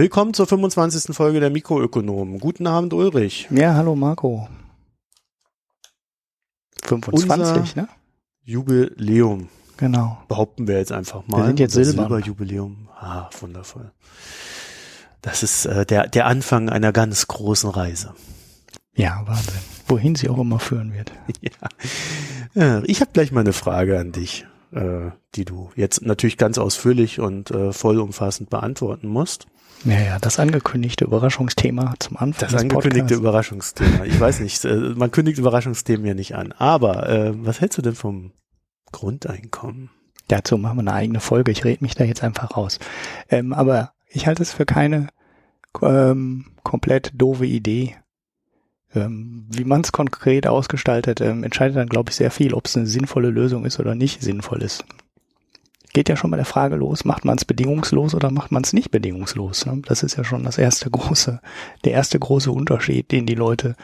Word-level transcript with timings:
Willkommen 0.00 0.32
zur 0.32 0.46
25. 0.46 1.14
Folge 1.14 1.40
der 1.40 1.50
Mikroökonomen. 1.50 2.38
Guten 2.40 2.66
Abend, 2.66 2.94
Ulrich. 2.94 3.48
Ja, 3.50 3.74
hallo 3.74 3.94
Marco. 3.94 4.48
25, 6.84 7.38
Unser 7.38 7.82
ne? 7.82 7.88
Jubiläum. 8.42 9.50
Genau. 9.76 10.16
Behaupten 10.26 10.66
wir 10.66 10.78
jetzt 10.78 10.90
einfach 10.90 11.26
mal. 11.26 11.40
Wir 11.40 11.46
sind 11.48 11.60
jetzt 11.60 11.76
Unser 11.76 11.90
silbern. 11.90 12.06
Silberjubiläum. 12.08 12.88
Ah, 12.98 13.28
wundervoll. 13.40 13.92
Das 15.20 15.42
ist 15.42 15.66
äh, 15.66 15.84
der, 15.84 16.08
der 16.08 16.24
Anfang 16.24 16.70
einer 16.70 16.92
ganz 16.92 17.26
großen 17.28 17.68
Reise. 17.68 18.14
Ja, 18.96 19.22
Wahnsinn. 19.26 19.60
Wohin 19.86 20.14
sie 20.14 20.30
auch 20.30 20.38
immer 20.38 20.60
führen 20.60 20.94
wird. 20.94 21.12
Ja. 22.54 22.78
Äh, 22.78 22.86
Ich 22.86 23.02
habe 23.02 23.10
gleich 23.12 23.32
mal 23.32 23.40
eine 23.40 23.52
Frage 23.52 23.98
an 24.00 24.12
dich, 24.12 24.46
äh, 24.72 25.10
die 25.34 25.44
du 25.44 25.70
jetzt 25.76 26.00
natürlich 26.00 26.38
ganz 26.38 26.56
ausführlich 26.56 27.20
und 27.20 27.50
äh, 27.50 27.74
vollumfassend 27.74 28.48
beantworten 28.48 29.06
musst. 29.08 29.46
Naja, 29.84 30.18
das 30.20 30.38
angekündigte 30.38 31.04
Überraschungsthema 31.04 31.94
zum 31.98 32.16
Anfang. 32.18 32.50
Das 32.50 32.60
angekündigte 32.60 33.00
Podcasts. 33.00 33.20
Überraschungsthema. 33.20 34.04
Ich 34.04 34.20
weiß 34.20 34.40
nicht, 34.40 34.64
äh, 34.64 34.74
man 34.74 35.10
kündigt 35.10 35.38
Überraschungsthemen 35.38 36.04
ja 36.06 36.14
nicht 36.14 36.34
an. 36.34 36.52
Aber 36.52 37.08
äh, 37.08 37.32
was 37.34 37.60
hältst 37.60 37.78
du 37.78 37.82
denn 37.82 37.94
vom 37.94 38.32
Grundeinkommen? 38.92 39.90
Dazu 40.28 40.58
machen 40.58 40.76
wir 40.76 40.82
eine 40.82 40.92
eigene 40.92 41.20
Folge. 41.20 41.50
Ich 41.50 41.64
rede 41.64 41.82
mich 41.82 41.94
da 41.94 42.04
jetzt 42.04 42.22
einfach 42.22 42.56
raus. 42.56 42.78
Ähm, 43.30 43.52
aber 43.52 43.92
ich 44.08 44.26
halte 44.26 44.42
es 44.42 44.52
für 44.52 44.66
keine 44.66 45.08
ähm, 45.82 46.46
komplett 46.62 47.12
doofe 47.14 47.46
Idee. 47.46 47.96
Ähm, 48.94 49.46
wie 49.50 49.64
man 49.64 49.82
es 49.82 49.92
konkret 49.92 50.46
ausgestaltet, 50.46 51.20
ähm, 51.20 51.44
entscheidet 51.44 51.76
dann, 51.76 51.88
glaube 51.88 52.10
ich, 52.10 52.16
sehr 52.16 52.30
viel, 52.30 52.54
ob 52.54 52.66
es 52.66 52.76
eine 52.76 52.86
sinnvolle 52.86 53.30
Lösung 53.30 53.64
ist 53.64 53.78
oder 53.78 53.94
nicht 53.94 54.20
sinnvoll 54.20 54.62
ist. 54.62 54.84
Geht 55.92 56.08
ja 56.08 56.16
schon 56.16 56.30
bei 56.30 56.36
der 56.36 56.46
Frage 56.46 56.76
los, 56.76 57.04
macht 57.04 57.24
man 57.24 57.36
es 57.36 57.44
bedingungslos 57.44 58.14
oder 58.14 58.30
macht 58.30 58.52
man 58.52 58.62
es 58.62 58.72
nicht 58.72 58.90
bedingungslos? 58.92 59.66
Ne? 59.66 59.82
Das 59.86 60.02
ist 60.04 60.16
ja 60.16 60.22
schon 60.22 60.44
das 60.44 60.56
erste 60.56 60.88
große, 60.88 61.40
der 61.84 61.92
erste 61.92 62.18
große 62.18 62.52
Unterschied, 62.52 63.10
den 63.10 63.26
die 63.26 63.34
Leute, 63.34 63.74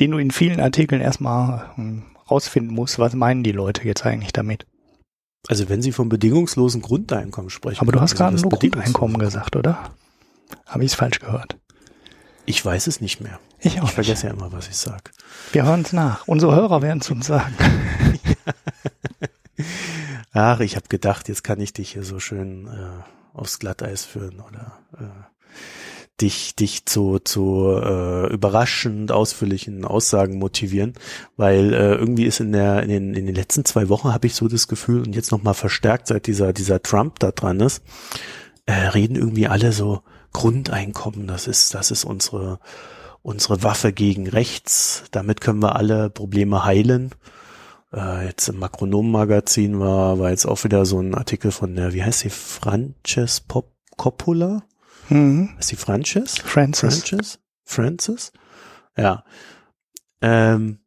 den 0.00 0.12
du 0.12 0.18
in 0.18 0.30
vielen 0.30 0.60
Artikeln 0.60 1.00
erstmal 1.00 1.70
ähm, 1.76 2.04
rausfinden 2.30 2.74
musst, 2.74 2.98
was 3.00 3.14
meinen 3.14 3.42
die 3.42 3.52
Leute 3.52 3.84
jetzt 3.84 4.06
eigentlich 4.06 4.32
damit? 4.32 4.66
Also 5.48 5.68
wenn 5.68 5.82
Sie 5.82 5.90
vom 5.90 6.08
bedingungslosen 6.08 6.80
Grundeinkommen 6.80 7.50
sprechen. 7.50 7.80
Aber 7.80 7.90
du 7.90 8.00
hast 8.00 8.14
gerade 8.14 8.36
nur 8.36 8.50
Grundeinkommen 8.50 9.18
gesagt, 9.18 9.56
oder? 9.56 9.90
Habe 10.66 10.84
ich 10.84 10.92
es 10.92 10.94
falsch 10.94 11.18
gehört? 11.18 11.58
Ich 12.46 12.64
weiß 12.64 12.86
es 12.86 13.00
nicht 13.00 13.20
mehr. 13.20 13.40
Ich 13.58 13.72
auch 13.72 13.76
Ich 13.76 13.82
nicht. 13.82 13.92
vergesse 13.94 14.26
ja 14.28 14.32
immer, 14.32 14.52
was 14.52 14.68
ich 14.68 14.76
sag. 14.76 15.10
Wir 15.50 15.64
hören 15.64 15.82
es 15.82 15.92
nach. 15.92 16.26
Unsere 16.28 16.54
Hörer 16.54 16.82
werden 16.82 17.00
es 17.00 17.10
uns 17.10 17.26
sagen. 17.26 17.54
Ach, 20.32 20.60
ich 20.60 20.76
habe 20.76 20.88
gedacht, 20.88 21.28
jetzt 21.28 21.44
kann 21.44 21.60
ich 21.60 21.72
dich 21.72 21.92
hier 21.92 22.04
so 22.04 22.18
schön 22.18 22.66
äh, 22.66 23.38
aufs 23.38 23.58
Glatteis 23.58 24.04
führen 24.04 24.40
oder 24.40 24.78
äh, 24.98 25.32
dich 26.20 26.54
dich 26.54 26.86
zu 26.86 27.18
zu 27.18 27.68
äh, 27.82 28.32
überraschend 28.32 29.12
ausführlichen 29.12 29.84
Aussagen 29.84 30.38
motivieren, 30.38 30.94
weil 31.36 31.72
äh, 31.74 31.94
irgendwie 31.94 32.24
ist 32.24 32.40
in 32.40 32.52
der 32.52 32.82
in 32.82 32.88
den 32.88 33.14
in 33.14 33.26
den 33.26 33.34
letzten 33.34 33.64
zwei 33.64 33.88
Wochen 33.88 34.12
habe 34.12 34.26
ich 34.26 34.34
so 34.34 34.48
das 34.48 34.68
Gefühl 34.68 35.00
und 35.02 35.14
jetzt 35.14 35.32
noch 35.32 35.42
mal 35.42 35.54
verstärkt 35.54 36.06
seit 36.06 36.26
dieser 36.26 36.52
dieser 36.52 36.82
Trump 36.82 37.18
da 37.18 37.32
dran 37.32 37.60
ist, 37.60 37.82
äh, 38.66 38.72
reden 38.72 39.16
irgendwie 39.16 39.48
alle 39.48 39.72
so 39.72 40.02
Grundeinkommen, 40.32 41.26
das 41.26 41.46
ist 41.46 41.74
das 41.74 41.90
ist 41.90 42.04
unsere 42.04 42.60
unsere 43.22 43.62
Waffe 43.62 43.92
gegen 43.92 44.28
rechts, 44.28 45.04
damit 45.10 45.40
können 45.40 45.62
wir 45.62 45.76
alle 45.76 46.10
Probleme 46.10 46.64
heilen. 46.64 47.10
Äh, 47.92 48.26
jetzt 48.26 48.48
im 48.48 48.58
Makronom-Magazin 48.58 49.78
war, 49.78 50.18
war 50.18 50.30
jetzt 50.30 50.46
auch 50.46 50.64
wieder 50.64 50.86
so 50.86 50.98
ein 51.00 51.14
Artikel 51.14 51.50
von 51.50 51.74
der, 51.74 51.92
wie 51.92 52.02
heißt 52.02 52.20
sie, 52.20 52.30
Frances 52.30 53.40
Pop 53.40 53.72
Coppola? 53.96 54.62
Mhm. 55.08 55.50
Ist 55.58 55.68
sie 55.68 55.76
Frances? 55.76 56.38
Francis. 56.38 57.00
Frances? 57.00 57.38
Frances? 57.64 58.32
Ja. 58.96 59.24
Ähm, 60.20 60.78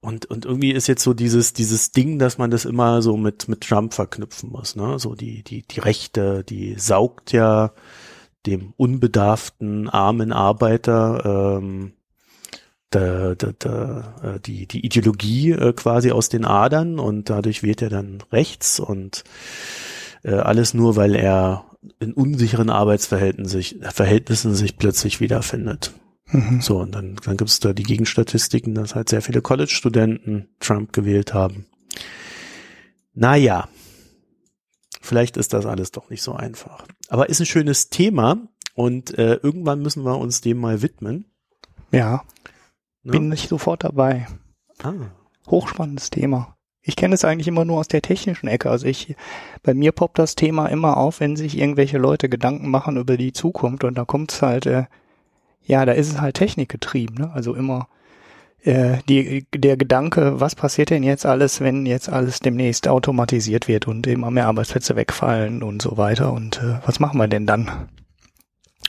und, 0.00 0.26
und 0.26 0.44
irgendwie 0.44 0.72
ist 0.72 0.86
jetzt 0.86 1.02
so 1.02 1.14
dieses, 1.14 1.52
dieses 1.52 1.90
Ding, 1.90 2.18
dass 2.18 2.38
man 2.38 2.50
das 2.50 2.64
immer 2.64 3.02
so 3.02 3.16
mit, 3.16 3.48
mit 3.48 3.62
Trump 3.62 3.92
verknüpfen 3.92 4.50
muss, 4.50 4.76
ne? 4.76 4.98
So 4.98 5.14
die, 5.14 5.42
die, 5.42 5.66
die 5.66 5.80
Rechte, 5.80 6.44
die 6.44 6.76
saugt 6.78 7.32
ja 7.32 7.72
dem 8.46 8.72
unbedarften, 8.76 9.88
armen 9.88 10.32
Arbeiter, 10.32 11.58
ähm, 11.58 11.95
da, 12.90 13.34
da, 13.34 13.52
da, 13.58 14.14
äh, 14.22 14.40
die, 14.40 14.66
die 14.66 14.84
Ideologie 14.84 15.50
äh, 15.52 15.72
quasi 15.72 16.12
aus 16.12 16.28
den 16.28 16.44
Adern 16.44 16.98
und 16.98 17.30
dadurch 17.30 17.62
wird 17.62 17.82
er 17.82 17.90
dann 17.90 18.22
rechts 18.32 18.78
und 18.78 19.24
äh, 20.22 20.34
alles 20.34 20.74
nur, 20.74 20.96
weil 20.96 21.14
er 21.14 21.64
in 22.00 22.12
unsicheren 22.12 22.70
Arbeitsverhältnissen 22.70 23.48
sich, 23.48 23.76
Verhältnissen 23.80 24.54
sich 24.54 24.76
plötzlich 24.76 25.20
wiederfindet. 25.20 25.92
Mhm. 26.28 26.60
So, 26.60 26.78
und 26.78 26.94
dann, 26.94 27.16
dann 27.24 27.36
gibt 27.36 27.50
es 27.50 27.60
da 27.60 27.72
die 27.72 27.84
Gegenstatistiken, 27.84 28.74
dass 28.74 28.94
halt 28.94 29.08
sehr 29.08 29.22
viele 29.22 29.42
College-Studenten 29.42 30.48
Trump 30.58 30.92
gewählt 30.92 31.34
haben. 31.34 31.66
Naja, 33.14 33.68
vielleicht 35.00 35.36
ist 35.36 35.52
das 35.52 35.66
alles 35.66 35.92
doch 35.92 36.10
nicht 36.10 36.22
so 36.22 36.34
einfach. 36.34 36.84
Aber 37.08 37.28
ist 37.28 37.40
ein 37.40 37.46
schönes 37.46 37.88
Thema 37.90 38.48
und 38.74 39.16
äh, 39.18 39.34
irgendwann 39.42 39.80
müssen 39.80 40.04
wir 40.04 40.18
uns 40.18 40.40
dem 40.40 40.58
mal 40.58 40.82
widmen. 40.82 41.26
Ja, 41.92 42.24
Ne? 43.06 43.12
bin 43.12 43.32
ich 43.32 43.48
sofort 43.48 43.84
dabei. 43.84 44.26
ah. 44.82 44.92
Hochspannendes 45.48 46.10
Thema. 46.10 46.56
Ich 46.82 46.96
kenne 46.96 47.14
es 47.14 47.24
eigentlich 47.24 47.46
immer 47.46 47.64
nur 47.64 47.78
aus 47.78 47.86
der 47.86 48.02
technischen 48.02 48.48
Ecke. 48.48 48.68
Also 48.68 48.86
ich, 48.86 49.14
bei 49.62 49.74
mir 49.74 49.92
poppt 49.92 50.18
das 50.18 50.34
Thema 50.34 50.66
immer 50.66 50.96
auf, 50.96 51.20
wenn 51.20 51.36
sich 51.36 51.56
irgendwelche 51.56 51.98
Leute 51.98 52.28
Gedanken 52.28 52.68
machen 52.68 52.96
über 52.96 53.16
die 53.16 53.32
Zukunft 53.32 53.84
und 53.84 53.96
da 53.96 54.04
kommt 54.04 54.32
es 54.32 54.42
halt, 54.42 54.66
äh, 54.66 54.84
ja, 55.62 55.84
da 55.84 55.92
ist 55.92 56.08
es 56.08 56.20
halt 56.20 56.36
technikgetrieben, 56.36 57.16
ne? 57.16 57.32
Also 57.32 57.54
immer 57.54 57.88
äh, 58.62 58.98
die, 59.08 59.46
der 59.54 59.76
Gedanke, 59.76 60.40
was 60.40 60.56
passiert 60.56 60.90
denn 60.90 61.04
jetzt 61.04 61.26
alles, 61.26 61.60
wenn 61.60 61.86
jetzt 61.86 62.08
alles 62.08 62.40
demnächst 62.40 62.88
automatisiert 62.88 63.68
wird 63.68 63.86
und 63.86 64.06
immer 64.08 64.32
mehr 64.32 64.48
Arbeitsplätze 64.48 64.96
wegfallen 64.96 65.62
und 65.62 65.80
so 65.82 65.96
weiter 65.96 66.32
und 66.32 66.60
äh, 66.62 66.80
was 66.84 66.98
machen 66.98 67.18
wir 67.18 67.28
denn 67.28 67.46
dann? 67.46 67.88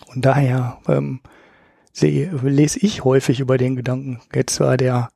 Und 0.07 0.25
daher 0.25 0.79
ähm, 0.87 1.19
sehe, 1.97 2.31
lese 2.43 2.79
ich 2.79 3.03
häufig 3.03 3.39
über 3.39 3.57
den 3.57 3.75
Gedanken. 3.75 4.21
Jetzt 4.33 4.59
war 4.59 4.77
der 4.77 5.09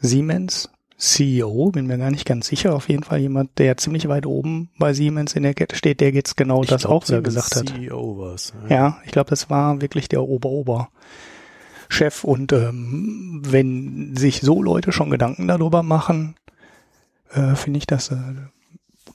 Siemens 0.00 0.70
CEO, 0.98 1.70
bin 1.70 1.86
mir 1.86 1.98
gar 1.98 2.10
nicht 2.10 2.26
ganz 2.26 2.46
sicher, 2.46 2.74
auf 2.74 2.88
jeden 2.88 3.02
Fall 3.02 3.20
jemand, 3.20 3.58
der 3.58 3.76
ziemlich 3.76 4.08
weit 4.08 4.26
oben 4.26 4.70
bei 4.78 4.92
Siemens 4.92 5.34
in 5.34 5.42
der 5.42 5.54
Kette 5.54 5.76
steht, 5.76 6.00
der 6.00 6.12
jetzt 6.12 6.36
genau 6.36 6.62
Ich 6.62 6.68
das 6.68 6.82
glaub, 6.82 6.92
auch 6.92 7.08
wieder 7.08 7.22
gesagt 7.22 7.56
hat. 7.56 7.68
CEO 7.68 8.18
war's. 8.18 8.52
Ja, 8.68 8.98
ich 9.04 9.12
glaube, 9.12 9.30
das 9.30 9.50
war 9.50 9.80
wirklich 9.80 10.08
der 10.08 10.22
Ober-Ober-Chef. 10.22 12.24
Und 12.24 12.52
ähm, 12.52 13.42
wenn 13.44 14.16
sich 14.16 14.40
so 14.40 14.62
Leute 14.62 14.92
schon 14.92 15.10
Gedanken 15.10 15.48
darüber 15.48 15.82
machen, 15.82 16.36
äh, 17.32 17.54
finde 17.54 17.78
ich, 17.78 17.86
das 17.86 18.10
äh, 18.10 18.16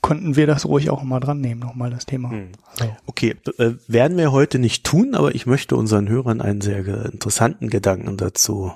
könnten 0.02 0.36
wir 0.36 0.48
das 0.48 0.66
ruhig 0.66 0.90
auch 0.90 1.04
mal 1.04 1.20
dran 1.20 1.42
nehmen, 1.42 1.62
nochmal 1.62 1.90
das 1.90 2.06
Thema. 2.06 2.32
Hm. 2.32 2.50
Also, 2.78 2.96
Okay, 3.06 3.36
äh, 3.58 3.72
werden 3.88 4.18
wir 4.18 4.32
heute 4.32 4.60
nicht 4.60 4.84
tun, 4.84 5.16
aber 5.16 5.36
ich 5.36 5.46
möchte 5.46 5.76
unseren 5.76 6.10
Hörern 6.10 6.42
einen 6.42 6.62
sehr 6.62 6.86
interessanten 7.12 7.70
Gedanken 7.70 8.18
dazu 8.18 8.72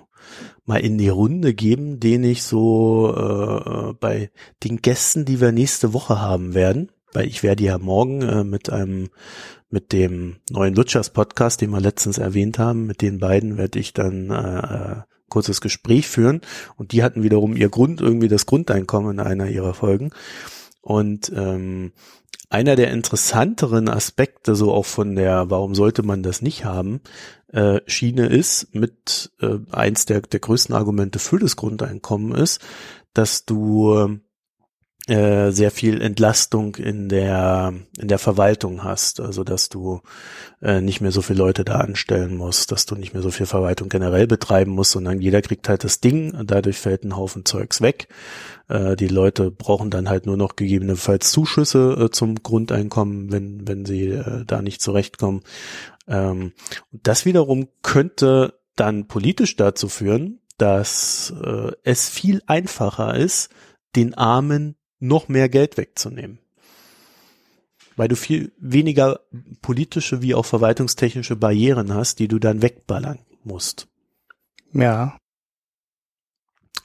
mal 0.65 0.77
in 0.77 0.97
die 0.97 1.09
Runde 1.09 1.53
geben, 1.53 1.99
den 1.99 2.23
ich 2.23 2.43
so 2.43 3.13
äh, 3.15 3.93
bei 3.99 4.31
den 4.63 4.81
Gästen, 4.81 5.25
die 5.25 5.39
wir 5.39 5.51
nächste 5.51 5.93
Woche 5.93 6.19
haben 6.19 6.53
werden, 6.53 6.91
weil 7.13 7.27
ich 7.27 7.43
werde 7.43 7.63
ja 7.63 7.77
morgen 7.77 8.21
äh, 8.21 8.43
mit 8.43 8.69
einem 8.69 9.09
mit 9.69 9.91
dem 9.91 10.37
neuen 10.49 10.77
Wirtschaftspodcast, 10.77 11.59
den 11.59 11.71
wir 11.71 11.81
letztens 11.81 12.17
erwähnt 12.17 12.59
haben, 12.59 12.85
mit 12.85 13.01
den 13.01 13.19
beiden 13.19 13.57
werde 13.57 13.79
ich 13.79 13.93
dann 13.93 14.29
äh, 14.29 14.59
äh, 14.59 14.95
kurzes 15.27 15.59
Gespräch 15.59 16.07
führen 16.07 16.41
und 16.77 16.91
die 16.91 17.03
hatten 17.03 17.23
wiederum 17.23 17.55
ihr 17.55 17.69
Grund 17.69 17.99
irgendwie 17.99 18.27
das 18.27 18.45
Grundeinkommen 18.45 19.13
in 19.13 19.19
einer 19.19 19.49
ihrer 19.49 19.73
Folgen 19.73 20.11
und 20.85 21.31
ähm, 21.35 21.93
einer 22.51 22.75
der 22.75 22.91
interessanteren 22.91 23.89
Aspekte, 23.89 24.55
so 24.55 24.71
auch 24.71 24.85
von 24.85 25.15
der, 25.15 25.49
warum 25.49 25.73
sollte 25.73 26.03
man 26.03 26.21
das 26.21 26.43
nicht 26.43 26.63
haben, 26.63 27.01
äh, 27.51 27.81
Schiene 27.87 28.27
ist, 28.27 28.75
mit 28.75 29.31
äh, 29.41 29.57
eins 29.71 30.05
der, 30.05 30.21
der 30.21 30.39
größten 30.39 30.75
Argumente 30.75 31.17
für 31.17 31.39
das 31.39 31.55
Grundeinkommen 31.55 32.35
ist, 32.35 32.61
dass 33.15 33.45
du 33.45 34.19
äh, 35.07 35.51
sehr 35.51 35.71
viel 35.71 36.01
Entlastung 36.01 36.75
in 36.75 37.09
der 37.09 37.73
in 37.97 38.07
der 38.07 38.19
Verwaltung 38.19 38.83
hast, 38.83 39.19
also 39.19 39.43
dass 39.43 39.69
du 39.69 40.01
äh, 40.61 40.81
nicht 40.81 41.01
mehr 41.01 41.11
so 41.11 41.21
viele 41.21 41.39
Leute 41.39 41.63
da 41.63 41.79
anstellen 41.79 42.35
musst, 42.35 42.71
dass 42.71 42.85
du 42.85 42.95
nicht 42.95 43.13
mehr 43.13 43.23
so 43.23 43.31
viel 43.31 43.45
Verwaltung 43.47 43.89
generell 43.89 44.27
betreiben 44.27 44.71
musst, 44.71 44.91
sondern 44.91 45.21
jeder 45.21 45.41
kriegt 45.41 45.67
halt 45.67 45.83
das 45.83 45.99
Ding, 45.99 46.35
dadurch 46.45 46.77
fällt 46.77 47.03
ein 47.03 47.15
Haufen 47.15 47.45
Zeugs 47.45 47.81
weg. 47.81 48.07
Äh, 48.67 48.95
die 48.95 49.07
Leute 49.07 49.51
brauchen 49.51 49.89
dann 49.89 50.09
halt 50.09 50.25
nur 50.25 50.37
noch 50.37 50.55
gegebenenfalls 50.55 51.31
Zuschüsse 51.31 51.97
äh, 51.99 52.09
zum 52.11 52.41
Grundeinkommen, 52.41 53.31
wenn 53.31 53.67
wenn 53.67 53.85
sie 53.85 54.09
äh, 54.09 54.45
da 54.45 54.61
nicht 54.61 54.81
zurechtkommen. 54.81 55.41
Ähm, 56.07 56.53
das 56.91 57.25
wiederum 57.25 57.67
könnte 57.81 58.59
dann 58.75 59.07
politisch 59.07 59.55
dazu 59.55 59.87
führen, 59.87 60.39
dass 60.57 61.33
äh, 61.43 61.71
es 61.83 62.09
viel 62.09 62.41
einfacher 62.47 63.15
ist, 63.15 63.49
den 63.95 64.13
Armen 64.13 64.75
noch 64.99 65.27
mehr 65.27 65.49
Geld 65.49 65.77
wegzunehmen. 65.77 66.39
weil 67.97 68.07
du 68.09 68.15
viel 68.15 68.51
weniger 68.57 69.21
politische 69.61 70.21
wie 70.21 70.35
auch 70.35 70.45
verwaltungstechnische 70.45 71.35
Barrieren 71.35 71.93
hast, 71.93 72.19
die 72.19 72.27
du 72.27 72.39
dann 72.39 72.61
wegballern 72.61 73.19
musst. 73.43 73.87
Ja. 74.73 75.17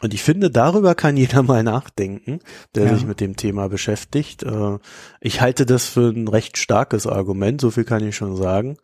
Und 0.02 0.14
ich 0.14 0.22
finde, 0.22 0.50
darüber 0.50 0.94
kann 0.94 1.16
jeder 1.16 1.42
mal 1.44 1.62
nachdenken, 1.62 2.40
der 2.74 2.86
Ja. 2.86 2.94
sich 2.94 3.04
mit 3.06 3.20
dem 3.20 3.36
Thema 3.36 3.68
beschäftigt. 3.68 4.42
Äh, 4.42 4.78
Ich 5.20 5.40
halte 5.40 5.66
das 5.66 5.86
für 5.86 6.10
ein 6.10 6.28
recht 6.28 6.56
starkes 6.58 7.06
Argument, 7.06 7.60
so 7.60 7.70
viel 7.70 7.84
kann 7.84 8.06
ich 8.06 8.16
schon 8.16 8.36
sagen. 8.36 8.76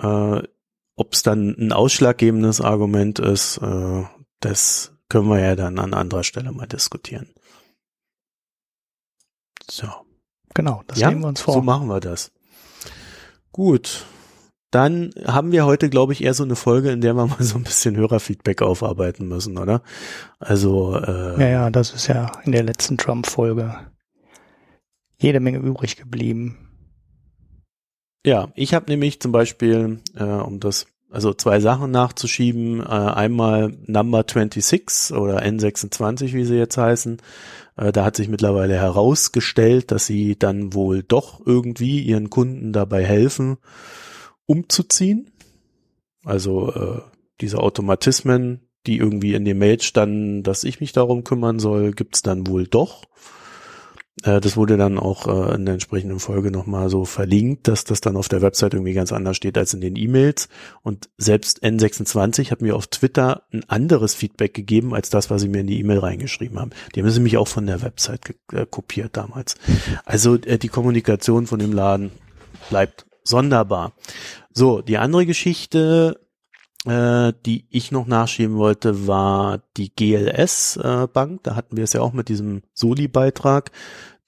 Ob 0.00 1.12
es 1.12 1.22
dann 1.24 1.56
ein 1.58 1.72
ausschlaggebendes 1.72 2.60
Argument 2.60 3.18
ist, 3.18 3.58
äh, 3.58 4.04
das 4.40 4.92
können 5.08 5.28
wir 5.28 5.40
ja 5.40 5.56
dann 5.56 5.78
an 5.80 5.92
anderer 5.92 6.22
Stelle 6.22 6.52
mal 6.52 6.66
diskutieren. 6.66 7.28
So. 9.70 9.88
Genau, 10.54 10.82
das 10.86 10.98
ja, 10.98 11.08
nehmen 11.10 11.22
wir 11.22 11.28
uns 11.28 11.40
vor. 11.40 11.54
so 11.54 11.62
machen 11.62 11.88
wir 11.88 12.00
das. 12.00 12.32
Gut. 13.52 14.06
Dann 14.70 15.10
haben 15.26 15.52
wir 15.52 15.64
heute, 15.64 15.88
glaube 15.88 16.12
ich, 16.12 16.22
eher 16.22 16.34
so 16.34 16.44
eine 16.44 16.56
Folge, 16.56 16.90
in 16.90 17.00
der 17.00 17.14
wir 17.14 17.26
mal 17.26 17.42
so 17.42 17.56
ein 17.56 17.64
bisschen 17.64 17.96
Hörerfeedback 17.96 18.62
aufarbeiten 18.62 19.28
müssen, 19.28 19.58
oder? 19.58 19.82
Also, 20.38 20.96
äh, 20.96 21.40
ja, 21.40 21.48
ja, 21.48 21.70
das 21.70 21.92
ist 21.92 22.06
ja 22.08 22.30
in 22.44 22.52
der 22.52 22.62
letzten 22.62 22.98
Trump-Folge 22.98 23.74
jede 25.20 25.40
Menge 25.40 25.58
übrig 25.58 25.96
geblieben. 25.96 26.68
Ja, 28.24 28.52
ich 28.54 28.74
habe 28.74 28.90
nämlich 28.90 29.20
zum 29.20 29.32
Beispiel, 29.32 30.00
äh, 30.16 30.24
um 30.24 30.60
das, 30.60 30.86
also 31.10 31.32
zwei 31.32 31.60
Sachen 31.60 31.90
nachzuschieben, 31.90 32.80
äh, 32.80 32.84
einmal 32.84 33.76
Number 33.86 34.24
26 34.28 35.16
oder 35.16 35.42
N26, 35.42 36.34
wie 36.34 36.44
sie 36.44 36.56
jetzt 36.56 36.76
heißen. 36.76 37.18
Äh, 37.76 37.92
da 37.92 38.04
hat 38.04 38.16
sich 38.16 38.28
mittlerweile 38.28 38.74
herausgestellt, 38.74 39.90
dass 39.90 40.06
sie 40.06 40.38
dann 40.38 40.74
wohl 40.74 41.02
doch 41.02 41.40
irgendwie 41.46 42.02
ihren 42.02 42.28
Kunden 42.28 42.72
dabei 42.72 43.04
helfen, 43.04 43.56
umzuziehen. 44.48 45.30
Also 46.24 46.72
äh, 46.72 47.00
diese 47.40 47.58
Automatismen, 47.58 48.68
die 48.86 48.96
irgendwie 48.96 49.34
in 49.34 49.44
den 49.44 49.58
Mails 49.58 49.84
standen, 49.84 50.42
dass 50.42 50.64
ich 50.64 50.80
mich 50.80 50.92
darum 50.92 51.22
kümmern 51.22 51.60
soll, 51.60 51.92
gibt's 51.92 52.22
dann 52.22 52.46
wohl 52.48 52.66
doch. 52.66 53.04
Äh, 54.24 54.40
Das 54.40 54.56
wurde 54.56 54.76
dann 54.76 54.98
auch 54.98 55.26
äh, 55.28 55.54
in 55.54 55.66
der 55.66 55.74
entsprechenden 55.74 56.18
Folge 56.18 56.50
nochmal 56.50 56.88
so 56.88 57.04
verlinkt, 57.04 57.68
dass 57.68 57.84
das 57.84 58.00
dann 58.00 58.16
auf 58.16 58.28
der 58.28 58.42
Website 58.42 58.74
irgendwie 58.74 58.94
ganz 58.94 59.12
anders 59.12 59.36
steht 59.36 59.58
als 59.58 59.74
in 59.74 59.80
den 59.80 59.96
E-Mails. 59.96 60.48
Und 60.82 61.08
selbst 61.18 61.62
N26 61.62 62.50
hat 62.50 62.62
mir 62.62 62.74
auf 62.74 62.86
Twitter 62.86 63.42
ein 63.52 63.64
anderes 63.68 64.14
Feedback 64.14 64.54
gegeben, 64.54 64.94
als 64.94 65.10
das, 65.10 65.30
was 65.30 65.42
sie 65.42 65.48
mir 65.48 65.60
in 65.60 65.66
die 65.66 65.78
E-Mail 65.78 65.98
reingeschrieben 65.98 66.58
haben. 66.58 66.70
Die 66.94 67.00
haben 67.00 67.10
sie 67.10 67.18
nämlich 67.18 67.36
auch 67.36 67.48
von 67.48 67.66
der 67.66 67.82
Website 67.82 68.34
äh, 68.52 68.66
kopiert 68.66 69.16
damals. 69.16 69.56
Also 70.04 70.34
äh, 70.36 70.58
die 70.58 70.68
Kommunikation 70.68 71.46
von 71.46 71.58
dem 71.58 71.72
Laden 71.72 72.10
bleibt 72.70 73.04
sonderbar. 73.28 73.92
So, 74.52 74.80
die 74.80 74.98
andere 74.98 75.26
Geschichte, 75.26 76.20
äh, 76.84 77.32
die 77.44 77.66
ich 77.70 77.92
noch 77.92 78.06
nachschieben 78.06 78.56
wollte, 78.56 79.06
war 79.06 79.60
die 79.76 79.94
GLS-Bank. 79.94 81.42
da 81.42 81.54
hatten 81.54 81.76
wir 81.76 81.84
es 81.84 81.92
ja 81.92 82.00
auch 82.00 82.12
mit 82.12 82.28
diesem 82.28 82.62
Soli-Beitrag, 82.72 83.70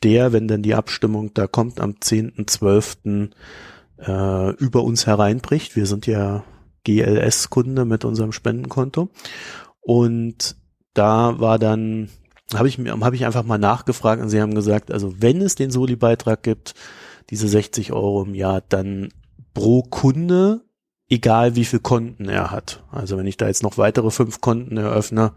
der, 0.03 0.33
wenn 0.33 0.49
dann 0.49 0.63
die 0.63 0.75
Abstimmung 0.75 1.33
da 1.35 1.47
kommt, 1.47 1.81
am 1.81 1.93
10.12. 1.93 3.31
Äh, 3.99 4.51
über 4.57 4.83
uns 4.83 5.07
hereinbricht. 5.07 5.77
Wir 5.77 5.85
sind 5.85 6.07
ja 6.07 6.43
GLS-Kunde 6.85 7.85
mit 7.85 8.05
unserem 8.05 8.33
Spendenkonto. 8.33 9.11
Und 9.81 10.57
da 10.95 11.39
war 11.39 11.59
dann, 11.59 12.09
habe 12.55 12.69
ich 12.69 12.79
habe 12.79 13.17
ich 13.17 13.27
einfach 13.27 13.45
mal 13.45 13.59
nachgefragt 13.59 14.23
und 14.23 14.31
sie 14.31 14.41
haben 14.41 14.55
gesagt, 14.55 14.91
also 14.91 15.21
wenn 15.21 15.43
es 15.43 15.55
den 15.55 15.71
Soli-Beitrag 15.71 16.43
gibt, 16.43 16.75
diese 17.31 17.49
60 17.49 17.93
Euro 17.93 18.23
im 18.25 18.35
Jahr, 18.35 18.63
dann 18.69 19.09
pro 19.55 19.83
Kunde, 19.83 20.63
egal 21.09 21.57
wie 21.57 21.65
viel 21.65 21.81
Konten 21.81 22.29
er 22.29 22.51
hat. 22.51 22.83
Also 22.91 23.17
wenn 23.17 23.27
ich 23.27 23.37
da 23.37 23.47
jetzt 23.47 23.63
noch 23.63 23.79
weitere 23.79 24.11
fünf 24.11 24.41
Konten 24.41 24.77
eröffne, 24.77 25.33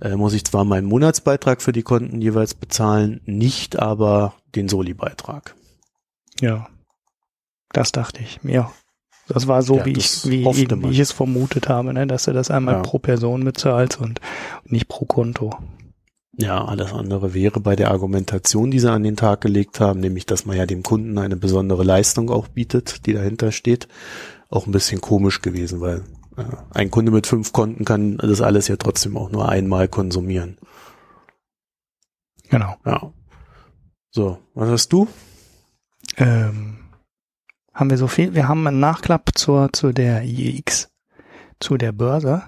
äh, 0.00 0.14
muss 0.16 0.32
ich 0.34 0.44
zwar 0.44 0.64
meinen 0.64 0.86
Monatsbeitrag 0.86 1.60
für 1.62 1.72
die 1.72 1.82
Konten 1.82 2.20
jeweils 2.20 2.54
bezahlen, 2.54 3.20
nicht 3.24 3.78
aber 3.78 4.34
den 4.54 4.68
Soli-Beitrag. 4.68 5.54
Ja, 6.40 6.68
das 7.72 7.92
dachte 7.92 8.22
ich 8.22 8.42
mir. 8.44 8.70
Das 9.26 9.46
war 9.46 9.62
so, 9.62 9.76
Ja, 9.76 9.84
wie, 9.84 9.92
ich, 9.92 10.24
wie, 10.24 10.44
wie 10.46 10.90
ich 10.90 10.98
es 11.00 11.12
vermutet 11.12 11.68
habe, 11.68 11.92
ne? 11.92 12.06
dass 12.06 12.24
du 12.24 12.32
das 12.32 12.50
einmal 12.50 12.76
Ja. 12.76 12.80
pro 12.82 12.98
Person 12.98 13.44
bezahlst 13.44 14.00
und 14.00 14.20
nicht 14.64 14.88
pro 14.88 15.04
Konto. 15.04 15.54
Ja, 16.40 16.64
alles 16.64 16.92
andere 16.92 17.34
wäre 17.34 17.58
bei 17.58 17.74
der 17.74 17.90
Argumentation, 17.90 18.70
die 18.70 18.78
sie 18.78 18.90
an 18.90 19.02
den 19.02 19.16
Tag 19.16 19.40
gelegt 19.40 19.80
haben, 19.80 19.98
nämlich, 19.98 20.24
dass 20.24 20.46
man 20.46 20.56
ja 20.56 20.66
dem 20.66 20.84
Kunden 20.84 21.18
eine 21.18 21.36
besondere 21.36 21.82
Leistung 21.82 22.30
auch 22.30 22.46
bietet, 22.46 23.06
die 23.06 23.12
dahinter 23.12 23.50
steht, 23.50 23.88
auch 24.48 24.66
ein 24.66 24.72
bisschen 24.72 25.00
komisch 25.00 25.42
gewesen, 25.42 25.80
weil 25.80 26.04
äh, 26.36 26.44
ein 26.70 26.92
Kunde 26.92 27.10
mit 27.10 27.26
fünf 27.26 27.52
Konten 27.52 27.84
kann 27.84 28.18
das 28.18 28.40
alles 28.40 28.68
ja 28.68 28.76
trotzdem 28.76 29.16
auch 29.16 29.30
nur 29.32 29.48
einmal 29.48 29.88
konsumieren. 29.88 30.58
Genau. 32.50 32.76
Ja. 32.86 33.12
So, 34.10 34.38
was 34.54 34.70
hast 34.70 34.92
du? 34.92 35.08
Ähm, 36.18 36.78
haben 37.74 37.90
wir 37.90 37.98
so 37.98 38.06
viel? 38.06 38.34
Wir 38.34 38.46
haben 38.46 38.64
einen 38.64 38.78
Nachklapp 38.78 39.30
zur, 39.34 39.72
zu 39.72 39.92
der 39.92 40.22
IEX, 40.22 40.88
zu 41.58 41.76
der 41.76 41.90
Börse, 41.90 42.44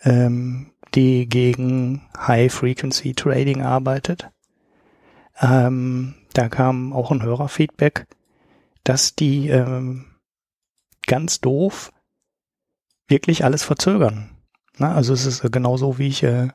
ähm, 0.00 0.72
die 0.94 1.28
gegen 1.28 2.02
High 2.16 2.52
Frequency 2.52 3.14
Trading 3.14 3.62
arbeitet. 3.62 4.30
Ähm, 5.40 6.14
da 6.32 6.48
kam 6.48 6.92
auch 6.92 7.10
ein 7.10 7.22
Hörerfeedback, 7.22 8.06
dass 8.84 9.14
die 9.14 9.48
ähm, 9.48 10.06
ganz 11.06 11.40
doof 11.40 11.92
wirklich 13.08 13.44
alles 13.44 13.62
verzögern. 13.62 14.30
Na, 14.76 14.94
also 14.94 15.12
es 15.12 15.26
ist 15.26 15.50
genauso, 15.52 15.98
wie 15.98 16.08
ich, 16.08 16.22
äh, 16.22 16.48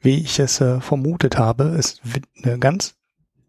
wie 0.00 0.20
ich 0.20 0.38
es 0.38 0.60
äh, 0.60 0.80
vermutet 0.80 1.38
habe. 1.38 1.64
Es 1.64 2.00
wird 2.02 2.24
eine 2.42 2.58
ganz 2.58 2.94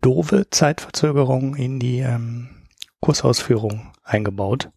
doofe 0.02 0.50
Zeitverzögerung 0.50 1.56
in 1.56 1.80
die 1.80 2.00
ähm, 2.00 2.50
Kursausführung 3.00 3.92
eingebaut. 4.04 4.70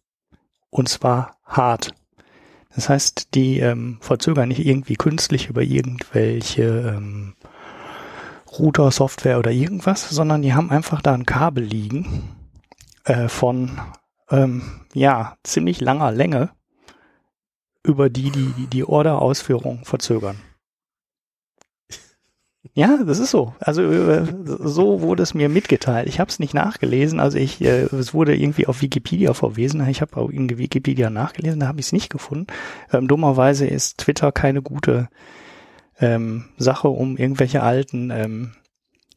Und 0.69 0.87
zwar 0.87 1.37
hart. 1.43 1.93
Das 2.79 2.87
heißt, 2.87 3.35
die 3.35 3.59
ähm, 3.59 3.97
verzögern 3.99 4.47
nicht 4.47 4.65
irgendwie 4.65 4.95
künstlich 4.95 5.49
über 5.49 5.61
irgendwelche 5.61 6.63
ähm, 6.63 7.35
Router, 8.57 8.89
Software 8.91 9.37
oder 9.37 9.51
irgendwas, 9.51 10.09
sondern 10.09 10.41
die 10.41 10.53
haben 10.53 10.71
einfach 10.71 11.01
da 11.01 11.13
ein 11.13 11.25
Kabel 11.25 11.65
liegen 11.65 12.37
äh, 13.03 13.27
von 13.27 13.81
ähm, 14.31 14.61
ja 14.93 15.35
ziemlich 15.43 15.81
langer 15.81 16.13
Länge, 16.13 16.51
über 17.83 18.09
die 18.09 18.31
die 18.31 18.67
die 18.71 18.85
Orderausführung 18.85 19.83
verzögern. 19.83 20.39
Ja, 22.79 22.97
das 23.05 23.19
ist 23.19 23.31
so. 23.31 23.53
Also 23.59 23.81
äh, 23.81 24.23
so 24.45 25.01
wurde 25.01 25.21
es 25.21 25.33
mir 25.33 25.49
mitgeteilt. 25.49 26.07
Ich 26.07 26.21
habe 26.21 26.29
es 26.29 26.39
nicht 26.39 26.53
nachgelesen. 26.53 27.19
Also 27.19 27.37
ich, 27.37 27.59
äh, 27.59 27.81
es 27.93 28.13
wurde 28.13 28.33
irgendwie 28.33 28.67
auf 28.67 28.81
Wikipedia 28.81 29.33
verwiesen. 29.33 29.85
Ich 29.89 29.99
habe 29.99 30.15
auch 30.15 30.29
in 30.29 30.57
Wikipedia 30.57 31.09
nachgelesen, 31.09 31.59
da 31.59 31.67
habe 31.67 31.81
ich 31.81 31.87
es 31.87 31.91
nicht 31.91 32.09
gefunden. 32.09 32.47
Ähm, 32.93 33.09
dummerweise 33.09 33.67
ist 33.67 33.97
Twitter 33.97 34.31
keine 34.31 34.61
gute 34.61 35.09
ähm, 35.99 36.45
Sache, 36.57 36.87
um 36.87 37.17
irgendwelche 37.17 37.63
alten 37.63 38.11
ähm, 38.11 38.51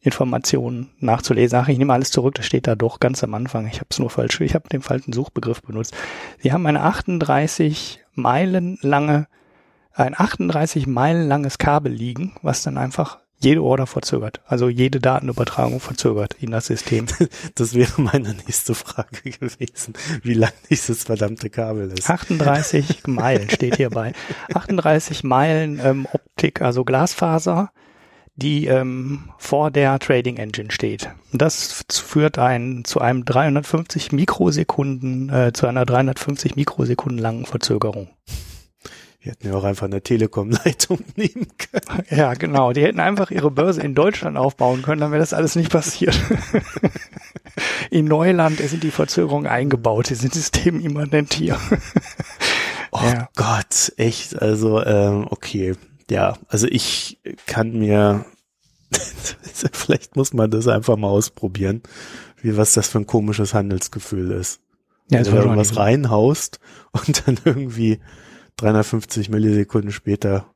Informationen 0.01 0.89
nachzulesen. 0.99 1.57
Ach, 1.57 1.69
ich 1.69 1.77
nehme 1.77 1.93
alles 1.93 2.11
zurück, 2.11 2.35
das 2.35 2.45
steht 2.45 2.67
da 2.67 2.75
doch 2.75 2.99
ganz 2.99 3.23
am 3.23 3.33
Anfang. 3.33 3.65
Ich 3.67 3.77
habe 3.77 3.87
es 3.91 3.97
nur 3.97 4.09
falsch, 4.09 4.41
ich 4.41 4.55
habe 4.55 4.67
den 4.67 4.81
falschen 4.81 5.13
Suchbegriff 5.13 5.61
benutzt. 5.61 5.95
Sie 6.39 6.51
haben 6.51 6.65
eine 6.65 6.81
38 6.81 8.01
Meilen 8.13 8.77
lange, 8.81 9.27
ein 9.93 10.19
38 10.19 10.85
Meilen 10.85 11.29
langes 11.29 11.57
Kabel 11.57 11.93
liegen, 11.93 12.35
was 12.41 12.61
dann 12.61 12.77
einfach 12.77 13.22
jede 13.43 13.61
Order 13.61 13.87
verzögert. 13.87 14.41
Also 14.45 14.69
jede 14.69 14.99
Datenübertragung 14.99 15.79
verzögert 15.79 16.35
in 16.39 16.51
das 16.51 16.67
System. 16.67 17.05
Das 17.55 17.73
wäre 17.73 18.01
meine 18.01 18.33
nächste 18.33 18.73
Frage 18.73 19.29
gewesen, 19.29 19.93
wie 20.23 20.33
lang 20.33 20.51
dieses 20.69 21.03
verdammte 21.03 21.49
Kabel 21.49 21.91
ist. 21.91 22.09
38 22.09 23.05
Meilen 23.07 23.49
steht 23.49 23.75
hierbei. 23.75 24.13
38 24.53 25.23
Meilen 25.23 25.79
ähm, 25.83 26.07
Optik, 26.11 26.61
also 26.61 26.83
Glasfaser, 26.83 27.71
die 28.35 28.65
ähm, 28.65 29.29
vor 29.37 29.71
der 29.71 29.99
Trading 29.99 30.37
Engine 30.37 30.71
steht. 30.71 31.09
Das 31.31 31.83
führt 31.89 32.39
ein, 32.39 32.83
zu 32.85 32.99
einem 32.99 33.25
350 33.25 34.11
Mikrosekunden, 34.11 35.29
äh, 35.29 35.53
zu 35.53 35.67
einer 35.67 35.85
350 35.85 36.55
Mikrosekunden 36.55 37.19
langen 37.19 37.45
Verzögerung. 37.45 38.09
Wir 39.23 39.31
hätten 39.31 39.47
ja 39.47 39.53
auch 39.53 39.63
einfach 39.63 39.85
eine 39.85 40.01
Telekom-Leitung 40.01 40.99
nehmen 41.15 41.47
können. 41.57 42.03
Ja, 42.09 42.33
genau. 42.33 42.73
Die 42.73 42.83
hätten 42.83 42.99
einfach 42.99 43.31
ihre 43.31 43.51
Börse 43.51 43.81
in 43.81 43.95
Deutschland 43.95 44.35
aufbauen 44.37 44.81
können, 44.81 44.99
dann 44.99 45.11
wäre 45.11 45.21
das 45.21 45.33
alles 45.33 45.55
nicht 45.55 45.71
passiert. 45.71 46.19
In 47.89 48.05
Neuland 48.05 48.57
sind 48.59 48.83
die 48.83 48.91
Verzögerungen 48.91 49.47
eingebaut, 49.47 50.09
die 50.09 50.15
sind 50.15 50.33
systemimmanent 50.33 51.33
hier. 51.33 51.57
Oh 52.91 52.99
Ja. 53.01 53.29
Gott, 53.35 53.93
echt, 53.95 54.41
also 54.41 54.83
ähm, 54.83 55.27
okay. 55.29 55.75
Ja, 56.09 56.33
also 56.49 56.67
ich 56.67 57.19
kann 57.47 57.79
mir 57.79 58.25
Vielleicht 59.71 60.17
muss 60.17 60.33
man 60.33 60.51
das 60.51 60.67
einfach 60.67 60.97
mal 60.97 61.07
ausprobieren, 61.07 61.81
wie 62.41 62.57
was 62.57 62.73
das 62.73 62.89
für 62.89 62.99
ein 62.99 63.07
komisches 63.07 63.53
Handelsgefühl 63.53 64.31
ist. 64.31 64.59
Ja, 65.09 65.19
Wenn 65.19 65.31
du 65.31 65.37
irgendwas 65.37 65.77
reinhaust 65.77 66.59
und 66.91 67.25
dann 67.27 67.39
irgendwie 67.45 67.99
350 68.57 69.29
Millisekunden 69.29 69.91
später 69.91 70.53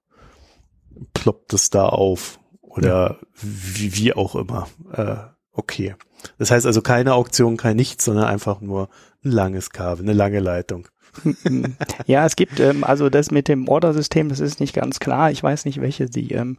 ploppt 1.14 1.54
es 1.54 1.70
da 1.70 1.88
auf 1.88 2.40
oder 2.62 3.20
wie, 3.34 3.96
wie 3.96 4.14
auch 4.14 4.36
immer. 4.36 4.68
Äh, 4.94 5.18
okay. 5.52 5.96
Das 6.38 6.52
heißt 6.52 6.66
also 6.66 6.82
keine 6.82 7.14
Auktion, 7.14 7.58
kein 7.58 7.76
nichts, 7.76 8.06
sondern 8.06 8.26
einfach 8.26 8.62
nur 8.62 8.90
ein 9.24 9.32
langes 9.32 9.70
Kabel, 9.70 10.04
eine 10.04 10.14
lange 10.14 10.40
Leitung. 10.40 10.88
Ja, 12.06 12.26
es 12.26 12.36
gibt, 12.36 12.60
ähm, 12.60 12.84
also 12.84 13.10
das 13.10 13.32
mit 13.32 13.48
dem 13.48 13.68
Order-System, 13.68 14.30
das 14.30 14.40
ist 14.40 14.60
nicht 14.60 14.74
ganz 14.74 15.00
klar. 15.00 15.32
Ich 15.32 15.42
weiß 15.42 15.66
nicht, 15.66 15.82
welche 15.82 16.06
die, 16.06 16.32
ähm, 16.32 16.58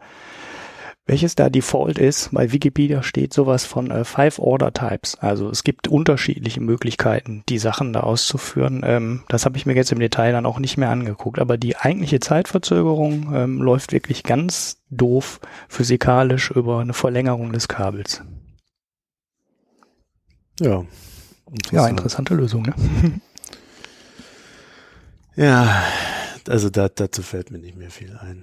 welches 1.08 1.34
da 1.34 1.48
Default 1.48 1.98
ist. 1.98 2.28
Bei 2.32 2.52
Wikipedia 2.52 3.02
steht 3.02 3.32
sowas 3.32 3.64
von 3.64 3.90
äh, 3.90 4.04
Five 4.04 4.38
Order 4.38 4.72
Types. 4.74 5.16
Also 5.16 5.48
es 5.48 5.64
gibt 5.64 5.88
unterschiedliche 5.88 6.60
Möglichkeiten, 6.60 7.42
die 7.48 7.58
Sachen 7.58 7.94
da 7.94 8.00
auszuführen. 8.00 8.82
Ähm, 8.84 9.22
das 9.28 9.46
habe 9.46 9.56
ich 9.56 9.64
mir 9.64 9.74
jetzt 9.74 9.90
im 9.90 10.00
Detail 10.00 10.32
dann 10.32 10.44
auch 10.44 10.58
nicht 10.58 10.76
mehr 10.76 10.90
angeguckt. 10.90 11.38
Aber 11.38 11.56
die 11.56 11.76
eigentliche 11.76 12.20
Zeitverzögerung 12.20 13.34
ähm, 13.34 13.62
läuft 13.62 13.92
wirklich 13.92 14.22
ganz 14.22 14.82
doof 14.90 15.40
physikalisch 15.68 16.50
über 16.50 16.80
eine 16.80 16.92
Verlängerung 16.92 17.52
des 17.54 17.68
Kabels. 17.68 18.22
Ja. 20.60 20.84
Ja, 21.70 21.88
interessante 21.88 22.34
Lösung, 22.34 22.62
ne? 22.62 22.74
Ja, 25.36 25.84
also 26.48 26.68
da, 26.68 26.88
dazu 26.88 27.22
fällt 27.22 27.50
mir 27.50 27.58
nicht 27.58 27.76
mehr 27.76 27.90
viel 27.90 28.18
ein. 28.20 28.42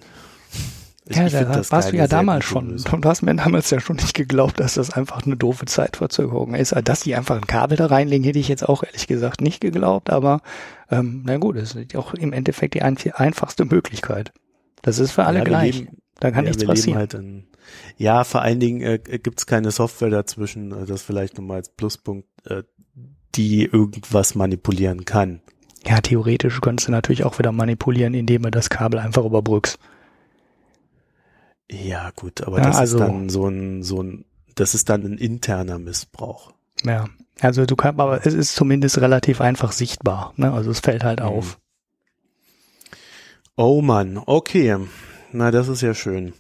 Ich- 1.08 1.16
ja, 1.18 1.28
ich 1.28 1.34
da 1.34 1.44
das 1.44 1.72
warst 1.72 1.92
du 1.92 1.98
ja 1.98 2.08
damals 2.08 2.46
schon. 2.46 2.78
Du 2.78 3.08
hast 3.10 3.22
mir 3.22 3.36
damals 3.36 3.70
ja 3.70 3.80
schon 3.80 3.98
nicht 3.98 4.16
geglaubt, 4.16 4.60
dass 4.60 4.74
das 4.74 4.90
einfach 4.90 5.24
eine 5.26 5.38
doofe 5.38 5.66
Zeitverzögerung 5.66 6.56
ist. 6.56 6.74
Also, 6.74 6.84
Dass 6.84 7.02
die 7.02 7.16
einfach 7.16 7.36
ein 7.36 7.46
Kabel 7.46 7.78
da 7.78 7.86
reinlegen, 7.86 8.24
hätte 8.26 8.40
ich 8.40 8.48
jetzt 8.48 8.68
auch 8.68 8.82
ehrlich 8.84 9.06
gesagt 9.06 9.40
nicht 9.42 9.62
geglaubt, 9.62 10.10
aber 10.10 10.42
ähm, 10.90 11.22
na 11.26 11.38
gut, 11.38 11.58
das 11.58 11.76
ist 11.76 11.96
auch 11.96 12.14
im 12.16 12.34
Endeffekt 12.34 12.74
die 12.74 12.82
ein 12.82 12.98
einfachste 13.14 13.66
Möglichkeit. 13.66 14.34
Das 14.82 14.98
ist 15.00 15.12
für 15.12 15.26
alle 15.26 15.40
Ja, 15.40 15.44
gleich. 15.44 15.80
leben- 15.80 15.98
da 16.20 16.32
kann 16.32 16.46
ja, 16.46 16.52
nichts 16.52 16.66
passieren. 16.66 16.98
Halt 16.98 17.14
in, 17.14 17.46
ja, 17.98 18.24
vor 18.24 18.42
allen 18.42 18.60
Dingen 18.60 18.82
äh, 18.82 18.98
gibt's 19.00 19.46
keine 19.46 19.70
Software 19.72 20.10
dazwischen, 20.10 20.72
äh, 20.72 20.86
das 20.86 21.02
vielleicht 21.04 21.38
nochmal 21.38 21.58
als 21.58 21.70
Pluspunkt, 21.70 22.28
äh, 22.46 22.64
die 23.36 23.64
irgendwas 23.66 24.34
manipulieren 24.34 25.06
kann. 25.06 25.42
Ja, 25.86 26.00
theoretisch 26.02 26.62
könntest 26.62 26.88
du 26.88 26.92
natürlich 26.92 27.26
auch 27.26 27.38
wieder 27.38 27.52
manipulieren, 27.52 28.14
indem 28.16 28.44
du 28.44 28.50
das 28.52 28.70
Kabel 28.72 29.00
einfach 29.00 29.24
überbrückst. 29.26 29.78
Ja, 31.70 32.12
gut, 32.16 32.42
aber 32.42 32.58
Ja, 32.60 32.66
das 32.66 32.78
also- 32.78 32.98
ist 32.98 33.02
dann 33.04 33.30
so 33.30 33.48
ein, 33.48 33.84
so 33.84 34.02
ein, 34.04 34.26
das 34.56 34.76
ist 34.76 34.90
dann 34.90 35.04
ein 35.04 35.18
interner 35.18 35.80
Missbrauch. 35.80 36.54
Ja. 36.84 37.06
Also 37.42 37.66
du 37.66 37.76
kannst, 37.76 38.00
aber 38.00 38.26
es 38.26 38.34
ist 38.34 38.56
zumindest 38.56 38.98
relativ 39.00 39.42
einfach 39.42 39.72
sichtbar. 39.74 40.34
Ne? 40.38 40.52
Also 40.54 40.72
es 40.72 40.80
fällt 40.80 41.04
halt 41.04 41.20
Mhm. 41.20 41.26
auf. 41.26 41.60
Oh 43.58 43.82
Mann, 43.82 44.18
okay. 44.26 44.78
Na, 45.32 45.52
das 45.52 45.68
ist 45.68 45.82
ja 45.82 45.94
schön. 45.94 46.34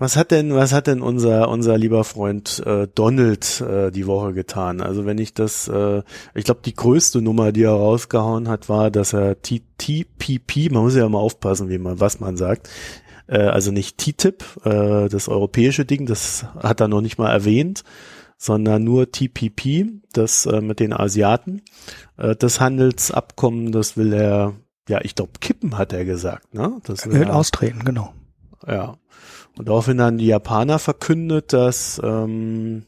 Was 0.00 0.16
hat 0.16 0.30
denn, 0.30 0.54
was 0.54 0.72
hat 0.72 0.86
denn 0.86 1.02
unser, 1.02 1.48
unser 1.50 1.76
lieber 1.76 2.04
Freund 2.04 2.60
äh, 2.64 2.88
Donald 2.94 3.60
äh, 3.60 3.90
die 3.90 4.06
Woche 4.06 4.32
getan? 4.32 4.80
Also 4.80 5.04
wenn 5.04 5.18
ich 5.18 5.34
das, 5.34 5.68
äh, 5.68 6.02
ich 6.34 6.44
glaube, 6.44 6.62
die 6.64 6.74
größte 6.74 7.20
Nummer, 7.20 7.52
die 7.52 7.64
er 7.64 7.72
rausgehauen 7.72 8.48
hat, 8.48 8.70
war, 8.70 8.90
dass 8.90 9.12
er 9.12 9.40
T 9.42 9.60
TPP, 9.76 10.70
man 10.72 10.82
muss 10.84 10.96
ja 10.96 11.04
immer 11.06 11.18
aufpassen, 11.18 11.68
wie 11.68 11.76
man, 11.78 12.00
was 12.00 12.18
man 12.18 12.36
sagt, 12.38 12.70
äh, 13.26 13.38
also 13.40 13.72
nicht 13.72 13.98
TTIP, 13.98 14.42
äh, 14.64 15.08
das 15.08 15.28
europäische 15.28 15.84
Ding, 15.84 16.06
das 16.06 16.46
hat 16.58 16.80
er 16.80 16.88
noch 16.88 17.02
nicht 17.02 17.18
mal 17.18 17.30
erwähnt, 17.30 17.84
sondern 18.38 18.82
nur 18.84 19.10
TPP, 19.12 19.84
das 20.14 20.46
äh, 20.46 20.62
mit 20.62 20.80
den 20.80 20.94
Asiaten. 20.94 21.60
Äh, 22.16 22.36
das 22.36 22.58
Handelsabkommen, 22.58 23.70
das 23.70 23.98
will 23.98 24.14
er, 24.14 24.54
ja, 24.88 25.00
ich 25.02 25.14
glaube, 25.14 25.32
kippen, 25.40 25.76
hat 25.76 25.92
er 25.92 26.06
gesagt, 26.06 26.54
ne? 26.54 26.80
Das 26.84 27.04
Er 27.04 27.12
will 27.12 27.22
er- 27.24 27.36
austreten, 27.36 27.84
genau. 27.84 28.14
ja. 28.66 28.96
Und 29.56 29.68
daraufhin 29.68 29.98
dann 29.98 30.18
die 30.18 30.26
Japaner 30.26 30.78
verkündet, 30.78 31.52
dass 31.52 32.00
ähm, 32.02 32.86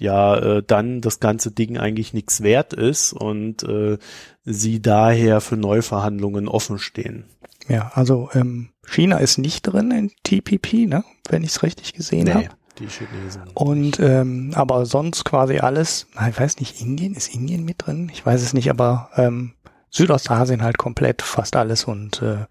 ja 0.00 0.36
äh, 0.36 0.62
dann 0.66 1.00
das 1.00 1.20
ganze 1.20 1.50
Ding 1.50 1.78
eigentlich 1.78 2.12
nichts 2.12 2.42
wert 2.42 2.72
ist 2.72 3.12
und 3.12 3.62
äh, 3.62 3.98
sie 4.44 4.80
daher 4.80 5.40
für 5.40 5.56
Neuverhandlungen 5.56 6.48
offen 6.48 6.78
stehen. 6.78 7.24
Ja, 7.68 7.90
also 7.94 8.28
ähm, 8.34 8.70
China 8.86 9.18
ist 9.18 9.38
nicht 9.38 9.62
drin 9.62 9.90
in 9.90 10.12
TPP, 10.22 10.86
ne? 10.86 11.04
wenn 11.28 11.42
ich 11.42 11.50
es 11.50 11.62
richtig 11.62 11.92
gesehen 11.94 12.32
habe. 12.32 12.48
die 12.78 12.86
Chinesen. 12.86 13.42
Und 13.54 13.98
ähm, 13.98 14.52
aber 14.54 14.86
sonst 14.86 15.24
quasi 15.24 15.58
alles, 15.58 16.06
ich 16.28 16.38
weiß 16.38 16.60
nicht, 16.60 16.80
Indien, 16.80 17.14
ist 17.14 17.34
Indien 17.34 17.64
mit 17.64 17.86
drin? 17.86 18.10
Ich 18.12 18.24
weiß 18.24 18.42
es 18.42 18.52
nicht, 18.52 18.70
aber 18.70 19.10
ähm, 19.16 19.54
Südostasien 19.90 20.62
halt 20.62 20.78
komplett, 20.78 21.22
fast 21.22 21.56
alles 21.56 21.84
und 21.84 22.22
äh, 22.22 22.44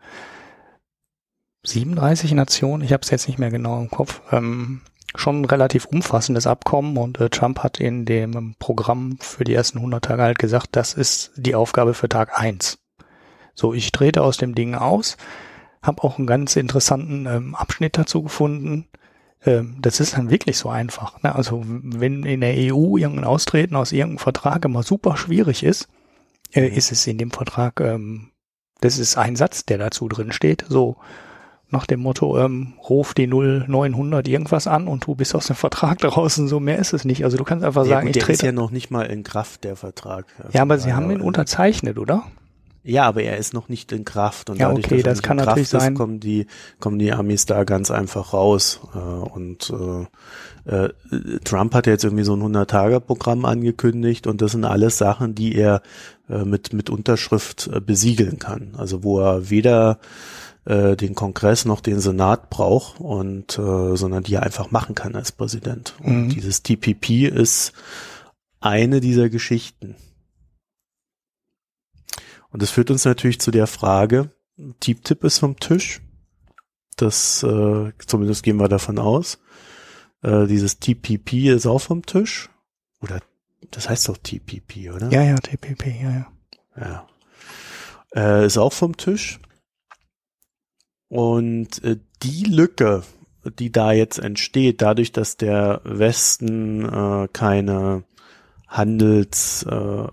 37 1.66 2.34
Nationen, 2.34 2.84
ich 2.84 2.94
habe 2.94 3.02
es 3.02 3.10
jetzt 3.10 3.28
nicht 3.28 3.40
mehr 3.40 3.52
genau 3.52 3.80
im 3.80 3.90
Kopf, 3.90 4.22
ähm, 4.32 4.82
schon 5.16 5.42
ein 5.42 5.46
relativ 5.46 5.86
umfassendes 5.86 6.48
Abkommen 6.48 6.98
und 6.98 7.20
äh, 7.20 7.30
Trump 7.30 7.60
hat 7.60 7.80
in 7.80 8.06
dem 8.06 8.56
Programm 8.60 9.18
für 9.20 9.44
die 9.44 9.54
ersten 9.54 9.80
100 9.80 10.04
Tage 10.04 10.22
halt 10.22 10.40
gesagt, 10.40 10.70
das 10.74 10.94
ist 10.94 11.32
die 11.36 11.56
Aufgabe 11.56 11.94
für 11.94 12.10
Tag 12.10 12.40
eins. 12.40 12.80
So, 13.54 13.74
ich 13.74 13.92
trete 13.92 14.22
aus 14.22 14.38
dem 14.38 14.56
Ding 14.56 14.76
aus, 14.76 15.18
habe 15.82 16.04
auch 16.04 16.18
einen 16.18 16.28
ganz 16.28 16.56
interessanten 16.56 17.26
ähm, 17.26 17.56
Abschnitt 17.56 17.98
dazu 17.98 18.24
gefunden. 18.24 18.88
Ähm, 19.46 19.78
das 19.82 20.00
ist 20.00 20.18
dann 20.18 20.30
wirklich 20.30 20.58
so 20.58 20.70
einfach. 20.70 21.22
Ne? 21.24 21.34
Also 21.34 21.64
wenn 21.66 22.24
in 22.24 22.42
der 22.42 22.56
EU 22.56 22.98
irgendein 22.98 23.24
Austreten 23.24 23.76
aus 23.76 23.92
irgendeinem 23.92 24.20
Vertrag 24.20 24.66
immer 24.66 24.84
super 24.84 25.16
schwierig 25.16 25.64
ist, 25.64 25.88
äh, 26.54 26.68
ist 26.68 26.92
es 26.92 27.08
in 27.08 27.18
dem 27.18 27.32
Vertrag, 27.32 27.80
ähm, 27.80 28.32
das 28.82 28.98
ist 28.98 29.18
ein 29.18 29.36
Satz, 29.38 29.66
der 29.66 29.78
dazu 29.78 30.10
drin 30.10 30.34
steht, 30.34 30.66
so 30.68 30.98
nach 31.70 31.86
dem 31.88 32.00
Motto, 32.00 32.38
ähm, 32.40 32.74
ruf 32.90 33.14
die 33.14 33.28
0900 33.28 34.28
irgendwas 34.28 34.68
an 34.68 34.88
und 34.88 35.08
du 35.08 35.16
bist 35.16 35.34
aus 35.36 35.48
dem 35.48 35.56
Vertrag 35.56 35.98
draußen, 36.00 36.48
so 36.48 36.60
mehr 36.60 36.78
ist 36.80 36.94
es 36.94 37.06
nicht. 37.06 37.24
Also 37.24 37.38
du 37.38 37.44
kannst 37.44 37.66
einfach 37.66 37.84
Ja, 37.84 37.90
sagen, 37.96 38.08
gut, 38.08 38.16
ich 38.16 38.24
der 38.24 38.34
ist 38.34 38.40
trete. 38.40 38.46
ja 38.48 38.52
noch 38.52 38.72
nicht 38.72 38.92
mal 38.92 39.04
in 39.04 39.24
Kraft, 39.24 39.64
der 39.64 39.76
Vertrag. 39.76 40.26
ja, 40.52 40.62
aber 40.62 40.78
sie 40.78 40.94
haben 40.94 41.10
ihn 41.12 41.22
unterzeichnet, 41.22 41.98
oder? 41.98 42.24
Ja, 42.88 43.06
aber 43.08 43.24
er 43.24 43.38
ist 43.38 43.56
noch 43.56 43.68
nicht 43.68 43.92
in 43.92 44.06
Kraft. 44.06 44.52
Und 44.52 44.60
Ja, 44.60 44.68
dadurch, 44.68 44.86
okay, 44.86 45.02
dass 45.02 45.18
das 45.18 45.24
kann 45.24 45.40
in 45.40 45.46
natürlich 45.46 45.72
Kraft 45.72 45.82
sein. 45.82 45.94
Ist, 45.94 45.98
kommen 45.98 46.20
die, 46.20 46.46
kommen 46.80 47.00
die 47.00 47.12
Amis 47.12 47.48
da 47.48 47.64
ganz 47.64 47.90
einfach 47.90 48.32
raus. 48.32 48.80
Äh, 48.94 49.00
Und 49.00 49.74
äh, 50.68 50.72
äh, 50.72 50.90
Trump 51.44 51.74
hat 51.74 51.88
jetzt 51.88 52.04
irgendwie 52.04 52.24
so 52.24 52.36
ein 52.36 52.44
100-Tage-Programm 52.44 53.44
angekündigt 53.46 54.28
und 54.28 54.40
das 54.44 54.52
sind 54.52 54.66
alles 54.66 55.00
Sachen, 55.00 55.34
die 55.34 55.56
er 55.56 55.82
äh, 56.30 56.46
mit, 56.46 56.74
mit 56.74 56.92
Unterschrift 56.92 57.72
äh, 57.74 57.80
besiegeln 57.82 58.38
kann. 58.38 58.76
Also 58.78 59.04
wo 59.04 59.20
er 59.20 59.50
weder 59.50 59.94
äh, 59.94 59.96
den 60.66 61.14
Kongress 61.16 61.66
noch 61.66 61.80
den 61.82 62.00
Senat 62.00 62.50
braucht 62.50 63.00
und 63.00 63.58
äh, 63.60 63.96
sondern 63.96 64.24
die 64.24 64.34
er 64.34 64.44
einfach 64.44 64.72
machen 64.72 64.96
kann 64.96 65.16
als 65.16 65.32
Präsident. 65.32 65.96
Und 66.02 66.24
Mhm. 66.26 66.30
dieses 66.30 66.64
TPP 66.64 67.28
ist 67.28 67.74
eine 68.60 69.00
dieser 69.00 69.30
Geschichten. 69.30 69.96
Und 72.50 72.62
das 72.62 72.72
führt 72.72 72.90
uns 72.90 73.06
natürlich 73.06 73.40
zu 73.40 73.52
der 73.52 73.68
Frage, 73.68 74.32
TTIP 74.80 75.24
ist 75.26 75.40
vom 75.40 75.60
Tisch. 75.60 76.02
Das, 76.96 77.44
äh, 77.44 77.92
zumindest 78.08 78.44
gehen 78.44 78.58
wir 78.58 78.70
davon 78.70 78.98
aus. 78.98 79.40
Äh, 80.24 80.48
dieses 80.48 80.80
TPP 80.80 81.50
ist 81.50 81.66
auch 81.68 81.80
vom 81.80 82.06
Tisch. 82.06 82.50
Oder 83.02 83.20
das 83.72 83.90
heißt 83.90 84.08
doch 84.08 84.18
TPP, 84.18 84.90
oder? 84.92 85.12
Ja, 85.12 85.22
ja, 85.24 85.36
TPP, 85.36 85.88
ja, 86.02 86.12
ja. 86.12 86.28
Ja. 86.80 87.08
Äh, 88.16 88.46
ist 88.46 88.58
auch 88.58 88.72
vom 88.74 88.96
Tisch. 88.96 89.40
Und 91.16 91.82
äh, 91.86 91.96
die 92.24 92.44
Lücke, 92.44 93.04
die 93.60 93.72
da 93.72 93.94
jetzt 93.94 94.20
entsteht, 94.20 94.82
dadurch, 94.82 95.14
dass 95.14 95.38
der 95.38 95.80
Westen 95.86 96.84
äh, 96.84 97.30
keine 97.32 98.04
Handelsregeln 98.68 100.12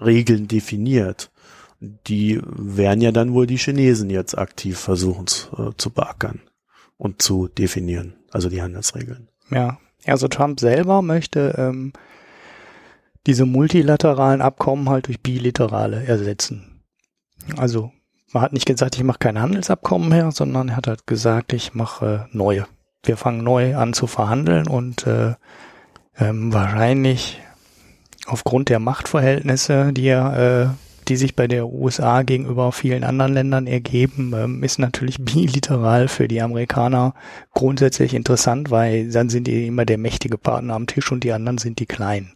äh, 0.00 0.46
definiert, 0.46 1.30
die 1.80 2.40
werden 2.42 3.02
ja 3.02 3.12
dann 3.12 3.34
wohl 3.34 3.46
die 3.46 3.58
Chinesen 3.58 4.08
jetzt 4.08 4.38
aktiv 4.38 4.78
versuchen 4.78 5.26
zu, 5.26 5.54
äh, 5.58 5.76
zu 5.76 5.90
beackern 5.90 6.40
und 6.96 7.20
zu 7.20 7.46
definieren, 7.48 8.14
also 8.30 8.48
die 8.48 8.62
Handelsregeln. 8.62 9.28
Ja, 9.50 9.76
also 10.06 10.28
Trump 10.28 10.60
selber 10.60 11.02
möchte 11.02 11.54
ähm, 11.58 11.92
diese 13.26 13.44
multilateralen 13.44 14.40
Abkommen 14.40 14.88
halt 14.88 15.08
durch 15.08 15.20
bilaterale 15.20 16.04
ersetzen. 16.04 16.80
Also 17.58 17.92
man 18.32 18.42
hat 18.42 18.52
nicht 18.52 18.66
gesagt, 18.66 18.96
ich 18.96 19.04
mache 19.04 19.18
keine 19.18 19.40
Handelsabkommen 19.40 20.08
mehr, 20.08 20.30
sondern 20.32 20.70
er 20.70 20.76
hat 20.76 20.86
halt 20.86 21.06
gesagt, 21.06 21.52
ich 21.52 21.74
mache 21.74 22.28
neue. 22.32 22.66
Wir 23.04 23.16
fangen 23.16 23.42
neu 23.42 23.76
an 23.76 23.92
zu 23.92 24.06
verhandeln 24.06 24.66
und 24.66 25.06
äh, 25.06 25.34
ähm, 26.18 26.52
wahrscheinlich 26.52 27.40
aufgrund 28.26 28.68
der 28.68 28.80
Machtverhältnisse, 28.80 29.92
die 29.92 30.06
er, 30.06 30.66
äh, 30.66 30.74
die 31.08 31.16
sich 31.16 31.34
bei 31.34 31.46
der 31.46 31.68
USA 31.68 32.22
gegenüber 32.22 32.70
vielen 32.72 33.02
anderen 33.02 33.32
Ländern 33.32 33.66
ergeben, 33.66 34.34
ähm, 34.36 34.62
ist 34.62 34.78
natürlich 34.78 35.18
bilateral 35.24 36.08
für 36.08 36.28
die 36.28 36.42
Amerikaner 36.42 37.14
grundsätzlich 37.54 38.14
interessant, 38.14 38.70
weil 38.70 39.10
dann 39.10 39.30
sind 39.30 39.46
die 39.46 39.66
immer 39.66 39.86
der 39.86 39.98
mächtige 39.98 40.36
Partner 40.36 40.74
am 40.74 40.86
Tisch 40.86 41.10
und 41.10 41.24
die 41.24 41.32
anderen 41.32 41.58
sind 41.58 41.78
die 41.78 41.86
kleinen. 41.86 42.32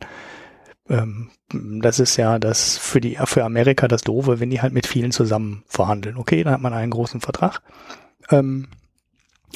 Ähm, 0.93 1.31
das 1.81 1.99
ist 1.99 2.17
ja 2.19 2.39
das 2.39 2.77
für 2.77 3.01
die 3.01 3.19
für 3.25 3.45
Amerika 3.45 3.89
das 3.89 4.03
Doofe, 4.03 4.41
wenn 4.41 4.51
die 4.51 4.61
halt 4.61 4.75
mit 4.75 4.87
vielen 4.87 5.11
zusammen 5.11 5.65
verhandeln. 5.67 6.17
Okay, 6.17 6.45
dann 6.45 6.53
hat 6.53 6.61
man 6.61 6.75
einen 6.75 6.91
großen 6.91 7.21
Vertrag 7.21 7.63
ähm, 8.31 8.69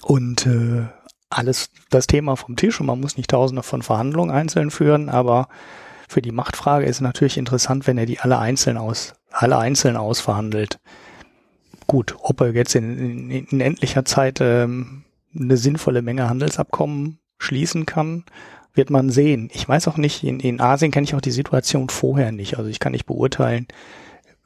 und 0.03 0.47
äh, 0.47 0.87
alles 1.29 1.71
das 1.91 2.07
Thema 2.07 2.37
vom 2.37 2.57
Tisch 2.57 2.81
und 2.81 2.87
man 2.87 3.01
muss 3.01 3.19
nicht 3.19 3.31
tausende 3.31 3.63
von 3.63 3.83
Verhandlungen 3.83 4.35
einzeln 4.35 4.71
führen, 4.71 5.11
aber 5.11 5.49
für 6.09 6.23
die 6.23 6.33
Machtfrage 6.33 6.87
ist 6.87 7.01
natürlich 7.01 7.37
interessant, 7.37 7.87
wenn 7.87 7.99
er 7.99 8.07
die 8.07 8.21
alle 8.21 8.39
einzeln 8.39 8.79
aus, 8.79 9.15
alle 9.31 9.59
einzeln 9.59 9.97
ausverhandelt. 9.97 10.79
Gut, 11.87 12.17
ob 12.21 12.41
er 12.41 12.55
jetzt 12.55 12.75
in, 12.75 13.31
in, 13.31 13.47
in 13.47 13.61
endlicher 13.61 14.05
Zeit 14.05 14.41
ähm, 14.41 15.05
eine 15.35 15.57
sinnvolle 15.57 16.03
Menge 16.03 16.29
Handelsabkommen 16.29 17.19
schließen 17.39 17.85
kann, 17.85 18.25
wird 18.77 18.91
man 18.91 19.11
sehen. 19.11 19.51
Ich 19.53 19.69
weiß 19.69 19.89
auch 19.89 19.97
nicht, 19.97 20.23
in, 20.23 20.41
in 20.41 20.61
Asien 20.61 20.91
kenne 20.91 21.05
ich 21.05 21.15
auch 21.15 21.21
die 21.21 21.31
Situation 21.31 21.89
vorher 21.89 22.33
nicht. 22.33 22.59
Also 22.59 22.71
ich 22.71 22.81
kann 22.81 22.93
nicht 22.93 23.07
beurteilen, 23.07 23.67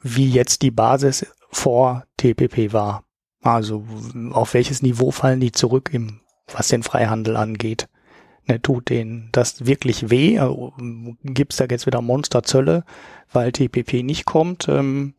wie 0.01 0.29
jetzt 0.29 0.61
die 0.61 0.71
Basis 0.71 1.27
vor 1.49 2.05
TPP 2.17 2.73
war. 2.73 3.03
Also 3.41 3.85
auf 4.31 4.53
welches 4.53 4.81
Niveau 4.81 5.11
fallen 5.11 5.39
die 5.39 5.51
zurück 5.51 5.89
im, 5.93 6.21
was 6.47 6.67
den 6.67 6.83
Freihandel 6.83 7.35
angeht 7.35 7.87
ne, 8.47 8.61
tut 8.61 8.89
denen 8.89 9.29
das 9.31 9.65
wirklich 9.65 10.09
weh? 10.09 10.37
Äh, 10.37 10.55
Gibt 11.23 11.53
es 11.53 11.57
da 11.57 11.65
jetzt 11.69 11.85
wieder 11.85 12.01
Monsterzölle, 12.01 12.83
weil 13.31 13.51
TPP 13.51 14.03
nicht 14.03 14.25
kommt? 14.25 14.67
Ähm, 14.67 15.13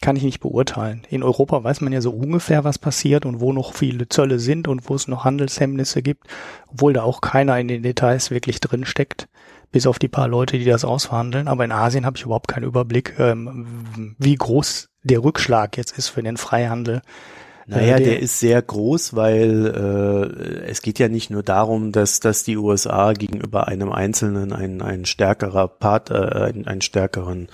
kann 0.00 0.16
ich 0.16 0.22
nicht 0.22 0.40
beurteilen. 0.40 1.02
In 1.08 1.22
Europa 1.22 1.62
weiß 1.62 1.80
man 1.80 1.92
ja 1.92 2.00
so 2.00 2.10
ungefähr, 2.10 2.64
was 2.64 2.78
passiert 2.78 3.24
und 3.24 3.40
wo 3.40 3.52
noch 3.52 3.74
viele 3.74 4.08
Zölle 4.08 4.38
sind 4.38 4.68
und 4.68 4.88
wo 4.88 4.94
es 4.94 5.08
noch 5.08 5.24
Handelshemmnisse 5.24 6.02
gibt, 6.02 6.26
obwohl 6.68 6.92
da 6.92 7.02
auch 7.02 7.20
keiner 7.20 7.58
in 7.58 7.68
den 7.68 7.82
Details 7.82 8.30
wirklich 8.30 8.60
drin 8.60 8.84
steckt, 8.84 9.28
bis 9.72 9.86
auf 9.86 9.98
die 9.98 10.08
paar 10.08 10.28
Leute, 10.28 10.58
die 10.58 10.64
das 10.64 10.84
ausverhandeln. 10.84 11.48
Aber 11.48 11.64
in 11.64 11.72
Asien 11.72 12.06
habe 12.06 12.16
ich 12.16 12.24
überhaupt 12.24 12.48
keinen 12.48 12.64
Überblick, 12.64 13.14
ähm, 13.18 14.14
wie 14.18 14.34
groß 14.34 14.88
der 15.02 15.24
Rückschlag 15.24 15.76
jetzt 15.76 15.96
ist 15.96 16.08
für 16.08 16.22
den 16.22 16.36
Freihandel 16.36 17.02
naja, 17.66 17.96
der, 17.96 18.06
der 18.06 18.20
ist 18.20 18.38
sehr 18.38 18.62
groß, 18.62 19.16
weil 19.16 19.66
äh, 19.66 20.70
es 20.70 20.82
geht 20.82 21.00
ja 21.00 21.08
nicht 21.08 21.30
nur 21.30 21.42
darum, 21.42 21.90
dass, 21.90 22.20
dass 22.20 22.44
die 22.44 22.56
USA 22.56 23.12
gegenüber 23.12 23.66
einem 23.66 23.90
Einzelnen 23.90 24.52
ein, 24.52 24.82
ein 24.82 25.04
stärkerer 25.04 25.66
Part, 25.66 26.10
äh, 26.10 26.14
ein, 26.14 26.66
ein 26.66 26.80
stärkeren, 26.80 27.48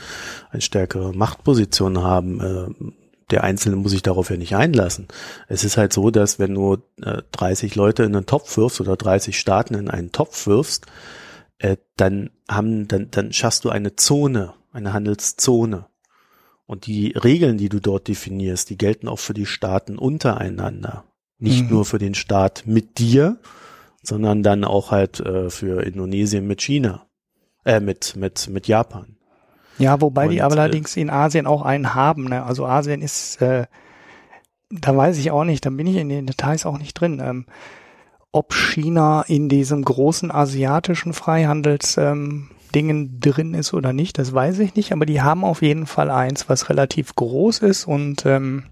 eine 0.50 0.60
stärkere 0.60 1.14
Machtposition 1.14 2.02
haben. 2.02 2.40
Äh, 2.40 2.92
der 3.30 3.44
Einzelne 3.44 3.76
muss 3.76 3.92
sich 3.92 4.02
darauf 4.02 4.28
ja 4.28 4.36
nicht 4.36 4.54
einlassen. 4.54 5.08
Es 5.48 5.64
ist 5.64 5.78
halt 5.78 5.94
so, 5.94 6.10
dass 6.10 6.38
wenn 6.38 6.54
du 6.54 6.76
äh, 7.02 7.22
30 7.32 7.74
Leute 7.74 8.02
in 8.02 8.14
einen 8.14 8.26
Topf 8.26 8.56
wirfst 8.58 8.82
oder 8.82 8.96
30 8.96 9.38
Staaten 9.38 9.74
in 9.74 9.88
einen 9.88 10.12
Topf 10.12 10.46
wirfst, 10.46 10.86
äh, 11.58 11.78
dann 11.96 12.30
haben, 12.50 12.86
dann, 12.86 13.10
dann 13.10 13.32
schaffst 13.32 13.64
du 13.64 13.70
eine 13.70 13.96
Zone, 13.96 14.52
eine 14.72 14.92
Handelszone. 14.92 15.86
Und 16.66 16.86
die 16.86 17.08
Regeln, 17.12 17.58
die 17.58 17.68
du 17.68 17.80
dort 17.80 18.08
definierst, 18.08 18.70
die 18.70 18.78
gelten 18.78 19.08
auch 19.08 19.18
für 19.18 19.34
die 19.34 19.46
Staaten 19.46 19.98
untereinander. 19.98 21.04
Nicht 21.38 21.64
mhm. 21.64 21.70
nur 21.70 21.84
für 21.84 21.98
den 21.98 22.14
Staat 22.14 22.64
mit 22.66 22.98
dir, 22.98 23.38
sondern 24.02 24.42
dann 24.42 24.64
auch 24.64 24.90
halt 24.90 25.20
äh, 25.20 25.50
für 25.50 25.82
Indonesien 25.82 26.46
mit 26.46 26.62
China, 26.62 27.06
äh, 27.64 27.80
mit, 27.80 28.16
mit, 28.16 28.48
mit 28.48 28.68
Japan. 28.68 29.16
Ja, 29.78 30.00
wobei 30.00 30.26
Und, 30.26 30.30
die 30.30 30.42
aber 30.42 30.56
äh, 30.56 30.60
allerdings 30.60 30.96
in 30.96 31.10
Asien 31.10 31.46
auch 31.46 31.62
einen 31.62 31.94
haben. 31.94 32.24
Ne? 32.24 32.44
Also 32.44 32.66
Asien 32.66 33.02
ist, 33.02 33.40
äh, 33.42 33.66
da 34.70 34.96
weiß 34.96 35.18
ich 35.18 35.30
auch 35.30 35.44
nicht, 35.44 35.66
da 35.66 35.70
bin 35.70 35.86
ich 35.86 35.96
in 35.96 36.08
den 36.08 36.26
Details 36.26 36.66
auch 36.66 36.78
nicht 36.78 36.94
drin. 36.94 37.20
Ähm, 37.22 37.46
ob 38.30 38.54
China 38.54 39.22
in 39.22 39.48
diesem 39.48 39.84
großen 39.84 40.30
asiatischen 40.30 41.12
Freihandels 41.12 41.98
ähm, 41.98 42.50
Dingen 42.72 43.20
drin 43.20 43.54
ist 43.54 43.74
oder 43.74 43.92
nicht, 43.92 44.18
das 44.18 44.32
weiß 44.32 44.58
ich 44.60 44.74
nicht, 44.74 44.92
aber 44.92 45.06
die 45.06 45.20
haben 45.22 45.44
auf 45.44 45.62
jeden 45.62 45.86
Fall 45.86 46.10
eins, 46.10 46.48
was 46.48 46.68
relativ 46.68 47.14
groß 47.14 47.60
ist 47.60 47.86
und 47.86 48.26
ähm, 48.26 48.64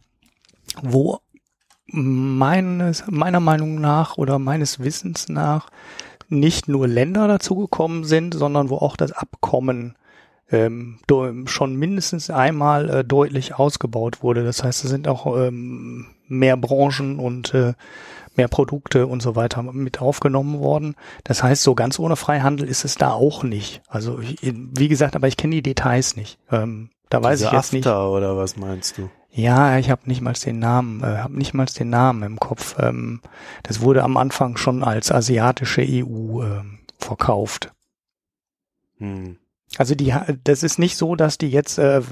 wo 0.82 1.20
meines, 1.86 3.04
meiner 3.08 3.40
Meinung 3.40 3.80
nach 3.80 4.16
oder 4.16 4.38
meines 4.38 4.80
Wissens 4.80 5.28
nach 5.28 5.70
nicht 6.28 6.68
nur 6.68 6.86
Länder 6.86 7.26
dazugekommen 7.26 8.04
sind, 8.04 8.34
sondern 8.34 8.70
wo 8.70 8.76
auch 8.76 8.96
das 8.96 9.12
Abkommen 9.12 9.96
ähm, 10.50 10.98
schon 11.46 11.76
mindestens 11.76 12.30
einmal 12.30 12.90
äh, 12.90 13.04
deutlich 13.04 13.54
ausgebaut 13.54 14.22
wurde. 14.22 14.44
Das 14.44 14.62
heißt, 14.64 14.84
es 14.84 14.90
sind 14.90 15.08
auch 15.08 15.36
ähm, 15.36 16.06
mehr 16.28 16.56
Branchen 16.56 17.18
und 17.18 17.54
äh, 17.54 17.74
mehr 18.40 18.48
Produkte 18.48 19.06
und 19.06 19.20
so 19.20 19.36
weiter 19.36 19.62
mit 19.62 20.00
aufgenommen 20.00 20.60
worden. 20.60 20.96
Das 21.24 21.42
heißt, 21.42 21.62
so 21.62 21.74
ganz 21.74 21.98
ohne 21.98 22.16
Freihandel 22.16 22.66
ist 22.66 22.86
es 22.86 22.94
da 22.94 23.12
auch 23.12 23.42
nicht. 23.42 23.82
Also 23.86 24.18
wie 24.22 24.88
gesagt, 24.88 25.14
aber 25.14 25.28
ich 25.28 25.36
kenne 25.36 25.56
die 25.56 25.62
Details 25.62 26.16
nicht. 26.16 26.38
Ähm, 26.50 26.88
da 27.10 27.22
weiß 27.22 27.42
ich 27.42 27.52
jetzt 27.52 27.74
AFTA 27.74 27.76
nicht. 27.76 27.86
oder 27.86 28.38
was 28.38 28.56
meinst 28.56 28.96
du? 28.96 29.10
Ja, 29.30 29.76
ich 29.76 29.90
habe 29.90 30.02
nicht 30.06 30.22
mal 30.22 30.32
den 30.32 30.58
Namen, 30.58 31.02
äh, 31.02 31.18
habe 31.18 31.36
nicht 31.36 31.52
mal 31.52 31.66
den 31.66 31.90
Namen 31.90 32.22
im 32.22 32.40
Kopf. 32.40 32.76
Ähm, 32.78 33.20
das 33.62 33.82
wurde 33.82 34.02
am 34.04 34.16
Anfang 34.16 34.56
schon 34.56 34.82
als 34.82 35.12
asiatische 35.12 35.82
EU 35.82 36.42
äh, 36.42 36.62
verkauft. 36.98 37.72
Hm. 38.96 39.36
Also 39.76 39.94
die, 39.94 40.12
das 40.44 40.62
ist 40.62 40.78
nicht 40.78 40.96
so, 40.96 41.14
dass 41.14 41.38
die 41.38 41.48
jetzt 41.48 41.78
äh, 41.78 42.02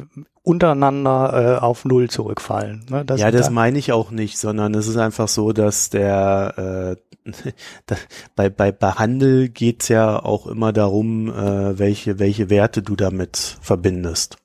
untereinander 0.43 1.59
äh, 1.59 1.59
auf 1.59 1.85
Null 1.85 2.09
zurückfallen. 2.09 2.87
Ne? 2.89 3.05
Das 3.05 3.21
ja, 3.21 3.31
das 3.31 3.47
da 3.47 3.53
meine 3.53 3.79
ich 3.79 3.93
auch 3.93 4.11
nicht, 4.11 4.39
sondern 4.39 4.75
es 4.75 4.87
ist 4.87 4.97
einfach 4.97 5.29
so, 5.29 5.53
dass 5.53 5.91
der 5.91 6.97
äh, 7.27 7.33
da, 7.87 7.97
bei, 8.37 8.49
bei, 8.49 8.73
bei 8.73 8.93
Handel 8.93 9.49
geht's 9.49 9.89
ja 9.89 10.23
auch 10.23 10.47
immer 10.47 10.73
darum, 10.73 11.29
äh, 11.29 11.79
welche, 11.79 12.19
welche 12.19 12.49
Werte 12.49 12.83
du 12.83 12.97
damit 12.97 13.59
verbindest. 13.61 14.39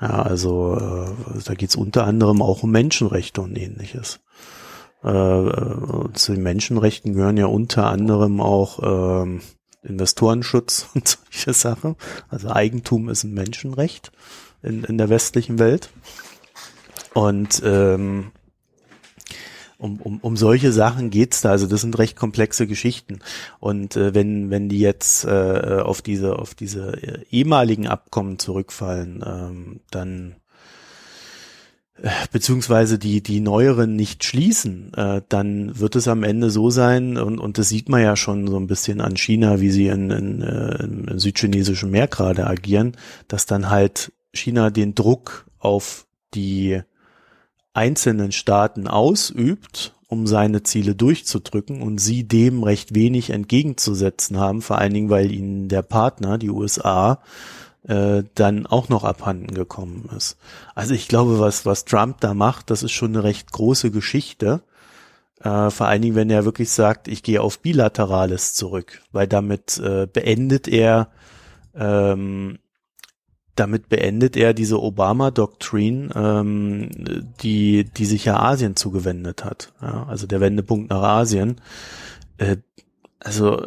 Ja, 0.00 0.22
also 0.22 0.76
äh, 0.76 1.40
da 1.44 1.54
geht's 1.54 1.76
unter 1.76 2.04
anderem 2.04 2.42
auch 2.42 2.62
um 2.62 2.70
Menschenrechte 2.70 3.40
und 3.40 3.56
ähnliches. 3.56 4.20
Äh, 5.02 5.10
äh 5.10 6.12
zu 6.12 6.32
den 6.32 6.42
Menschenrechten 6.42 7.14
gehören 7.14 7.36
ja 7.36 7.46
unter 7.46 7.86
anderem 7.86 8.40
auch 8.40 9.24
äh, 9.24 9.40
Investorenschutz 9.86 10.88
und 10.94 11.08
solche 11.08 11.52
Sachen. 11.52 11.96
Also 12.28 12.50
Eigentum 12.50 13.08
ist 13.08 13.24
ein 13.24 13.34
Menschenrecht 13.34 14.12
in, 14.62 14.84
in 14.84 14.98
der 14.98 15.08
westlichen 15.08 15.58
Welt. 15.58 15.90
Und 17.14 17.62
ähm, 17.64 18.32
um, 19.78 20.00
um, 20.00 20.18
um 20.20 20.36
solche 20.36 20.72
Sachen 20.72 21.10
geht's 21.10 21.40
da. 21.42 21.50
Also 21.50 21.66
das 21.66 21.82
sind 21.82 21.98
recht 21.98 22.16
komplexe 22.16 22.66
Geschichten. 22.66 23.20
Und 23.60 23.96
äh, 23.96 24.14
wenn 24.14 24.50
wenn 24.50 24.68
die 24.68 24.80
jetzt 24.80 25.24
äh, 25.24 25.80
auf 25.82 26.02
diese 26.02 26.38
auf 26.38 26.54
diese 26.54 27.02
äh, 27.02 27.24
ehemaligen 27.30 27.86
Abkommen 27.86 28.38
zurückfallen, 28.38 29.24
ähm, 29.26 29.80
dann 29.90 30.36
beziehungsweise 32.32 32.98
die, 32.98 33.22
die 33.22 33.40
neueren 33.40 33.96
nicht 33.96 34.24
schließen, 34.24 34.92
äh, 34.94 35.22
dann 35.28 35.78
wird 35.78 35.96
es 35.96 36.08
am 36.08 36.22
Ende 36.22 36.50
so 36.50 36.70
sein, 36.70 37.16
und, 37.16 37.38
und 37.38 37.58
das 37.58 37.68
sieht 37.68 37.88
man 37.88 38.02
ja 38.02 38.16
schon 38.16 38.46
so 38.48 38.58
ein 38.58 38.66
bisschen 38.66 39.00
an 39.00 39.16
China, 39.16 39.60
wie 39.60 39.70
sie 39.70 39.88
in, 39.88 40.10
in, 40.10 40.42
äh, 40.42 40.82
im 40.82 41.18
südchinesischen 41.18 41.90
Meer 41.90 42.08
gerade 42.08 42.46
agieren, 42.46 42.96
dass 43.28 43.46
dann 43.46 43.70
halt 43.70 44.12
China 44.32 44.70
den 44.70 44.94
Druck 44.94 45.46
auf 45.58 46.06
die 46.34 46.80
einzelnen 47.72 48.32
Staaten 48.32 48.86
ausübt, 48.88 49.94
um 50.08 50.26
seine 50.26 50.62
Ziele 50.62 50.94
durchzudrücken 50.94 51.82
und 51.82 51.98
sie 51.98 52.24
dem 52.24 52.62
recht 52.62 52.94
wenig 52.94 53.30
entgegenzusetzen 53.30 54.38
haben, 54.38 54.62
vor 54.62 54.78
allen 54.78 54.94
Dingen, 54.94 55.10
weil 55.10 55.32
ihnen 55.32 55.68
der 55.68 55.82
Partner, 55.82 56.38
die 56.38 56.50
USA, 56.50 57.20
äh, 57.88 58.24
dann 58.34 58.66
auch 58.66 58.88
noch 58.88 59.04
abhanden 59.04 59.54
gekommen 59.54 60.08
ist. 60.16 60.36
Also 60.74 60.94
ich 60.94 61.08
glaube, 61.08 61.38
was, 61.38 61.66
was 61.66 61.84
Trump 61.84 62.20
da 62.20 62.34
macht, 62.34 62.70
das 62.70 62.82
ist 62.82 62.92
schon 62.92 63.14
eine 63.14 63.24
recht 63.24 63.52
große 63.52 63.90
Geschichte. 63.90 64.62
Äh, 65.40 65.70
vor 65.70 65.86
allen 65.86 66.02
Dingen, 66.02 66.16
wenn 66.16 66.30
er 66.30 66.44
wirklich 66.44 66.70
sagt, 66.70 67.08
ich 67.08 67.22
gehe 67.22 67.42
auf 67.42 67.60
Bilaterales 67.60 68.54
zurück, 68.54 69.02
weil 69.12 69.26
damit 69.26 69.78
äh, 69.78 70.06
beendet 70.06 70.68
er 70.68 71.08
ähm, 71.74 72.58
damit 73.56 73.88
beendet 73.88 74.36
er 74.36 74.52
diese 74.52 74.80
Obama-Doktrin, 74.80 76.10
ähm, 76.14 76.90
die, 77.42 77.84
die 77.84 78.04
sich 78.04 78.26
ja 78.26 78.38
Asien 78.38 78.76
zugewendet 78.76 79.44
hat. 79.44 79.72
Ja, 79.80 80.04
also 80.06 80.26
der 80.26 80.40
Wendepunkt 80.40 80.90
nach 80.90 81.02
Asien. 81.02 81.56
Äh, 82.36 82.58
also 83.18 83.66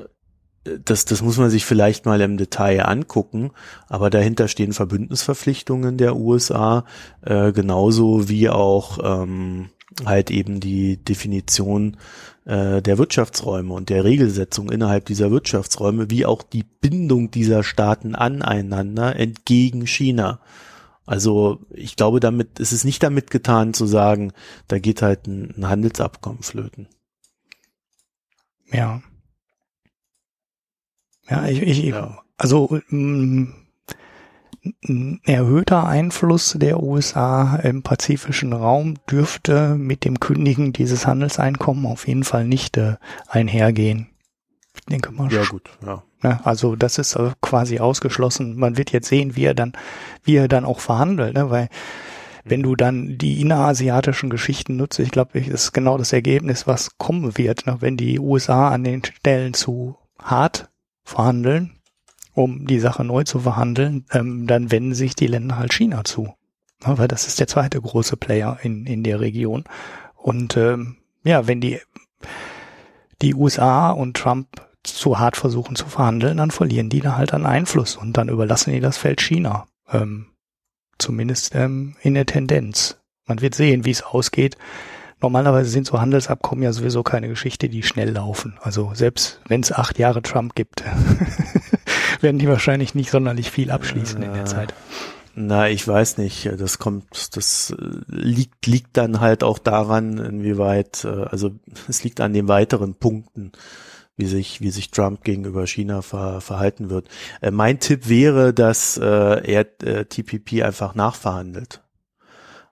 das, 0.63 1.05
das 1.05 1.21
muss 1.21 1.37
man 1.37 1.49
sich 1.49 1.65
vielleicht 1.65 2.05
mal 2.05 2.21
im 2.21 2.37
Detail 2.37 2.85
angucken, 2.85 3.51
aber 3.87 4.09
dahinter 4.09 4.47
stehen 4.47 4.73
Verbündnisverpflichtungen 4.73 5.97
der 5.97 6.15
USA, 6.15 6.85
äh, 7.21 7.51
genauso 7.51 8.29
wie 8.29 8.49
auch 8.49 8.99
ähm, 9.03 9.69
halt 10.05 10.31
eben 10.31 10.59
die 10.59 10.97
Definition 10.97 11.97
äh, 12.45 12.81
der 12.81 12.97
Wirtschaftsräume 12.97 13.73
und 13.73 13.89
der 13.89 14.03
Regelsetzung 14.03 14.71
innerhalb 14.71 15.05
dieser 15.05 15.31
Wirtschaftsräume, 15.31 16.09
wie 16.09 16.25
auch 16.25 16.43
die 16.43 16.63
Bindung 16.63 17.31
dieser 17.31 17.63
Staaten 17.63 18.15
aneinander 18.15 19.15
entgegen 19.15 19.87
China. 19.87 20.39
Also 21.05 21.59
ich 21.71 21.95
glaube, 21.95 22.19
damit 22.19 22.59
ist 22.59 22.71
es 22.71 22.83
nicht 22.83 23.01
damit 23.01 23.31
getan 23.31 23.73
zu 23.73 23.87
sagen, 23.87 24.31
da 24.67 24.77
geht 24.77 25.01
halt 25.01 25.25
ein, 25.25 25.55
ein 25.57 25.67
Handelsabkommen 25.67 26.43
flöten. 26.43 26.87
Ja. 28.71 29.01
Ja, 31.29 31.45
ich, 31.45 31.61
ich 31.61 31.83
ja. 31.85 32.17
also 32.37 32.79
ein 32.91 33.53
erhöhter 35.23 35.87
Einfluss 35.87 36.55
der 36.59 36.81
USA 36.81 37.55
im 37.57 37.81
pazifischen 37.83 38.53
Raum 38.53 38.95
dürfte 39.09 39.75
mit 39.75 40.03
dem 40.05 40.19
Kündigen 40.19 40.73
dieses 40.73 41.07
Handelseinkommen 41.07 41.85
auf 41.85 42.07
jeden 42.07 42.23
Fall 42.23 42.45
nicht 42.45 42.77
äh, 42.77 42.95
einhergehen. 43.27 44.09
Ich 44.75 44.81
denke 44.81 45.11
mal. 45.11 45.31
Ja 45.31 45.43
gut, 45.45 45.69
ja. 45.85 46.03
Ne? 46.21 46.39
Also 46.43 46.75
das 46.75 46.97
ist 46.97 47.15
äh, 47.15 47.31
quasi 47.41 47.79
ausgeschlossen. 47.79 48.57
Man 48.57 48.77
wird 48.77 48.91
jetzt 48.91 49.07
sehen, 49.07 49.35
wie 49.35 49.45
er 49.45 49.53
dann, 49.53 49.73
wie 50.23 50.35
er 50.35 50.47
dann 50.47 50.65
auch 50.65 50.79
verhandelt, 50.79 51.35
ne? 51.35 51.49
weil 51.49 51.69
wenn 52.43 52.63
du 52.63 52.75
dann 52.75 53.17
die 53.17 53.41
innerasiatischen 53.41 54.29
Geschichten 54.29 54.75
nutzt, 54.77 54.99
ich 54.99 55.11
glaube, 55.11 55.39
das 55.39 55.47
ist 55.47 55.71
genau 55.73 55.97
das 55.97 56.13
Ergebnis, 56.13 56.67
was 56.67 56.97
kommen 56.97 57.37
wird, 57.37 57.65
ne? 57.65 57.77
wenn 57.79 57.95
die 57.95 58.19
USA 58.19 58.69
an 58.69 58.83
den 58.83 59.03
Stellen 59.03 59.53
zu 59.53 59.97
hart 60.21 60.69
verhandeln, 61.09 61.79
um 62.33 62.65
die 62.65 62.79
Sache 62.79 63.03
neu 63.03 63.23
zu 63.23 63.39
verhandeln, 63.39 64.05
ähm, 64.11 64.47
dann 64.47 64.71
wenden 64.71 64.93
sich 64.93 65.15
die 65.15 65.27
Länder 65.27 65.57
halt 65.57 65.73
China 65.73 66.03
zu. 66.03 66.33
Ne? 66.85 66.97
Weil 66.97 67.07
das 67.07 67.27
ist 67.27 67.39
der 67.39 67.47
zweite 67.47 67.81
große 67.81 68.17
Player 68.17 68.57
in, 68.61 68.85
in 68.85 69.03
der 69.03 69.19
Region. 69.19 69.65
Und 70.15 70.55
ähm, 70.57 70.97
ja, 71.23 71.47
wenn 71.47 71.61
die, 71.61 71.79
die 73.21 73.35
USA 73.35 73.91
und 73.91 74.15
Trump 74.15 74.47
zu 74.83 75.19
hart 75.19 75.35
versuchen 75.35 75.75
zu 75.75 75.87
verhandeln, 75.87 76.37
dann 76.37 76.51
verlieren 76.51 76.89
die 76.89 77.01
da 77.01 77.17
halt 77.17 77.33
an 77.33 77.45
Einfluss 77.45 77.97
und 77.97 78.13
dann 78.17 78.29
überlassen 78.29 78.71
die 78.71 78.79
das 78.79 78.97
Feld 78.97 79.21
China. 79.21 79.67
Ähm, 79.91 80.27
zumindest 80.97 81.55
ähm, 81.55 81.95
in 82.01 82.13
der 82.13 82.25
Tendenz. 82.25 82.97
Man 83.25 83.41
wird 83.41 83.55
sehen, 83.55 83.85
wie 83.85 83.91
es 83.91 84.03
ausgeht. 84.03 84.57
Normalerweise 85.21 85.69
sind 85.69 85.85
so 85.85 85.99
Handelsabkommen 85.99 86.63
ja 86.63 86.71
sowieso 86.71 87.03
keine 87.03 87.27
Geschichte, 87.27 87.69
die 87.69 87.83
schnell 87.83 88.11
laufen. 88.11 88.57
Also 88.61 88.91
selbst 88.93 89.41
wenn 89.47 89.61
es 89.61 89.71
acht 89.71 89.99
Jahre 89.99 90.21
Trump 90.21 90.55
gibt, 90.55 90.83
werden 92.21 92.39
die 92.39 92.47
wahrscheinlich 92.47 92.95
nicht 92.95 93.11
sonderlich 93.11 93.51
viel 93.51 93.71
abschließen 93.71 94.21
in 94.21 94.33
der 94.33 94.45
Zeit. 94.45 94.73
Na, 95.35 95.69
ich 95.69 95.87
weiß 95.87 96.17
nicht. 96.17 96.49
Das 96.57 96.79
kommt, 96.79 97.35
das 97.37 97.75
äh, 97.77 97.85
liegt, 98.07 98.65
liegt 98.65 98.97
dann 98.97 99.19
halt 99.19 99.43
auch 99.43 99.59
daran, 99.59 100.17
inwieweit, 100.17 101.05
äh, 101.05 101.25
also 101.25 101.51
es 101.87 102.03
liegt 102.03 102.21
an 102.21 102.33
den 102.33 102.47
weiteren 102.47 102.95
Punkten 102.95 103.51
wie 104.19 104.25
sich, 104.25 104.59
wie 104.59 104.69
sich 104.69 104.91
Trump 104.91 105.23
gegenüber 105.23 105.65
China 105.65 106.01
ver, 106.01 106.41
verhalten 106.41 106.89
wird. 106.89 107.07
Äh, 107.41 107.51
mein 107.51 107.79
Tipp 107.79 108.09
wäre, 108.09 108.53
dass 108.53 108.97
äh, 108.97 109.05
er 109.05 109.65
äh, 109.81 110.05
TPP 110.05 110.61
einfach 110.61 110.93
nachverhandelt. 110.93 111.81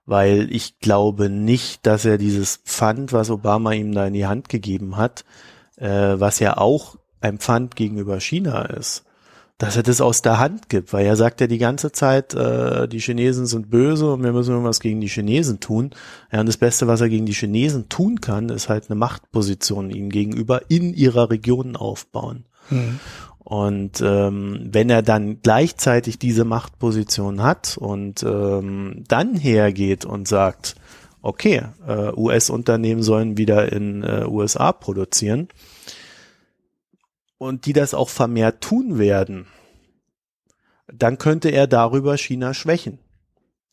Weil 0.07 0.47
ich 0.51 0.79
glaube 0.79 1.29
nicht, 1.29 1.85
dass 1.85 2.05
er 2.05 2.17
dieses 2.17 2.57
Pfand, 2.57 3.13
was 3.13 3.29
Obama 3.29 3.73
ihm 3.73 3.93
da 3.93 4.07
in 4.07 4.13
die 4.13 4.25
Hand 4.25 4.49
gegeben 4.49 4.97
hat, 4.97 5.25
äh, 5.75 6.15
was 6.17 6.39
ja 6.39 6.57
auch 6.57 6.95
ein 7.21 7.37
Pfand 7.37 7.75
gegenüber 7.75 8.19
China 8.19 8.63
ist, 8.63 9.03
dass 9.57 9.75
er 9.75 9.83
das 9.83 10.01
aus 10.01 10.21
der 10.21 10.39
Hand 10.39 10.69
gibt, 10.69 10.93
weil 10.93 11.05
er 11.05 11.15
sagt 11.15 11.41
ja 11.41 11.47
die 11.47 11.57
ganze 11.57 11.91
Zeit, 11.91 12.33
äh, 12.35 12.87
die 12.87 12.99
Chinesen 12.99 13.47
sind 13.47 13.69
böse 13.69 14.13
und 14.13 14.23
wir 14.23 14.31
müssen 14.31 14.51
irgendwas 14.51 14.79
gegen 14.79 15.01
die 15.01 15.09
Chinesen 15.09 15.59
tun. 15.59 15.91
Ja, 16.31 16.39
und 16.39 16.45
das 16.45 16.57
Beste, 16.57 16.87
was 16.87 17.01
er 17.01 17.09
gegen 17.09 17.25
die 17.25 17.33
Chinesen 17.33 17.89
tun 17.89 18.21
kann, 18.21 18.49
ist 18.49 18.69
halt 18.69 18.89
eine 18.89 18.97
Machtposition 18.97 19.89
ihnen 19.89 20.09
gegenüber 20.09 20.61
in 20.69 20.93
ihrer 20.93 21.31
Region 21.31 21.75
aufbauen. 21.75 22.45
Mhm. 22.69 22.99
Und 23.47 24.01
ähm, 24.01 24.67
wenn 24.73 24.89
er 24.89 25.01
dann 25.01 25.41
gleichzeitig 25.41 26.19
diese 26.19 26.43
Machtposition 26.43 27.41
hat 27.41 27.77
und 27.77 28.21
ähm, 28.23 29.05
dann 29.07 29.37
hergeht 29.37 30.03
und 30.03 30.27
sagt, 30.27 30.75
okay, 31.21 31.61
äh, 31.87 32.11
US-Unternehmen 32.13 33.03
sollen 33.03 33.37
wieder 33.37 33.71
in 33.71 34.03
äh, 34.03 34.25
USA 34.27 34.73
produzieren, 34.73 35.47
und 37.37 37.65
die 37.65 37.71
das 37.73 37.93
auch 37.93 38.09
vermehrt 38.09 38.59
tun 38.59 38.97
werden, 38.97 39.47
dann 40.93 41.17
könnte 41.17 41.47
er 41.47 41.67
darüber 41.67 42.17
China 42.17 42.53
schwächen. 42.53 42.99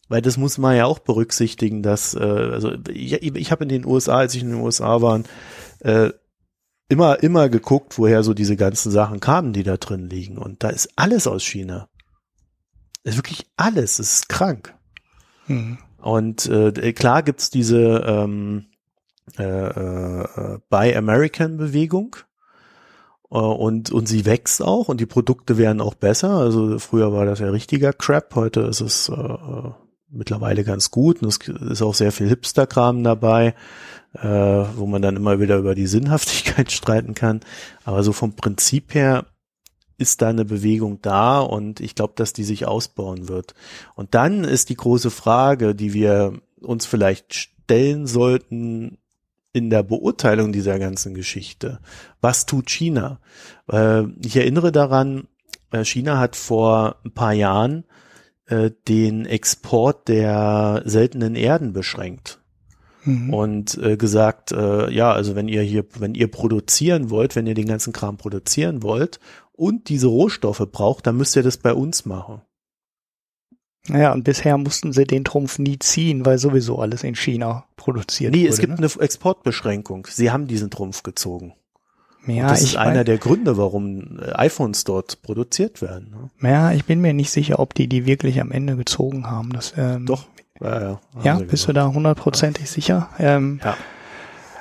Weil 0.09 0.23
das 0.23 0.37
muss 0.37 0.57
man 0.57 0.77
ja 0.77 0.85
auch 0.85 1.01
berücksichtigen, 1.01 1.83
dass, 1.83 2.15
äh, 2.15 2.21
also 2.21 2.75
ich, 2.89 3.21
ich 3.23 3.51
habe 3.51 3.65
in 3.65 3.71
den 3.71 3.87
USA, 3.87 4.19
als 4.19 4.37
ich 4.37 4.43
in 4.43 4.51
den 4.51 4.61
USA 4.61 5.03
war, 5.03 5.21
äh, 5.81 6.11
immer, 6.89 7.23
immer 7.23 7.49
geguckt, 7.49 7.99
woher 7.99 8.23
so 8.23 8.35
diese 8.35 8.57
ganzen 8.57 8.91
Sachen 8.91 9.21
kamen, 9.21 9.53
die 9.53 9.63
da 9.63 9.77
drin 9.77 10.09
liegen. 10.09 10.39
Und 10.39 10.63
da 10.63 10.69
ist 10.71 10.91
alles 10.97 11.27
aus 11.27 11.45
China. 11.45 11.89
ist 13.03 13.17
wirklich 13.17 13.47
alles, 13.57 13.99
es 13.99 14.15
ist 14.15 14.29
krank. 14.29 14.75
Mhm. 15.47 15.79
Und 15.99 16.47
äh, 16.47 16.93
klar 16.93 17.23
gibt's 17.23 17.51
diese 17.51 18.05
ähm, 18.07 18.67
äh, 19.39 19.43
äh, 19.45 20.59
Buy 20.69 20.95
American 20.95 21.57
Bewegung, 21.57 22.17
äh, 23.35 23.39
und, 23.39 23.91
und 23.91 24.07
sie 24.09 24.25
wächst 24.25 24.63
auch 24.63 24.89
und 24.89 25.01
die 25.01 25.07
Produkte 25.07 25.59
werden 25.59 25.81
auch 25.81 25.95
besser. 25.95 26.31
Also 26.31 26.79
früher 26.79 27.13
war 27.13 27.27
das 27.27 27.41
ja 27.41 27.51
richtiger 27.51 27.93
Crap, 27.93 28.35
heute 28.35 28.61
ist 28.61 28.81
es 28.81 29.09
äh, 29.09 29.71
mittlerweile 30.09 30.65
ganz 30.65 30.91
gut 30.91 31.23
und 31.23 31.29
es 31.29 31.39
ist 31.49 31.83
auch 31.83 31.95
sehr 31.95 32.13
viel 32.13 32.29
Hipster-Kram 32.29 33.03
dabei, 33.03 33.55
äh, 34.15 34.27
wo 34.77 34.87
man 34.87 35.03
dann 35.03 35.17
immer 35.17 35.41
wieder 35.41 35.57
über 35.57 35.75
die 35.75 35.87
Sinnhaftigkeit 35.87 36.71
streiten 36.73 37.15
kann. 37.15 37.41
Aber 37.85 38.03
so 38.03 38.13
vom 38.13 38.35
Prinzip 38.35 38.95
her 38.95 39.27
ist 39.97 40.23
da 40.23 40.29
eine 40.29 40.45
Bewegung 40.45 41.01
da 41.03 41.41
und 41.41 41.81
ich 41.81 41.95
glaube, 41.95 42.15
dass 42.17 42.33
die 42.33 42.45
sich 42.45 42.67
ausbauen 42.67 43.29
wird. 43.29 43.55
Und 43.95 44.15
dann 44.15 44.45
ist 44.45 44.69
die 44.69 44.77
große 44.77 45.11
Frage, 45.11 45.75
die 45.75 45.95
wir 45.95 46.41
uns 46.61 46.87
vielleicht 46.87 47.35
stellen 47.35 48.07
sollten, 48.07 48.99
in 49.53 49.71
der 49.71 49.85
Beurteilung 49.85 50.53
dieser 50.53 50.81
ganzen 50.81 51.15
Geschichte. 51.15 51.79
Was 52.21 52.45
tut 52.45 52.69
China? 52.69 53.21
Äh, 53.71 54.03
ich 54.25 54.37
erinnere 54.37 54.73
daran, 54.73 55.29
äh, 55.71 55.85
China 55.85 56.19
hat 56.19 56.35
vor 56.35 56.97
ein 57.05 57.13
paar 57.13 57.33
Jahren 57.33 57.85
äh, 58.47 58.73
den 58.89 59.27
Export 59.27 60.09
der 60.09 60.83
seltenen 60.85 61.37
Erden 61.37 61.73
beschränkt. 61.73 62.41
Mhm. 63.05 63.33
Und 63.33 63.79
äh, 63.79 63.97
gesagt, 63.97 64.53
äh, 64.53 64.91
ja, 64.91 65.13
also 65.13 65.35
wenn 65.35 65.49
ihr 65.49 65.63
hier, 65.63 65.85
wenn 65.99 66.15
ihr 66.15 66.31
produzieren 66.31 67.11
wollt, 67.11 67.37
wenn 67.37 67.47
ihr 67.47 67.55
den 67.55 67.69
ganzen 67.69 67.93
Kram 67.93 68.17
produzieren 68.17 68.83
wollt 68.83 69.21
und 69.53 69.89
diese 69.89 70.07
Rohstoffe 70.07 70.67
braucht, 70.71 71.07
dann 71.07 71.17
müsst 71.17 71.37
ihr 71.37 71.43
das 71.43 71.59
bei 71.59 71.75
uns 71.75 72.05
machen. 72.05 72.43
Naja, 73.87 74.13
und 74.13 74.25
bisher 74.25 74.57
mussten 74.57 74.93
sie 74.93 75.05
den 75.05 75.25
Trumpf 75.25 75.59
nie 75.59 75.79
ziehen, 75.79 76.25
weil 76.25 76.39
sowieso 76.39 76.79
alles 76.79 77.05
in 77.05 77.15
China 77.15 77.67
produziert 77.77 78.33
nee, 78.33 78.39
wurde. 78.39 78.45
Nee, 78.45 78.49
es 78.49 78.59
gibt 78.59 78.81
ne? 78.81 78.89
eine 78.89 79.03
Exportbeschränkung. 79.03 80.07
Sie 80.11 80.31
haben 80.31 80.47
diesen 80.47 80.71
Trumpf 80.71 81.03
gezogen. 81.03 81.55
Ja, 82.27 82.45
und 82.45 82.51
das 82.53 82.63
ist 82.63 82.77
einer 82.77 83.05
der 83.05 83.19
Gründe, 83.19 83.59
warum 83.59 84.19
äh, 84.19 84.33
iPhones 84.33 84.85
dort 84.85 85.21
produziert 85.21 85.83
werden. 85.83 86.31
Ne? 86.41 86.49
Ja, 86.49 86.73
ich 86.73 86.87
bin 86.87 87.03
mir 87.03 87.13
nicht 87.13 87.31
sicher, 87.31 87.59
ob 87.59 87.75
die 87.75 87.87
die 87.87 88.07
wirklich 88.07 88.41
am 88.41 88.51
Ende 88.51 88.77
gezogen 88.77 89.27
haben. 89.31 89.53
Das, 89.53 89.75
ähm, 89.77 90.07
Doch. 90.07 90.27
Ja, 90.61 90.81
ja, 90.81 91.01
ja 91.23 91.39
bist 91.39 91.69
du 91.69 91.73
da 91.73 91.89
hundertprozentig 91.89 92.71
sicher? 92.71 93.09
Ähm, 93.19 93.61
ja. 93.65 93.77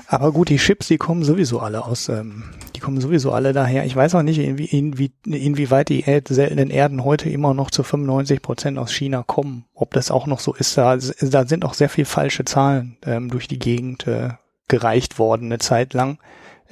Aber 0.07 0.31
gut, 0.31 0.49
die 0.49 0.57
Chips, 0.57 0.87
die 0.87 0.97
kommen 0.97 1.23
sowieso 1.23 1.59
alle 1.59 1.85
aus, 1.85 2.09
ähm, 2.09 2.43
die 2.75 2.79
kommen 2.79 3.01
sowieso 3.01 3.31
alle 3.31 3.53
daher. 3.53 3.85
Ich 3.85 3.95
weiß 3.95 4.15
auch 4.15 4.21
nicht, 4.21 4.37
inwie, 4.39 4.65
inwie, 4.65 5.11
inwieweit 5.25 5.89
die 5.89 6.03
seltenen 6.03 6.69
Erden 6.69 7.03
heute 7.03 7.29
immer 7.29 7.53
noch 7.53 7.71
zu 7.71 7.83
95 7.83 8.41
Prozent 8.41 8.77
aus 8.77 8.91
China 8.93 9.23
kommen. 9.25 9.65
Ob 9.73 9.93
das 9.93 10.11
auch 10.11 10.27
noch 10.27 10.39
so 10.39 10.53
ist, 10.53 10.77
da, 10.77 10.97
da 10.97 11.47
sind 11.47 11.65
auch 11.65 11.73
sehr 11.73 11.89
viel 11.89 12.05
falsche 12.05 12.45
Zahlen 12.45 12.97
ähm, 13.05 13.29
durch 13.29 13.47
die 13.47 13.59
Gegend 13.59 14.05
äh, 14.05 14.29
gereicht 14.67 15.19
worden 15.19 15.45
eine 15.45 15.59
Zeit 15.59 15.93
lang, 15.93 16.19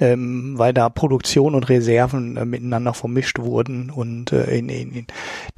ähm, 0.00 0.54
weil 0.56 0.72
da 0.72 0.88
Produktion 0.88 1.54
und 1.54 1.68
Reserven 1.68 2.36
äh, 2.36 2.44
miteinander 2.44 2.94
vermischt 2.94 3.38
wurden 3.38 3.90
und 3.90 4.32
äh, 4.32 4.56
in, 4.56 4.68
in, 4.68 4.92
in 4.92 5.06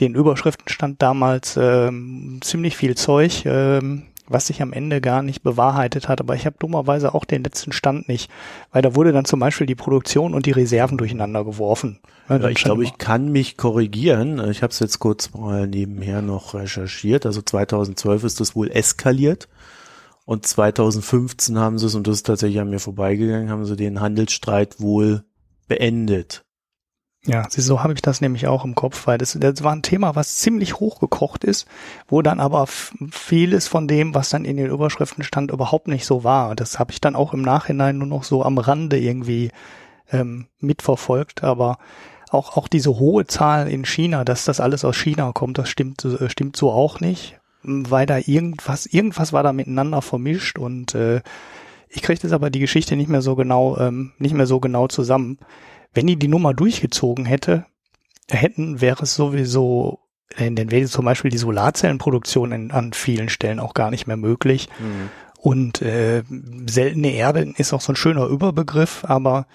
den 0.00 0.14
Überschriften 0.14 0.68
stand 0.68 1.02
damals 1.02 1.58
ähm, 1.60 2.40
ziemlich 2.42 2.76
viel 2.76 2.96
Zeug. 2.96 3.44
Ähm, 3.46 4.04
was 4.26 4.46
sich 4.46 4.62
am 4.62 4.72
Ende 4.72 5.00
gar 5.00 5.22
nicht 5.22 5.42
bewahrheitet 5.42 6.08
hat. 6.08 6.20
Aber 6.20 6.34
ich 6.34 6.46
habe 6.46 6.56
dummerweise 6.58 7.14
auch 7.14 7.24
den 7.24 7.44
letzten 7.44 7.72
Stand 7.72 8.08
nicht, 8.08 8.30
weil 8.72 8.82
da 8.82 8.94
wurde 8.94 9.12
dann 9.12 9.24
zum 9.24 9.40
Beispiel 9.40 9.66
die 9.66 9.74
Produktion 9.74 10.34
und 10.34 10.46
die 10.46 10.52
Reserven 10.52 10.96
durcheinander 10.96 11.44
geworfen. 11.44 12.00
Ja, 12.28 12.48
ich 12.48 12.62
glaube, 12.62 12.84
ich 12.84 12.96
kann 12.96 13.32
mich 13.32 13.58
korrigieren. 13.58 14.42
Ich 14.50 14.62
habe 14.62 14.70
es 14.70 14.78
jetzt 14.78 14.98
kurz 14.98 15.34
mal 15.34 15.66
nebenher 15.66 16.22
noch 16.22 16.54
recherchiert. 16.54 17.26
Also 17.26 17.42
2012 17.42 18.24
ist 18.24 18.40
das 18.40 18.56
wohl 18.56 18.70
eskaliert. 18.70 19.48
Und 20.24 20.46
2015 20.46 21.58
haben 21.58 21.78
sie 21.78 21.86
es, 21.86 21.94
und 21.94 22.06
das 22.06 22.16
ist 22.16 22.26
tatsächlich 22.26 22.60
an 22.60 22.70
mir 22.70 22.80
vorbeigegangen, 22.80 23.50
haben 23.50 23.66
sie 23.66 23.76
den 23.76 24.00
Handelsstreit 24.00 24.80
wohl 24.80 25.24
beendet. 25.68 26.44
Ja, 27.26 27.46
so 27.48 27.82
habe 27.82 27.94
ich 27.94 28.02
das 28.02 28.20
nämlich 28.20 28.46
auch 28.46 28.66
im 28.66 28.74
Kopf, 28.74 29.06
weil 29.06 29.16
das, 29.16 29.36
das 29.40 29.64
war 29.64 29.72
ein 29.72 29.80
Thema, 29.80 30.14
was 30.14 30.36
ziemlich 30.36 30.78
hochgekocht 30.78 31.42
ist, 31.42 31.66
wo 32.06 32.20
dann 32.20 32.38
aber 32.38 32.66
vieles 32.66 33.66
von 33.66 33.88
dem, 33.88 34.14
was 34.14 34.28
dann 34.28 34.44
in 34.44 34.58
den 34.58 34.66
Überschriften 34.66 35.24
stand, 35.24 35.50
überhaupt 35.50 35.88
nicht 35.88 36.04
so 36.04 36.22
war. 36.22 36.54
Das 36.54 36.78
habe 36.78 36.92
ich 36.92 37.00
dann 37.00 37.16
auch 37.16 37.32
im 37.32 37.40
Nachhinein 37.40 37.96
nur 37.96 38.06
noch 38.06 38.24
so 38.24 38.42
am 38.44 38.58
Rande 38.58 38.98
irgendwie 38.98 39.50
ähm, 40.10 40.48
mitverfolgt, 40.58 41.42
aber 41.42 41.78
auch, 42.30 42.58
auch 42.58 42.68
diese 42.68 42.98
hohe 42.98 43.26
Zahl 43.26 43.68
in 43.68 43.86
China, 43.86 44.24
dass 44.24 44.44
das 44.44 44.60
alles 44.60 44.84
aus 44.84 44.96
China 44.96 45.32
kommt, 45.32 45.56
das 45.56 45.70
stimmt, 45.70 46.04
äh, 46.04 46.28
stimmt 46.28 46.56
so 46.56 46.70
auch 46.72 47.00
nicht. 47.00 47.40
Weil 47.64 48.06
da 48.06 48.18
irgendwas, 48.18 48.86
irgendwas 48.86 49.32
war 49.32 49.42
da 49.42 49.52
miteinander 49.52 50.02
vermischt 50.02 50.58
und 50.58 50.94
äh, 50.94 51.20
ich 51.88 52.02
kriege 52.02 52.20
das 52.20 52.32
aber 52.32 52.50
die 52.50 52.60
Geschichte 52.60 52.96
nicht 52.96 53.08
mehr 53.08 53.22
so 53.22 53.36
genau, 53.36 53.78
ähm, 53.78 54.12
nicht 54.18 54.34
mehr 54.34 54.46
so 54.46 54.60
genau 54.60 54.88
zusammen. 54.88 55.38
Wenn 55.92 56.06
die 56.06 56.16
die 56.16 56.28
Nummer 56.28 56.52
durchgezogen 56.52 57.24
hätte, 57.24 57.66
hätten, 58.28 58.80
wäre 58.80 59.04
es 59.04 59.14
sowieso, 59.14 60.00
äh, 60.36 60.50
dann 60.50 60.70
wäre 60.70 60.86
zum 60.86 61.04
Beispiel 61.04 61.30
die 61.30 61.38
Solarzellenproduktion 61.38 62.52
in, 62.52 62.70
an 62.70 62.92
vielen 62.92 63.28
Stellen 63.28 63.60
auch 63.60 63.74
gar 63.74 63.90
nicht 63.90 64.06
mehr 64.06 64.16
möglich. 64.16 64.68
Mhm. 64.80 65.10
Und 65.38 65.82
äh, 65.82 66.22
seltene 66.66 67.12
Erde 67.12 67.52
ist 67.56 67.72
auch 67.72 67.80
so 67.80 67.92
ein 67.92 67.96
schöner 67.96 68.26
Überbegriff, 68.26 69.04
aber 69.06 69.46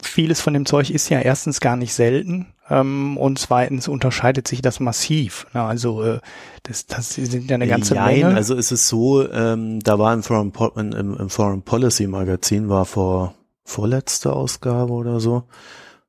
vieles 0.00 0.40
von 0.40 0.54
dem 0.54 0.64
Zeug 0.64 0.90
ist 0.90 1.08
ja 1.08 1.20
erstens 1.20 1.60
gar 1.60 1.76
nicht 1.76 1.92
selten 1.92 2.54
ähm, 2.70 3.16
und 3.16 3.38
zweitens 3.38 3.88
unterscheidet 3.88 4.46
sich 4.46 4.62
das 4.62 4.80
massiv. 4.80 5.46
Na, 5.52 5.66
also 5.66 6.04
äh, 6.04 6.20
das, 6.68 6.86
das 6.86 7.14
sind 7.14 7.50
ja 7.50 7.54
eine 7.54 7.66
ganze 7.66 7.94
Nein, 7.94 8.20
Menge. 8.20 8.34
Also 8.34 8.54
ist 8.54 8.72
es 8.72 8.88
so, 8.88 9.28
ähm, 9.30 9.80
da 9.80 9.98
war 9.98 10.12
im 10.12 10.22
Foreign, 10.22 10.92
im, 10.92 11.16
im 11.16 11.30
Foreign 11.30 11.62
Policy 11.62 12.06
Magazin 12.06 12.68
war 12.68 12.84
vor 12.84 13.34
vorletzte 13.64 14.32
Ausgabe 14.32 14.92
oder 14.92 15.18
so, 15.20 15.44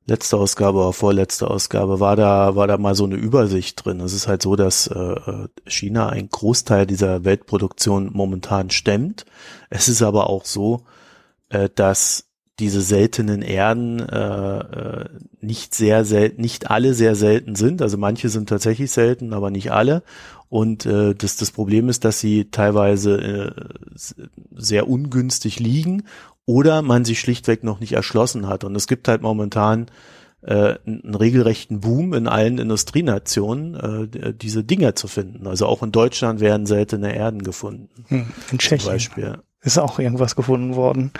letzte 0.06 0.36
Ausgabe 0.36 0.78
oder 0.78 0.92
vorletzte 0.92 1.48
Ausgabe 1.48 2.00
war 2.00 2.16
da 2.16 2.56
war 2.56 2.66
da 2.66 2.76
mal 2.78 2.94
so 2.94 3.04
eine 3.04 3.16
Übersicht 3.16 3.84
drin. 3.84 4.00
Es 4.00 4.12
ist 4.12 4.28
halt 4.28 4.42
so, 4.42 4.54
dass 4.54 4.86
äh, 4.86 5.48
China 5.66 6.10
einen 6.10 6.28
Großteil 6.28 6.86
dieser 6.86 7.24
Weltproduktion 7.24 8.10
momentan 8.12 8.70
stemmt. 8.70 9.24
Es 9.70 9.88
ist 9.88 10.02
aber 10.02 10.28
auch 10.28 10.44
so, 10.44 10.84
äh, 11.48 11.70
dass 11.74 12.26
diese 12.58 12.82
seltenen 12.82 13.40
Erden 13.40 14.06
äh, 14.06 14.58
äh, 14.58 15.04
nicht 15.40 15.74
sehr 15.74 16.04
selten, 16.04 16.42
nicht 16.42 16.70
alle 16.70 16.92
sehr 16.92 17.14
selten 17.14 17.56
sind. 17.56 17.80
Also 17.80 17.96
manche 17.96 18.28
sind 18.28 18.50
tatsächlich 18.50 18.90
selten, 18.90 19.32
aber 19.32 19.50
nicht 19.50 19.72
alle. 19.72 20.02
Und 20.50 20.84
äh, 20.84 21.14
das, 21.14 21.36
das 21.36 21.52
Problem 21.52 21.88
ist, 21.88 22.04
dass 22.04 22.18
sie 22.18 22.50
teilweise 22.50 23.20
äh, 23.20 23.52
sehr 24.52 24.88
ungünstig 24.88 25.60
liegen 25.60 26.02
oder 26.44 26.82
man 26.82 27.04
sich 27.04 27.20
schlichtweg 27.20 27.62
noch 27.62 27.78
nicht 27.78 27.92
erschlossen 27.92 28.48
hat. 28.48 28.64
Und 28.64 28.74
es 28.74 28.88
gibt 28.88 29.06
halt 29.06 29.22
momentan 29.22 29.86
äh, 30.42 30.74
einen 30.84 31.14
regelrechten 31.14 31.80
Boom 31.80 32.14
in 32.14 32.26
allen 32.26 32.58
Industrienationen, 32.58 34.08
äh, 34.12 34.34
diese 34.34 34.64
Dinger 34.64 34.96
zu 34.96 35.06
finden. 35.06 35.46
Also 35.46 35.66
auch 35.66 35.84
in 35.84 35.92
Deutschland 35.92 36.40
werden 36.40 36.66
seltene 36.66 37.14
Erden 37.14 37.44
gefunden. 37.44 37.88
Hm, 38.08 38.26
in 38.50 38.58
Tschechien 38.58 38.80
zum 38.80 38.92
Beispiel. 38.92 39.38
ist 39.62 39.78
auch 39.78 40.00
irgendwas 40.00 40.34
gefunden 40.34 40.74
worden. 40.74 41.12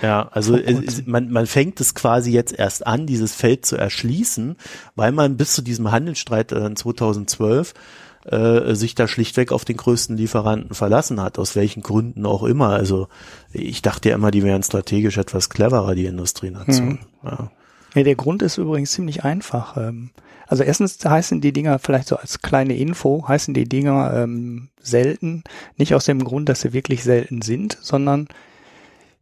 Ja, 0.00 0.28
also 0.32 0.58
man, 1.04 1.30
man 1.30 1.46
fängt 1.46 1.78
es 1.82 1.94
quasi 1.94 2.32
jetzt 2.32 2.58
erst 2.58 2.86
an, 2.86 3.06
dieses 3.06 3.34
Feld 3.34 3.66
zu 3.66 3.76
erschließen, 3.76 4.56
weil 4.94 5.12
man 5.12 5.36
bis 5.36 5.52
zu 5.52 5.60
diesem 5.60 5.90
Handelsstreit 5.90 6.52
äh, 6.52 6.74
2012 6.74 7.74
äh, 8.24 8.74
sich 8.74 8.94
da 8.94 9.08
schlichtweg 9.08 9.52
auf 9.52 9.64
den 9.64 9.76
größten 9.76 10.16
Lieferanten 10.16 10.74
verlassen 10.74 11.20
hat, 11.20 11.38
aus 11.38 11.56
welchen 11.56 11.82
Gründen 11.82 12.26
auch 12.26 12.42
immer. 12.42 12.70
Also 12.70 13.08
ich 13.52 13.82
dachte 13.82 14.10
ja 14.10 14.14
immer, 14.14 14.30
die 14.30 14.42
wären 14.42 14.62
strategisch 14.62 15.16
etwas 15.16 15.48
cleverer, 15.48 15.94
die 15.94 16.06
Industrienation. 16.06 16.90
Hm. 16.90 16.98
Ja. 17.24 17.50
ja, 17.94 18.02
der 18.02 18.16
Grund 18.16 18.42
ist 18.42 18.58
übrigens 18.58 18.92
ziemlich 18.92 19.24
einfach. 19.24 19.76
Ähm, 19.76 20.10
also 20.46 20.64
erstens 20.64 20.98
heißen 21.04 21.40
die 21.40 21.52
Dinger 21.52 21.78
vielleicht 21.78 22.08
so 22.08 22.16
als 22.16 22.42
kleine 22.42 22.76
Info, 22.76 23.26
heißen 23.26 23.54
die 23.54 23.68
Dinger 23.68 24.12
ähm, 24.14 24.68
selten, 24.82 25.44
nicht 25.76 25.94
aus 25.94 26.06
dem 26.06 26.24
Grund, 26.24 26.48
dass 26.48 26.60
sie 26.62 26.72
wirklich 26.72 27.04
selten 27.04 27.40
sind, 27.40 27.78
sondern 27.80 28.28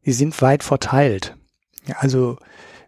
die 0.07 0.13
sind 0.13 0.41
weit 0.41 0.65
verteilt. 0.65 1.37
Also 1.99 2.39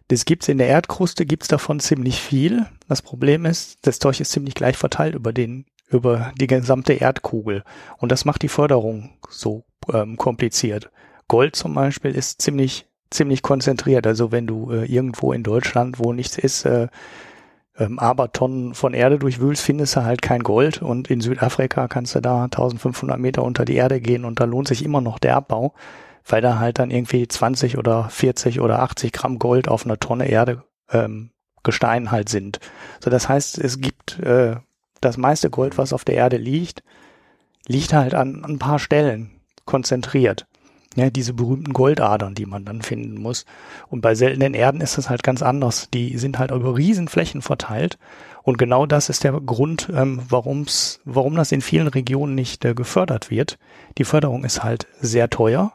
das 0.07 0.25
gibt's 0.25 0.49
in 0.49 0.57
der 0.57 0.67
Erdkruste, 0.67 1.25
gibt's 1.25 1.47
davon 1.47 1.79
ziemlich 1.79 2.19
viel. 2.19 2.65
Das 2.89 3.01
Problem 3.01 3.45
ist, 3.45 3.77
das 3.83 3.99
Zeug 3.99 4.19
ist 4.19 4.31
ziemlich 4.31 4.55
gleich 4.55 4.75
verteilt 4.75 5.15
über 5.15 5.31
den 5.31 5.65
über 5.91 6.31
die 6.39 6.47
gesamte 6.47 6.93
Erdkugel 6.93 7.63
und 7.97 8.11
das 8.11 8.25
macht 8.25 8.41
die 8.41 8.47
Förderung 8.47 9.11
so 9.29 9.63
ähm, 9.91 10.17
kompliziert. 10.17 10.89
Gold 11.27 11.55
zum 11.55 11.73
Beispiel 11.73 12.15
ist 12.15 12.41
ziemlich 12.41 12.87
ziemlich 13.09 13.41
konzentriert. 13.41 14.07
Also 14.07 14.31
wenn 14.31 14.47
du 14.47 14.71
äh, 14.71 14.85
irgendwo 14.85 15.33
in 15.33 15.43
Deutschland, 15.43 15.99
wo 15.99 16.13
nichts 16.13 16.37
ist, 16.37 16.65
äh, 16.65 16.87
ähm, 17.77 17.99
Abertonnen 17.99 18.73
von 18.73 18.93
Erde 18.93 19.19
durchwühlst, 19.19 19.61
findest 19.61 19.97
du 19.97 20.03
halt 20.03 20.21
kein 20.21 20.43
Gold. 20.43 20.81
Und 20.81 21.09
in 21.09 21.19
Südafrika 21.19 21.89
kannst 21.89 22.15
du 22.15 22.21
da 22.21 22.45
1500 22.45 23.19
Meter 23.19 23.43
unter 23.43 23.65
die 23.65 23.75
Erde 23.75 23.99
gehen 23.99 24.23
und 24.23 24.39
da 24.39 24.45
lohnt 24.45 24.69
sich 24.69 24.85
immer 24.85 25.01
noch 25.01 25.19
der 25.19 25.35
Abbau 25.35 25.73
weil 26.25 26.41
da 26.41 26.59
halt 26.59 26.79
dann 26.79 26.91
irgendwie 26.91 27.27
20 27.27 27.77
oder 27.77 28.09
40 28.09 28.61
oder 28.61 28.79
80 28.79 29.11
Gramm 29.11 29.39
Gold 29.39 29.67
auf 29.67 29.85
einer 29.85 29.99
Tonne 29.99 30.27
Erde 30.27 30.63
ähm, 30.89 31.31
Gestein 31.63 32.11
halt 32.11 32.29
sind. 32.29 32.59
So, 33.03 33.09
das 33.09 33.29
heißt, 33.29 33.59
es 33.59 33.79
gibt 33.79 34.19
äh, 34.19 34.55
das 35.01 35.17
meiste 35.17 35.49
Gold, 35.49 35.77
was 35.77 35.93
auf 35.93 36.05
der 36.05 36.15
Erde 36.15 36.37
liegt, 36.37 36.83
liegt 37.67 37.93
halt 37.93 38.13
an, 38.13 38.43
ein 38.45 38.59
paar 38.59 38.79
Stellen 38.79 39.31
konzentriert. 39.65 40.47
Ja, 40.95 41.09
diese 41.09 41.33
berühmten 41.33 41.71
Goldadern, 41.71 42.35
die 42.35 42.45
man 42.45 42.65
dann 42.65 42.81
finden 42.81 43.21
muss. 43.21 43.45
Und 43.87 44.01
bei 44.01 44.13
seltenen 44.13 44.53
Erden 44.53 44.81
ist 44.81 44.97
das 44.97 45.09
halt 45.09 45.23
ganz 45.23 45.41
anders. 45.41 45.87
Die 45.93 46.17
sind 46.17 46.37
halt 46.37 46.51
über 46.51 46.75
Riesenflächen 46.75 47.41
verteilt. 47.41 47.97
Und 48.43 48.57
genau 48.57 48.85
das 48.85 49.07
ist 49.07 49.23
der 49.23 49.31
Grund, 49.39 49.89
ähm, 49.93 50.21
warum's, 50.27 50.99
warum 51.05 51.35
das 51.35 51.53
in 51.53 51.61
vielen 51.61 51.87
Regionen 51.87 52.35
nicht 52.35 52.65
äh, 52.65 52.73
gefördert 52.73 53.29
wird. 53.29 53.57
Die 53.97 54.03
Förderung 54.03 54.43
ist 54.43 54.63
halt 54.63 54.87
sehr 54.99 55.29
teuer 55.29 55.73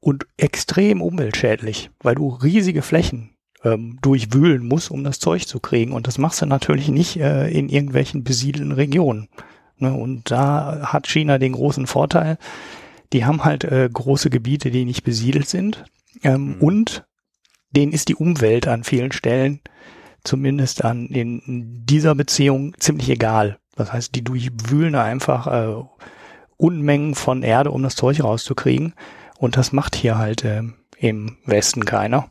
und 0.00 0.26
extrem 0.36 1.00
umweltschädlich, 1.00 1.90
weil 2.02 2.16
du 2.16 2.28
riesige 2.28 2.82
Flächen 2.82 3.29
ähm, 3.64 3.98
durchwühlen 4.02 4.66
musst, 4.66 4.90
um 4.90 5.04
das 5.04 5.18
Zeug 5.18 5.46
zu 5.46 5.60
kriegen. 5.60 5.92
Und 5.92 6.06
das 6.06 6.18
machst 6.18 6.42
du 6.42 6.46
natürlich 6.46 6.88
nicht 6.88 7.16
äh, 7.16 7.48
in 7.48 7.68
irgendwelchen 7.68 8.24
besiedelten 8.24 8.72
Regionen. 8.72 9.28
Ne? 9.78 9.92
Und 9.92 10.30
da 10.30 10.92
hat 10.92 11.06
China 11.08 11.38
den 11.38 11.52
großen 11.52 11.86
Vorteil, 11.86 12.38
die 13.12 13.24
haben 13.24 13.44
halt 13.44 13.64
äh, 13.64 13.88
große 13.92 14.30
Gebiete, 14.30 14.70
die 14.70 14.84
nicht 14.84 15.02
besiedelt 15.02 15.48
sind. 15.48 15.84
Ähm, 16.22 16.56
mhm. 16.56 16.56
Und 16.60 17.04
denen 17.70 17.92
ist 17.92 18.08
die 18.08 18.14
Umwelt 18.14 18.66
an 18.66 18.84
vielen 18.84 19.12
Stellen, 19.12 19.60
zumindest 20.24 20.84
an 20.84 21.06
in 21.06 21.84
dieser 21.86 22.14
Beziehung, 22.14 22.74
ziemlich 22.78 23.08
egal. 23.08 23.58
Das 23.76 23.92
heißt, 23.92 24.14
die 24.14 24.22
durchwühlen 24.22 24.94
einfach 24.94 25.46
äh, 25.46 25.82
Unmengen 26.56 27.14
von 27.14 27.42
Erde, 27.42 27.70
um 27.70 27.82
das 27.82 27.96
Zeug 27.96 28.22
rauszukriegen. 28.22 28.94
Und 29.38 29.56
das 29.56 29.72
macht 29.72 29.96
hier 29.96 30.18
halt 30.18 30.44
äh, 30.44 30.62
im 30.98 31.38
Westen 31.46 31.84
keiner. 31.84 32.30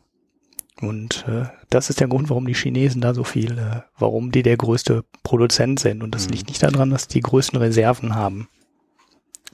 Und 0.80 1.24
äh, 1.28 1.44
das 1.68 1.90
ist 1.90 2.00
der 2.00 2.08
Grund, 2.08 2.30
warum 2.30 2.46
die 2.46 2.54
Chinesen 2.54 3.00
da 3.00 3.14
so 3.14 3.24
viel, 3.24 3.58
äh, 3.58 3.82
warum 3.98 4.32
die 4.32 4.42
der 4.42 4.56
größte 4.56 5.04
Produzent 5.22 5.80
sind. 5.80 6.02
Und 6.02 6.14
das 6.14 6.26
mhm. 6.26 6.32
liegt 6.32 6.48
nicht 6.48 6.62
daran, 6.62 6.90
dass 6.90 7.08
die 7.08 7.20
größten 7.20 7.58
Reserven 7.58 8.14
haben. 8.14 8.48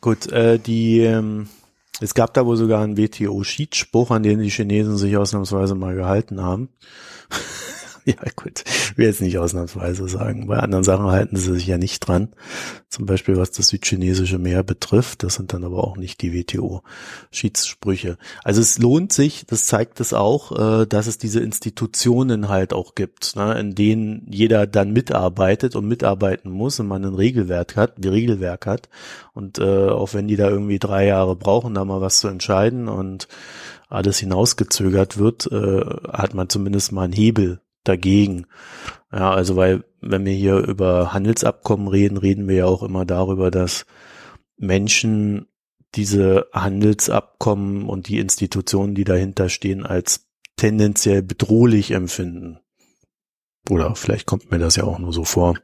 Gut, 0.01 0.31
äh, 0.31 0.59
die 0.59 1.01
ähm, 1.01 1.49
es 2.01 2.15
gab 2.15 2.35
da 2.35 2.45
wohl 2.45 2.57
sogar 2.57 2.83
einen 2.83 2.99
WTO-Schiedsspruch, 2.99 4.11
an 4.11 4.23
den 4.23 4.41
die 4.41 4.51
Chinesen 4.51 4.99
sich 4.99 5.17
ausnahmsweise 5.17 5.75
mal 5.75 5.95
gehalten 5.95 6.43
haben. 6.43 6.69
ja, 8.09 8.15
gut. 8.37 8.63
Will 8.95 9.07
jetzt 9.07 9.21
nicht 9.21 9.37
ausnahmsweise 9.37 10.09
sagen. 10.09 10.47
Bei 10.47 10.59
anderen 10.59 10.85
Sachen 10.85 11.07
halten 11.07 11.37
sie 11.37 11.53
sich 11.55 11.67
ja 11.67 11.77
nicht 11.77 11.99
dran. 12.07 12.29
Zum 12.89 13.05
Beispiel, 13.05 13.37
was 13.37 13.51
das 13.51 13.67
südchinesische 13.67 14.39
Meer 14.39 14.63
betrifft. 14.63 15.25
Das 15.25 15.35
sind 15.35 15.53
dann 15.53 15.65
aber 15.65 15.83
auch 15.83 15.97
nicht 15.97 16.23
die 16.23 16.33
WTO-Schiedssprüche. 16.33 18.17
Also 18.45 18.61
es 18.61 18.79
lohnt 18.79 19.13
sich, 19.13 19.45
das 19.47 19.67
zeigt 19.67 19.99
es 19.99 20.15
auch, 20.15 20.83
äh, 20.83 20.87
dass 20.87 21.09
es 21.09 21.19
diese 21.19 21.41
Institutionen 21.41 22.49
halt 22.49 22.73
auch 22.73 22.95
gibt, 22.95 23.35
ne, 23.35 23.59
in 23.59 23.75
denen 23.75 24.25
jeder 24.31 24.69
dann 24.69 24.93
mitarbeitet 24.93 25.75
und 25.75 25.89
mitarbeiten 25.89 26.53
muss 26.53 26.79
und 26.79 26.87
man 26.87 27.05
ein 27.05 27.15
Regelwerk 27.15 27.75
hat, 27.75 27.99
ein 27.99 28.09
Regelwerk 28.09 28.67
hat. 28.67 28.89
Und 29.35 29.59
äh, 29.59 29.89
auch 29.89 30.15
wenn 30.15 30.29
die 30.29 30.37
da 30.37 30.49
irgendwie 30.49 30.79
drei 30.79 31.07
Jahre 31.07 31.35
brauchen, 31.35 31.75
da 31.75 31.85
mal 31.85 32.01
was 32.01 32.21
zu 32.21 32.29
entscheiden 32.29 32.87
und 32.87 33.27
alles 33.89 34.19
hinausgezögert 34.19 35.19
wird, 35.19 35.51
äh, 35.51 35.81
hat 36.13 36.35
man 36.35 36.49
zumindest 36.49 36.93
mal 36.93 37.03
einen 37.03 37.13
Hebel 37.13 37.61
dagegen. 37.89 38.47
Ja, 39.13 39.31
also 39.31 39.57
weil, 39.57 39.85
wenn 40.01 40.25
wir 40.25 40.33
hier 40.33 40.57
über 40.57 41.13
Handelsabkommen 41.13 41.89
reden, 41.89 42.17
reden 42.17 42.49
wir 42.49 42.57
ja 42.57 42.67
auch 42.67 42.83
immer 42.83 43.05
darüber, 43.05 43.51
dass 43.51 43.87
Menschen 44.57 45.47
diese 45.95 46.47
Handelsabkommen 46.53 47.89
und 47.89 48.09
die 48.09 48.19
Institutionen, 48.19 48.95
die 48.95 49.05
dahinter 49.05 49.49
stehen, 49.49 49.87
als 49.87 50.27
tendenziell 50.57 51.23
bedrohlich 51.23 51.93
empfinden. 51.93 52.59
Oder 53.69 53.95
vielleicht 53.95 54.27
kommt 54.27 54.51
mir 54.51 54.59
das 54.59 54.77
ja 54.77 54.85
auch 54.85 54.99
nur 54.99 55.13
so 55.13 55.25
vor. 55.25 55.57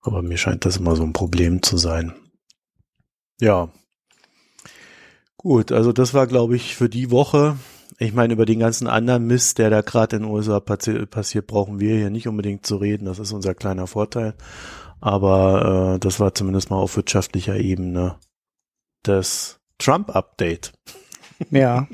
Aber 0.00 0.22
mir 0.22 0.36
scheint 0.36 0.64
das 0.64 0.76
immer 0.76 0.96
so 0.96 1.02
ein 1.02 1.12
Problem 1.12 1.62
zu 1.62 1.76
sein. 1.76 2.14
Ja. 3.40 3.70
Gut, 5.36 5.72
also 5.72 5.92
das 5.92 6.14
war, 6.14 6.26
glaube 6.26 6.56
ich, 6.56 6.76
für 6.76 6.88
die 6.88 7.10
Woche 7.10 7.56
ich 7.98 8.12
meine, 8.12 8.32
über 8.32 8.44
den 8.44 8.58
ganzen 8.58 8.88
anderen 8.88 9.26
Mist, 9.26 9.58
der 9.58 9.70
da 9.70 9.80
gerade 9.80 10.16
in 10.16 10.22
den 10.22 10.30
USA 10.30 10.60
passi 10.60 11.06
passiert, 11.06 11.46
brauchen 11.46 11.80
wir 11.80 11.96
hier 11.96 12.10
nicht 12.10 12.28
unbedingt 12.28 12.66
zu 12.66 12.76
reden. 12.76 13.04
Das 13.04 13.18
ist 13.18 13.32
unser 13.32 13.54
kleiner 13.54 13.86
Vorteil. 13.86 14.34
Aber 15.00 15.94
äh, 15.94 15.98
das 15.98 16.18
war 16.18 16.34
zumindest 16.34 16.70
mal 16.70 16.76
auf 16.76 16.96
wirtschaftlicher 16.96 17.56
Ebene 17.56 18.16
das 19.02 19.60
Trump-Update. 19.78 20.72
Ja. 21.50 21.88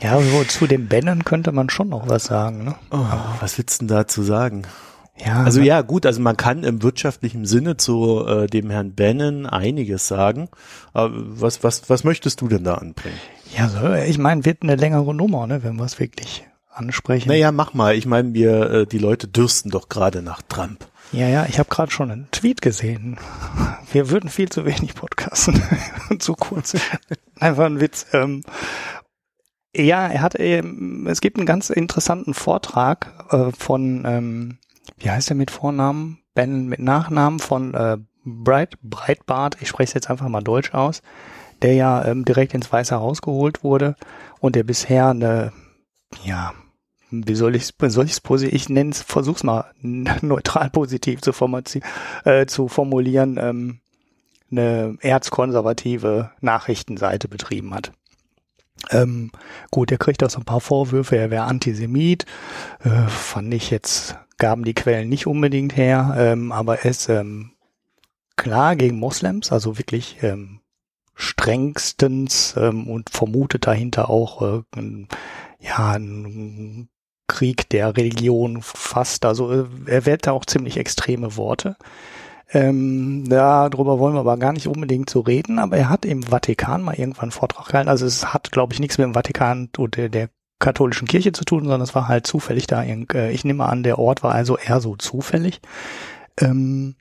Ja, 0.00 0.20
so 0.20 0.44
zu 0.44 0.68
dem 0.68 0.88
Bannon 0.88 1.24
könnte 1.24 1.50
man 1.50 1.68
schon 1.68 1.88
noch 1.88 2.08
was 2.08 2.24
sagen. 2.24 2.64
Ne? 2.64 2.76
Oh, 2.92 3.04
was 3.40 3.58
willst 3.58 3.80
du 3.82 3.86
denn 3.86 3.96
dazu 3.96 4.22
sagen? 4.22 4.62
Ja. 5.16 5.42
Also 5.42 5.60
ja, 5.60 5.82
gut, 5.82 6.06
also 6.06 6.20
man 6.20 6.36
kann 6.36 6.62
im 6.64 6.82
wirtschaftlichen 6.82 7.44
Sinne 7.44 7.76
zu 7.76 8.24
äh, 8.26 8.46
dem 8.46 8.70
Herrn 8.70 8.94
Bannon 8.94 9.46
einiges 9.46 10.06
sagen. 10.06 10.48
Aber 10.92 11.12
was, 11.12 11.64
was, 11.64 11.90
was 11.90 12.04
möchtest 12.04 12.40
du 12.40 12.48
denn 12.48 12.64
da 12.64 12.74
anbringen? 12.74 13.18
Ja, 13.56 13.68
so, 13.68 13.92
ich 13.92 14.18
meine, 14.18 14.44
wird 14.44 14.62
eine 14.62 14.76
längere 14.76 15.14
Nummer, 15.14 15.46
ne, 15.46 15.62
wenn 15.62 15.76
wir 15.76 15.84
es 15.84 15.98
wirklich 16.00 16.44
ansprechen. 16.70 17.28
Naja, 17.28 17.52
mach 17.52 17.74
mal. 17.74 17.94
Ich 17.94 18.06
meine, 18.06 18.34
wir, 18.34 18.70
äh, 18.70 18.86
die 18.86 18.98
Leute 18.98 19.28
dürsten 19.28 19.70
doch 19.70 19.88
gerade 19.88 20.22
nach 20.22 20.42
Trump. 20.42 20.86
Ja, 21.12 21.28
ja, 21.28 21.46
ich 21.48 21.58
habe 21.58 21.68
gerade 21.68 21.92
schon 21.92 22.10
einen 22.10 22.28
Tweet 22.32 22.60
gesehen. 22.60 23.18
Wir 23.92 24.10
würden 24.10 24.30
viel 24.30 24.48
zu 24.48 24.64
wenig 24.64 24.94
podcasten 24.94 25.62
und 26.10 26.22
zu 26.22 26.34
kurz. 26.34 26.76
Einfach 27.38 27.66
ein 27.66 27.80
Witz. 27.80 28.06
Ähm, 28.12 28.42
ja, 29.76 30.08
er 30.08 30.22
hat, 30.22 30.38
ähm, 30.38 31.06
es 31.08 31.20
gibt 31.20 31.36
einen 31.36 31.46
ganz 31.46 31.70
interessanten 31.70 32.34
Vortrag 32.34 33.26
äh, 33.30 33.52
von, 33.56 34.04
ähm, 34.06 34.58
wie 34.98 35.10
heißt 35.10 35.30
er 35.30 35.36
mit 35.36 35.50
Vornamen? 35.50 36.18
Ben 36.34 36.66
mit 36.66 36.80
Nachnamen 36.80 37.38
von 37.38 37.74
äh, 37.74 37.98
Breit, 38.24 38.78
Breitbart, 38.82 39.58
ich 39.60 39.68
spreche 39.68 39.88
es 39.90 39.94
jetzt 39.94 40.10
einfach 40.10 40.28
mal 40.28 40.42
deutsch 40.42 40.74
aus, 40.74 41.02
der 41.62 41.74
ja 41.74 42.04
ähm, 42.04 42.24
direkt 42.24 42.54
ins 42.54 42.72
Weiße 42.72 42.96
Haus 42.96 43.22
geholt 43.22 43.64
wurde 43.64 43.96
und 44.40 44.56
der 44.56 44.64
bisher 44.64 45.08
eine, 45.08 45.52
ja, 46.24 46.52
wie 47.10 47.34
soll 47.34 47.56
ich 47.56 47.72
soll 47.80 48.06
ich's 48.06 48.20
positiv, 48.20 48.54
ich 48.54 48.68
nenne 48.68 48.90
es, 48.90 49.02
versuch's 49.02 49.42
mal 49.42 49.70
neutral 49.80 50.70
positiv 50.70 51.20
zu, 51.20 51.32
äh, 52.24 52.46
zu 52.46 52.68
formulieren, 52.68 53.38
ähm, 53.40 53.80
eine 54.50 54.96
erzkonservative 55.00 56.30
Nachrichtenseite 56.40 57.28
betrieben 57.28 57.74
hat. 57.74 57.92
Ähm, 58.90 59.30
gut, 59.70 59.90
er 59.90 59.98
kriegt 59.98 60.22
auch 60.22 60.30
so 60.30 60.38
ein 60.38 60.44
paar 60.44 60.60
Vorwürfe, 60.60 61.16
er 61.16 61.30
wäre 61.30 61.44
Antisemit. 61.44 62.26
Äh, 62.82 63.08
fand 63.08 63.52
ich 63.54 63.70
jetzt, 63.70 64.16
gaben 64.38 64.64
die 64.64 64.74
Quellen 64.74 65.08
nicht 65.08 65.26
unbedingt 65.26 65.76
her, 65.76 66.14
ähm, 66.18 66.52
aber 66.52 66.80
er 66.80 66.90
ist 66.90 67.08
ähm, 67.08 67.52
klar 68.36 68.76
gegen 68.76 68.98
Moslems, 68.98 69.52
also 69.52 69.78
wirklich 69.78 70.18
ähm, 70.22 70.60
strengstens 71.14 72.54
ähm, 72.56 72.88
und 72.88 73.10
vermutet 73.10 73.66
dahinter 73.66 74.10
auch 74.10 74.42
äh, 74.42 74.62
ein, 74.76 75.08
ja, 75.60 75.92
ein 75.92 76.88
Krieg 77.26 77.68
der 77.70 77.96
Religion 77.96 78.60
fast. 78.62 79.24
Also 79.24 79.52
äh, 79.52 79.66
er 79.86 80.06
wählt 80.06 80.26
da 80.26 80.32
auch 80.32 80.44
ziemlich 80.44 80.76
extreme 80.76 81.36
Worte. 81.36 81.76
Ähm, 82.52 83.24
darüber 83.28 83.98
wollen 83.98 84.14
wir 84.14 84.20
aber 84.20 84.36
gar 84.36 84.52
nicht 84.52 84.68
unbedingt 84.68 85.10
so 85.10 85.20
reden, 85.20 85.58
aber 85.58 85.76
er 85.76 85.88
hat 85.88 86.04
im 86.04 86.22
Vatikan 86.22 86.82
mal 86.82 86.94
irgendwann 86.94 87.24
einen 87.24 87.32
Vortrag 87.32 87.66
gehalten. 87.66 87.88
Also 87.88 88.06
es 88.06 88.32
hat, 88.32 88.52
glaube 88.52 88.74
ich, 88.74 88.80
nichts 88.80 88.98
mit 88.98 89.06
dem 89.06 89.14
Vatikan 89.14 89.70
und 89.76 89.96
der, 89.96 90.08
der 90.08 90.28
katholischen 90.58 91.08
Kirche 91.08 91.32
zu 91.32 91.44
tun, 91.44 91.62
sondern 91.62 91.80
es 91.80 91.94
war 91.94 92.06
halt 92.06 92.26
zufällig 92.26 92.66
da. 92.66 92.82
Äh, 92.84 93.32
ich 93.32 93.44
nehme 93.44 93.66
an, 93.66 93.82
der 93.82 93.98
Ort 93.98 94.22
war 94.22 94.34
also 94.34 94.56
eher 94.56 94.80
so 94.80 94.96
zufällig. 94.96 95.60
Ähm, 96.40 96.96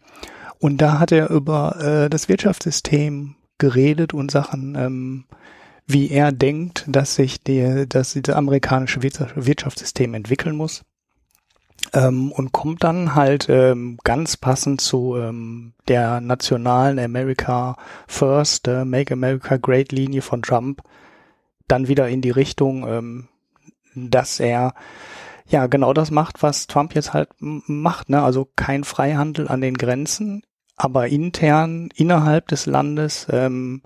und 0.60 0.78
da 0.78 1.00
hat 1.00 1.12
er 1.12 1.30
über 1.30 1.80
äh, 1.82 2.10
das 2.10 2.30
Wirtschaftssystem 2.30 3.36
geredet 3.58 4.14
und 4.14 4.32
Sachen, 4.32 4.76
ähm, 4.76 5.26
wie 5.86 6.10
er 6.10 6.32
denkt, 6.32 6.86
dass 6.88 7.16
sich 7.16 7.44
der, 7.44 7.86
dass 7.86 8.18
das 8.22 8.36
amerikanische 8.36 9.04
Wirtschaftssystem 9.04 10.14
entwickeln 10.14 10.56
muss 10.56 10.84
ähm, 11.92 12.32
und 12.32 12.52
kommt 12.52 12.84
dann 12.84 13.16
halt 13.16 13.48
ähm, 13.50 13.98
ganz 14.04 14.38
passend 14.38 14.82
zu 14.82 15.18
ähm, 15.18 15.74
der 15.88 16.22
nationalen 16.22 17.00
America 17.00 17.76
First, 18.08 18.68
äh, 18.68 18.86
Make 18.86 19.14
America 19.14 19.58
Great 19.58 19.92
Linie 19.92 20.22
von 20.22 20.42
Trump 20.42 20.82
dann 21.68 21.88
wieder 21.88 22.08
in 22.08 22.22
die 22.22 22.32
Richtung, 22.32 22.88
ähm, 22.88 23.28
dass 23.96 24.40
er 24.40 24.74
ja 25.48 25.68
genau 25.68 25.94
das 25.94 26.12
macht, 26.12 26.42
was 26.42 26.68
Trump 26.68 26.96
jetzt 26.96 27.14
halt 27.14 27.30
macht, 27.40 28.10
ne? 28.10 28.22
Also 28.22 28.50
kein 28.56 28.84
Freihandel 28.84 29.48
an 29.48 29.62
den 29.62 29.76
Grenzen, 29.76 30.44
aber 30.76 31.08
intern 31.08 31.90
innerhalb 31.96 32.48
des 32.48 32.66
Landes 32.66 33.28
ähm, 33.30 33.82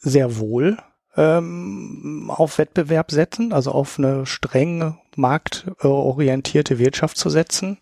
sehr 0.00 0.38
wohl 0.38 0.78
ähm, 1.16 2.30
auf 2.34 2.58
Wettbewerb 2.58 3.10
setzen, 3.10 3.52
also 3.52 3.72
auf 3.72 3.98
eine 3.98 4.26
streng 4.26 4.98
marktorientierte 5.16 6.78
Wirtschaft 6.78 7.16
zu 7.16 7.30
setzen, 7.30 7.78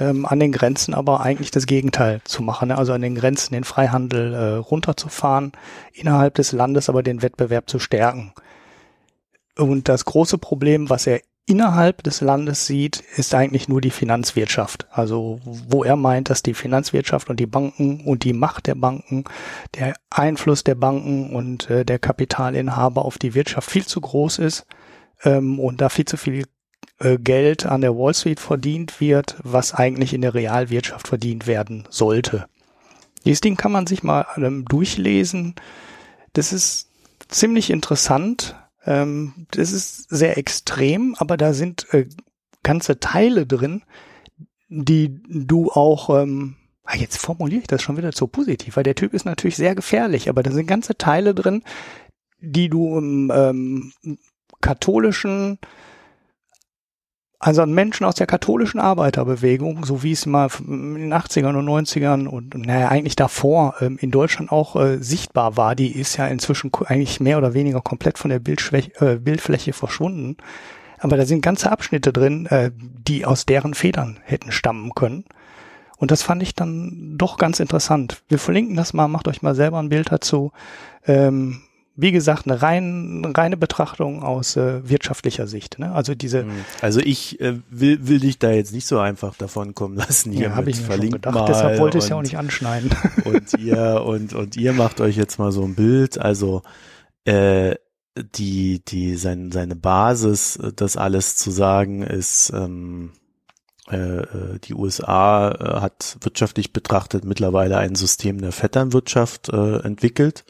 ähm, 0.00 0.24
an 0.26 0.40
den 0.40 0.52
Grenzen 0.52 0.94
aber 0.94 1.20
eigentlich 1.20 1.50
das 1.50 1.66
Gegenteil 1.66 2.20
zu 2.24 2.42
machen, 2.42 2.68
ne? 2.68 2.78
also 2.78 2.92
an 2.92 3.02
den 3.02 3.14
Grenzen 3.14 3.54
den 3.54 3.64
Freihandel 3.64 4.34
äh, 4.34 4.54
runterzufahren, 4.56 5.52
innerhalb 5.92 6.34
des 6.34 6.52
Landes 6.52 6.88
aber 6.88 7.02
den 7.02 7.22
Wettbewerb 7.22 7.68
zu 7.68 7.78
stärken. 7.78 8.32
Und 9.56 9.88
das 9.88 10.06
große 10.06 10.38
Problem, 10.38 10.88
was 10.88 11.06
er 11.06 11.20
innerhalb 11.46 12.02
des 12.02 12.20
Landes 12.20 12.66
sieht, 12.66 13.02
ist 13.16 13.34
eigentlich 13.34 13.68
nur 13.68 13.80
die 13.80 13.90
Finanzwirtschaft. 13.90 14.86
Also 14.90 15.40
wo 15.44 15.84
er 15.84 15.96
meint, 15.96 16.30
dass 16.30 16.42
die 16.42 16.54
Finanzwirtschaft 16.54 17.30
und 17.30 17.40
die 17.40 17.46
Banken 17.46 18.00
und 18.04 18.24
die 18.24 18.32
Macht 18.32 18.66
der 18.66 18.74
Banken, 18.74 19.24
der 19.74 19.94
Einfluss 20.10 20.64
der 20.64 20.76
Banken 20.76 21.34
und 21.34 21.68
äh, 21.68 21.84
der 21.84 21.98
Kapitalinhaber 21.98 23.04
auf 23.04 23.18
die 23.18 23.34
Wirtschaft 23.34 23.70
viel 23.70 23.86
zu 23.86 24.00
groß 24.00 24.38
ist 24.38 24.66
ähm, 25.24 25.58
und 25.58 25.80
da 25.80 25.88
viel 25.88 26.04
zu 26.04 26.16
viel 26.16 26.46
äh, 27.00 27.18
Geld 27.18 27.66
an 27.66 27.80
der 27.80 27.96
Wall 27.96 28.14
Street 28.14 28.40
verdient 28.40 29.00
wird, 29.00 29.36
was 29.42 29.74
eigentlich 29.74 30.14
in 30.14 30.22
der 30.22 30.34
Realwirtschaft 30.34 31.08
verdient 31.08 31.46
werden 31.46 31.84
sollte. 31.90 32.46
Dieses 33.24 33.40
Ding 33.40 33.56
kann 33.56 33.72
man 33.72 33.86
sich 33.86 34.02
mal 34.02 34.26
ähm, 34.36 34.64
durchlesen. 34.64 35.54
Das 36.32 36.52
ist 36.52 36.88
ziemlich 37.28 37.70
interessant, 37.70 38.56
ähm, 38.84 39.46
das 39.50 39.72
ist 39.72 40.08
sehr 40.10 40.38
extrem, 40.38 41.14
aber 41.18 41.36
da 41.36 41.52
sind 41.52 41.92
äh, 41.92 42.06
ganze 42.62 43.00
Teile 43.00 43.46
drin, 43.46 43.82
die 44.68 45.20
du 45.28 45.70
auch, 45.70 46.10
ähm, 46.22 46.56
ah, 46.84 46.96
jetzt 46.96 47.18
formuliere 47.18 47.60
ich 47.60 47.66
das 47.66 47.82
schon 47.82 47.96
wieder 47.96 48.12
zu 48.12 48.26
positiv, 48.26 48.76
weil 48.76 48.84
der 48.84 48.94
Typ 48.94 49.14
ist 49.14 49.24
natürlich 49.24 49.56
sehr 49.56 49.74
gefährlich, 49.74 50.28
aber 50.28 50.42
da 50.42 50.50
sind 50.50 50.66
ganze 50.66 50.96
Teile 50.96 51.34
drin, 51.34 51.62
die 52.40 52.68
du 52.68 52.98
im 52.98 53.30
ähm, 53.34 53.92
katholischen 54.60 55.58
also 57.44 57.62
an 57.62 57.72
Menschen 57.72 58.06
aus 58.06 58.14
der 58.14 58.28
katholischen 58.28 58.78
Arbeiterbewegung, 58.78 59.84
so 59.84 60.04
wie 60.04 60.12
es 60.12 60.26
mal 60.26 60.48
in 60.64 60.94
den 60.94 61.12
80ern 61.12 61.56
und 61.56 61.68
90ern 61.68 62.28
und 62.28 62.54
naja, 62.54 62.86
eigentlich 62.86 63.16
davor 63.16 63.74
ähm, 63.80 63.98
in 64.00 64.12
Deutschland 64.12 64.52
auch 64.52 64.76
äh, 64.76 64.98
sichtbar 64.98 65.56
war, 65.56 65.74
die 65.74 65.90
ist 65.98 66.16
ja 66.16 66.28
inzwischen 66.28 66.70
eigentlich 66.86 67.18
mehr 67.18 67.38
oder 67.38 67.52
weniger 67.52 67.80
komplett 67.80 68.16
von 68.16 68.28
der 68.28 68.40
äh, 68.40 69.16
Bildfläche 69.16 69.72
verschwunden. 69.72 70.36
Aber 71.00 71.16
da 71.16 71.26
sind 71.26 71.42
ganze 71.42 71.72
Abschnitte 71.72 72.12
drin, 72.12 72.46
äh, 72.46 72.70
die 72.76 73.26
aus 73.26 73.44
deren 73.44 73.74
Federn 73.74 74.20
hätten 74.22 74.52
stammen 74.52 74.94
können. 74.94 75.24
Und 75.96 76.12
das 76.12 76.22
fand 76.22 76.44
ich 76.44 76.54
dann 76.54 77.14
doch 77.18 77.38
ganz 77.38 77.58
interessant. 77.58 78.22
Wir 78.28 78.38
verlinken 78.38 78.76
das 78.76 78.92
mal, 78.92 79.08
macht 79.08 79.26
euch 79.26 79.42
mal 79.42 79.56
selber 79.56 79.80
ein 79.80 79.88
Bild 79.88 80.12
dazu. 80.12 80.52
Ähm, 81.08 81.62
wie 81.94 82.12
gesagt, 82.12 82.46
eine 82.46 82.62
rein, 82.62 83.32
reine 83.36 83.56
Betrachtung 83.56 84.22
aus 84.22 84.56
äh, 84.56 84.88
wirtschaftlicher 84.88 85.46
Sicht. 85.46 85.78
Ne? 85.78 85.92
Also 85.92 86.14
diese. 86.14 86.42
Hm. 86.42 86.50
Also 86.80 87.00
ich 87.00 87.40
äh, 87.40 87.58
will, 87.70 88.06
will 88.06 88.20
dich 88.20 88.38
da 88.38 88.50
jetzt 88.50 88.72
nicht 88.72 88.86
so 88.86 88.98
einfach 88.98 89.36
davon 89.36 89.74
kommen 89.74 89.96
lassen. 89.96 90.32
Hier 90.32 90.48
ja, 90.48 90.54
habe 90.54 90.70
ich 90.70 90.80
mir 90.80 90.96
schon 90.96 91.10
gedacht. 91.10 91.34
Mal 91.34 91.44
Deshalb 91.44 91.78
wollte 91.78 91.98
ich 91.98 92.04
es 92.04 92.10
ja 92.10 92.16
auch 92.16 92.22
nicht 92.22 92.38
anschneiden. 92.38 92.90
Und 93.24 93.54
ihr 93.58 94.02
und 94.04 94.32
und 94.34 94.56
ihr 94.56 94.72
macht 94.72 95.00
euch 95.00 95.16
jetzt 95.16 95.38
mal 95.38 95.52
so 95.52 95.62
ein 95.64 95.74
Bild. 95.74 96.18
Also 96.18 96.62
äh, 97.24 97.74
die 98.16 98.82
die 98.84 99.16
sein, 99.16 99.52
seine 99.52 99.76
Basis, 99.76 100.58
das 100.76 100.96
alles 100.96 101.36
zu 101.36 101.50
sagen, 101.50 102.02
ist 102.02 102.52
ähm, 102.54 103.12
äh, 103.90 103.96
äh 103.96 104.58
die 104.64 104.74
USA 104.74 105.50
äh, 105.50 105.80
hat 105.80 106.16
wirtschaftlich 106.20 106.72
betrachtet 106.72 107.24
mittlerweile 107.24 107.76
ein 107.78 107.94
System 107.94 108.40
der 108.40 108.52
Vetternwirtschaft 108.52 109.50
äh, 109.50 109.78
entwickelt 109.80 110.44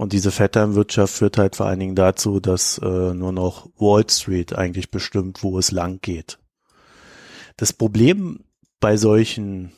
und 0.00 0.14
diese 0.14 0.30
Vetternwirtschaft 0.30 1.12
führt 1.12 1.36
halt 1.36 1.56
vor 1.56 1.66
allen 1.66 1.78
Dingen 1.78 1.94
dazu, 1.94 2.40
dass 2.40 2.78
äh, 2.78 3.12
nur 3.12 3.32
noch 3.32 3.68
Wall 3.76 4.08
Street 4.08 4.54
eigentlich 4.54 4.90
bestimmt, 4.90 5.42
wo 5.42 5.58
es 5.58 5.72
lang 5.72 6.00
geht. 6.00 6.38
Das 7.58 7.74
Problem 7.74 8.42
bei 8.80 8.96
solchen 8.96 9.72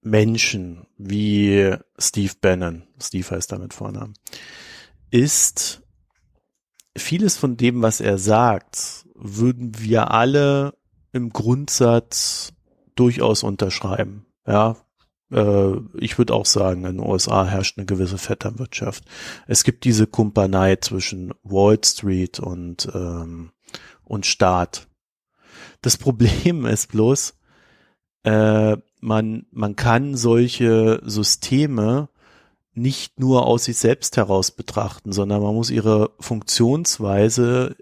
Menschen 0.00 0.86
wie 0.96 1.76
Steve 1.98 2.32
Bannon, 2.40 2.84
Steve 2.98 3.32
heißt 3.32 3.52
damit 3.52 3.74
Vornamen, 3.74 4.14
ist 5.10 5.82
vieles 6.96 7.36
von 7.36 7.58
dem, 7.58 7.82
was 7.82 8.00
er 8.00 8.16
sagt, 8.16 9.04
würden 9.14 9.78
wir 9.78 10.10
alle 10.10 10.72
im 11.12 11.34
Grundsatz 11.34 12.54
durchaus 12.94 13.42
unterschreiben. 13.42 14.24
Ja, 14.46 14.76
ich 15.28 16.18
würde 16.18 16.34
auch 16.34 16.46
sagen, 16.46 16.84
in 16.84 16.98
den 16.98 17.06
USA 17.06 17.44
herrscht 17.46 17.78
eine 17.78 17.86
gewisse 17.86 18.18
Vetternwirtschaft. 18.18 19.04
Es 19.48 19.64
gibt 19.64 19.84
diese 19.84 20.06
Kumpanei 20.06 20.76
zwischen 20.76 21.34
Wall 21.42 21.78
Street 21.84 22.38
und, 22.38 22.88
ähm, 22.94 23.50
und 24.04 24.24
Staat. 24.24 24.86
Das 25.82 25.96
Problem 25.98 26.64
ist 26.64 26.92
bloß, 26.92 27.34
äh, 28.22 28.76
man, 29.00 29.46
man 29.50 29.74
kann 29.74 30.16
solche 30.16 31.00
Systeme 31.04 32.08
nicht 32.74 33.18
nur 33.18 33.46
aus 33.46 33.64
sich 33.64 33.78
selbst 33.78 34.16
heraus 34.16 34.50
betrachten, 34.50 35.12
sondern 35.12 35.42
man 35.42 35.54
muss 35.54 35.70
ihre 35.70 36.10
Funktionsweise 36.20 37.74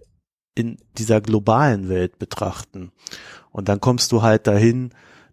in 0.55 0.79
dieser 0.97 1.21
globalen 1.21 1.89
Welt 1.89 2.19
betrachten. 2.19 2.93
Und 3.51 3.69
dann 3.69 3.81
kommst 3.81 4.13
du 4.13 4.23
halt 4.23 4.47
dahin, 4.47 4.91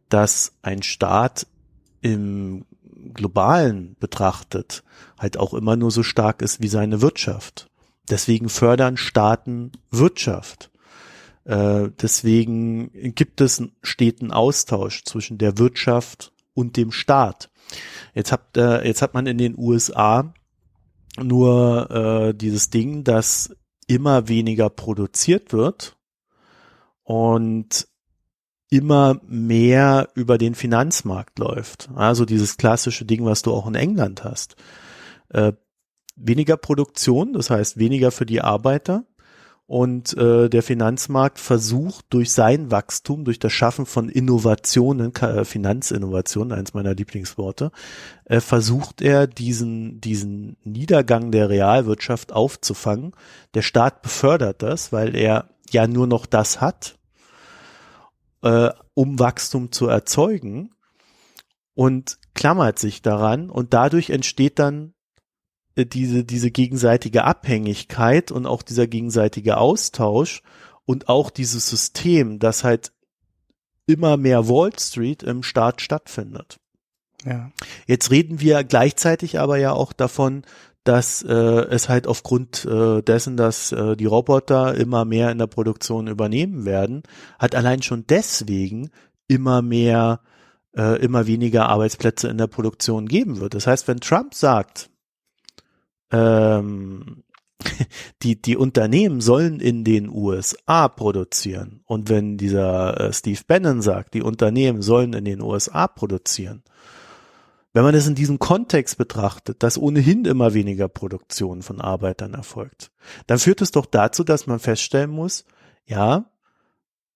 dass 0.10 0.54
ein 0.62 0.82
Staat 0.84 1.46
im 2.02 2.66
globalen 3.14 3.96
betrachtet 4.00 4.84
halt 5.18 5.38
auch 5.38 5.54
immer 5.54 5.76
nur 5.76 5.92
so 5.92 6.04
stark 6.04 6.42
ist 6.42 6.62
wie 6.62 6.68
seine 6.68 7.02
Wirtschaft. 7.02 7.70
Deswegen 8.10 8.50
fördern 8.50 8.98
Staaten 8.98 9.72
Wirtschaft. 9.90 10.72
Äh, 11.46 11.90
deswegen 12.02 12.92
gibt 13.16 13.42
es 13.42 13.60
einen 13.60 13.72
steten 13.82 14.32
Austausch 14.32 15.04
zwischen 15.04 15.38
der 15.38 15.58
Wirtschaft 15.58 16.34
und 16.54 16.78
dem 16.78 16.92
Staat. 16.92 17.50
Jetzt 18.14 18.32
hat, 18.32 18.58
äh, 18.58 18.86
jetzt 18.86 19.02
hat 19.02 19.14
man 19.14 19.26
in 19.28 19.38
den 19.38 19.58
USA 19.58 20.34
nur 21.18 21.90
äh, 21.92 22.34
dieses 22.34 22.70
Ding, 22.70 23.04
dass 23.04 23.56
immer 23.88 24.28
weniger 24.28 24.70
produziert 24.70 25.54
wird 25.54 25.98
und 27.04 27.88
immer 28.72 29.20
mehr 29.28 30.10
über 30.16 30.38
den 30.38 30.56
Finanzmarkt 30.56 31.38
läuft. 31.38 31.90
Also 31.94 32.26
dieses 32.26 32.58
klassische 32.58 33.06
Ding, 33.06 33.26
was 33.26 33.42
du 33.42 33.54
auch 33.54 33.68
in 33.68 33.76
England 33.76 34.24
hast. 34.24 34.56
Äh, 35.30 35.52
weniger 36.16 36.56
Produktion, 36.56 37.34
das 37.34 37.50
heißt 37.50 37.78
weniger 37.78 38.12
für 38.12 38.26
die 38.26 38.42
Arbeiter. 38.42 39.04
Und 39.68 40.18
äh, 40.18 40.50
der 40.50 40.64
Finanzmarkt 40.64 41.38
versucht 41.38 42.06
durch 42.10 42.32
sein 42.32 42.72
Wachstum, 42.72 43.26
durch 43.26 43.40
das 43.40 43.52
Schaffen 43.52 43.86
von 43.86 44.10
Innovationen, 44.10 45.14
äh, 45.16 45.46
Finanzinnovationen, 45.46 46.58
eins 46.58 46.74
meiner 46.74 46.94
Lieblingsworte, 46.94 47.72
äh, 48.26 48.40
versucht 48.40 49.02
er 49.02 49.28
diesen, 49.28 50.00
diesen 50.00 50.56
Niedergang 50.64 51.32
der 51.32 51.50
Realwirtschaft 51.50 52.32
aufzufangen. 52.32 53.12
Der 53.54 53.62
Staat 53.62 54.02
befördert 54.02 54.62
das, 54.62 54.94
weil 54.94 55.16
er 55.16 55.50
ja 55.70 55.88
nur 55.88 56.08
noch 56.08 56.26
das 56.26 56.62
hat, 56.62 56.98
äh, 58.42 58.70
um 58.94 59.20
Wachstum 59.20 59.72
zu 59.72 59.88
erzeugen 59.88 60.72
und 61.74 62.18
klammert 62.34 62.80
sich 62.80 63.02
daran 63.02 63.50
und 63.50 63.74
dadurch 63.74 64.10
entsteht 64.10 64.60
dann 64.60 64.94
äh, 65.76 65.86
diese, 65.86 66.24
diese 66.24 66.52
gegenseitige 66.52 67.24
Abhängigkeit 67.24 68.32
und 68.32 68.46
auch 68.46 68.62
dieser 68.62 68.88
gegenseitige 68.88 69.58
Austausch 69.58 70.42
und 70.86 71.10
auch 71.10 71.30
dieses 71.30 71.70
System, 71.70 72.40
das 72.40 72.64
halt 72.64 72.92
immer 73.86 74.18
mehr 74.18 74.48
Wall 74.48 74.72
Street 74.78 75.24
im 75.24 75.44
Staat 75.44 75.82
stattfindet. 75.82 76.60
Ja. 77.26 77.52
Jetzt 77.86 78.10
reden 78.12 78.40
wir 78.40 78.64
gleichzeitig 78.64 79.40
aber 79.40 79.58
ja 79.58 79.74
auch 79.74 79.94
davon, 79.94 80.44
dass 80.84 81.22
äh, 81.22 81.34
es 81.34 81.90
halt 81.90 82.08
aufgrund 82.08 82.66
äh, 82.66 83.02
dessen, 83.02 83.38
dass 83.38 83.72
äh, 83.72 83.96
die 83.96 84.06
Roboter 84.06 84.74
immer 84.76 85.06
mehr 85.06 85.32
in 85.32 85.38
der 85.38 85.48
Produktion 85.48 86.08
übernehmen 86.08 86.66
werden, 86.66 87.04
hat 87.38 87.54
allein 87.56 87.84
schon 87.84 88.06
deswegen 88.08 88.90
immer 89.28 89.62
mehr, 89.62 90.22
äh, 90.76 91.00
immer 91.02 91.28
weniger 91.28 91.70
Arbeitsplätze 91.70 92.30
in 92.30 92.38
der 92.38 92.48
Produktion 92.48 93.08
geben 93.08 93.40
wird. 93.40 93.54
Das 93.54 93.68
heißt, 93.68 93.88
wenn 93.88 94.00
Trump 94.00 94.34
sagt, 94.34 94.90
ähm, 96.12 97.24
die, 98.24 98.42
die 98.42 98.58
Unternehmen 98.58 99.22
sollen 99.22 99.60
in 99.60 99.84
den 99.84 100.10
USA 100.10 100.88
produzieren. 100.88 101.82
Und 101.86 102.10
wenn 102.10 102.38
dieser 102.38 103.00
äh, 103.00 103.14
Steve 103.14 103.42
Bannon 103.46 103.84
sagt, 103.84 104.16
die 104.16 104.24
Unternehmen 104.24 104.82
sollen 104.82 105.14
in 105.14 105.26
den 105.26 105.42
USA 105.42 105.88
produzieren, 105.88 106.64
wenn 107.74 107.84
man 107.84 107.96
es 107.96 108.08
in 108.08 108.16
diesem 108.16 108.40
Kontext 108.40 108.98
betrachtet, 108.98 109.64
dass 109.64 109.78
ohnehin 109.78 110.26
immer 110.26 110.54
weniger 110.54 110.88
Produktion 110.90 111.62
von 111.62 111.80
Arbeitern 111.80 112.34
erfolgt, 112.34 112.92
dann 113.28 113.40
führt 113.40 113.62
es 113.62 113.72
doch 113.72 113.86
dazu, 113.86 114.24
dass 114.24 114.48
man 114.48 114.60
feststellen 114.60 115.12
muss, 115.12 115.46
ja, 115.86 116.32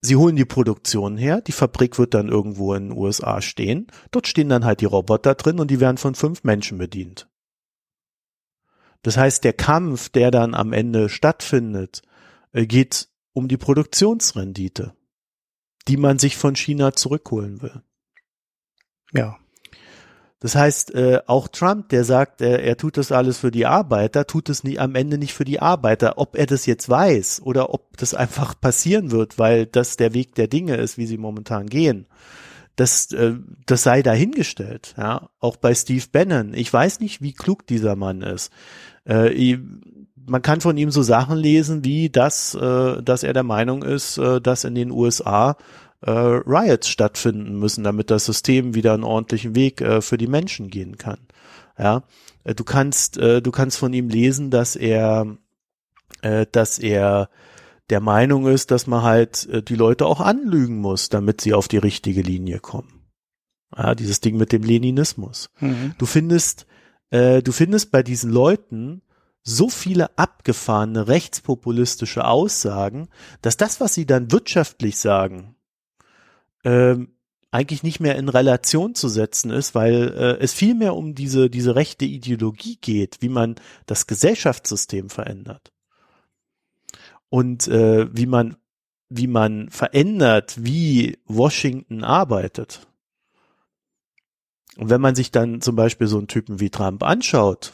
sie 0.02 0.16
holen 0.16 0.36
die 0.36 0.46
Produktion 0.46 1.18
her, 1.18 1.42
die 1.42 1.52
Fabrik 1.52 2.00
wird 2.00 2.14
dann 2.14 2.30
irgendwo 2.30 2.74
in 2.74 2.90
den 2.90 2.98
USA 2.98 3.42
stehen, 3.42 3.88
dort 4.12 4.28
stehen 4.28 4.50
dann 4.50 4.66
halt 4.66 4.82
die 4.82 4.86
Roboter 4.86 5.36
drin 5.36 5.60
und 5.60 5.70
die 5.72 5.80
werden 5.80 5.98
von 5.98 6.16
fünf 6.16 6.44
Menschen 6.44 6.78
bedient. 6.78 7.28
Das 9.02 9.18
heißt, 9.18 9.44
der 9.44 9.54
Kampf, 9.54 10.10
der 10.10 10.32
dann 10.32 10.56
am 10.56 10.74
Ende 10.74 11.10
stattfindet, 11.10 12.02
äh, 12.54 12.66
geht 12.66 13.10
um 13.34 13.48
die 13.48 13.58
Produktionsrendite, 13.58 14.96
die 15.88 15.98
man 15.98 16.18
sich 16.18 16.38
von 16.38 16.56
China 16.56 16.94
zurückholen 16.94 17.62
will. 17.62 17.84
Ja. 19.14 19.38
Das 20.46 20.54
heißt, 20.54 20.94
äh, 20.94 21.22
auch 21.26 21.48
Trump, 21.48 21.90
der 21.90 22.04
sagt, 22.04 22.40
äh, 22.40 22.62
er 22.62 22.78
tut 22.78 22.98
das 22.98 23.12
alles 23.12 23.40
für 23.40 23.50
die 23.50 23.66
Arbeiter, 23.66 24.28
tut 24.28 24.48
es 24.50 24.64
nie, 24.64 24.78
am 24.78 24.94
Ende 24.94 25.18
nicht 25.18 25.34
für 25.34 25.44
die 25.44 25.60
Arbeiter. 25.60 26.20
Ob 26.20 26.38
er 26.38 26.46
das 26.46 26.68
jetzt 26.68 26.88
weiß 26.88 27.42
oder 27.44 27.74
ob 27.74 27.98
das 27.98 28.14
einfach 28.14 28.54
passieren 28.62 29.10
wird, 29.10 29.40
weil 29.40 29.66
das 29.66 29.98
der 29.98 30.14
Weg 30.14 30.36
der 30.36 30.48
Dinge 30.48 30.76
ist, 30.76 31.00
wie 31.00 31.08
sie 31.08 31.18
momentan 31.18 31.66
gehen, 31.66 32.06
das, 32.76 33.12
äh, 33.12 33.34
das 33.66 33.82
sei 33.82 34.04
dahingestellt. 34.04 34.94
Ja, 35.00 35.32
auch 35.40 35.56
bei 35.56 35.74
Steve 35.74 36.06
Bannon. 36.12 36.54
Ich 36.54 36.72
weiß 36.72 37.00
nicht, 37.00 37.24
wie 37.24 37.34
klug 37.34 37.66
dieser 37.66 37.96
Mann 37.96 38.22
ist. 38.22 38.52
Äh, 39.06 39.58
man 40.28 40.44
kann 40.44 40.62
von 40.62 40.78
ihm 40.78 40.92
so 40.92 41.02
Sachen 41.02 41.38
lesen, 41.38 41.84
wie 41.84 42.12
das, 42.12 42.54
äh, 42.54 43.02
dass 43.02 43.24
er 43.24 43.34
der 43.34 43.42
Meinung 43.42 43.82
ist, 43.82 44.20
äh, 44.20 44.40
dass 44.42 44.64
in 44.64 44.76
den 44.76 44.92
USA 44.92 45.58
äh, 46.06 46.12
Riots 46.12 46.88
stattfinden 46.88 47.58
müssen, 47.58 47.84
damit 47.84 48.12
das 48.12 48.26
System 48.26 48.76
wieder 48.76 48.94
einen 48.94 49.04
ordentlichen 49.04 49.56
Weg 49.56 49.82
äh, 49.82 50.02
für 50.02 50.18
die 50.18 50.28
Menschen 50.28 50.70
gehen 50.70 50.98
kann. 50.98 51.20
Ja, 51.78 52.04
äh, 52.44 52.54
du 52.54 52.64
kannst, 52.64 53.18
äh, 53.18 53.42
du 53.42 53.52
kannst 53.52 53.78
von 53.78 53.92
ihm 53.94 54.10
lesen, 54.10 54.52
dass 54.52 54.76
er, 54.76 55.38
äh, 56.22 56.46
dass 56.52 56.80
er 56.80 57.30
der 57.90 58.00
Meinung 58.02 58.48
ist, 58.48 58.72
dass 58.72 58.88
man 58.88 59.04
halt 59.04 59.48
äh, 59.50 59.62
die 59.62 59.76
Leute 59.76 60.06
auch 60.06 60.22
anlügen 60.22 60.78
muss, 60.78 61.10
damit 61.10 61.42
sie 61.42 61.54
auf 61.54 61.68
die 61.68 61.78
richtige 61.78 62.22
Linie 62.22 62.60
kommen. 62.60 63.02
Ja, 63.76 63.96
dieses 63.96 64.22
Ding 64.22 64.38
mit 64.38 64.52
dem 64.52 64.64
Leninismus. 64.64 65.50
Mhm. 65.60 65.96
Du 65.98 66.06
findest, 66.06 66.66
äh, 67.10 67.42
du 67.42 67.52
findest 67.52 67.92
bei 67.92 68.04
diesen 68.04 68.32
Leuten 68.32 69.02
so 69.44 69.70
viele 69.70 70.18
abgefahrene 70.18 71.08
rechtspopulistische 71.08 72.26
Aussagen, 72.26 73.10
dass 73.42 73.58
das, 73.58 73.80
was 73.80 73.94
sie 73.94 74.06
dann 74.06 74.32
wirtschaftlich 74.32 74.98
sagen, 74.98 75.55
ähm, 76.66 77.16
eigentlich 77.52 77.84
nicht 77.84 78.02
mehr 78.02 78.18
in 78.18 78.28
Relation 78.28 78.96
zu 78.96 79.08
setzen 79.08 79.50
ist, 79.50 79.76
weil 79.76 80.14
äh, 80.18 80.44
es 80.44 80.54
viel 80.54 80.76
mehr 80.76 80.94
um 80.94 81.16
diese, 81.16 81.50
diese 81.50 81.76
rechte 81.76 82.04
Ideologie 82.04 82.78
geht, 82.82 83.22
wie 83.22 83.30
man 83.30 83.56
das 83.86 84.08
Gesellschaftssystem 84.08 85.10
verändert. 85.10 85.72
Und 87.30 87.70
äh, 87.70 88.14
wie 88.14 88.26
man, 88.26 88.58
wie 89.08 89.28
man 89.28 89.70
verändert, 89.70 90.66
wie 90.66 91.18
Washington 91.26 92.04
arbeitet. 92.04 92.88
Und 94.78 94.90
wenn 94.90 95.00
man 95.00 95.16
sich 95.16 95.32
dann 95.32 95.62
zum 95.62 95.78
Beispiel 95.78 96.08
so 96.08 96.18
einen 96.18 96.28
Typen 96.28 96.60
wie 96.60 96.70
Trump 96.70 97.04
anschaut, 97.04 97.72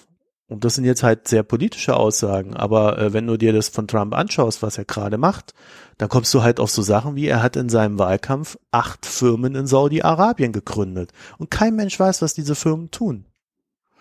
und 0.52 0.66
das 0.66 0.76
sind 0.76 0.84
jetzt 0.84 1.02
halt 1.02 1.30
sehr 1.30 1.44
politische 1.44 1.96
Aussagen, 1.96 2.58
aber 2.58 2.98
äh, 2.98 3.14
wenn 3.14 3.26
du 3.26 3.38
dir 3.38 3.54
das 3.54 3.70
von 3.70 3.88
Trump 3.88 4.14
anschaust, 4.14 4.62
was 4.62 4.78
er 4.78 4.84
gerade 4.84 5.18
macht, 5.18 5.54
dann 5.98 6.10
kommst 6.10 6.34
du 6.34 6.44
halt 6.44 6.60
auf 6.60 6.70
so 6.70 6.82
Sachen 6.82 7.16
wie, 7.16 7.28
er 7.28 7.42
hat 7.42 7.56
in 7.56 7.70
seinem 7.70 7.98
Wahlkampf 7.98 8.58
acht 8.70 9.06
Firmen 9.06 9.56
in 9.56 9.66
Saudi-Arabien 9.66 10.52
gegründet. 10.52 11.14
Und 11.38 11.52
kein 11.52 11.78
Mensch 11.78 11.98
weiß, 11.98 12.22
was 12.22 12.34
diese 12.34 12.56
Firmen 12.56 12.92
tun. 12.92 13.28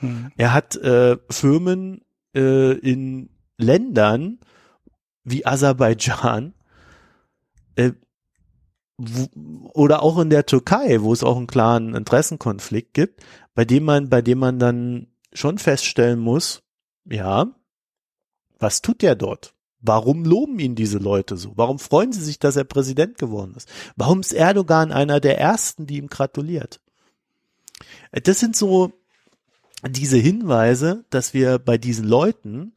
Hm. 0.00 0.32
Er 0.36 0.52
hat 0.52 0.74
äh, 0.74 1.18
Firmen 1.30 2.00
äh, 2.34 2.72
in 2.72 3.30
Ländern 3.56 4.40
wie 5.22 5.46
Aserbaidschan, 5.46 6.54
äh, 7.76 7.92
oder 9.72 10.02
auch 10.02 10.18
in 10.18 10.30
der 10.30 10.46
Türkei, 10.46 11.00
wo 11.00 11.12
es 11.12 11.22
auch 11.22 11.36
einen 11.36 11.46
klaren 11.46 11.94
Interessenkonflikt 11.94 12.92
gibt, 12.92 13.22
bei 13.54 13.64
dem 13.64 13.84
man, 13.84 14.08
bei 14.08 14.20
dem 14.20 14.40
man 14.40 14.58
dann 14.58 15.06
schon 15.32 15.58
feststellen 15.58 16.18
muss, 16.18 16.62
ja, 17.04 17.46
was 18.58 18.82
tut 18.82 19.02
der 19.02 19.14
dort? 19.14 19.54
Warum 19.80 20.24
loben 20.24 20.58
ihn 20.58 20.74
diese 20.74 20.98
Leute 20.98 21.36
so? 21.36 21.52
Warum 21.56 21.78
freuen 21.78 22.12
sie 22.12 22.22
sich, 22.22 22.38
dass 22.38 22.56
er 22.56 22.64
Präsident 22.64 23.16
geworden 23.16 23.54
ist? 23.56 23.68
Warum 23.96 24.20
ist 24.20 24.32
Erdogan 24.32 24.92
einer 24.92 25.20
der 25.20 25.38
ersten, 25.38 25.86
die 25.86 25.96
ihm 25.96 26.08
gratuliert? 26.08 26.80
Das 28.12 28.38
sind 28.38 28.56
so 28.56 28.92
diese 29.88 30.18
Hinweise, 30.18 31.04
dass 31.08 31.32
wir 31.32 31.58
bei 31.58 31.78
diesen 31.78 32.06
Leuten 32.06 32.74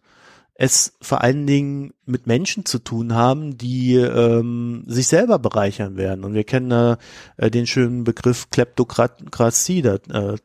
es 0.56 0.94
vor 1.02 1.22
allen 1.22 1.48
Dingen 1.48 1.94
mit 2.06 2.28
Menschen 2.28 2.66
zu 2.66 2.80
tun 2.80 3.14
haben, 3.14 3.58
die 3.58 3.96
ähm, 3.96 4.84
sich 4.88 5.08
selber 5.08 5.40
bereichern 5.40 5.98
werden. 5.98 6.24
Und 6.24 6.36
wir 6.36 6.44
kennen 6.44 6.98
äh, 7.38 7.50
den 7.50 7.66
schönen 7.68 8.04
Begriff 8.04 8.50
Kleptokratie, 8.52 9.80
äh, 9.80 10.38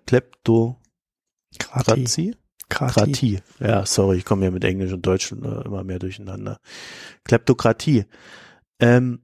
Kleptokratie? 1.59 2.35
Kratie. 2.69 3.41
Ja, 3.61 3.87
sorry, 3.87 4.19
ich 4.19 4.25
komme 4.25 4.45
ja 4.45 4.51
mit 4.51 4.65
Englisch 4.65 4.93
und 4.93 5.07
Deutsch 5.07 5.33
äh, 5.33 5.65
immer 5.65 5.85
mehr 5.85 5.99
durcheinander. 5.99 6.61
Kleptokratie. 7.25 8.05
Ähm, 8.79 9.21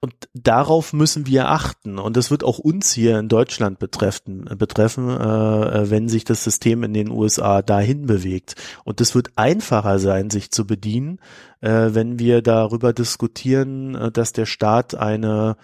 und 0.00 0.14
darauf 0.34 0.92
müssen 0.92 1.26
wir 1.26 1.48
achten. 1.48 1.98
Und 1.98 2.16
das 2.16 2.30
wird 2.30 2.44
auch 2.44 2.58
uns 2.58 2.92
hier 2.92 3.18
in 3.18 3.28
Deutschland 3.28 3.78
betreffen, 3.78 4.44
betreffen 4.56 5.08
äh, 5.08 5.90
wenn 5.90 6.08
sich 6.08 6.24
das 6.24 6.44
System 6.44 6.84
in 6.84 6.94
den 6.94 7.10
USA 7.10 7.62
dahin 7.62 8.06
bewegt. 8.06 8.54
Und 8.84 9.00
es 9.00 9.14
wird 9.14 9.30
einfacher 9.36 9.98
sein, 9.98 10.30
sich 10.30 10.52
zu 10.52 10.66
bedienen, 10.66 11.18
äh, 11.60 11.88
wenn 11.90 12.18
wir 12.18 12.42
darüber 12.42 12.92
diskutieren, 12.92 13.94
äh, 13.96 14.12
dass 14.12 14.32
der 14.32 14.46
Staat 14.46 14.94
eine 14.94 15.56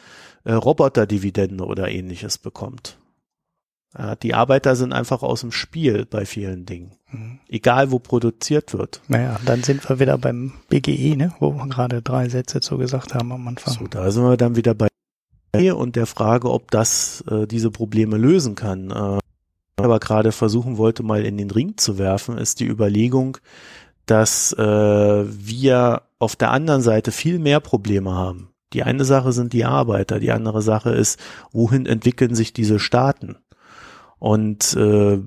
äh, 0.44 0.54
Roboterdividende 0.54 1.64
oder 1.64 1.88
ähnliches 1.88 2.38
bekommt. 2.38 2.98
Ja, 3.97 4.16
die 4.16 4.34
Arbeiter 4.34 4.74
sind 4.74 4.93
einfach 4.93 5.22
aus 5.22 5.43
dem 5.43 5.53
Spiel 5.53 6.07
bei 6.07 6.24
vielen 6.24 6.64
Dingen. 6.64 6.93
Mhm. 7.11 7.40
Egal, 7.49 7.90
wo 7.90 7.99
produziert 7.99 8.72
wird. 8.72 9.03
Naja, 9.09 9.38
dann 9.45 9.62
sind 9.62 9.86
wir 9.88 10.01
wieder 10.01 10.16
beim 10.16 10.53
BGE, 10.68 11.16
ne? 11.16 11.32
wo 11.40 11.53
wir 11.53 11.66
gerade 11.68 12.01
drei 12.01 12.28
Sätze 12.28 12.61
zu 12.61 12.78
gesagt 12.78 13.14
haben 13.14 13.32
am 13.32 13.47
Anfang. 13.49 13.74
So, 13.74 13.86
da 13.86 14.11
sind 14.11 14.24
wir 14.24 14.36
dann 14.36 14.57
wieder 14.57 14.74
bei 14.74 14.88
und 15.74 15.97
der 15.97 16.07
Frage, 16.07 16.51
ob 16.51 16.70
das 16.70 17.22
äh, 17.30 17.47
diese 17.47 17.70
Probleme 17.70 18.16
lösen 18.16 18.55
kann. 18.55 18.90
Äh, 18.90 19.18
aber 19.76 20.01
gerade 20.01 20.32
versuchen 20.32 20.78
wollte, 20.78 21.03
mal 21.03 21.24
in 21.24 21.36
den 21.36 21.51
Ring 21.51 21.76
zu 21.76 21.99
werfen, 21.99 22.38
ist 22.38 22.61
die 22.61 22.66
Überlegung, 22.66 23.36
dass 24.07 24.55
äh, 24.55 24.62
wir 24.62 26.03
auf 26.18 26.36
der 26.36 26.51
anderen 26.53 26.80
Seite 26.80 27.12
viel 27.12 27.38
mehr 27.38 27.61
Probleme 27.61 28.12
haben. 28.12 28.49
Die 28.72 28.82
eine 28.82 29.05
Sache 29.05 29.32
sind 29.32 29.53
die 29.53 29.64
Arbeiter, 29.64 30.18
die 30.18 30.30
andere 30.30 30.62
Sache 30.62 30.90
ist, 30.90 31.20
wohin 31.53 31.84
entwickeln 31.84 32.34
sich 32.34 32.55
diese 32.55 32.78
Staaten? 32.78 33.36
Und 34.22 34.74
äh, 34.74 35.18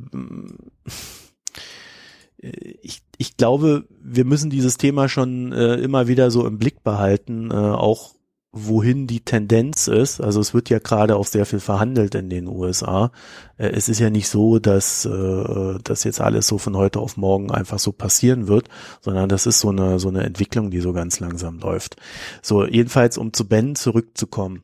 ich, 2.81 3.01
ich 3.17 3.35
glaube, 3.35 3.83
wir 4.01 4.23
müssen 4.23 4.49
dieses 4.49 4.77
Thema 4.77 5.09
schon 5.09 5.51
äh, 5.51 5.75
immer 5.75 6.07
wieder 6.07 6.31
so 6.31 6.47
im 6.47 6.59
Blick 6.59 6.81
behalten, 6.81 7.51
äh, 7.51 7.55
auch 7.55 8.15
wohin 8.53 9.05
die 9.05 9.19
Tendenz 9.19 9.89
ist. 9.89 10.21
Also 10.21 10.39
es 10.39 10.53
wird 10.53 10.69
ja 10.69 10.79
gerade 10.79 11.17
auch 11.17 11.25
sehr 11.25 11.45
viel 11.45 11.59
verhandelt 11.59 12.15
in 12.15 12.29
den 12.29 12.47
USA. 12.47 13.11
Äh, 13.57 13.71
es 13.71 13.89
ist 13.89 13.99
ja 13.99 14.09
nicht 14.09 14.29
so, 14.29 14.59
dass 14.59 15.03
äh, 15.03 15.77
das 15.83 16.05
jetzt 16.05 16.21
alles 16.21 16.47
so 16.47 16.57
von 16.57 16.77
heute 16.77 17.01
auf 17.01 17.17
morgen 17.17 17.51
einfach 17.51 17.79
so 17.79 17.91
passieren 17.91 18.47
wird, 18.47 18.69
sondern 19.01 19.27
das 19.27 19.45
ist 19.45 19.59
so 19.59 19.71
eine 19.71 19.99
so 19.99 20.07
eine 20.07 20.23
Entwicklung, 20.23 20.71
die 20.71 20.79
so 20.79 20.93
ganz 20.93 21.19
langsam 21.19 21.59
läuft. 21.59 21.97
So 22.41 22.65
jedenfalls, 22.65 23.17
um 23.17 23.33
zu 23.33 23.45
Ben 23.45 23.75
zurückzukommen, 23.75 24.63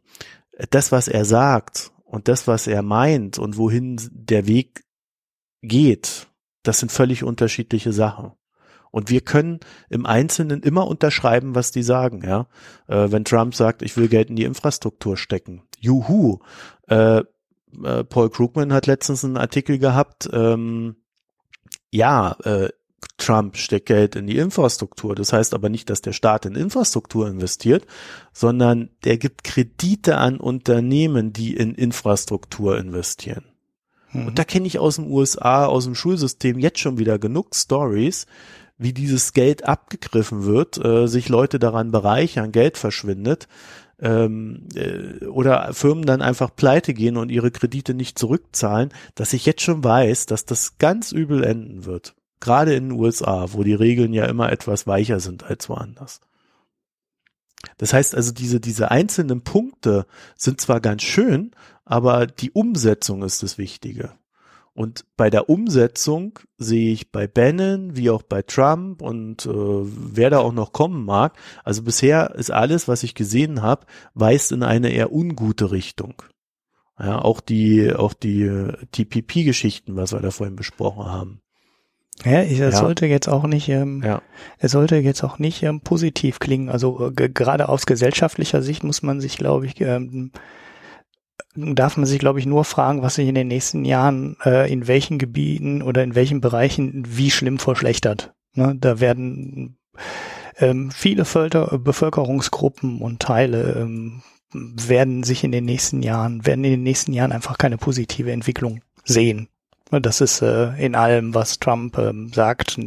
das, 0.70 0.94
was 0.94 1.10
er 1.10 1.26
sagt 1.26 1.91
und 2.12 2.28
das, 2.28 2.46
was 2.46 2.68
er 2.68 2.82
meint 2.82 3.40
und 3.40 3.56
wohin 3.56 3.98
der 4.12 4.46
Weg 4.46 4.84
geht, 5.62 6.28
das 6.62 6.80
sind 6.80 6.92
völlig 6.92 7.24
unterschiedliche 7.24 7.94
Sachen. 7.94 8.34
Und 8.92 9.10
wir 9.10 9.22
können 9.22 9.62
im 9.90 10.06
Einzelnen 10.06 10.62
immer 10.62 10.88
unterschreiben, 10.88 11.56
was 11.56 11.72
die 11.72 11.84
sagen, 11.84 12.22
ja. 12.26 12.48
Äh, 12.88 13.14
wenn 13.14 13.24
Trump 13.24 13.56
sagt, 13.56 13.82
ich 13.82 13.96
will 13.96 14.10
Geld 14.10 14.30
in 14.30 14.36
die 14.36 14.44
Infrastruktur 14.44 15.16
stecken. 15.16 15.64
Juhu. 15.80 16.40
Äh, 16.90 17.20
äh, 17.82 18.04
Paul 18.04 18.30
Krugman 18.30 18.74
hat 18.74 18.88
letztens 18.88 19.24
einen 19.24 19.38
Artikel 19.38 19.80
gehabt, 19.80 20.30
ähm, 20.34 20.98
ja, 21.92 22.36
äh, 22.44 22.68
Trump 23.18 23.58
steckt 23.58 23.88
Geld 23.88 24.16
in 24.16 24.28
die 24.28 24.38
Infrastruktur. 24.38 25.16
Das 25.16 25.34
heißt 25.34 25.54
aber 25.54 25.70
nicht, 25.70 25.90
dass 25.90 26.02
der 26.02 26.14
Staat 26.14 26.46
in 26.46 26.56
Infrastruktur 26.56 27.28
investiert, 27.28 27.86
sondern 28.34 28.90
der 29.04 29.18
gibt 29.18 29.44
Kredite 29.44 30.18
an 30.18 30.38
Unternehmen, 30.38 31.34
die 31.34 31.56
in 31.56 31.76
Infrastruktur 31.76 32.78
investieren. 32.78 33.46
Mhm. 34.12 34.28
Und 34.28 34.40
da 34.40 34.44
kenne 34.44 34.68
ich 34.68 34.80
aus 34.80 34.96
den 34.96 35.10
USA, 35.10 35.66
aus 35.66 35.86
dem 35.86 35.96
Schulsystem 35.96 36.60
jetzt 36.60 36.80
schon 36.80 36.98
wieder 36.98 37.20
genug 37.20 37.56
Stories, 37.56 38.26
wie 38.78 38.94
dieses 38.94 39.34
Geld 39.34 39.66
abgegriffen 39.66 40.46
wird, 40.46 40.84
äh, 40.84 41.08
sich 41.08 41.30
Leute 41.30 41.60
daran 41.60 41.92
bereichern, 41.92 42.52
Geld 42.52 42.78
verschwindet 42.78 43.48
ähm, 44.02 44.68
äh, 44.74 45.26
oder 45.26 45.74
Firmen 45.74 46.06
dann 46.06 46.22
einfach 46.22 46.56
pleite 46.56 46.94
gehen 46.94 47.18
und 47.18 47.30
ihre 47.30 47.52
Kredite 47.52 47.94
nicht 47.94 48.18
zurückzahlen, 48.18 48.90
dass 49.16 49.34
ich 49.34 49.46
jetzt 49.46 49.62
schon 49.62 49.84
weiß, 49.84 50.26
dass 50.26 50.46
das 50.46 50.80
ganz 50.80 51.12
übel 51.12 51.44
enden 51.44 51.86
wird. 51.86 52.16
Gerade 52.42 52.74
in 52.74 52.90
den 52.90 53.00
USA, 53.00 53.54
wo 53.54 53.64
die 53.64 53.74
Regeln 53.74 54.14
ja 54.14 54.26
immer 54.26 54.52
etwas 54.52 54.88
weicher 54.88 55.22
sind 55.22 55.44
als 55.44 55.70
woanders. 55.70 56.20
Das 57.78 57.94
heißt 57.94 58.16
also, 58.16 58.34
diese, 58.34 58.60
diese 58.60 58.92
einzelnen 58.92 59.44
Punkte 59.44 60.06
sind 60.36 60.60
zwar 60.60 60.82
ganz 60.82 61.04
schön, 61.04 61.52
aber 61.86 62.28
die 62.28 62.52
Umsetzung 62.52 63.24
ist 63.24 63.44
das 63.44 63.58
Wichtige. 63.58 64.12
Und 64.74 65.06
bei 65.18 65.30
der 65.30 65.50
Umsetzung 65.50 66.40
sehe 66.58 66.94
ich 66.94 67.12
bei 67.12 67.28
Bannon 67.28 67.96
wie 67.96 68.10
auch 68.10 68.24
bei 68.24 68.42
Trump 68.42 69.02
und 69.02 69.46
äh, 69.46 69.50
wer 69.52 70.30
da 70.30 70.40
auch 70.40 70.54
noch 70.54 70.72
kommen 70.72 71.06
mag, 71.06 71.38
also 71.64 71.84
bisher 71.84 72.36
ist 72.36 72.52
alles, 72.52 72.88
was 72.88 73.04
ich 73.04 73.14
gesehen 73.14 73.62
habe, 73.62 73.86
weist 74.14 74.52
in 74.52 74.64
eine 74.64 74.90
eher 74.90 75.12
ungute 75.12 75.72
Richtung. 75.72 76.24
Ja, 76.98 77.20
auch 77.20 77.42
die, 77.42 77.94
auch 77.94 78.14
die 78.14 78.44
äh, 78.44 78.74
TPP-Geschichten, 78.92 79.96
was 79.96 80.14
wir 80.14 80.22
da 80.22 80.32
vorhin 80.32 80.56
besprochen 80.56 81.06
haben. 81.06 81.42
Ja, 82.24 82.44
ich, 82.44 82.60
es 82.60 82.60
ja. 82.60 82.80
sollte 82.80 83.06
jetzt 83.08 83.28
auch 83.28 83.46
nicht, 83.48 83.68
ähm, 83.70 84.04
ja. 84.06 84.22
es 84.60 84.72
sollte 84.72 84.98
jetzt 84.98 85.24
auch 85.24 85.40
nicht 85.40 85.64
ähm, 85.64 85.82
positiv 85.82 86.40
klingen. 86.40 86.70
Also 86.70 87.08
äh, 87.10 87.30
gerade 87.30 87.70
aus 87.70 87.86
gesellschaftlicher 87.86 88.62
Sicht 88.62 88.84
muss 88.84 89.02
man 89.02 89.20
sich, 89.22 89.38
glaube 89.38 89.66
ich, 89.66 89.82
ähm, 89.82 90.32
darf 91.56 91.98
man 91.98 92.06
sich, 92.06 92.20
glaube 92.20 92.40
ich, 92.40 92.46
nur 92.46 92.64
fragen, 92.64 93.02
was 93.02 93.16
sich 93.16 93.28
in 93.28 93.36
den 93.36 93.48
nächsten 93.48 93.86
Jahren 93.86 94.38
äh, 94.46 94.72
in 94.72 94.88
welchen 94.88 95.18
Gebieten 95.18 95.82
oder 95.82 96.04
in 96.04 96.16
welchen 96.16 96.42
Bereichen 96.42 97.04
wie 97.08 97.32
schlimm 97.32 97.60
verschlechtert. 97.60 98.34
Ne? 98.54 98.76
Da 98.80 99.00
werden 99.00 99.78
ähm, 100.58 100.92
viele 100.92 101.26
Völker, 101.26 101.78
Bevölkerungsgruppen 101.80 103.02
und 103.02 103.20
Teile 103.20 103.74
ähm, 103.80 104.22
werden 104.54 105.24
sich 105.24 105.44
in 105.44 105.52
den 105.52 105.66
nächsten 105.66 106.04
Jahren, 106.04 106.46
werden 106.46 106.64
in 106.64 106.72
den 106.72 106.84
nächsten 106.84 107.14
Jahren 107.14 107.32
einfach 107.32 107.58
keine 107.58 107.78
positive 107.78 108.32
Entwicklung 108.32 108.82
sehen. 109.04 109.48
Das 110.00 110.22
ist 110.22 110.42
äh, 110.42 110.74
in 110.78 110.96
allem, 110.96 111.36
was 111.36 111.60
Trump 111.60 111.98
ähm, 111.98 112.32
sagt, 112.34 112.80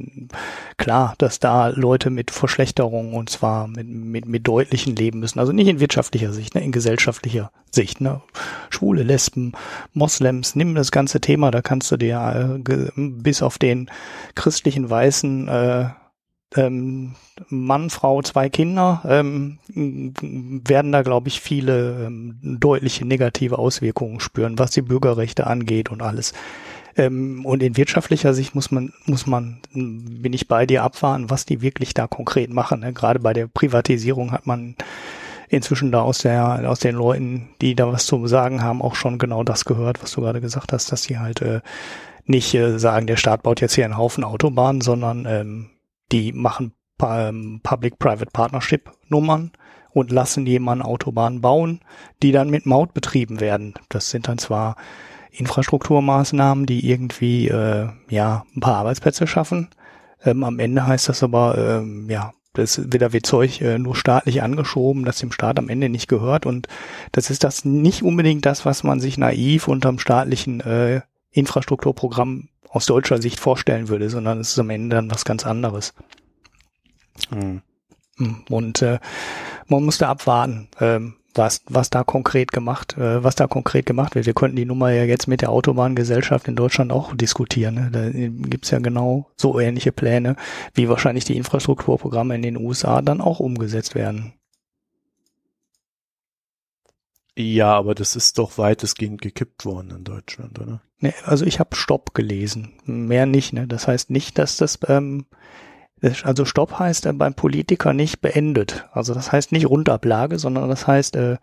klar, 0.78 1.14
dass 1.18 1.38
da 1.38 1.68
Leute 1.68 2.08
mit 2.08 2.30
Verschlechterungen 2.30 3.12
und 3.12 3.28
zwar 3.28 3.68
mit, 3.68 3.86
mit, 3.88 4.26
mit 4.26 4.48
deutlichen 4.48 4.96
leben 4.96 5.20
müssen. 5.20 5.38
Also 5.38 5.52
nicht 5.52 5.68
in 5.68 5.80
wirtschaftlicher 5.80 6.32
Sicht, 6.32 6.54
ne, 6.54 6.64
in 6.64 6.72
gesellschaftlicher 6.72 7.50
Sicht. 7.70 8.00
Ne. 8.00 8.22
Schwule, 8.70 9.02
Lesben, 9.02 9.52
Moslems, 9.92 10.56
nimm 10.56 10.74
das 10.74 10.92
ganze 10.92 11.20
Thema, 11.20 11.50
da 11.50 11.60
kannst 11.60 11.90
du 11.92 11.98
dir 11.98 12.56
äh, 12.66 12.90
bis 12.96 13.42
auf 13.42 13.58
den 13.58 13.90
christlichen 14.34 14.88
Weißen 14.88 15.48
äh, 15.48 15.88
ähm, 16.56 17.14
Mann, 17.48 17.90
Frau, 17.90 18.22
zwei 18.22 18.48
Kinder, 18.48 19.02
ähm, 19.04 19.58
werden 19.68 20.92
da, 20.92 21.02
glaube 21.02 21.28
ich, 21.28 21.40
viele 21.40 22.06
ähm, 22.06 22.38
deutliche 22.42 23.04
negative 23.04 23.58
Auswirkungen 23.58 24.20
spüren, 24.20 24.58
was 24.58 24.70
die 24.70 24.82
Bürgerrechte 24.82 25.46
angeht 25.46 25.90
und 25.90 26.02
alles. 26.02 26.32
Ähm, 26.96 27.44
und 27.44 27.62
in 27.62 27.76
wirtschaftlicher 27.76 28.34
Sicht 28.34 28.54
muss 28.54 28.70
man, 28.70 28.92
muss 29.06 29.26
man, 29.26 29.60
bin 29.72 30.32
ich 30.32 30.48
bei 30.48 30.66
dir 30.66 30.82
abwarten, 30.82 31.30
was 31.30 31.44
die 31.44 31.60
wirklich 31.60 31.94
da 31.94 32.06
konkret 32.06 32.52
machen. 32.52 32.80
Ne? 32.80 32.92
Gerade 32.92 33.20
bei 33.20 33.32
der 33.32 33.46
Privatisierung 33.46 34.32
hat 34.32 34.46
man 34.46 34.76
inzwischen 35.48 35.92
da 35.92 36.02
aus 36.02 36.18
der, 36.18 36.68
aus 36.68 36.80
den 36.80 36.94
Leuten, 36.94 37.48
die 37.60 37.74
da 37.74 37.92
was 37.92 38.06
zu 38.06 38.26
sagen 38.26 38.62
haben, 38.62 38.82
auch 38.82 38.94
schon 38.94 39.18
genau 39.18 39.44
das 39.44 39.64
gehört, 39.64 40.02
was 40.02 40.12
du 40.12 40.20
gerade 40.20 40.40
gesagt 40.40 40.72
hast, 40.72 40.90
dass 40.90 41.02
die 41.02 41.18
halt 41.18 41.42
äh, 41.42 41.60
nicht 42.24 42.54
äh, 42.54 42.78
sagen, 42.78 43.06
der 43.06 43.16
Staat 43.16 43.42
baut 43.42 43.60
jetzt 43.60 43.74
hier 43.74 43.84
einen 43.84 43.98
Haufen 43.98 44.24
Autobahnen, 44.24 44.80
sondern 44.80 45.26
ähm, 45.26 45.70
die 46.12 46.32
machen 46.32 46.72
ähm, 47.02 47.60
Public-Private 47.62 48.30
Partnership-Nummern 48.32 49.52
und 49.90 50.10
lassen 50.10 50.46
jemanden 50.46 50.84
Autobahnen 50.84 51.40
bauen, 51.40 51.80
die 52.22 52.32
dann 52.32 52.50
mit 52.50 52.66
Maut 52.66 52.94
betrieben 52.94 53.40
werden. 53.40 53.74
Das 53.88 54.10
sind 54.10 54.28
dann 54.28 54.38
zwar 54.38 54.76
Infrastrukturmaßnahmen, 55.36 56.66
die 56.66 56.88
irgendwie 56.88 57.48
äh, 57.48 57.88
ja 58.08 58.44
ein 58.54 58.60
paar 58.60 58.76
Arbeitsplätze 58.76 59.26
schaffen. 59.26 59.68
Ähm, 60.24 60.44
am 60.44 60.58
Ende 60.58 60.86
heißt 60.86 61.08
das 61.08 61.22
aber 61.22 61.58
ähm, 61.58 62.08
ja 62.08 62.32
das 62.54 62.92
wieder 62.92 63.12
wird 63.12 63.26
Zeug 63.26 63.60
äh, 63.60 63.78
nur 63.78 63.96
staatlich 63.96 64.42
angeschoben, 64.42 65.04
das 65.04 65.18
dem 65.18 65.32
Staat 65.32 65.58
am 65.58 65.68
Ende 65.68 65.88
nicht 65.88 66.08
gehört 66.08 66.46
und 66.46 66.68
das 67.12 67.30
ist 67.30 67.42
das 67.42 67.64
nicht 67.64 68.02
unbedingt 68.02 68.46
das, 68.46 68.64
was 68.64 68.84
man 68.84 69.00
sich 69.00 69.18
naiv 69.18 69.66
unterm 69.66 69.98
staatlichen 69.98 70.60
äh, 70.60 71.00
Infrastrukturprogramm 71.32 72.48
aus 72.68 72.86
deutscher 72.86 73.20
Sicht 73.20 73.40
vorstellen 73.40 73.88
würde, 73.88 74.08
sondern 74.08 74.38
es 74.38 74.50
ist 74.52 74.58
am 74.58 74.70
Ende 74.70 74.96
dann 74.96 75.10
was 75.10 75.24
ganz 75.24 75.44
anderes. 75.44 75.94
Mhm. 77.30 77.62
Und 78.48 78.82
äh, 78.82 79.00
man 79.66 79.84
muss 79.84 79.98
da 79.98 80.08
abwarten. 80.10 80.68
Ähm, 80.80 81.14
was, 81.34 81.62
was 81.66 81.90
da 81.90 82.04
konkret 82.04 82.52
gemacht, 82.52 82.96
äh, 82.96 83.22
was 83.22 83.34
da 83.34 83.46
konkret 83.46 83.86
gemacht 83.86 84.14
wird. 84.14 84.26
Wir 84.26 84.34
könnten 84.34 84.56
die 84.56 84.64
Nummer 84.64 84.90
ja 84.90 85.04
jetzt 85.04 85.26
mit 85.26 85.40
der 85.40 85.50
Autobahngesellschaft 85.50 86.48
in 86.48 86.56
Deutschland 86.56 86.92
auch 86.92 87.14
diskutieren. 87.14 87.74
Ne? 87.74 87.90
Da 87.90 88.10
gibt's 88.48 88.70
ja 88.70 88.78
genau 88.78 89.30
so 89.36 89.58
ähnliche 89.58 89.92
Pläne, 89.92 90.36
wie 90.74 90.88
wahrscheinlich 90.88 91.24
die 91.24 91.36
Infrastrukturprogramme 91.36 92.34
in 92.34 92.42
den 92.42 92.56
USA 92.56 93.02
dann 93.02 93.20
auch 93.20 93.40
umgesetzt 93.40 93.94
werden. 93.94 94.34
Ja, 97.36 97.74
aber 97.74 97.94
das 97.96 98.14
ist 98.14 98.38
doch 98.38 98.58
weitestgehend 98.58 99.20
gekippt 99.20 99.64
worden 99.64 99.90
in 99.90 100.04
Deutschland, 100.04 100.60
oder? 100.60 100.82
Nee, 101.00 101.14
also 101.24 101.44
ich 101.44 101.58
habe 101.58 101.74
Stopp 101.74 102.14
gelesen, 102.14 102.74
mehr 102.84 103.26
nicht. 103.26 103.52
Ne? 103.52 103.66
Das 103.66 103.88
heißt 103.88 104.10
nicht, 104.10 104.38
dass 104.38 104.56
das 104.56 104.78
ähm, 104.86 105.26
Also 106.22 106.44
Stopp 106.44 106.78
heißt 106.78 107.08
beim 107.14 107.34
Politiker 107.34 107.92
nicht 107.92 108.20
beendet. 108.20 108.86
Also 108.92 109.14
das 109.14 109.32
heißt 109.32 109.52
nicht 109.52 109.68
Rundablage, 109.68 110.38
sondern 110.38 110.68
das 110.68 110.86
heißt 110.86 111.16
äh, 111.16 111.38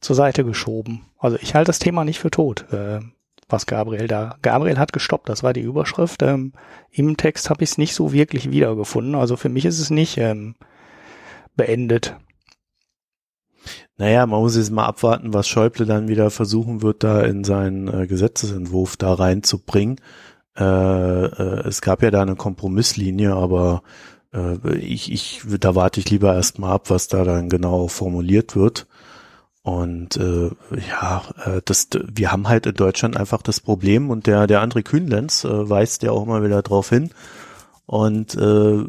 zur 0.00 0.16
Seite 0.16 0.44
geschoben. 0.44 1.06
Also 1.18 1.38
ich 1.40 1.54
halte 1.54 1.68
das 1.68 1.78
Thema 1.78 2.04
nicht 2.04 2.18
für 2.18 2.30
tot, 2.30 2.66
äh, 2.72 3.00
was 3.48 3.66
Gabriel 3.66 4.08
da. 4.08 4.36
Gabriel 4.42 4.78
hat 4.78 4.92
gestoppt, 4.92 5.28
das 5.28 5.42
war 5.42 5.52
die 5.52 5.60
Überschrift. 5.60 6.22
Ähm, 6.22 6.52
Im 6.90 7.16
Text 7.16 7.48
habe 7.50 7.62
ich 7.62 7.70
es 7.70 7.78
nicht 7.78 7.94
so 7.94 8.12
wirklich 8.12 8.50
wiedergefunden. 8.50 9.14
Also 9.14 9.36
für 9.36 9.48
mich 9.48 9.64
ist 9.64 9.78
es 9.78 9.90
nicht 9.90 10.18
ähm, 10.18 10.56
beendet. 11.54 12.16
Naja, 13.96 14.26
man 14.26 14.40
muss 14.40 14.56
jetzt 14.56 14.72
mal 14.72 14.86
abwarten, 14.86 15.32
was 15.32 15.46
Schäuble 15.46 15.86
dann 15.86 16.08
wieder 16.08 16.30
versuchen 16.30 16.82
wird, 16.82 17.04
da 17.04 17.22
in 17.22 17.44
seinen 17.44 17.86
äh, 17.86 18.06
Gesetzesentwurf 18.08 18.96
da 18.96 19.14
reinzubringen. 19.14 20.00
Äh, 20.56 20.64
äh, 20.64 21.66
es 21.66 21.80
gab 21.80 22.02
ja 22.02 22.10
da 22.10 22.22
eine 22.22 22.36
Kompromisslinie, 22.36 23.34
aber 23.34 23.82
äh, 24.32 24.76
ich, 24.76 25.12
ich, 25.12 25.42
da 25.60 25.74
warte 25.74 26.00
ich 26.00 26.10
lieber 26.10 26.34
erstmal 26.34 26.72
ab, 26.72 26.90
was 26.90 27.08
da 27.08 27.24
dann 27.24 27.48
genau 27.48 27.88
formuliert 27.88 28.56
wird. 28.56 28.86
Und 29.62 30.16
äh, 30.16 30.50
ja, 30.90 31.22
äh, 31.44 31.62
das, 31.64 31.88
wir 31.92 32.32
haben 32.32 32.48
halt 32.48 32.66
in 32.66 32.74
Deutschland 32.74 33.16
einfach 33.16 33.42
das 33.42 33.60
Problem 33.60 34.10
und 34.10 34.26
der, 34.26 34.46
der 34.46 34.62
André 34.62 34.82
Kühnlenz 34.82 35.44
äh, 35.44 35.70
weist 35.70 36.02
ja 36.02 36.10
auch 36.10 36.26
mal 36.26 36.42
wieder 36.44 36.62
drauf 36.62 36.88
hin. 36.88 37.10
Und 37.86 38.34
äh, 38.34 38.84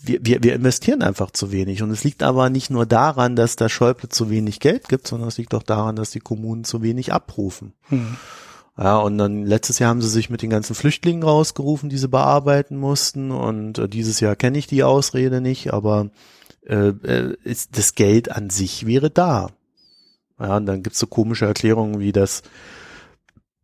wir, 0.00 0.18
wir, 0.22 0.42
wir 0.42 0.54
investieren 0.54 1.02
einfach 1.02 1.30
zu 1.30 1.52
wenig. 1.52 1.82
Und 1.82 1.90
es 1.90 2.02
liegt 2.02 2.22
aber 2.22 2.50
nicht 2.50 2.70
nur 2.70 2.84
daran, 2.84 3.36
dass 3.36 3.56
der 3.56 3.68
Schäuble 3.68 4.08
zu 4.08 4.28
wenig 4.28 4.58
Geld 4.58 4.88
gibt, 4.88 5.06
sondern 5.06 5.28
es 5.28 5.38
liegt 5.38 5.54
auch 5.54 5.62
daran, 5.62 5.96
dass 5.96 6.10
die 6.10 6.20
Kommunen 6.20 6.64
zu 6.64 6.82
wenig 6.82 7.12
abrufen. 7.12 7.74
Hm. 7.88 8.16
Ja, 8.78 8.98
und 8.98 9.18
dann 9.18 9.44
letztes 9.44 9.80
Jahr 9.80 9.90
haben 9.90 10.02
sie 10.02 10.08
sich 10.08 10.30
mit 10.30 10.40
den 10.40 10.50
ganzen 10.50 10.76
Flüchtlingen 10.76 11.24
rausgerufen, 11.24 11.88
die 11.88 11.98
sie 11.98 12.06
bearbeiten 12.06 12.76
mussten. 12.76 13.32
Und 13.32 13.78
äh, 13.78 13.88
dieses 13.88 14.20
Jahr 14.20 14.36
kenne 14.36 14.56
ich 14.56 14.68
die 14.68 14.84
Ausrede 14.84 15.40
nicht, 15.40 15.72
aber 15.72 16.10
äh, 16.64 16.90
äh, 16.90 17.36
ist, 17.42 17.76
das 17.76 17.94
Geld 17.94 18.30
an 18.30 18.50
sich 18.50 18.86
wäre 18.86 19.10
da. 19.10 19.48
Ja, 20.38 20.58
und 20.58 20.66
dann 20.66 20.84
gibt's 20.84 21.00
so 21.00 21.08
komische 21.08 21.46
Erklärungen 21.46 21.98
wie 21.98 22.12
das, 22.12 22.42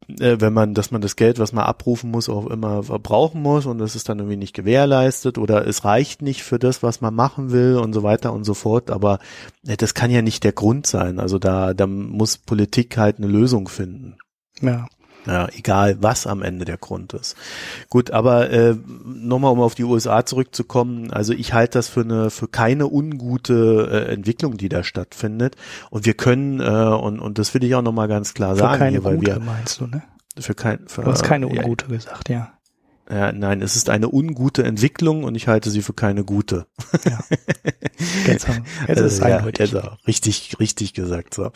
äh, 0.08 0.36
wenn 0.40 0.52
man, 0.52 0.74
dass 0.74 0.90
man 0.90 1.00
das 1.00 1.14
Geld, 1.14 1.38
was 1.38 1.52
man 1.52 1.64
abrufen 1.64 2.10
muss, 2.10 2.28
auch 2.28 2.46
immer 2.48 2.82
verbrauchen 2.82 3.40
muss 3.40 3.66
und 3.66 3.78
das 3.78 3.94
ist 3.94 4.08
dann 4.08 4.18
irgendwie 4.18 4.36
nicht 4.36 4.54
gewährleistet 4.54 5.38
oder 5.38 5.64
es 5.64 5.84
reicht 5.84 6.22
nicht 6.22 6.42
für 6.42 6.58
das, 6.58 6.82
was 6.82 7.00
man 7.00 7.14
machen 7.14 7.52
will 7.52 7.76
und 7.76 7.92
so 7.92 8.02
weiter 8.02 8.32
und 8.32 8.42
so 8.42 8.54
fort. 8.54 8.90
Aber 8.90 9.20
äh, 9.64 9.76
das 9.76 9.94
kann 9.94 10.10
ja 10.10 10.22
nicht 10.22 10.42
der 10.42 10.52
Grund 10.52 10.88
sein. 10.88 11.20
Also 11.20 11.38
da, 11.38 11.72
da 11.72 11.86
muss 11.86 12.36
Politik 12.38 12.96
halt 12.96 13.18
eine 13.18 13.28
Lösung 13.28 13.68
finden. 13.68 14.16
Ja. 14.60 14.86
Ja, 15.27 15.49
egal 15.53 15.97
was 16.01 16.27
am 16.27 16.43
Ende 16.43 16.64
der 16.64 16.77
Grund 16.77 17.12
ist. 17.14 17.37
Gut, 17.89 18.11
aber 18.11 18.51
äh, 18.51 18.77
nochmal, 19.05 19.53
um 19.53 19.61
auf 19.61 19.75
die 19.75 19.85
USA 19.85 20.27
zurückzukommen, 20.27 21.11
also 21.12 21.33
ich 21.33 21.55
halte 21.55 21.79
das 21.79 21.89
für 21.89 22.03
eine 22.03 22.31
für 22.31 22.49
keine 22.49 22.87
ungute 22.87 23.89
äh, 23.91 24.12
Entwicklung, 24.12 24.57
die 24.57 24.68
da 24.68 24.85
stattfindet. 24.85 25.57
Und 25.91 26.07
wir 26.07 26.14
können, 26.14 26.61
äh, 26.61 26.64
und, 26.64 27.20
und 27.20 27.39
das 27.39 27.55
will 27.55 27.64
ich 27.64 27.75
auch 27.75 27.83
nochmal 27.83 28.09
ganz 28.09 28.35
klar 28.35 28.55
für 28.55 28.61
sagen, 28.61 28.79
keine 28.79 28.91
hier, 28.93 29.05
weil 29.05 29.16
gute, 29.16 29.37
wir 29.37 29.41
meinst 29.41 29.81
du, 29.81 29.87
ne? 29.87 30.03
für 30.39 30.55
kein 30.55 30.89
für, 30.89 31.03
Du 31.03 31.11
hast 31.11 31.22
keine 31.22 31.47
ja, 31.47 31.62
ungute 31.62 31.87
gesagt, 31.87 32.29
ja. 32.29 32.53
Ja, 33.11 33.32
nein, 33.32 33.61
es 33.61 33.76
ist 33.76 33.90
eine 33.90 34.09
ungute 34.09 34.64
Entwicklung 34.64 35.24
und 35.24 35.34
ich 35.34 35.46
halte 35.46 35.70
sie 35.70 35.82
für 35.82 35.92
keine 35.92 36.24
gute. 36.24 36.66
Ja. 37.05 37.18
Ist 38.26 38.48
es 38.88 39.20
Also, 39.20 39.28
ja, 39.28 39.36
eindeutig. 39.38 39.76
auch 39.76 39.98
richtig, 40.07 40.57
richtig 40.59 40.94
gesagt. 40.94 41.34
So. 41.34 41.50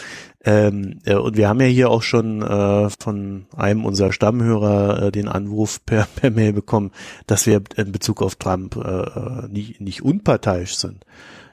Ähm, 0.44 1.00
äh, 1.04 1.14
und 1.14 1.36
wir 1.36 1.48
haben 1.48 1.60
ja 1.60 1.66
hier 1.66 1.90
auch 1.90 2.02
schon 2.02 2.42
äh, 2.42 2.90
von 2.90 3.46
einem 3.56 3.84
unserer 3.84 4.12
Stammhörer 4.12 5.04
äh, 5.04 5.12
den 5.12 5.28
Anruf 5.28 5.84
per, 5.84 6.06
per 6.16 6.30
Mail 6.30 6.52
bekommen, 6.52 6.92
dass 7.26 7.46
wir 7.46 7.62
in 7.76 7.92
Bezug 7.92 8.22
auf 8.22 8.36
Trump 8.36 8.76
äh, 8.76 8.80
äh, 8.80 9.48
nicht, 9.48 9.80
nicht 9.80 10.02
unparteiisch 10.02 10.76
sind. 10.76 11.04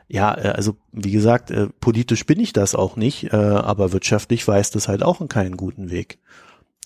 Ja, 0.07 0.37
äh, 0.37 0.49
also 0.49 0.75
wie 0.91 1.11
gesagt, 1.11 1.51
äh, 1.51 1.67
politisch 1.79 2.25
bin 2.25 2.39
ich 2.39 2.53
das 2.53 2.75
auch 2.75 2.95
nicht, 2.95 3.31
äh, 3.31 3.35
aber 3.35 3.91
wirtschaftlich 3.93 4.47
weist 4.47 4.75
es 4.75 4.87
halt 4.87 5.03
auch 5.03 5.21
in 5.21 5.29
keinen 5.29 5.57
guten 5.57 5.89
Weg. 5.89 6.19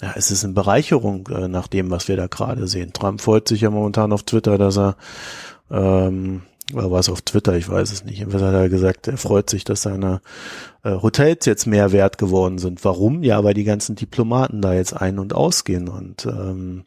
Ja, 0.01 0.13
es 0.15 0.31
ist 0.31 0.43
eine 0.43 0.53
Bereicherung 0.53 1.27
äh, 1.27 1.47
nach 1.47 1.67
dem, 1.67 1.91
was 1.91 2.07
wir 2.07 2.15
da 2.15 2.27
gerade 2.27 2.67
sehen. 2.67 2.93
Trump 2.93 3.21
freut 3.21 3.47
sich 3.47 3.61
ja 3.61 3.69
momentan 3.69 4.13
auf 4.13 4.23
Twitter, 4.23 4.57
dass 4.57 4.77
er 4.77 4.95
ähm, 5.69 6.41
oder 6.73 6.91
war 6.91 6.99
es 6.99 7.09
auf 7.09 7.21
Twitter, 7.21 7.55
ich 7.55 7.67
weiß 7.67 7.91
es 7.91 8.05
nicht. 8.05 8.19
Jedenfalls 8.19 8.43
hat 8.43 8.53
er 8.53 8.69
gesagt, 8.69 9.07
er 9.07 9.17
freut 9.17 9.49
sich, 9.49 9.63
dass 9.63 9.81
seine 9.81 10.21
äh, 10.83 10.91
Hotels 11.01 11.45
jetzt 11.45 11.65
mehr 11.65 11.91
wert 11.91 12.17
geworden 12.17 12.59
sind. 12.59 12.83
Warum? 12.85 13.23
Ja, 13.23 13.43
weil 13.43 13.53
die 13.53 13.63
ganzen 13.63 13.95
Diplomaten 13.95 14.61
da 14.61 14.73
jetzt 14.73 14.93
ein- 14.93 15.19
und 15.19 15.33
ausgehen 15.33 15.87
und 15.87 16.25
ähm, 16.25 16.83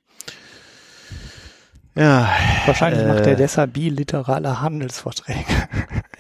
ja. 1.95 2.29
Wahrscheinlich 2.67 3.03
äh, 3.03 3.09
macht 3.09 3.27
er 3.27 3.35
deshalb 3.37 3.73
bilaterale 3.75 4.61
Handelsverträge. 4.61 5.39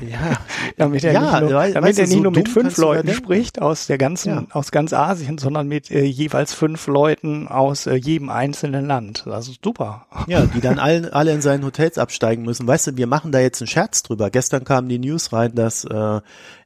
Ja, 0.00 0.32
damit 0.76 1.04
er 1.04 1.12
Ja, 1.12 1.20
nicht 1.20 1.40
nur, 1.42 1.54
wei- 1.54 1.70
damit 1.72 1.96
er 1.98 2.04
nicht 2.06 2.16
so 2.16 2.22
nur 2.22 2.32
mit 2.32 2.48
fünf 2.48 2.76
Leuten 2.76 3.12
spricht 3.12 3.62
aus 3.62 3.86
der 3.86 3.98
ganzen, 3.98 4.28
Ja. 4.34 4.46
aus 4.50 4.70
ganz 4.72 4.92
Asien, 4.92 5.38
sondern 5.38 5.68
mit 5.68 5.90
äh, 5.90 6.02
jeweils 6.04 6.52
fünf 6.54 6.86
Leuten 6.88 7.46
aus 7.48 7.86
äh, 7.86 7.94
jedem 7.94 8.28
einzelnen 8.28 8.86
Land. 8.86 9.22
Das 9.26 9.48
ist 9.48 9.60
super. 9.64 10.06
Ja, 10.26 10.42
die 10.46 10.60
dann 10.60 10.78
alle, 10.78 11.12
alle 11.14 11.32
in 11.32 11.40
seinen 11.40 11.64
Hotels 11.64 11.98
absteigen 11.98 12.42
müssen. 12.42 12.66
Weißt 12.66 12.88
du, 12.88 12.96
wir 12.96 13.06
machen 13.06 13.30
da 13.32 13.38
jetzt 13.38 13.60
einen 13.62 13.68
Scherz 13.68 14.02
drüber. 14.02 14.30
Gestern 14.30 14.64
kamen 14.64 14.88
die 14.88 14.98
News 14.98 15.32
rein, 15.32 15.54
dass 15.54 15.84
äh, 15.84 16.20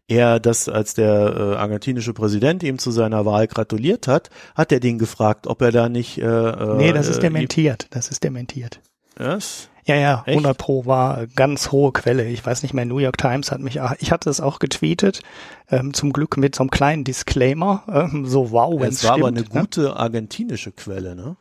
er 0.09 0.41
das, 0.41 0.69
als 0.69 0.95
der 0.95 1.35
äh, 1.37 1.57
argentinische 1.57 2.15
Präsident 2.15 2.63
ihm 2.63 2.79
zu 2.79 2.91
seiner 2.91 3.27
Wahl 3.27 3.49
gratuliert 3.49 4.07
hat, 4.09 4.31
hat 4.55 4.73
er 4.73 4.81
den 4.81 4.99
gefragt, 4.99 5.47
ob 5.47 5.61
er 5.63 5.73
da 5.73 5.89
nicht. 5.89 6.19
Äh, 6.19 6.25
äh, 6.25 6.77
nee, 6.77 6.93
das 6.93 7.09
ist 7.09 7.19
äh, 7.19 7.23
dementiert. 7.23 7.89
Das 7.91 8.09
ist 8.09 8.23
dementiert. 8.25 8.81
Was? 9.17 9.69
Ja, 9.87 9.95
ja, 9.95 10.25
Echt? 10.27 10.37
100 10.37 10.59
Pro 10.59 10.85
war 10.85 11.27
ganz 11.29 11.71
hohe 11.71 11.93
Quelle. 11.93 12.25
Ich 12.27 12.45
weiß 12.45 12.62
nicht 12.64 12.75
mehr, 12.75 12.85
New 12.85 12.99
York 12.99 13.19
Times 13.19 13.53
hat 13.53 13.61
mich, 13.61 13.79
ich 14.01 14.11
hatte 14.11 14.29
es 14.29 14.41
auch 14.41 14.59
getweetet, 14.59 15.23
ähm, 15.71 15.95
zum 15.95 16.12
Glück 16.12 16.37
mit 16.37 16.57
so 16.57 16.64
einem 16.64 16.71
kleinen 16.71 17.05
Disclaimer, 17.05 17.85
ähm, 17.89 18.27
so 18.27 18.51
wow, 18.51 18.81
wenn 18.81 18.89
Es 18.89 19.05
war 19.05 19.12
aber 19.12 19.29
eine 19.29 19.41
stimmt, 19.41 19.55
ne? 19.55 19.61
gute 19.61 19.97
argentinische 19.97 20.73
Quelle, 20.73 21.14
ne? 21.14 21.37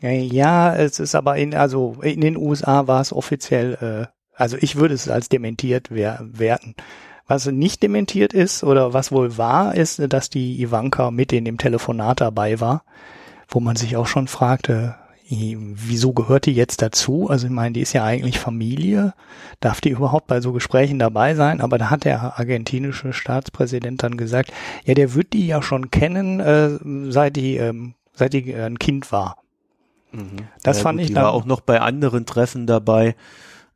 Ja, 0.00 0.74
es 0.74 0.98
ist 0.98 1.14
aber 1.14 1.36
in, 1.36 1.54
also 1.54 1.98
in 2.00 2.22
den 2.22 2.38
USA 2.38 2.86
war 2.86 3.02
es 3.02 3.12
offiziell, 3.12 3.74
äh, 4.06 4.06
also 4.34 4.56
ich 4.58 4.76
würde 4.76 4.94
es 4.94 5.10
als 5.10 5.28
dementiert 5.28 5.88
wer 5.90 6.20
werten. 6.22 6.74
Was 7.26 7.46
nicht 7.46 7.82
dementiert 7.82 8.32
ist 8.32 8.64
oder 8.64 8.94
was 8.94 9.12
wohl 9.12 9.36
wahr 9.36 9.74
ist, 9.74 10.02
dass 10.12 10.30
die 10.30 10.60
Ivanka 10.62 11.10
mit 11.10 11.34
in 11.34 11.44
dem 11.44 11.58
Telefonat 11.58 12.22
dabei 12.22 12.60
war, 12.60 12.82
wo 13.48 13.60
man 13.60 13.76
sich 13.76 13.96
auch 13.96 14.06
schon 14.06 14.26
fragte, 14.26 14.96
wieso 15.30 16.12
gehört 16.12 16.46
die 16.46 16.52
jetzt 16.54 16.82
dazu? 16.82 17.28
Also 17.30 17.46
ich 17.46 17.52
meine, 17.52 17.72
die 17.72 17.80
ist 17.80 17.92
ja 17.92 18.04
eigentlich 18.04 18.38
Familie. 18.38 19.14
Darf 19.60 19.80
die 19.80 19.90
überhaupt 19.90 20.26
bei 20.26 20.40
so 20.40 20.52
Gesprächen 20.52 20.98
dabei 20.98 21.34
sein? 21.34 21.60
Aber 21.60 21.78
da 21.78 21.90
hat 21.90 22.04
der 22.04 22.38
argentinische 22.38 23.12
Staatspräsident 23.12 24.02
dann 24.02 24.16
gesagt, 24.16 24.52
ja, 24.84 24.94
der 24.94 25.14
wird 25.14 25.32
die 25.32 25.46
ja 25.46 25.62
schon 25.62 25.90
kennen, 25.90 26.40
äh, 26.40 26.70
seit 27.12 27.36
die, 27.36 27.56
ähm, 27.56 27.94
seit 28.12 28.32
die 28.32 28.50
äh, 28.52 28.64
ein 28.64 28.78
Kind 28.78 29.12
war. 29.12 29.36
Das 30.62 30.78
Ja, 30.78 30.82
fand 30.82 30.98
gut, 30.98 31.02
ich 31.02 31.08
die 31.08 31.14
dann. 31.14 31.24
war 31.24 31.32
auch 31.32 31.44
noch 31.44 31.60
bei 31.60 31.80
anderen 31.80 32.26
Treffen 32.26 32.66
dabei, 32.66 33.14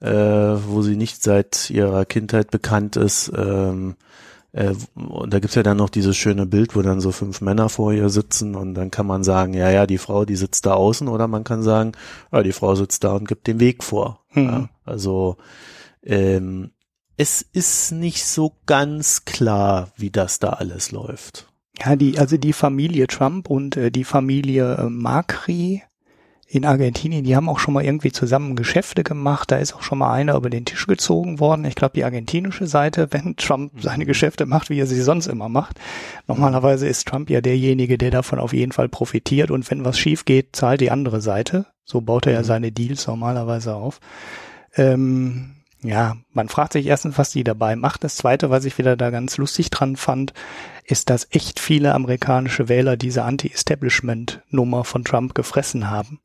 äh, 0.00 0.10
wo 0.10 0.82
sie 0.82 0.96
nicht 0.96 1.22
seit 1.22 1.70
ihrer 1.70 2.04
Kindheit 2.04 2.50
bekannt 2.50 2.96
ist. 2.96 3.30
Ähm, 3.36 3.94
äh, 4.54 4.74
und 4.94 5.34
da 5.34 5.40
gibt's 5.40 5.56
ja 5.56 5.64
dann 5.64 5.78
noch 5.78 5.90
dieses 5.90 6.16
schöne 6.16 6.46
Bild, 6.46 6.76
wo 6.76 6.82
dann 6.82 7.00
so 7.00 7.10
fünf 7.10 7.40
Männer 7.40 7.68
vor 7.68 7.92
ihr 7.92 8.08
sitzen 8.08 8.54
und 8.54 8.74
dann 8.74 8.92
kann 8.92 9.06
man 9.06 9.24
sagen, 9.24 9.52
ja, 9.52 9.68
ja, 9.68 9.86
die 9.86 9.98
Frau, 9.98 10.24
die 10.24 10.36
sitzt 10.36 10.64
da 10.64 10.74
außen 10.74 11.08
oder 11.08 11.26
man 11.26 11.42
kann 11.42 11.64
sagen, 11.64 11.92
ja, 12.30 12.42
die 12.42 12.52
Frau 12.52 12.76
sitzt 12.76 13.02
da 13.02 13.14
und 13.14 13.26
gibt 13.26 13.48
den 13.48 13.58
Weg 13.58 13.82
vor. 13.82 14.24
Mhm. 14.32 14.44
Ja, 14.44 14.68
also 14.84 15.38
ähm, 16.04 16.70
es 17.16 17.42
ist 17.42 17.90
nicht 17.90 18.24
so 18.26 18.56
ganz 18.66 19.24
klar, 19.24 19.90
wie 19.96 20.10
das 20.10 20.38
da 20.38 20.50
alles 20.50 20.92
läuft. 20.92 21.48
Ja, 21.80 21.96
die, 21.96 22.20
also 22.20 22.36
die 22.36 22.52
Familie 22.52 23.08
Trump 23.08 23.50
und 23.50 23.76
äh, 23.76 23.90
die 23.90 24.04
Familie 24.04 24.76
äh, 24.76 24.88
Macri 24.88 25.82
in 26.54 26.64
Argentinien, 26.64 27.24
die 27.24 27.34
haben 27.34 27.48
auch 27.48 27.58
schon 27.58 27.74
mal 27.74 27.84
irgendwie 27.84 28.12
zusammen 28.12 28.54
Geschäfte 28.54 29.02
gemacht. 29.02 29.50
Da 29.50 29.56
ist 29.56 29.74
auch 29.74 29.82
schon 29.82 29.98
mal 29.98 30.12
einer 30.12 30.36
über 30.36 30.50
den 30.50 30.64
Tisch 30.64 30.86
gezogen 30.86 31.40
worden. 31.40 31.64
Ich 31.64 31.74
glaube, 31.74 31.94
die 31.94 32.04
argentinische 32.04 32.68
Seite, 32.68 33.08
wenn 33.10 33.34
Trump 33.34 33.72
seine 33.80 34.06
Geschäfte 34.06 34.46
macht, 34.46 34.70
wie 34.70 34.78
er 34.78 34.86
sie 34.86 35.00
sonst 35.02 35.26
immer 35.26 35.48
macht. 35.48 35.80
Normalerweise 36.28 36.86
ist 36.86 37.08
Trump 37.08 37.28
ja 37.28 37.40
derjenige, 37.40 37.98
der 37.98 38.12
davon 38.12 38.38
auf 38.38 38.52
jeden 38.52 38.70
Fall 38.70 38.88
profitiert. 38.88 39.50
Und 39.50 39.68
wenn 39.68 39.84
was 39.84 39.98
schief 39.98 40.24
geht, 40.24 40.54
zahlt 40.54 40.80
die 40.80 40.92
andere 40.92 41.20
Seite. 41.20 41.66
So 41.84 42.00
baut 42.00 42.26
er 42.26 42.32
ja 42.32 42.44
seine 42.44 42.70
Deals 42.70 43.08
normalerweise 43.08 43.74
auf. 43.74 44.00
Ähm, 44.76 45.56
ja, 45.82 46.16
man 46.32 46.48
fragt 46.48 46.74
sich 46.74 46.86
erstens, 46.86 47.18
was 47.18 47.30
die 47.30 47.42
dabei 47.42 47.74
macht. 47.74 48.04
Das 48.04 48.14
zweite, 48.14 48.48
was 48.48 48.64
ich 48.64 48.78
wieder 48.78 48.96
da 48.96 49.10
ganz 49.10 49.38
lustig 49.38 49.70
dran 49.70 49.96
fand, 49.96 50.32
ist, 50.84 51.10
dass 51.10 51.28
echt 51.30 51.60
viele 51.60 51.94
amerikanische 51.94 52.68
Wähler 52.68 52.96
diese 52.96 53.24
Anti-Establishment-Nummer 53.24 54.84
von 54.84 55.04
Trump 55.04 55.34
gefressen 55.34 55.90
haben. 55.90 56.20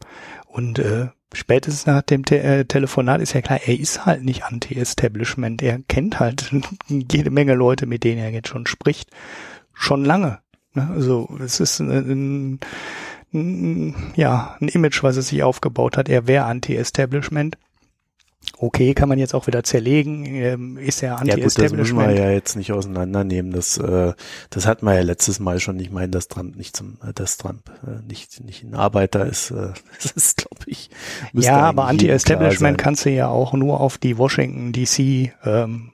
Und 0.48 0.80
äh, 0.80 1.08
spätestens 1.34 1.86
nach 1.86 2.02
dem 2.02 2.26
Te 2.26 2.42
äh, 2.42 2.66
Telefonat 2.66 3.22
ist 3.22 3.34
ja 3.34 3.42
klar, 3.42 3.60
er 3.66 3.80
ist 3.80 4.06
halt 4.06 4.24
nicht 4.24 4.44
Anti-Establishment. 4.44 5.62
Er 5.62 5.80
kennt 5.88 6.20
halt 6.20 6.52
jede 6.88 7.32
Menge 7.32 7.56
Leute, 7.56 7.86
mit 7.86 8.04
denen 8.04 8.20
er 8.20 8.32
jetzt 8.32 8.50
schon 8.50 8.68
spricht. 8.68 9.10
Schon 9.74 10.04
lange. 10.04 10.40
Ne? 10.74 10.90
Also 10.94 11.30
es 11.42 11.60
ist 11.60 11.80
ein, 11.80 12.60
ein, 13.34 13.96
ja, 14.16 14.58
ein 14.60 14.68
Image, 14.68 15.04
was 15.04 15.16
er 15.16 15.22
sich 15.22 15.44
aufgebaut 15.44 15.98
hat. 15.98 16.10
Er 16.10 16.28
wäre 16.28 16.46
Anti-Establishment. 16.46 17.58
Okay, 18.58 18.94
kann 18.94 19.08
man 19.08 19.20
jetzt 19.20 19.34
auch 19.34 19.48
wieder 19.48 19.64
zerlegen, 19.64 20.26
ähm, 20.26 20.78
ist 20.78 21.02
ja 21.02 21.22
Ja 21.24 21.36
gut, 21.36 21.46
das 21.46 21.58
müssen 21.58 21.98
wir 21.98 22.04
Anti-Establishment. 22.04 22.18
ja 22.18 22.32
jetzt 22.32 22.56
nicht 22.56 22.74
auseinandernehmen. 22.74 23.52
Das, 23.52 23.78
äh, 23.78 24.14
das 24.50 24.66
hatten 24.66 24.86
wir 24.86 24.96
ja 24.96 25.02
letztes 25.02 25.40
Mal 25.40 25.60
schon. 25.60 25.80
Ich 25.80 25.92
meine, 25.92 26.10
dass 26.10 26.28
Trump 26.28 26.56
nicht 26.56 26.76
zum, 26.76 26.98
äh, 27.08 27.14
dass 27.14 27.38
Trump 27.38 27.70
äh, 27.88 28.06
nicht 28.08 28.44
nicht 28.44 28.64
ein 28.64 28.76
Arbeiter 28.76 29.26
ist. 29.26 29.52
Äh, 29.52 29.70
das 30.02 30.12
ist, 30.12 30.38
glaube 30.38 30.64
ich. 30.66 30.90
Ja, 31.34 31.58
aber 31.58 31.86
Anti-Establishment 31.86 32.78
kannst 32.78 33.06
du 33.06 33.12
ja 33.12 33.28
auch 33.28 33.54
nur 33.54 33.80
auf 33.80 33.98
die 33.98 34.18
Washington 34.18 34.74
DC 34.74 35.32
ähm, 35.46 35.92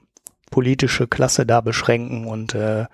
politische 0.50 1.06
Klasse 1.06 1.46
da 1.46 1.60
beschränken 1.60 2.26
und 2.26 2.54
äh, 2.54 2.86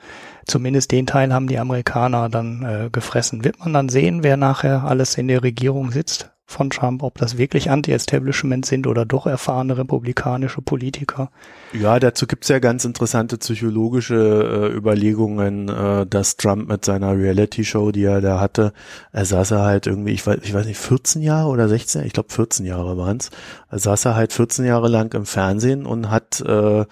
zumindest 0.46 0.90
den 0.92 1.06
Teil 1.06 1.32
haben 1.32 1.46
die 1.46 1.58
Amerikaner 1.58 2.28
dann 2.28 2.62
äh, 2.64 2.90
gefressen. 2.90 3.44
Wird 3.44 3.58
man 3.60 3.72
dann 3.72 3.88
sehen, 3.88 4.22
wer 4.22 4.36
nachher 4.36 4.84
alles 4.84 5.16
in 5.16 5.28
der 5.28 5.42
Regierung 5.42 5.92
sitzt 5.92 6.30
von 6.52 6.70
Trump, 6.70 7.02
ob 7.02 7.18
das 7.18 7.38
wirklich 7.38 7.70
Anti-Establishment 7.70 8.64
sind 8.66 8.86
oder 8.86 9.04
doch 9.04 9.26
erfahrene 9.26 9.76
republikanische 9.76 10.62
Politiker. 10.62 11.30
Ja, 11.72 11.98
dazu 11.98 12.26
gibt's 12.26 12.48
ja 12.48 12.58
ganz 12.58 12.84
interessante 12.84 13.38
psychologische 13.38 14.70
äh, 14.72 14.76
Überlegungen, 14.76 15.68
äh, 15.68 16.06
dass 16.06 16.36
Trump 16.36 16.68
mit 16.68 16.84
seiner 16.84 17.16
Reality-Show, 17.16 17.92
die 17.92 18.04
er 18.04 18.20
da 18.20 18.38
hatte, 18.38 18.72
er 19.12 19.24
saß 19.24 19.52
er 19.52 19.62
halt 19.62 19.86
irgendwie, 19.86 20.12
ich 20.12 20.26
weiß, 20.26 20.38
ich 20.42 20.54
weiß 20.54 20.66
nicht, 20.66 20.78
14 20.78 21.22
Jahre 21.22 21.48
oder 21.48 21.68
16, 21.68 22.04
ich 22.04 22.12
glaube 22.12 22.32
14 22.32 22.66
Jahre 22.66 22.96
waren's, 22.96 23.30
er 23.70 23.78
saß 23.78 24.04
er 24.04 24.14
halt 24.14 24.32
14 24.32 24.64
Jahre 24.64 24.88
lang 24.88 25.12
im 25.14 25.26
Fernsehen 25.26 25.86
und 25.86 26.10
hat 26.10 26.40
äh, 26.40 26.84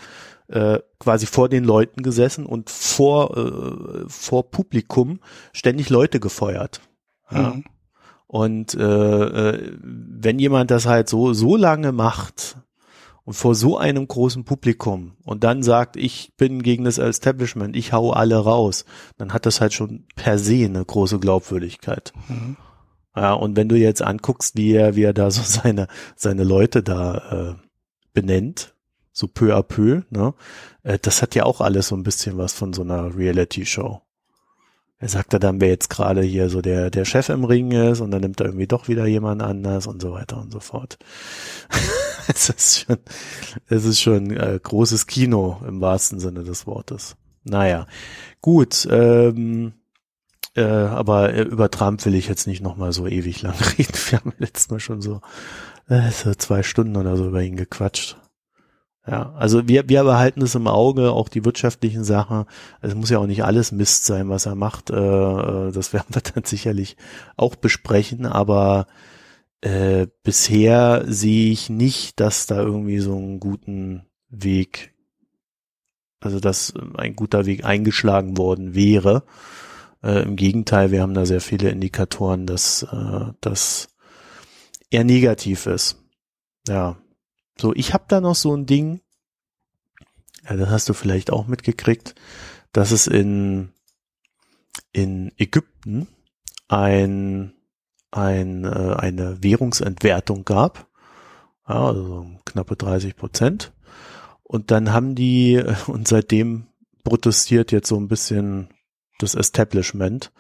äh, 0.51 0.81
quasi 0.99 1.27
vor 1.27 1.49
den 1.49 1.65
Leuten 1.65 2.03
gesessen 2.03 2.45
und 2.45 2.71
vor, 2.71 3.37
äh, 3.37 4.05
vor 4.09 4.51
Publikum 4.51 5.21
ständig 5.53 5.91
Leute 5.91 6.21
gefeuert. 6.21 6.81
Ja. 7.31 7.55
Mhm. 7.55 7.65
Und 8.31 8.75
äh, 8.75 8.85
äh, 8.85 9.77
wenn 9.83 10.39
jemand 10.39 10.71
das 10.71 10.87
halt 10.87 11.09
so 11.09 11.33
so 11.33 11.57
lange 11.57 11.91
macht 11.91 12.59
und 13.25 13.33
vor 13.33 13.57
so 13.57 13.77
einem 13.77 14.07
großen 14.07 14.45
Publikum 14.45 15.17
und 15.25 15.43
dann 15.43 15.65
sagt, 15.65 15.97
ich 15.97 16.31
bin 16.37 16.63
gegen 16.63 16.85
das 16.85 16.99
Establishment, 16.99 17.75
ich 17.75 17.93
hau 17.93 18.13
alle 18.13 18.37
raus, 18.37 18.85
dann 19.19 19.33
hat 19.33 19.47
das 19.47 19.61
halt 19.61 19.73
schon 19.73 20.05
per 20.15 20.39
se 20.39 20.65
eine 20.65 20.85
große 20.85 21.19
Glaubwürdigkeit. 21.19 22.13
Mhm. 22.29 22.57
Ja, 23.17 23.33
und 23.33 23.57
wenn 23.57 23.69
du 23.69 23.75
jetzt 23.75 24.01
anguckst, 24.01 24.57
wie 24.57 24.75
er, 24.75 24.95
wie 24.95 25.03
er 25.03 25.13
da 25.13 25.33
so 25.33 25.43
seine, 25.45 25.89
seine 26.15 26.45
Leute 26.45 26.85
da 26.85 27.57
äh, 27.57 27.67
benennt, 28.13 28.77
so 29.11 29.27
peu 29.27 29.57
à 29.57 29.65
peu, 29.65 30.03
ne, 30.11 30.35
äh, 30.85 31.01
das 31.03 31.21
hat 31.21 31.35
ja 31.35 31.47
auch 31.47 31.61
alles 31.61 31.89
so 31.89 31.97
ein 31.97 32.05
bisschen 32.05 32.39
was 32.39 32.53
von 32.53 32.73
so 32.75 32.83
einer 32.83 33.17
Reality-Show. 33.17 34.01
Er 35.03 35.09
sagt 35.09 35.33
dann, 35.43 35.63
wer 35.63 35.69
jetzt 35.69 35.89
gerade 35.89 36.21
hier 36.21 36.51
so 36.51 36.61
der, 36.61 36.91
der 36.91 37.07
Chef 37.07 37.31
im 37.31 37.45
Ring 37.45 37.73
ist 37.73 38.01
und 38.01 38.11
dann 38.11 38.21
nimmt 38.21 38.39
er 38.39 38.47
irgendwie 38.47 38.67
doch 38.67 38.87
wieder 38.87 39.07
jemand 39.07 39.43
anders 39.43 39.87
und 39.87 40.03
so 40.03 40.13
weiter 40.13 40.39
und 40.39 40.53
so 40.53 40.61
fort. 40.61 40.99
es 42.29 42.51
ist 42.51 42.81
schon, 42.81 42.99
es 43.69 43.87
ist 43.87 43.99
schon 43.99 44.31
äh, 44.31 44.61
großes 44.63 45.07
Kino 45.07 45.59
im 45.67 45.81
wahrsten 45.81 46.21
Sinne 46.21 46.45
des 46.45 46.67
Wortes. 46.67 47.17
Naja, 47.45 47.87
gut, 48.43 48.87
ähm, 48.91 49.73
äh, 50.55 50.65
aber 50.65 51.33
äh, 51.33 51.43
über 51.45 51.71
Trump 51.71 52.05
will 52.05 52.15
ich 52.15 52.29
jetzt 52.29 52.47
nicht 52.47 52.63
nochmal 52.63 52.93
so 52.93 53.07
ewig 53.07 53.41
lang 53.41 53.55
reden. 53.79 53.95
Wir 54.11 54.19
haben 54.19 54.35
letztes 54.37 54.69
Mal 54.69 54.81
schon 54.81 55.01
so, 55.01 55.23
äh, 55.89 56.11
so 56.11 56.35
zwei 56.35 56.63
Stunden 56.63 56.99
oder 56.99 57.17
so 57.17 57.27
über 57.29 57.43
ihn 57.43 57.57
gequatscht. 57.57 58.20
Ja, 59.07 59.33
also 59.33 59.67
wir, 59.67 59.89
wir 59.89 60.05
behalten 60.05 60.43
es 60.43 60.55
im 60.55 60.67
Auge, 60.67 61.13
auch 61.13 61.29
die 61.29 61.45
wirtschaftlichen 61.45 62.05
Sachen. 62.05 62.45
Es 62.83 62.95
muss 62.95 63.11
ja 63.11 63.19
auch 63.19 63.27
nicht 63.27 63.45
alles 63.45 63.73
Mist 63.73 64.05
sein, 64.05 64.29
was 64.29 64.47
er 64.47 64.55
macht. 64.55 64.91
Äh, 64.91 64.97
äh, 64.97 65.73
das 65.73 65.93
werden 65.93 66.15
wir 66.15 66.23
dann 66.23 66.45
sicherlich 66.45 66.97
auch 67.37 67.57
besprechen, 67.57 68.27
aber 68.27 68.87
äh, 69.63 70.07
bisher 70.23 71.05
sehe 71.07 71.51
ich 71.51 71.71
nicht, 71.71 72.21
dass 72.21 72.47
da 72.47 72.61
irgendwie 72.61 72.99
so 72.99 73.17
einen 73.17 73.41
guten 73.41 74.07
Weg, 74.29 74.95
also 76.21 76.39
dass 76.39 76.75
ein 76.97 77.17
guter 77.17 77.47
Weg 77.47 77.65
eingeschlagen 77.65 78.37
worden 78.37 78.75
wäre. 78.75 79.25
Äh, 80.03 80.23
Im 80.23 80.37
Gegenteil, 80.37 80.91
wir 80.93 81.03
haben 81.03 81.15
da 81.15 81.27
sehr 81.27 81.41
viele 81.41 81.71
Indikatoren, 81.71 82.47
dass 82.47 82.83
äh, 82.85 83.33
das 83.41 83.89
eher 84.91 85.05
negativ 85.05 85.67
ist. 85.67 85.97
Ja, 86.69 87.00
so, 87.61 87.75
ich 87.75 87.95
habe 87.95 88.05
da 88.09 88.21
noch 88.21 88.35
so 88.35 88.55
ein 88.55 88.67
Ding, 88.67 89.01
ja, 90.49 90.57
das 90.57 90.71
hast 90.71 90.89
du 90.89 90.95
vielleicht 90.95 91.31
auch 91.31 91.47
mitgekriegt, 91.47 92.15
dass 92.73 92.91
es 92.91 93.07
in, 93.07 93.73
in 94.93 95.33
Ägypten 95.37 96.09
ein, 96.69 97.53
ein, 98.11 98.65
äh, 98.65 98.95
eine 98.97 99.43
Währungsentwertung 99.43 100.45
gab, 100.45 100.89
ja, 101.69 101.87
also 101.87 102.05
so 102.05 102.27
knappe 102.45 102.77
30 102.77 103.17
Prozent. 103.17 103.73
Und 104.43 104.71
dann 104.71 104.93
haben 104.93 105.15
die, 105.15 105.63
und 105.87 106.09
seitdem 106.09 106.67
protestiert 107.05 107.73
jetzt 107.73 107.89
so 107.89 107.97
ein 107.97 108.09
bisschen 108.09 108.69
das 109.19 109.35
Establishment 109.35 110.33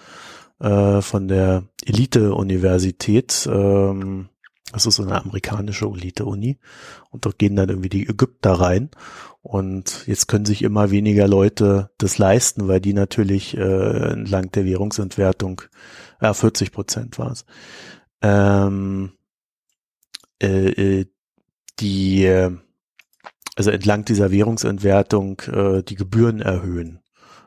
äh, 0.60 1.00
von 1.00 1.28
der 1.28 1.64
Elite-Universität, 1.84 3.48
ähm, 3.50 4.28
das 4.72 4.86
ist 4.86 4.96
so 4.96 5.02
eine 5.02 5.20
amerikanische 5.20 5.86
Elite-Uni. 5.86 6.58
Und 7.10 7.24
dort 7.24 7.38
gehen 7.38 7.56
dann 7.56 7.68
irgendwie 7.68 7.88
die 7.88 8.08
Ägypter 8.08 8.52
rein. 8.52 8.90
Und 9.42 10.06
jetzt 10.06 10.28
können 10.28 10.44
sich 10.44 10.62
immer 10.62 10.90
weniger 10.90 11.26
Leute 11.26 11.90
das 11.98 12.18
leisten, 12.18 12.68
weil 12.68 12.80
die 12.80 12.92
natürlich 12.92 13.56
äh, 13.56 14.12
entlang 14.12 14.50
der 14.52 14.64
Währungsentwertung, 14.64 15.62
ja, 16.20 16.34
40 16.34 16.72
Prozent 16.72 17.18
war 17.18 17.32
es, 17.32 17.46
ähm, 18.22 19.12
äh, 20.42 21.00
äh, 21.00 21.06
die, 21.80 22.24
äh, 22.24 22.56
also 23.56 23.70
entlang 23.70 24.04
dieser 24.04 24.30
Währungsentwertung 24.30 25.40
äh, 25.52 25.82
die 25.82 25.94
Gebühren 25.94 26.40
erhöhen. 26.40 26.99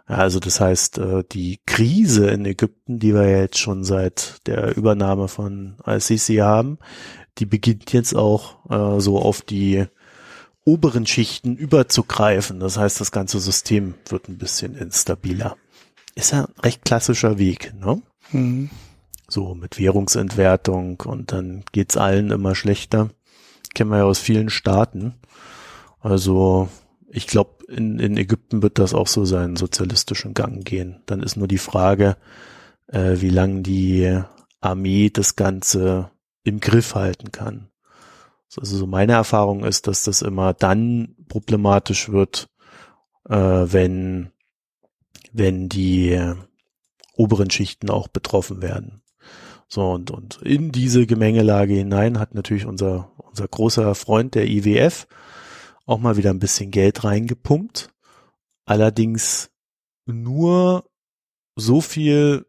Also 0.05 0.39
das 0.39 0.59
heißt, 0.59 0.97
äh, 0.97 1.23
die 1.31 1.59
Krise 1.65 2.29
in 2.29 2.45
Ägypten, 2.45 2.99
die 2.99 3.13
wir 3.13 3.29
jetzt 3.29 3.57
schon 3.57 3.83
seit 3.83 4.45
der 4.47 4.75
Übernahme 4.75 5.27
von 5.27 5.75
Al-Sisi 5.83 6.37
haben, 6.37 6.77
die 7.37 7.45
beginnt 7.45 7.93
jetzt 7.93 8.15
auch 8.15 8.69
äh, 8.69 8.99
so 8.99 9.19
auf 9.19 9.41
die 9.41 9.85
oberen 10.65 11.05
Schichten 11.05 11.55
überzugreifen. 11.55 12.59
Das 12.59 12.77
heißt, 12.77 12.99
das 13.01 13.11
ganze 13.11 13.39
System 13.39 13.95
wird 14.07 14.29
ein 14.29 14.37
bisschen 14.37 14.75
instabiler. 14.75 15.57
Ist 16.15 16.31
ja 16.31 16.45
ein 16.45 16.61
recht 16.61 16.85
klassischer 16.85 17.37
Weg, 17.37 17.73
ne? 17.79 18.01
Mhm. 18.31 18.69
So 19.27 19.55
mit 19.55 19.79
Währungsentwertung 19.79 21.01
und 21.01 21.31
dann 21.31 21.63
geht's 21.71 21.97
allen 21.97 22.29
immer 22.29 22.55
schlechter. 22.55 23.09
Kennen 23.73 23.89
wir 23.89 23.99
ja 23.99 24.03
aus 24.03 24.19
vielen 24.19 24.49
Staaten. 24.49 25.15
Also 26.01 26.69
ich 27.13 27.27
glaube, 27.27 27.63
in, 27.67 27.99
in 27.99 28.17
Ägypten 28.17 28.63
wird 28.63 28.79
das 28.79 28.93
auch 28.93 29.07
so 29.07 29.23
seinen 29.23 29.55
sozialistischen 29.55 30.33
Gang 30.33 30.65
gehen. 30.65 31.01
Dann 31.05 31.21
ist 31.21 31.37
nur 31.37 31.47
die 31.47 31.59
Frage, 31.59 32.17
äh, 32.87 33.17
wie 33.17 33.29
lange 33.29 33.61
die 33.61 34.19
Armee 34.61 35.11
das 35.11 35.35
Ganze 35.35 36.09
im 36.43 36.59
Griff 36.59 36.95
halten 36.95 37.31
kann. 37.31 37.69
Also 38.57 38.77
so 38.77 38.87
meine 38.87 39.13
Erfahrung 39.13 39.63
ist, 39.63 39.87
dass 39.87 40.03
das 40.03 40.21
immer 40.21 40.53
dann 40.53 41.15
problematisch 41.27 42.09
wird, 42.09 42.49
äh, 43.29 43.35
wenn, 43.35 44.31
wenn 45.31 45.69
die 45.69 46.19
oberen 47.15 47.49
Schichten 47.49 47.89
auch 47.89 48.07
betroffen 48.07 48.61
werden. 48.61 49.01
So, 49.67 49.91
und, 49.91 50.11
und 50.11 50.41
in 50.43 50.71
diese 50.71 51.07
Gemengelage 51.07 51.73
hinein 51.73 52.19
hat 52.19 52.35
natürlich 52.35 52.65
unser, 52.65 53.11
unser 53.17 53.47
großer 53.47 53.95
Freund, 53.95 54.35
der 54.35 54.47
IWF, 54.47 55.07
auch 55.85 55.99
mal 55.99 56.17
wieder 56.17 56.29
ein 56.29 56.39
bisschen 56.39 56.71
Geld 56.71 57.03
reingepumpt. 57.03 57.89
Allerdings 58.65 59.51
nur 60.05 60.89
so 61.55 61.81
viel, 61.81 62.45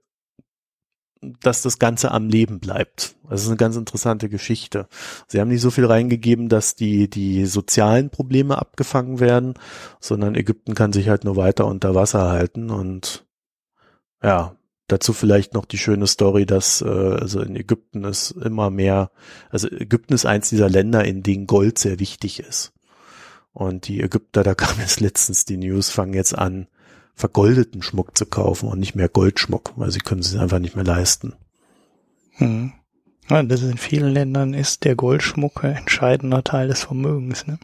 dass 1.41 1.63
das 1.63 1.79
Ganze 1.79 2.11
am 2.11 2.29
Leben 2.29 2.61
bleibt. 2.61 3.17
Das 3.29 3.43
ist 3.43 3.49
eine 3.49 3.57
ganz 3.57 3.77
interessante 3.77 4.29
Geschichte. 4.29 4.89
Sie 5.27 5.41
haben 5.41 5.49
nicht 5.49 5.63
so 5.63 5.71
viel 5.71 5.87
reingegeben, 5.87 6.49
dass 6.49 6.75
die, 6.75 7.09
die 7.09 7.47
sozialen 7.47 8.11
Probleme 8.11 8.59
abgefangen 8.59 9.21
werden, 9.21 9.55
sondern 10.01 10.35
Ägypten 10.35 10.75
kann 10.75 10.93
sich 10.93 11.09
halt 11.09 11.25
nur 11.25 11.37
weiter 11.37 11.67
unter 11.67 11.95
Wasser 11.95 12.29
halten 12.29 12.71
und 12.71 13.27
ja, 14.23 14.57
dazu 14.89 15.13
vielleicht 15.13 15.55
noch 15.55 15.65
die 15.65 15.79
schöne 15.79 16.07
Story, 16.07 16.47
dass 16.47 16.83
äh, 16.83 16.87
also 16.87 17.41
in 17.41 17.57
Ägypten 17.57 18.05
ist 18.05 18.31
immer 18.33 18.71
mehr, 18.71 19.11
also 19.51 19.69
Ägypten 19.71 20.15
ist 20.15 20.27
eins 20.27 20.51
dieser 20.51 20.69
Länder, 20.69 21.05
in 21.05 21.23
denen 21.23 21.47
Gold 21.47 21.79
sehr 21.79 21.99
wichtig 22.01 22.41
ist. 22.41 22.74
Und 23.55 23.87
die 23.89 24.03
Ägypter, 24.03 24.43
da 24.43 24.55
kam 24.55 24.81
jetzt 24.81 25.01
letztens 25.01 25.45
die 25.45 25.57
News, 25.57 25.89
fangen 25.89 26.13
jetzt 26.13 26.37
an, 26.37 26.67
vergoldeten 27.15 27.81
Schmuck 27.83 28.19
zu 28.19 28.27
kaufen 28.27 28.69
und 28.69 28.81
nicht 28.81 28.97
mehr 28.97 29.09
Goldschmuck, 29.09 29.73
weil 29.77 29.93
sie 29.93 30.01
können 30.01 30.21
es 30.21 30.31
sich 30.31 30.41
einfach 30.41 30.59
nicht 30.59 30.75
mehr 30.75 30.85
leisten. 30.85 31.35
Mhm. 32.39 32.73
Ja, 33.31 33.43
das 33.43 33.63
in 33.63 33.79
vielen 33.79 34.13
Ländern 34.13 34.53
ist 34.53 34.85
der 34.85 34.97
Goldschmuck 34.97 35.65
ein 35.65 35.77
entscheidender 35.77 36.45
Teil 36.45 36.69
des 36.69 36.83
Vermögens. 36.83 37.47
Ne? 37.47 37.59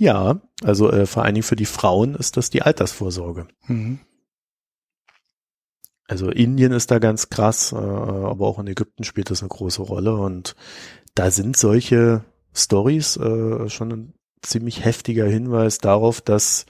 Ja, 0.00 0.40
also 0.62 0.90
äh, 0.90 1.06
vor 1.06 1.22
allen 1.22 1.34
Dingen 1.34 1.44
für 1.44 1.54
die 1.54 1.66
Frauen 1.66 2.14
ist 2.14 2.36
das 2.36 2.50
die 2.50 2.62
Altersvorsorge. 2.62 3.46
Mhm. 3.66 4.00
Also 6.08 6.30
Indien 6.30 6.72
ist 6.72 6.90
da 6.90 6.98
ganz 6.98 7.28
krass, 7.28 7.72
äh, 7.72 7.76
aber 7.76 8.46
auch 8.46 8.58
in 8.58 8.66
Ägypten 8.66 9.04
spielt 9.04 9.30
das 9.30 9.42
eine 9.42 9.48
große 9.48 9.82
Rolle 9.82 10.16
und 10.16 10.56
da 11.14 11.30
sind 11.30 11.56
solche 11.56 12.24
Stories, 12.52 13.16
äh, 13.16 13.68
schon 13.68 14.14
ziemlich 14.44 14.84
heftiger 14.84 15.26
Hinweis 15.26 15.78
darauf, 15.78 16.20
dass 16.20 16.66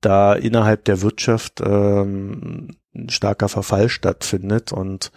da 0.00 0.34
innerhalb 0.34 0.84
der 0.84 1.02
Wirtschaft 1.02 1.60
ähm, 1.64 2.76
ein 2.94 3.08
starker 3.08 3.48
Verfall 3.48 3.88
stattfindet. 3.88 4.72
Und 4.72 5.10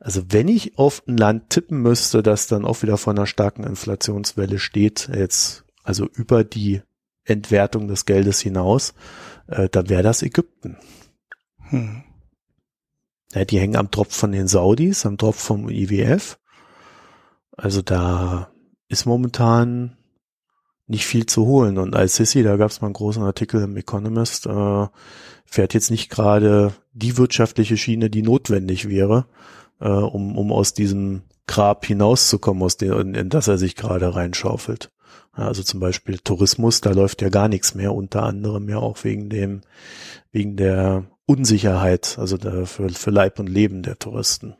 also 0.00 0.22
wenn 0.28 0.48
ich 0.48 0.78
auf 0.78 1.02
ein 1.06 1.16
Land 1.16 1.50
tippen 1.50 1.80
müsste, 1.80 2.22
das 2.22 2.46
dann 2.46 2.64
auch 2.64 2.82
wieder 2.82 2.96
vor 2.96 3.12
einer 3.12 3.26
starken 3.26 3.64
Inflationswelle 3.64 4.58
steht, 4.58 5.10
jetzt 5.12 5.64
also 5.82 6.06
über 6.12 6.44
die 6.44 6.82
Entwertung 7.24 7.88
des 7.88 8.04
Geldes 8.04 8.40
hinaus, 8.40 8.94
äh, 9.46 9.68
dann 9.68 9.88
wäre 9.88 10.02
das 10.02 10.22
Ägypten. 10.22 10.76
Hm. 11.70 12.04
Ja, 13.32 13.44
die 13.44 13.58
hängen 13.58 13.76
am 13.76 13.90
Tropf 13.90 14.14
von 14.14 14.32
den 14.32 14.46
Saudis, 14.46 15.06
am 15.06 15.18
Tropf 15.18 15.40
vom 15.40 15.68
IWF. 15.68 16.38
Also 17.56 17.82
da 17.82 18.50
ist 18.88 19.06
momentan 19.06 19.96
nicht 20.86 21.06
viel 21.06 21.26
zu 21.26 21.46
holen. 21.46 21.78
Und 21.78 21.94
als 21.94 22.16
Sissy, 22.16 22.42
da 22.42 22.56
gab 22.56 22.70
es 22.70 22.80
mal 22.80 22.88
einen 22.88 22.94
großen 22.94 23.22
Artikel 23.22 23.62
im 23.62 23.76
Economist, 23.76 24.46
äh, 24.46 24.86
fährt 25.46 25.74
jetzt 25.74 25.90
nicht 25.90 26.10
gerade 26.10 26.72
die 26.92 27.16
wirtschaftliche 27.16 27.76
Schiene, 27.76 28.10
die 28.10 28.22
notwendig 28.22 28.88
wäre, 28.88 29.26
äh, 29.80 29.88
um, 29.88 30.36
um 30.36 30.52
aus 30.52 30.74
diesem 30.74 31.22
Grab 31.46 31.84
hinauszukommen, 31.84 32.62
aus 32.62 32.76
dem, 32.76 32.98
in, 32.98 33.14
in 33.14 33.28
das 33.28 33.48
er 33.48 33.58
sich 33.58 33.76
gerade 33.76 34.14
reinschaufelt. 34.14 34.90
Also 35.32 35.62
zum 35.62 35.80
Beispiel 35.80 36.18
Tourismus, 36.18 36.80
da 36.80 36.90
läuft 36.90 37.20
ja 37.20 37.28
gar 37.28 37.48
nichts 37.48 37.74
mehr, 37.74 37.92
unter 37.92 38.22
anderem 38.22 38.68
ja 38.68 38.78
auch 38.78 39.02
wegen 39.02 39.28
dem, 39.28 39.62
wegen 40.30 40.56
der 40.56 41.04
Unsicherheit, 41.26 42.16
also 42.18 42.36
der, 42.36 42.66
für, 42.66 42.88
für 42.90 43.10
Leib 43.10 43.38
und 43.38 43.48
Leben 43.48 43.82
der 43.82 43.98
Touristen. 43.98 44.54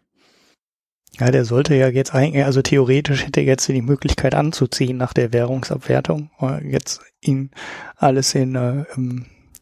Ja, 1.19 1.31
der 1.31 1.45
sollte 1.45 1.77
ja 1.77 1.89
jetzt 1.89 2.13
eigentlich, 2.13 2.45
also 2.45 2.61
theoretisch 2.61 3.25
hätte 3.25 3.41
er 3.41 3.47
jetzt 3.47 3.69
die 3.69 3.83
Möglichkeit 3.83 4.35
anzuziehen 4.35 4.97
nach 4.97 5.13
der 5.13 5.33
Währungsabwertung. 5.33 6.31
Jetzt 6.69 7.03
ihn 7.21 7.51
alles 7.97 8.35
in 8.35 8.57
äh, 8.57 8.85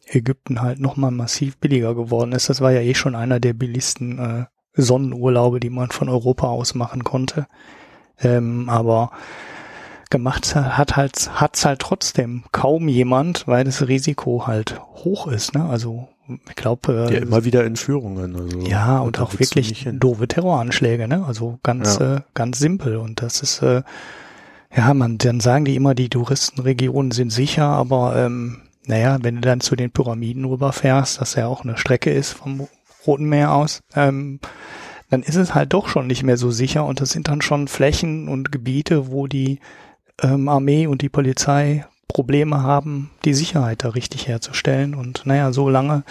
Ägypten 0.07 0.61
halt 0.61 0.79
nochmal 0.79 1.11
massiv 1.11 1.57
billiger 1.57 1.93
geworden 1.93 2.31
ist. 2.31 2.49
Das 2.49 2.61
war 2.61 2.71
ja 2.71 2.81
eh 2.81 2.95
schon 2.95 3.15
einer 3.15 3.39
der 3.39 3.53
billigsten 3.53 4.19
äh, 4.19 4.45
Sonnenurlaube, 4.73 5.59
die 5.59 5.69
man 5.69 5.91
von 5.91 6.09
Europa 6.09 6.47
aus 6.47 6.73
machen 6.73 7.03
konnte. 7.03 7.45
Ähm, 8.19 8.67
aber 8.69 9.11
gemacht 10.09 10.55
hat 10.55 10.95
halt 10.95 11.39
hat's 11.39 11.65
halt 11.65 11.79
trotzdem 11.79 12.43
kaum 12.51 12.87
jemand, 12.87 13.47
weil 13.47 13.63
das 13.63 13.87
Risiko 13.87 14.47
halt 14.47 14.79
hoch 14.79 15.27
ist. 15.27 15.53
Ne? 15.53 15.65
Also 15.65 16.07
ich 16.27 16.55
glaube 16.55 17.07
äh, 17.09 17.13
ja, 17.13 17.19
immer 17.19 17.43
wieder 17.43 17.63
Entführungen. 17.63 18.35
Also 18.35 18.59
ja 18.59 18.99
und 18.99 19.19
auch 19.19 19.37
wirklich 19.39 19.87
doofe 19.91 20.27
Terroranschläge. 20.27 21.07
Ne? 21.07 21.25
Also 21.25 21.59
ganz 21.63 21.99
ja. 21.99 22.17
äh, 22.17 22.21
ganz 22.33 22.59
simpel 22.59 22.97
und 22.97 23.21
das 23.21 23.41
ist 23.41 23.61
äh, 23.61 23.83
ja 24.75 24.93
man 24.93 25.17
dann 25.17 25.39
sagen 25.39 25.65
die 25.65 25.75
immer 25.75 25.95
die 25.95 26.09
Touristenregionen 26.09 27.11
sind 27.11 27.31
sicher, 27.31 27.65
aber 27.65 28.15
ähm, 28.15 28.61
naja 28.85 29.17
wenn 29.21 29.35
du 29.35 29.41
dann 29.41 29.61
zu 29.61 29.75
den 29.75 29.91
Pyramiden 29.91 30.45
rüberfährst, 30.45 31.19
das 31.21 31.35
ja 31.35 31.47
auch 31.47 31.63
eine 31.63 31.77
Strecke 31.77 32.11
ist 32.11 32.31
vom 32.31 32.67
Roten 33.05 33.25
Meer 33.25 33.51
aus. 33.51 33.81
Ähm, 33.95 34.39
dann 35.09 35.21
ist 35.21 35.35
es 35.35 35.53
halt 35.53 35.73
doch 35.73 35.89
schon 35.89 36.07
nicht 36.07 36.23
mehr 36.23 36.37
so 36.37 36.49
sicher 36.49 36.85
und 36.85 36.99
das 36.99 37.11
sind 37.11 37.27
dann 37.27 37.41
schon 37.41 37.67
Flächen 37.67 38.27
und 38.27 38.51
Gebiete, 38.51 39.11
wo 39.11 39.27
die 39.27 39.59
ähm, 40.21 40.49
Armee 40.49 40.87
und 40.87 41.01
die 41.01 41.09
Polizei 41.09 41.85
Probleme 42.13 42.61
haben, 42.61 43.09
die 43.25 43.33
Sicherheit 43.33 43.83
da 43.83 43.89
richtig 43.89 44.27
herzustellen. 44.27 44.95
Und 44.95 45.25
naja, 45.25 45.51
so 45.51 45.69
lange 45.69 46.03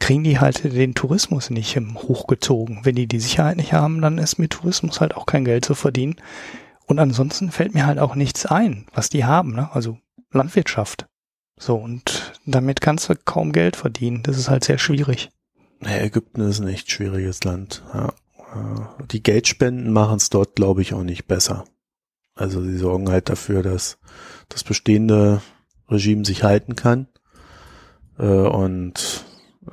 kriegen 0.00 0.24
die 0.24 0.40
halt 0.40 0.64
den 0.64 0.94
Tourismus 0.94 1.50
nicht 1.50 1.76
hochgezogen. 1.76 2.80
Wenn 2.82 2.96
die 2.96 3.06
die 3.06 3.20
Sicherheit 3.20 3.56
nicht 3.56 3.72
haben, 3.72 4.00
dann 4.00 4.18
ist 4.18 4.38
mit 4.38 4.50
Tourismus 4.50 5.00
halt 5.00 5.16
auch 5.16 5.26
kein 5.26 5.44
Geld 5.44 5.64
zu 5.64 5.74
verdienen. 5.74 6.16
Und 6.86 6.98
ansonsten 6.98 7.50
fällt 7.50 7.74
mir 7.74 7.86
halt 7.86 7.98
auch 7.98 8.14
nichts 8.14 8.46
ein, 8.46 8.86
was 8.92 9.08
die 9.08 9.24
haben. 9.24 9.54
Ne? 9.54 9.68
Also 9.72 9.98
Landwirtschaft. 10.32 11.06
So, 11.58 11.76
und 11.76 12.32
damit 12.44 12.80
kannst 12.80 13.08
du 13.08 13.14
kaum 13.14 13.52
Geld 13.52 13.76
verdienen. 13.76 14.22
Das 14.24 14.38
ist 14.38 14.50
halt 14.50 14.64
sehr 14.64 14.78
schwierig. 14.78 15.30
Ja, 15.80 15.98
Ägypten 15.98 16.40
ist 16.40 16.60
ein 16.60 16.68
echt 16.68 16.90
schwieriges 16.90 17.44
Land. 17.44 17.82
Ja. 17.94 18.12
Die 19.10 19.22
Geldspenden 19.22 19.92
machen 19.92 20.16
es 20.16 20.30
dort, 20.30 20.56
glaube 20.56 20.82
ich, 20.82 20.92
auch 20.94 21.04
nicht 21.04 21.26
besser. 21.26 21.64
Also 22.34 22.62
sie 22.62 22.76
sorgen 22.76 23.08
halt 23.10 23.28
dafür, 23.28 23.62
dass 23.62 23.98
das 24.52 24.64
bestehende 24.64 25.42
Regime 25.88 26.24
sich 26.24 26.42
halten 26.42 26.76
kann 26.76 27.06
äh, 28.18 28.24
und 28.24 29.24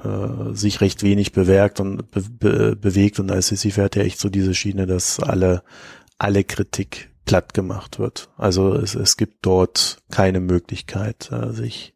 äh, 0.03 0.53
sich 0.53 0.81
recht 0.81 1.03
wenig 1.03 1.31
bewerkt 1.31 1.79
und 1.79 2.11
be 2.11 2.21
be 2.21 2.75
bewegt. 2.75 3.19
Und 3.19 3.31
ICC 3.31 3.73
fährt 3.73 3.95
ja 3.95 4.03
echt 4.03 4.19
so 4.19 4.29
diese 4.29 4.53
Schiene, 4.53 4.85
dass 4.85 5.19
alle, 5.19 5.63
alle 6.17 6.43
Kritik 6.43 7.09
platt 7.25 7.53
gemacht 7.53 7.99
wird. 7.99 8.29
Also 8.37 8.73
es, 8.73 8.95
es 8.95 9.17
gibt 9.17 9.45
dort 9.45 10.01
keine 10.11 10.39
Möglichkeit, 10.39 11.31
äh, 11.31 11.51
sich 11.51 11.93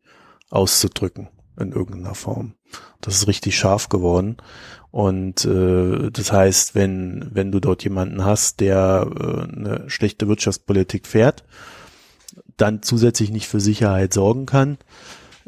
auszudrücken 0.49 1.29
in 1.59 1.71
irgendeiner 1.71 2.15
Form. 2.15 2.53
Das 3.01 3.15
ist 3.15 3.27
richtig 3.27 3.57
scharf 3.57 3.89
geworden. 3.89 4.37
Und 4.91 5.43
äh, 5.45 6.11
das 6.11 6.31
heißt, 6.31 6.75
wenn, 6.75 7.29
wenn 7.31 7.51
du 7.51 7.59
dort 7.59 7.83
jemanden 7.83 8.23
hast, 8.23 8.59
der 8.59 9.07
äh, 9.19 9.51
eine 9.51 9.89
schlechte 9.89 10.27
Wirtschaftspolitik 10.27 11.07
fährt, 11.07 11.43
dann 12.57 12.81
zusätzlich 12.81 13.31
nicht 13.31 13.47
für 13.47 13.59
Sicherheit 13.59 14.13
sorgen 14.13 14.45
kann, 14.45 14.77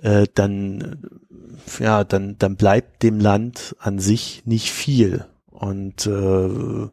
äh, 0.02 0.28
dann 0.34 1.00
ja, 1.80 2.04
dann, 2.04 2.38
dann 2.38 2.56
bleibt 2.56 3.04
dem 3.04 3.20
Land 3.20 3.76
an 3.80 4.00
sich 4.00 4.44
nicht 4.46 4.72
viel. 4.72 5.26
Und 5.48 6.06
äh, 6.06 6.90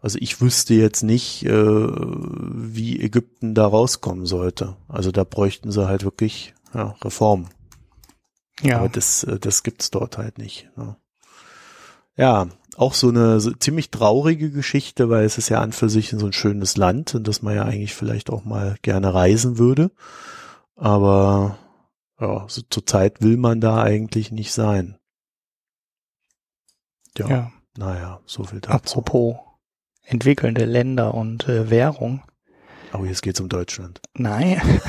also 0.00 0.18
ich 0.20 0.40
wüsste 0.40 0.74
jetzt 0.74 1.02
nicht, 1.02 1.44
äh, 1.44 1.52
wie 1.52 3.00
Ägypten 3.00 3.54
da 3.54 3.66
rauskommen 3.66 4.26
sollte. 4.26 4.76
Also 4.88 5.10
da 5.10 5.24
bräuchten 5.24 5.72
sie 5.72 5.86
halt 5.88 6.04
wirklich 6.04 6.54
ja, 6.74 6.94
Reformen. 7.02 7.48
Ja. 8.62 8.78
Aber 8.78 8.88
das, 8.88 9.24
äh, 9.24 9.38
das 9.38 9.62
gibt's 9.62 9.90
dort 9.90 10.18
halt 10.18 10.38
nicht. 10.38 10.68
Ja. 10.76 10.84
Ne? 10.84 10.96
Ja, 12.18 12.48
auch 12.76 12.94
so 12.94 13.08
eine 13.08 13.40
so 13.40 13.52
ziemlich 13.52 13.90
traurige 13.90 14.50
Geschichte, 14.50 15.08
weil 15.08 15.24
es 15.24 15.38
ist 15.38 15.48
ja 15.48 15.60
an 15.60 15.72
für 15.72 15.88
sich 15.88 16.10
so 16.10 16.26
ein 16.26 16.32
schönes 16.32 16.76
Land 16.76 17.14
und 17.14 17.26
dass 17.26 17.42
man 17.42 17.54
ja 17.54 17.64
eigentlich 17.64 17.94
vielleicht 17.94 18.30
auch 18.30 18.44
mal 18.44 18.76
gerne 18.82 19.14
reisen 19.14 19.58
würde. 19.58 19.90
Aber 20.76 21.58
ja, 22.20 22.44
so 22.48 22.62
zur 22.68 22.86
Zeit 22.86 23.22
will 23.22 23.36
man 23.36 23.60
da 23.60 23.82
eigentlich 23.82 24.30
nicht 24.30 24.52
sein. 24.52 24.98
Ja, 27.16 27.28
ja. 27.28 27.52
naja, 27.76 28.20
so 28.26 28.44
viel 28.44 28.60
dazu. 28.60 28.74
Apropos 28.74 29.36
entwickelnde 30.02 30.64
Länder 30.64 31.14
und 31.14 31.48
äh, 31.48 31.70
Währung. 31.70 32.22
Oh, 32.98 33.04
jetzt 33.04 33.22
geht's 33.22 33.40
um 33.40 33.48
Deutschland. 33.48 34.00
Nein. 34.14 34.60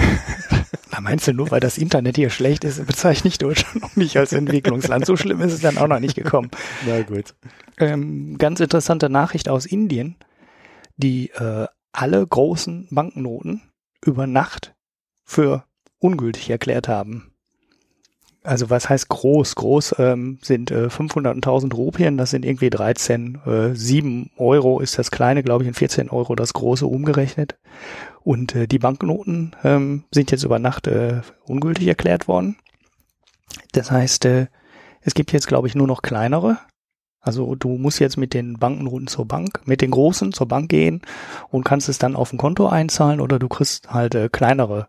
Da 0.89 1.01
meinst 1.01 1.27
du 1.27 1.33
nur, 1.33 1.51
weil 1.51 1.59
das 1.59 1.77
Internet 1.77 2.15
hier 2.15 2.31
schlecht 2.31 2.63
ist, 2.63 2.83
bezeichne 2.87 3.27
ich 3.27 3.37
Deutschland 3.37 3.81
noch 3.81 3.95
nicht 3.95 4.17
als 4.17 4.33
Entwicklungsland. 4.33 5.05
So 5.05 5.15
schlimm 5.15 5.41
ist 5.41 5.53
es 5.53 5.61
dann 5.61 5.77
auch 5.77 5.85
noch 5.85 5.99
nicht 5.99 6.15
gekommen. 6.15 6.49
Na 6.87 7.03
gut. 7.03 7.35
Ähm, 7.77 8.39
ganz 8.39 8.59
interessante 8.61 9.07
Nachricht 9.07 9.47
aus 9.47 9.67
Indien, 9.67 10.15
die 10.95 11.29
äh, 11.31 11.67
alle 11.91 12.25
großen 12.25 12.87
Banknoten 12.89 13.61
über 14.03 14.25
Nacht 14.25 14.75
für 15.23 15.65
ungültig 15.99 16.49
erklärt 16.49 16.87
haben. 16.87 17.31
Also 18.47 18.69
was 18.69 18.87
heißt 18.87 19.09
groß? 19.09 19.55
Groß 19.55 19.95
ähm, 19.99 20.39
sind 20.41 20.71
äh, 20.71 20.89
500 20.89 21.35
und 21.35 21.45
1000 21.45 21.73
Rupien, 21.75 22.17
das 22.17 22.29
sind 22.29 22.45
irgendwie 22.45 22.69
13, 22.69 23.41
äh, 23.45 23.75
7 23.75 24.31
Euro 24.37 24.79
ist 24.79 24.97
das 24.97 25.11
kleine, 25.11 25.43
glaube 25.43 25.65
ich, 25.65 25.67
und 25.67 25.73
14 25.73 26.09
Euro 26.09 26.33
das 26.33 26.53
große 26.53 26.87
umgerechnet. 26.87 27.59
Und 28.23 28.55
äh, 28.55 28.65
die 28.65 28.79
Banknoten 28.79 29.53
ähm, 29.65 30.05
sind 30.11 30.31
jetzt 30.31 30.45
über 30.45 30.59
Nacht 30.59 30.87
äh, 30.87 31.23
ungültig 31.45 31.87
erklärt 31.87 32.29
worden. 32.29 32.55
Das 33.73 33.91
heißt, 33.91 34.23
äh, 34.23 34.47
es 35.01 35.13
gibt 35.13 35.33
jetzt, 35.33 35.49
glaube 35.49 35.67
ich, 35.67 35.75
nur 35.75 35.87
noch 35.87 36.01
kleinere. 36.01 36.57
Also 37.19 37.53
du 37.55 37.77
musst 37.77 37.99
jetzt 37.99 38.15
mit 38.15 38.33
den 38.33 38.59
Banknoten 38.59 39.07
zur 39.07 39.25
Bank, 39.25 39.59
mit 39.65 39.81
den 39.81 39.91
großen 39.91 40.31
zur 40.31 40.47
Bank 40.47 40.69
gehen 40.69 41.01
und 41.49 41.65
kannst 41.65 41.89
es 41.89 41.97
dann 41.97 42.15
auf 42.15 42.31
ein 42.31 42.37
Konto 42.37 42.67
einzahlen 42.67 43.19
oder 43.19 43.39
du 43.39 43.49
kriegst 43.49 43.91
halt 43.91 44.15
äh, 44.15 44.29
kleinere 44.29 44.87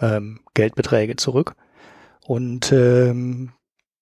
ähm, 0.00 0.38
Geldbeträge 0.54 1.16
zurück. 1.16 1.56
Und 2.26 2.72
ähm, 2.72 3.50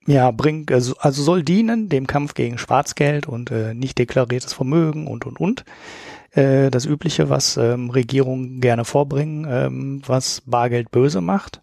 ja, 0.07 0.31
bringt, 0.31 0.73
also, 0.73 0.95
also 0.99 1.23
soll 1.23 1.43
dienen 1.43 1.89
dem 1.89 2.07
Kampf 2.07 2.35
gegen 2.35 2.59
Schwarzgeld 2.59 3.27
und 3.27 3.51
äh, 3.51 3.75
nicht 3.75 3.99
deklariertes 3.99 4.53
Vermögen 4.53 5.07
und 5.07 5.27
und 5.27 5.39
und 5.41 5.65
äh, 6.33 6.71
das 6.71 6.87
Übliche, 6.87 7.29
was 7.29 7.57
ähm, 7.57 7.91
Regierungen 7.91 8.61
gerne 8.61 8.85
vorbringen, 8.85 9.47
ähm, 9.49 10.03
was 10.07 10.43
Bargeld 10.47 10.91
böse 10.91 11.21
macht. 11.21 11.61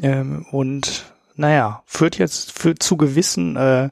Ähm, 0.00 0.46
und 0.50 1.12
naja, 1.36 1.82
führt 1.86 2.18
jetzt 2.18 2.52
führt 2.52 2.82
zu 2.82 2.96
gewissen 2.96 3.56
äh, 3.56 3.90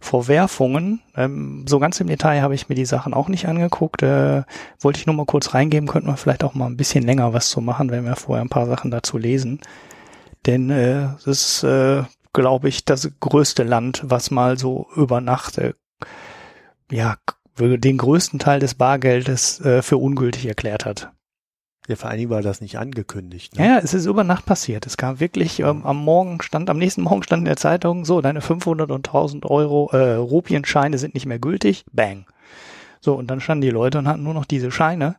Vorwerfungen. 0.00 1.00
Ähm, 1.14 1.66
so 1.68 1.78
ganz 1.78 2.00
im 2.00 2.06
Detail 2.06 2.42
habe 2.42 2.54
ich 2.54 2.68
mir 2.68 2.74
die 2.74 2.86
Sachen 2.86 3.14
auch 3.14 3.28
nicht 3.28 3.46
angeguckt. 3.46 4.02
Äh, 4.02 4.42
wollte 4.80 4.98
ich 4.98 5.06
nur 5.06 5.14
mal 5.14 5.26
kurz 5.26 5.54
reingeben, 5.54 5.88
könnten 5.88 6.08
wir 6.08 6.16
vielleicht 6.16 6.42
auch 6.42 6.54
mal 6.54 6.66
ein 6.66 6.76
bisschen 6.76 7.04
länger 7.04 7.32
was 7.32 7.50
zu 7.50 7.60
machen, 7.60 7.90
wenn 7.90 8.04
wir 8.04 8.16
vorher 8.16 8.44
ein 8.44 8.48
paar 8.48 8.66
Sachen 8.66 8.90
dazu 8.90 9.18
lesen. 9.18 9.60
Denn 10.46 10.70
äh, 10.70 11.08
das 11.24 11.26
ist, 11.26 11.62
äh, 11.64 12.04
glaube 12.32 12.68
ich, 12.68 12.84
das 12.84 13.10
größte 13.20 13.62
Land, 13.62 14.02
was 14.04 14.30
mal 14.30 14.58
so 14.58 14.88
über 14.96 15.20
Nacht 15.20 15.58
äh, 15.58 15.74
ja 16.90 17.16
den 17.58 17.98
größten 17.98 18.38
Teil 18.38 18.60
des 18.60 18.74
Bargeldes 18.74 19.60
äh, 19.60 19.82
für 19.82 19.98
ungültig 19.98 20.46
erklärt 20.46 20.86
hat. 20.86 21.12
Ja, 21.88 21.96
vor 21.96 22.08
allen 22.08 22.18
Dingen 22.18 22.30
war 22.30 22.42
das 22.42 22.60
nicht 22.60 22.78
angekündigt. 22.78 23.58
Ne? 23.58 23.66
Ja, 23.66 23.78
es 23.78 23.94
ist 23.94 24.06
über 24.06 24.22
Nacht 24.22 24.46
passiert. 24.46 24.86
Es 24.86 24.96
kam 24.96 25.18
wirklich 25.18 25.60
ähm, 25.60 25.84
am 25.84 26.02
Morgen 26.04 26.40
stand, 26.40 26.70
am 26.70 26.78
nächsten 26.78 27.02
Morgen 27.02 27.22
stand 27.22 27.40
in 27.40 27.46
der 27.46 27.56
Zeitung 27.56 28.04
so, 28.04 28.20
deine 28.20 28.40
500 28.40 28.90
und 28.90 29.08
1000 29.08 29.44
Euro 29.44 29.90
äh, 29.92 30.14
Rupienscheine 30.14 30.98
sind 30.98 31.14
nicht 31.14 31.26
mehr 31.26 31.38
gültig. 31.38 31.84
Bang. 31.92 32.26
So 33.00 33.14
und 33.14 33.28
dann 33.28 33.40
standen 33.40 33.62
die 33.62 33.70
Leute 33.70 33.98
und 33.98 34.06
hatten 34.06 34.22
nur 34.22 34.34
noch 34.34 34.44
diese 34.44 34.70
Scheine. 34.70 35.16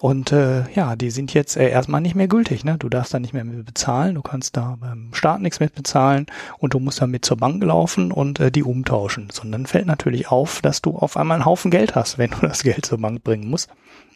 Und 0.00 0.32
äh, 0.32 0.64
ja, 0.72 0.96
die 0.96 1.10
sind 1.10 1.34
jetzt 1.34 1.58
äh, 1.58 1.68
erstmal 1.68 2.00
nicht 2.00 2.14
mehr 2.14 2.26
gültig. 2.26 2.64
Ne? 2.64 2.78
Du 2.78 2.88
darfst 2.88 3.12
da 3.12 3.20
nicht 3.20 3.34
mehr 3.34 3.44
bezahlen, 3.44 4.14
du 4.14 4.22
kannst 4.22 4.56
da 4.56 4.78
beim 4.80 5.12
Staat 5.12 5.42
nichts 5.42 5.60
mehr 5.60 5.68
bezahlen 5.68 6.24
und 6.56 6.72
du 6.72 6.80
musst 6.80 7.02
damit 7.02 7.26
zur 7.26 7.36
Bank 7.36 7.62
laufen 7.62 8.10
und 8.10 8.40
äh, 8.40 8.50
die 8.50 8.62
umtauschen. 8.62 9.28
Sondern 9.30 9.66
fällt 9.66 9.84
natürlich 9.84 10.30
auf, 10.30 10.62
dass 10.62 10.80
du 10.80 10.96
auf 10.96 11.18
einmal 11.18 11.34
einen 11.34 11.44
Haufen 11.44 11.70
Geld 11.70 11.96
hast, 11.96 12.16
wenn 12.18 12.30
du 12.30 12.46
das 12.46 12.62
Geld 12.62 12.86
zur 12.86 12.96
Bank 12.96 13.22
bringen 13.22 13.50
musst. 13.50 13.68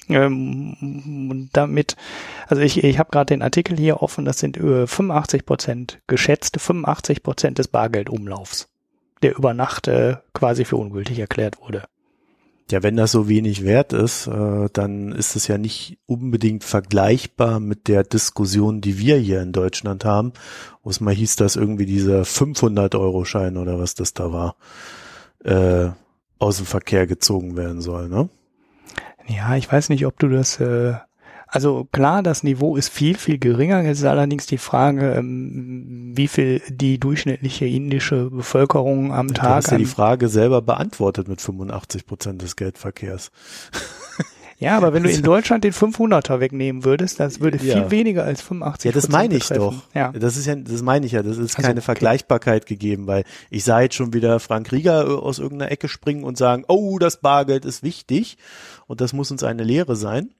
Ähm, 0.08 1.50
damit, 1.52 1.96
also 2.48 2.62
ich, 2.62 2.82
ich 2.82 2.98
habe 2.98 3.10
gerade 3.10 3.34
den 3.34 3.42
Artikel 3.42 3.76
hier 3.76 4.02
offen, 4.02 4.24
das 4.24 4.38
sind 4.38 4.56
über 4.56 4.86
85 4.86 5.44
Prozent, 5.44 6.00
geschätzte 6.06 6.60
85 6.60 7.22
Prozent 7.22 7.58
des 7.58 7.68
Bargeldumlaufs, 7.68 8.70
der 9.22 9.36
über 9.36 9.52
Nacht 9.52 9.88
äh, 9.88 10.16
quasi 10.32 10.64
für 10.64 10.76
ungültig 10.76 11.18
erklärt 11.18 11.60
wurde. 11.60 11.84
Ja, 12.70 12.82
wenn 12.82 12.96
das 12.96 13.12
so 13.12 13.28
wenig 13.28 13.62
wert 13.62 13.92
ist, 13.92 14.26
äh, 14.26 14.68
dann 14.72 15.12
ist 15.12 15.36
es 15.36 15.48
ja 15.48 15.58
nicht 15.58 15.98
unbedingt 16.06 16.64
vergleichbar 16.64 17.60
mit 17.60 17.88
der 17.88 18.04
Diskussion, 18.04 18.80
die 18.80 18.98
wir 18.98 19.16
hier 19.18 19.42
in 19.42 19.52
Deutschland 19.52 20.04
haben, 20.06 20.32
wo 20.82 20.88
es 20.88 21.00
mal 21.00 21.14
hieß, 21.14 21.36
dass 21.36 21.56
irgendwie 21.56 21.84
dieser 21.84 22.22
500-Euro-Schein 22.22 23.58
oder 23.58 23.78
was 23.78 23.94
das 23.94 24.14
da 24.14 24.32
war, 24.32 24.56
äh, 25.44 25.90
aus 26.38 26.56
dem 26.56 26.66
Verkehr 26.66 27.06
gezogen 27.06 27.56
werden 27.56 27.82
soll, 27.82 28.08
ne? 28.08 28.30
Ja, 29.26 29.56
ich 29.56 29.70
weiß 29.70 29.88
nicht, 29.90 30.06
ob 30.06 30.18
du 30.18 30.28
das, 30.28 30.58
äh, 30.60 30.94
also 31.54 31.86
klar, 31.92 32.22
das 32.24 32.42
Niveau 32.42 32.76
ist 32.76 32.88
viel, 32.88 33.16
viel 33.16 33.38
geringer. 33.38 33.80
Jetzt 33.82 33.98
ist 33.98 34.04
allerdings 34.04 34.46
die 34.46 34.58
Frage, 34.58 35.12
ähm, 35.14 36.12
wie 36.16 36.26
viel 36.26 36.60
die 36.68 36.98
durchschnittliche 36.98 37.64
indische 37.66 38.28
Bevölkerung 38.30 39.12
am 39.12 39.28
Du 39.28 39.34
Tag. 39.34 39.48
hast 39.50 39.70
ja 39.70 39.78
die 39.78 39.84
Frage 39.84 40.28
selber 40.28 40.62
beantwortet 40.62 41.28
mit 41.28 41.40
85 41.40 42.06
Prozent 42.06 42.42
des 42.42 42.56
Geldverkehrs. 42.56 43.30
ja, 44.58 44.76
aber 44.76 44.92
wenn 44.92 45.04
du 45.04 45.10
in 45.10 45.22
Deutschland 45.22 45.62
den 45.62 45.72
500er 45.72 46.40
wegnehmen 46.40 46.84
würdest, 46.84 47.20
das 47.20 47.38
würde 47.40 47.58
viel 47.60 47.68
Ja. 47.68 47.90
weniger 47.90 48.24
als 48.24 48.42
85% 48.42 48.84
Ja, 48.86 48.92
das 48.92 49.08
meine 49.08 49.34
ich 49.36 49.48
betreffen. 49.48 49.60
doch. 49.60 49.94
Ja. 49.94 50.10
Das 50.12 50.36
ist 50.36 50.46
ja, 50.46 50.56
das 50.56 50.82
meine 50.82 51.06
ich 51.06 51.12
ja. 51.12 51.22
Das 51.22 51.36
ist 51.38 51.56
Also, 51.56 51.62
keine 51.62 51.74
okay. 51.74 51.82
Vergleichbarkeit 51.82 52.66
gegeben, 52.66 53.06
weil 53.06 53.22
ich 53.50 53.62
sah 53.62 53.80
jetzt 53.80 53.94
schon 53.94 54.12
wieder 54.12 54.40
Frank 54.40 54.72
Rieger 54.72 55.04
äh, 55.06 55.12
aus 55.12 55.38
irgendeiner 55.38 55.70
Ecke 55.70 55.86
springen 55.88 56.24
und 56.24 56.36
sagen, 56.36 56.64
oh, 56.66 56.98
das 56.98 57.20
Bargeld 57.20 57.64
ist 57.64 57.84
wichtig 57.84 58.38
und 58.88 59.00
das 59.00 59.12
muss 59.12 59.30
uns 59.30 59.44
eine 59.44 59.62
Lehre 59.62 59.94
sein. 59.96 60.30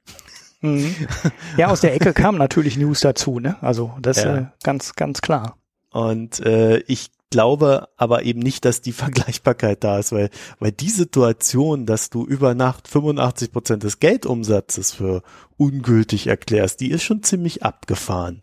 Mhm. 0.65 0.95
Ja, 1.57 1.69
aus 1.69 1.81
der 1.81 1.95
Ecke 1.95 2.13
kam 2.13 2.37
natürlich 2.37 2.77
News 2.77 3.01
dazu, 3.01 3.39
ne? 3.41 3.57
Also 3.61 3.93
das 4.01 4.23
Ja. 4.23 4.37
äh, 4.37 4.47
ganz, 4.63 4.95
ganz 4.95 5.21
klar. 5.21 5.57
Und 5.91 6.41
äh, 6.41 6.79
ich 6.87 7.11
glaube 7.31 7.89
aber 7.97 8.23
eben 8.25 8.41
nicht, 8.41 8.65
dass 8.65 8.81
die 8.81 8.93
Vergleichbarkeit 9.05 9.83
da 9.85 9.99
ist, 9.99 10.13
weil, 10.13 10.31
weil 10.59 10.73
die 10.73 10.91
Situation, 10.91 11.85
dass 11.87 12.11
du 12.11 12.25
über 12.25 12.55
Nacht 12.55 12.89
85 12.89 13.53
Prozent 13.53 13.83
des 13.83 13.99
Geldumsatzes 14.01 14.93
für 14.93 15.23
ungültig 15.57 16.27
erklärst, 16.29 16.81
die 16.81 16.91
ist 16.91 17.03
schon 17.05 17.23
ziemlich 17.23 17.63
abgefahren. 17.63 18.41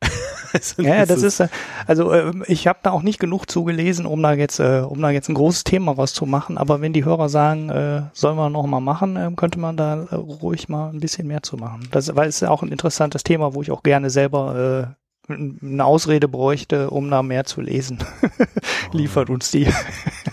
Also 0.52 0.82
Ja, 0.82 1.06
das 1.06 1.22
ist, 1.22 1.40
äh, 1.40 1.48
also 1.86 2.12
äh, 2.12 2.32
ich 2.46 2.66
habe 2.66 2.78
da 2.82 2.90
auch 2.90 3.02
nicht 3.02 3.18
genug 3.18 3.46
zugelesen, 3.50 4.06
um 4.06 4.22
da 4.22 4.32
jetzt, 4.34 4.60
äh, 4.60 4.82
um 4.86 5.00
da 5.00 5.10
jetzt 5.10 5.28
ein 5.28 5.34
großes 5.34 5.64
Thema 5.64 5.92
rauszumachen. 5.92 6.58
Aber 6.58 6.80
wenn 6.80 6.92
die 6.92 7.04
Hörer 7.04 7.28
sagen, 7.28 7.70
äh, 7.70 8.02
sollen 8.12 8.36
wir 8.36 8.50
noch 8.50 8.66
mal 8.66 8.80
machen, 8.80 9.16
ähm, 9.16 9.36
könnte 9.36 9.58
man 9.58 9.76
da 9.76 10.02
äh, 10.10 10.14
ruhig 10.14 10.68
mal 10.68 10.90
ein 10.90 11.00
bisschen 11.00 11.26
mehr 11.26 11.42
zu 11.42 11.56
machen. 11.56 11.88
Das, 11.90 12.14
weil 12.14 12.28
es 12.28 12.36
ist 12.36 12.40
ja 12.40 12.50
auch 12.50 12.62
ein 12.62 12.72
interessantes 12.72 13.22
Thema, 13.24 13.54
wo 13.54 13.62
ich 13.62 13.70
auch 13.70 13.82
gerne 13.82 14.10
selber 14.10 14.92
äh, 14.96 15.01
eine 15.28 15.84
Ausrede 15.84 16.26
bräuchte, 16.28 16.90
um 16.90 17.08
da 17.10 17.22
mehr 17.22 17.44
zu 17.44 17.60
lesen. 17.60 17.98
Liefert 18.92 19.30
uns 19.30 19.50
die. 19.52 19.64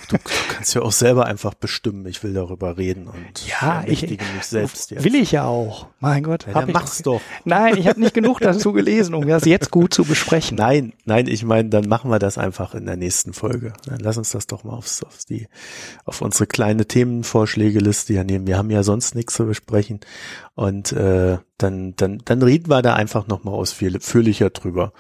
Du, 0.10 0.18
du 0.18 0.24
kannst 0.52 0.74
ja 0.74 0.82
auch 0.82 0.92
selber 0.92 1.26
einfach 1.26 1.54
bestimmen, 1.54 2.06
ich 2.08 2.24
will 2.24 2.34
darüber 2.34 2.78
reden 2.78 3.08
und 3.08 3.48
Ja, 3.48 3.84
ich- 3.86 4.02
mich 4.10 4.20
selbst 4.42 4.90
jetzt. 4.92 5.04
Will 5.04 5.14
ich 5.16 5.32
ja 5.32 5.46
auch. 5.46 5.88
Mein 6.00 6.24
Gott. 6.24 6.48
Ja, 6.48 6.56
hab 6.56 6.62
dann 6.62 6.70
ich 6.70 6.74
mach's 6.74 7.02
doch. 7.04 7.22
Nein, 7.46 7.78
ich 7.78 7.88
habe 7.88 8.00
nicht 8.00 8.14
genug 8.16 8.40
dazu 8.40 8.74
gelesen, 8.74 9.14
um 9.14 9.28
das 9.28 9.46
jetzt 9.46 9.70
gut 9.72 9.94
zu 9.94 10.04
besprechen. 10.04 10.58
Nein, 10.58 10.94
nein, 11.06 11.28
ich 11.28 11.44
meine, 11.44 11.70
dann 11.70 11.88
machen 11.88 12.10
wir 12.10 12.20
das 12.20 12.38
einfach 12.40 12.74
in 12.74 12.86
der 12.88 12.98
nächsten 12.98 13.34
Folge. 13.34 13.74
Dann 13.86 14.00
lass 14.00 14.18
uns 14.18 14.32
das 14.32 14.48
doch 14.48 14.64
mal 14.64 14.74
aufs, 14.74 15.04
aufs 15.04 15.26
die, 15.26 15.48
auf 16.06 16.22
unsere 16.22 16.48
kleine 16.48 16.86
Themenvorschlägeliste 16.88 18.14
hier 18.14 18.24
nehmen. 18.24 18.48
Wir 18.48 18.58
haben 18.58 18.72
ja 18.72 18.82
sonst 18.84 19.14
nichts 19.16 19.36
zu 19.36 19.46
besprechen. 19.46 20.00
Und 20.60 20.92
äh, 20.92 21.38
dann, 21.58 21.96
dann, 21.96 22.18
dann 22.26 22.42
reden 22.44 22.70
wir 22.70 22.82
da 22.82 22.94
einfach 22.94 23.28
nochmal 23.28 23.54
ausführlicher 23.54 24.50
drüber. 24.50 24.92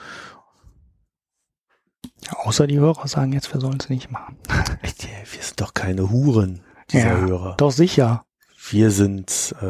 Außer 2.29 2.65
die 2.65 2.79
Hörer 2.79 3.05
sagen 3.09 3.33
jetzt, 3.33 3.53
wir 3.53 3.59
sollen 3.59 3.75
es 3.77 3.89
nicht 3.89 4.09
machen. 4.09 4.37
Wir 4.81 5.43
sind 5.43 5.59
doch 5.59 5.73
keine 5.73 6.09
Huren, 6.11 6.61
dieser 6.91 7.09
Ja, 7.09 7.17
Hörer. 7.17 7.55
Doch 7.57 7.71
sicher. 7.71 8.25
Wir 8.69 8.89
sind, 8.89 9.53
äh, 9.61 9.65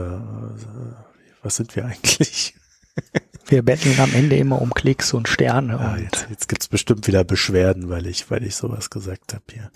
was 1.42 1.56
sind 1.56 1.76
wir 1.76 1.86
eigentlich? 1.86 2.54
Wir 3.48 3.64
betteln 3.64 4.00
am 4.00 4.14
Ende 4.14 4.38
immer 4.38 4.62
um 4.62 4.72
Klicks 4.72 5.12
und 5.14 5.28
Sterne. 5.28 5.74
Ja, 5.74 5.94
und 5.94 6.04
jetzt, 6.04 6.28
jetzt 6.30 6.50
gibt's 6.50 6.68
bestimmt 6.68 7.08
wieder 7.08 7.24
Beschwerden, 7.24 7.90
weil 7.90 8.06
ich, 8.06 8.30
weil 8.30 8.44
ich 8.44 8.56
sowas 8.56 8.92
gesagt 8.92 9.34
habe 9.34 9.44
hier. 9.52 9.72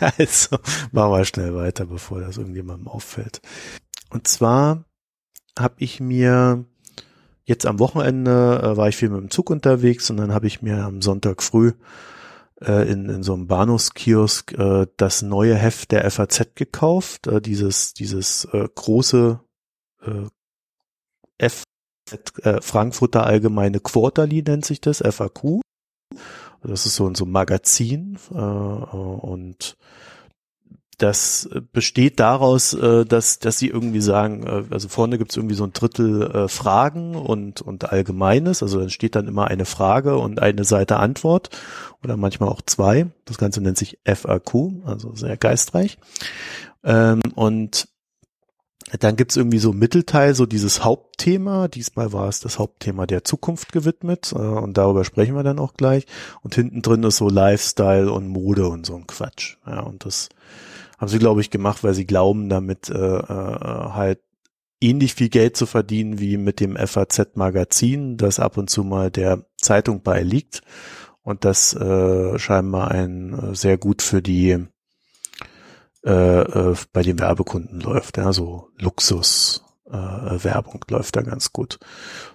also 0.18 0.58
machen 0.92 1.10
wir 1.10 1.24
schnell 1.24 1.56
weiter, 1.56 1.86
bevor 1.86 2.20
das 2.20 2.36
irgendjemandem 2.36 2.86
auffällt. 2.86 3.40
Und 4.10 4.26
zwar 4.28 4.84
habe 5.58 5.74
ich 5.78 6.00
mir 6.00 6.64
jetzt 7.44 7.66
am 7.66 7.78
Wochenende 7.78 8.60
äh, 8.62 8.76
war 8.76 8.88
ich 8.88 8.96
viel 8.96 9.08
mit 9.08 9.20
dem 9.20 9.30
Zug 9.30 9.50
unterwegs 9.50 10.10
und 10.10 10.18
dann 10.18 10.32
habe 10.32 10.46
ich 10.46 10.62
mir 10.62 10.84
am 10.84 11.02
Sonntag 11.02 11.42
früh 11.42 11.72
äh, 12.60 12.90
in, 12.90 13.08
in 13.08 13.22
so 13.22 13.34
einem 13.34 13.46
Bahnhofskiosk 13.46 14.52
äh, 14.52 14.86
das 14.96 15.22
neue 15.22 15.54
Heft 15.54 15.92
der 15.92 16.08
FAZ 16.10 16.54
gekauft, 16.54 17.26
äh, 17.26 17.40
dieses 17.40 17.94
dieses 17.94 18.44
äh, 18.52 18.68
große 18.74 19.40
äh, 20.02 20.26
F 21.38 21.64
äh, 22.42 22.60
Frankfurter 22.60 23.24
Allgemeine 23.24 23.80
Quarterly 23.80 24.42
nennt 24.42 24.64
sich 24.64 24.80
das, 24.80 24.98
FAQ. 24.98 25.60
Das 26.62 26.86
ist 26.86 26.96
so, 26.96 27.12
so 27.14 27.24
ein 27.24 27.30
Magazin 27.30 28.18
äh, 28.30 28.36
und 28.36 29.76
das 30.98 31.48
besteht 31.72 32.20
daraus, 32.20 32.74
äh, 32.74 33.04
dass, 33.04 33.38
dass 33.38 33.58
sie 33.58 33.68
irgendwie 33.68 34.00
sagen, 34.00 34.44
äh, 34.44 34.64
also 34.70 34.88
vorne 34.88 35.16
gibt's 35.16 35.36
irgendwie 35.36 35.54
so 35.54 35.64
ein 35.64 35.72
Drittel 35.72 36.22
äh, 36.22 36.48
Fragen 36.48 37.14
und, 37.14 37.62
und 37.62 37.90
Allgemeines, 37.90 38.62
also 38.62 38.80
dann 38.80 38.90
steht 38.90 39.14
dann 39.14 39.28
immer 39.28 39.46
eine 39.46 39.64
Frage 39.64 40.18
und 40.18 40.42
eine 40.42 40.64
Seite 40.64 40.98
Antwort 40.98 41.50
oder 42.02 42.16
manchmal 42.16 42.48
auch 42.48 42.62
zwei. 42.62 43.06
Das 43.24 43.38
Ganze 43.38 43.60
nennt 43.60 43.78
sich 43.78 43.98
FAQ, 44.04 44.84
also 44.84 45.14
sehr 45.14 45.36
geistreich. 45.36 45.98
Ähm, 46.84 47.20
und 47.34 47.88
dann 49.00 49.16
gibt's 49.16 49.36
irgendwie 49.36 49.58
so 49.58 49.72
Mittelteil 49.72 50.34
so 50.34 50.46
dieses 50.46 50.82
Hauptthema. 50.84 51.68
Diesmal 51.68 52.12
war 52.12 52.28
es 52.28 52.40
das 52.40 52.58
Hauptthema 52.58 53.06
der 53.06 53.22
Zukunft 53.22 53.72
gewidmet 53.72 54.32
äh, 54.32 54.38
und 54.38 54.78
darüber 54.78 55.04
sprechen 55.04 55.34
wir 55.34 55.42
dann 55.42 55.58
auch 55.58 55.74
gleich. 55.74 56.06
Und 56.42 56.54
hinten 56.54 56.82
drin 56.82 57.02
ist 57.02 57.18
so 57.18 57.28
Lifestyle 57.28 58.10
und 58.10 58.28
Mode 58.28 58.68
und 58.68 58.86
so 58.86 58.96
ein 58.96 59.06
Quatsch. 59.06 59.56
Ja, 59.66 59.80
und 59.80 60.04
das 60.04 60.30
haben 60.98 61.08
sie, 61.08 61.18
glaube 61.18 61.40
ich, 61.40 61.50
gemacht, 61.50 61.84
weil 61.84 61.94
sie 61.94 62.06
glauben, 62.06 62.48
damit 62.48 62.90
äh, 62.90 62.94
äh, 62.94 63.22
halt 63.24 64.20
ähnlich 64.80 65.14
viel 65.14 65.28
Geld 65.28 65.56
zu 65.56 65.66
verdienen 65.66 66.18
wie 66.18 66.36
mit 66.36 66.60
dem 66.60 66.76
FAZ-Magazin, 66.76 68.16
das 68.16 68.38
ab 68.38 68.56
und 68.56 68.70
zu 68.70 68.84
mal 68.84 69.10
der 69.10 69.44
Zeitung 69.56 70.02
beiliegt 70.02 70.62
und 71.22 71.44
das 71.44 71.74
äh, 71.74 72.38
scheinbar 72.38 72.90
ein 72.90 73.32
äh, 73.32 73.54
sehr 73.54 73.78
gut 73.78 74.02
für 74.02 74.22
die 74.22 74.66
äh, 76.04 76.10
äh, 76.12 76.76
bei 76.92 77.02
den 77.02 77.18
Werbekunden 77.18 77.80
läuft. 77.80 78.16
Ja, 78.16 78.32
so 78.32 78.68
Luxus. 78.78 79.64
Äh, 79.86 79.92
Werbung 79.92 80.84
läuft 80.90 81.16
da 81.16 81.22
ganz 81.22 81.52
gut. 81.52 81.78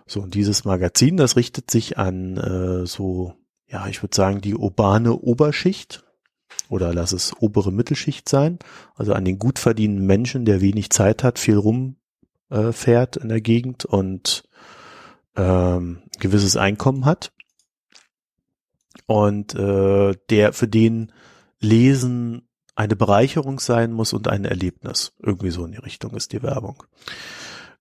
So, 0.05 0.21
und 0.21 0.33
dieses 0.33 0.65
Magazin, 0.65 1.17
das 1.17 1.35
richtet 1.35 1.71
sich 1.71 1.97
an 1.97 2.37
äh, 2.37 2.85
so, 2.85 3.33
ja, 3.67 3.87
ich 3.87 4.01
würde 4.03 4.15
sagen, 4.15 4.41
die 4.41 4.55
urbane 4.55 5.13
Oberschicht 5.13 6.03
oder 6.69 6.93
lass 6.93 7.11
es 7.11 7.33
obere 7.39 7.71
Mittelschicht 7.71 8.27
sein, 8.27 8.59
also 8.95 9.13
an 9.13 9.25
den 9.25 9.39
gut 9.39 9.59
verdienenden 9.59 10.05
Menschen, 10.05 10.45
der 10.45 10.61
wenig 10.61 10.89
Zeit 10.89 11.23
hat, 11.23 11.39
viel 11.39 11.57
rumfährt 11.57 13.17
äh, 13.17 13.19
in 13.19 13.29
der 13.29 13.41
Gegend 13.41 13.85
und 13.85 14.43
ähm, 15.35 16.03
gewisses 16.19 16.57
Einkommen 16.57 17.05
hat. 17.05 17.31
Und 19.05 19.53
äh, 19.55 20.13
der 20.29 20.53
für 20.53 20.67
den 20.67 21.11
Lesen 21.59 22.47
eine 22.75 22.95
Bereicherung 22.95 23.59
sein 23.59 23.91
muss 23.91 24.13
und 24.13 24.27
ein 24.27 24.45
Erlebnis. 24.45 25.13
Irgendwie 25.19 25.51
so 25.51 25.65
in 25.65 25.73
die 25.73 25.79
Richtung 25.79 26.15
ist 26.15 26.31
die 26.31 26.41
Werbung. 26.41 26.83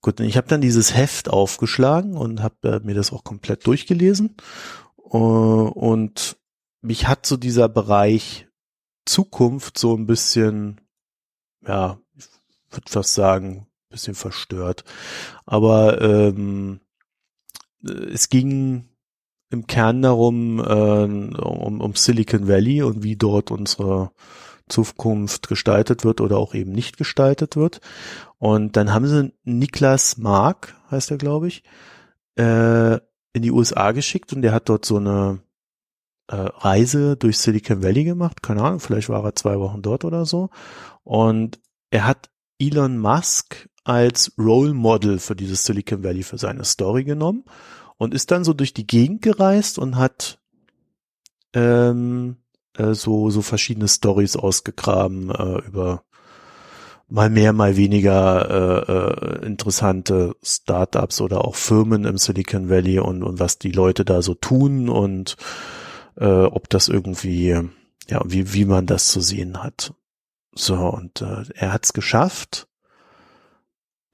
Gut, 0.01 0.21
ich 0.21 0.37
habe 0.37 0.49
dann 0.49 0.61
dieses 0.61 0.97
Heft 0.97 1.31
aufgeschlagen 1.31 2.17
und 2.17 2.43
habe 2.43 2.69
äh, 2.69 2.81
mir 2.81 2.95
das 2.95 3.13
auch 3.13 3.25
komplett 3.25 3.67
durchgelesen. 3.67 4.37
Äh, 5.13 5.17
und 5.17 6.37
mich 6.81 7.07
hat 7.07 7.25
so 7.25 7.37
dieser 7.37 7.69
Bereich 7.69 8.49
Zukunft 9.05 9.79
so 9.79 9.97
ein 9.97 10.07
bisschen, 10.07 10.81
ja, 11.67 11.99
ich 12.17 12.27
würde 12.71 12.91
fast 12.91 13.15
sagen, 13.15 13.67
bisschen 13.93 14.15
verstört. 14.15 14.85
Aber 15.47 16.01
ähm, 16.01 16.81
es 17.83 18.29
ging 18.29 18.89
im 19.51 19.67
Kern 19.67 20.03
darum, 20.03 20.59
äh, 20.59 21.43
um, 21.43 21.81
um 21.81 21.95
Silicon 21.95 22.49
Valley 22.49 22.83
und 22.83 23.03
wie 23.03 23.17
dort 23.17 23.51
unsere 23.51 24.11
Zukunft 24.69 25.49
gestaltet 25.49 26.05
wird 26.05 26.21
oder 26.21 26.39
auch 26.39 26.55
eben 26.55 26.73
nicht 26.73 26.97
gestaltet 26.97 27.57
wird. 27.57 27.81
Und 28.39 28.77
dann 28.77 28.93
haben 28.93 29.07
sie 29.07 29.33
Niklas 29.45 30.17
Mark, 30.17 30.75
heißt 30.91 31.11
er, 31.11 31.19
glaube 31.19 31.49
ich, 31.49 31.63
äh, 32.37 32.95
in 33.35 33.43
die 33.43 33.51
USA 33.51 33.93
geschickt 33.93 34.33
und 34.33 34.43
der 34.43 34.53
hat 34.53 34.69
dort 34.69 34.85
so 34.85 34.97
eine 34.97 35.41
äh, 36.33 36.37
Reise 36.37 37.17
durch 37.17 37.39
Silicon 37.39 37.83
Valley 37.83 38.05
gemacht. 38.05 38.43
Keine 38.43 38.63
Ahnung, 38.63 38.81
vielleicht 38.81 39.11
war 39.11 39.23
er 39.23 39.37
zwei 39.37 39.59
Wochen 39.61 39.83
dort 39.83 40.05
oder 40.05 40.25
so. 40.25 40.49
Und 41.05 41.61
er 41.91 42.07
hat 42.07 42.31
Elon 42.59 42.99
Musk 42.99 43.69
als 43.85 44.33
Role 44.39 44.73
Model 44.73 45.19
für 45.19 45.37
dieses 45.37 45.65
Silicon 45.65 46.03
Valley 46.03 46.23
für 46.23 46.39
seine 46.39 46.65
Story 46.65 47.05
genommen 47.05 47.45
und 47.99 48.15
ist 48.15 48.31
dann 48.31 48.45
so 48.45 48.55
durch 48.55 48.73
die 48.73 48.87
Gegend 48.87 49.23
gereist 49.23 49.79
und 49.79 49.97
hat 49.97 50.41
ähm, 51.53 52.37
äh, 52.79 52.95
so 52.95 53.29
so 53.29 53.43
verschiedene 53.43 53.89
Stories 53.89 54.37
ausgegraben 54.37 55.31
äh, 55.31 55.59
über 55.67 56.05
mal 57.09 57.29
mehr, 57.29 57.53
mal 57.53 57.77
weniger 57.77 58.49
äh, 58.49 59.43
äh, 59.43 59.47
interessante 59.47 60.35
Startups 60.43 61.21
oder 61.21 61.45
auch 61.45 61.57
Firmen 61.57 62.07
im 62.07 62.17
Silicon 62.17 62.71
Valley 62.71 63.01
und, 63.01 63.23
und 63.23 63.39
was 63.39 63.59
die 63.59 63.73
Leute 63.73 64.07
da 64.07 64.23
so 64.23 64.33
tun 64.35 64.89
und 64.89 65.37
äh, 66.17 66.45
ob 66.45 66.69
das 66.69 66.89
irgendwie, 66.89 67.49
ja, 68.09 68.23
wie, 68.25 68.53
wie 68.53 68.65
man 68.65 68.87
das 68.87 69.09
zu 69.09 69.21
sehen 69.21 69.63
hat. 69.63 69.95
So, 70.55 70.77
und 70.77 71.23
äh, 71.23 71.45
er 71.55 71.73
hat 71.73 71.85
es 71.85 71.93
geschafft, 71.93 72.69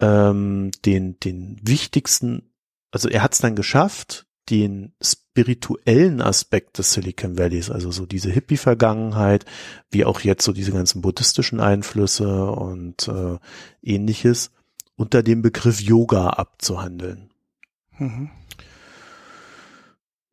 ähm, 0.01 0.71
den, 0.85 1.19
den 1.21 1.59
wichtigsten, 1.63 2.51
also 2.91 3.09
er 3.09 3.23
hat 3.23 3.35
es 3.35 3.41
dann 3.41 3.57
geschafft, 3.57 4.27
den 4.49 4.93
spirituellen 5.03 6.23
Aspekt 6.23 6.79
des 6.79 6.93
Silicon 6.93 7.37
Valleys, 7.37 7.71
also 7.71 7.91
so 7.91 8.07
diese 8.07 8.31
Hippie-Vergangenheit, 8.31 9.45
wie 9.91 10.05
auch 10.05 10.21
jetzt 10.21 10.45
so 10.45 10.53
diese 10.53 10.73
ganzen 10.73 11.03
buddhistischen 11.03 11.61
Einflüsse 11.61 12.51
und 12.51 13.09
äh, 13.09 13.39
ähnliches, 13.83 14.51
unter 14.97 15.23
dem 15.23 15.43
Begriff 15.43 15.81
Yoga 15.81 16.31
abzuhandeln. 16.31 17.31
Mhm. 17.99 18.31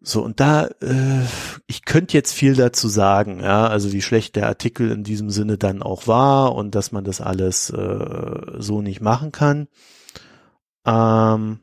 So, 0.08 0.24
und 0.24 0.40
da, 0.40 0.68
äh, 0.82 1.24
ich 1.66 1.84
könnte 1.84 2.14
jetzt 2.16 2.32
viel 2.32 2.56
dazu 2.56 2.88
sagen, 2.88 3.40
ja, 3.40 3.66
also 3.68 3.92
wie 3.92 4.04
schlecht 4.04 4.36
der 4.36 4.48
Artikel 4.48 4.92
in 4.92 5.04
diesem 5.04 5.32
Sinne 5.32 5.58
dann 5.58 5.82
auch 5.82 6.06
war 6.06 6.54
und 6.54 6.76
dass 6.76 6.92
man 6.92 7.04
das 7.04 7.22
alles 7.22 7.72
äh, 7.72 8.60
so 8.60 8.84
nicht 8.84 9.02
machen 9.02 9.32
kann. 9.32 9.68
Ähm, 10.86 11.60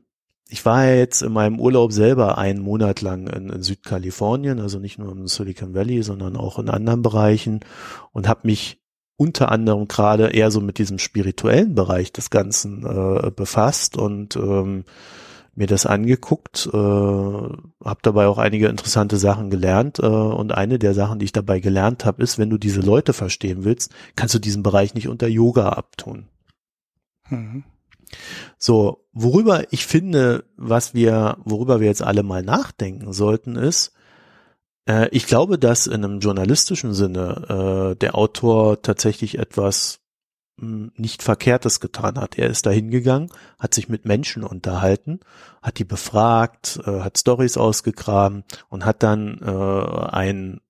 ich 0.48 0.66
war 0.66 0.84
ja 0.84 0.96
jetzt 0.96 1.22
in 1.22 1.32
meinem 1.32 1.60
Urlaub 1.60 1.92
selber 1.92 2.36
einen 2.36 2.60
Monat 2.60 3.00
lang 3.00 3.28
in, 3.28 3.48
in 3.48 3.62
Südkalifornien, 3.62 4.58
also 4.58 4.80
nicht 4.80 4.98
nur 4.98 5.12
im 5.12 5.28
Silicon 5.28 5.72
Valley, 5.72 6.02
sondern 6.02 6.36
auch 6.36 6.58
in 6.58 6.68
anderen 6.68 7.02
Bereichen 7.02 7.60
und 8.10 8.26
habe 8.26 8.40
mich 8.42 8.82
unter 9.16 9.52
anderem 9.52 9.86
gerade 9.86 10.30
eher 10.30 10.50
so 10.50 10.60
mit 10.60 10.78
diesem 10.78 10.98
spirituellen 10.98 11.76
Bereich 11.76 12.12
des 12.12 12.28
Ganzen 12.30 12.84
äh, 12.84 13.30
befasst 13.30 13.96
und 13.96 14.34
ähm, 14.34 14.84
mir 15.54 15.66
das 15.66 15.86
angeguckt, 15.86 16.68
äh, 16.72 16.76
habe 16.76 18.00
dabei 18.02 18.26
auch 18.26 18.38
einige 18.38 18.68
interessante 18.68 19.18
Sachen 19.18 19.50
gelernt 19.50 19.98
äh, 19.98 20.06
und 20.06 20.52
eine 20.52 20.78
der 20.78 20.94
Sachen, 20.94 21.18
die 21.18 21.26
ich 21.26 21.32
dabei 21.32 21.60
gelernt 21.60 22.04
habe, 22.04 22.22
ist, 22.22 22.38
wenn 22.38 22.50
du 22.50 22.58
diese 22.58 22.80
Leute 22.80 23.12
verstehen 23.12 23.64
willst, 23.64 23.92
kannst 24.16 24.34
du 24.34 24.38
diesen 24.38 24.62
Bereich 24.62 24.94
nicht 24.94 25.08
unter 25.08 25.28
Yoga 25.28 25.70
abtun. 25.70 26.28
Mhm. 27.28 27.64
So, 28.58 29.04
worüber 29.12 29.72
ich 29.72 29.86
finde, 29.86 30.44
was 30.56 30.94
wir, 30.94 31.38
worüber 31.44 31.80
wir 31.80 31.86
jetzt 31.86 32.02
alle 32.02 32.22
mal 32.22 32.42
nachdenken 32.42 33.12
sollten, 33.12 33.56
ist, 33.56 33.92
äh, 34.86 35.08
ich 35.10 35.26
glaube, 35.26 35.58
dass 35.58 35.86
in 35.86 36.04
einem 36.04 36.20
journalistischen 36.20 36.94
Sinne 36.94 37.92
äh, 37.92 37.96
der 37.96 38.14
Autor 38.14 38.82
tatsächlich 38.82 39.38
etwas 39.38 40.01
nicht 40.62 41.22
Verkehrtes 41.22 41.80
getan 41.80 42.18
hat. 42.18 42.38
Er 42.38 42.48
ist 42.48 42.66
da 42.66 42.70
hingegangen, 42.70 43.30
hat 43.58 43.74
sich 43.74 43.88
mit 43.88 44.04
Menschen 44.04 44.44
unterhalten, 44.44 45.20
hat 45.60 45.78
die 45.78 45.84
befragt, 45.84 46.80
äh, 46.86 47.00
hat 47.00 47.18
Stories 47.18 47.56
ausgegraben 47.56 48.44
und 48.68 48.84
hat 48.84 49.02
dann 49.02 49.38
äh, 49.40 50.06
ein 50.10 50.60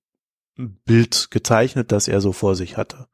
Bild 0.55 1.29
gezeichnet, 1.31 1.91
das 1.91 2.07
er 2.07 2.21
so 2.21 2.31
vor 2.31 2.55
sich 2.55 2.77
hatte. 2.77 3.07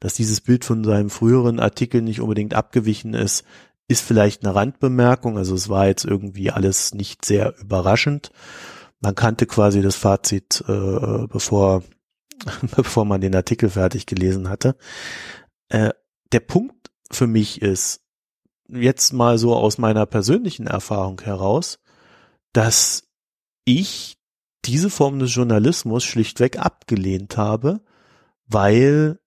Dass 0.00 0.14
dieses 0.14 0.40
Bild 0.40 0.64
von 0.64 0.84
seinem 0.84 1.10
früheren 1.10 1.60
Artikel 1.60 2.02
nicht 2.02 2.20
unbedingt 2.20 2.54
abgewichen 2.54 3.14
ist, 3.14 3.44
ist 3.88 4.02
vielleicht 4.02 4.44
eine 4.44 4.54
Randbemerkung. 4.54 5.36
Also 5.36 5.54
es 5.54 5.68
war 5.68 5.86
jetzt 5.86 6.04
irgendwie 6.04 6.50
alles 6.50 6.94
nicht 6.94 7.24
sehr 7.24 7.58
überraschend. 7.58 8.30
Man 9.00 9.14
kannte 9.14 9.46
quasi 9.46 9.82
das 9.82 9.96
Fazit, 9.96 10.64
äh, 10.66 11.26
bevor, 11.28 11.82
bevor 12.76 13.04
man 13.04 13.20
den 13.20 13.34
Artikel 13.34 13.70
fertig 13.70 14.06
gelesen 14.06 14.48
hatte. 14.48 14.76
Äh, 15.68 15.90
der 16.32 16.40
Punkt 16.40 16.90
für 17.10 17.26
mich 17.26 17.62
ist, 17.62 18.00
jetzt 18.68 19.12
mal 19.12 19.38
so 19.38 19.54
aus 19.54 19.78
meiner 19.78 20.06
persönlichen 20.06 20.66
Erfahrung 20.66 21.20
heraus, 21.20 21.78
dass 22.52 23.08
ich 23.64 24.16
diese 24.64 24.90
Form 24.90 25.18
des 25.18 25.34
Journalismus 25.34 26.04
schlichtweg 26.04 26.58
abgelehnt 26.58 27.36
habe, 27.36 27.80
weil 28.46 29.20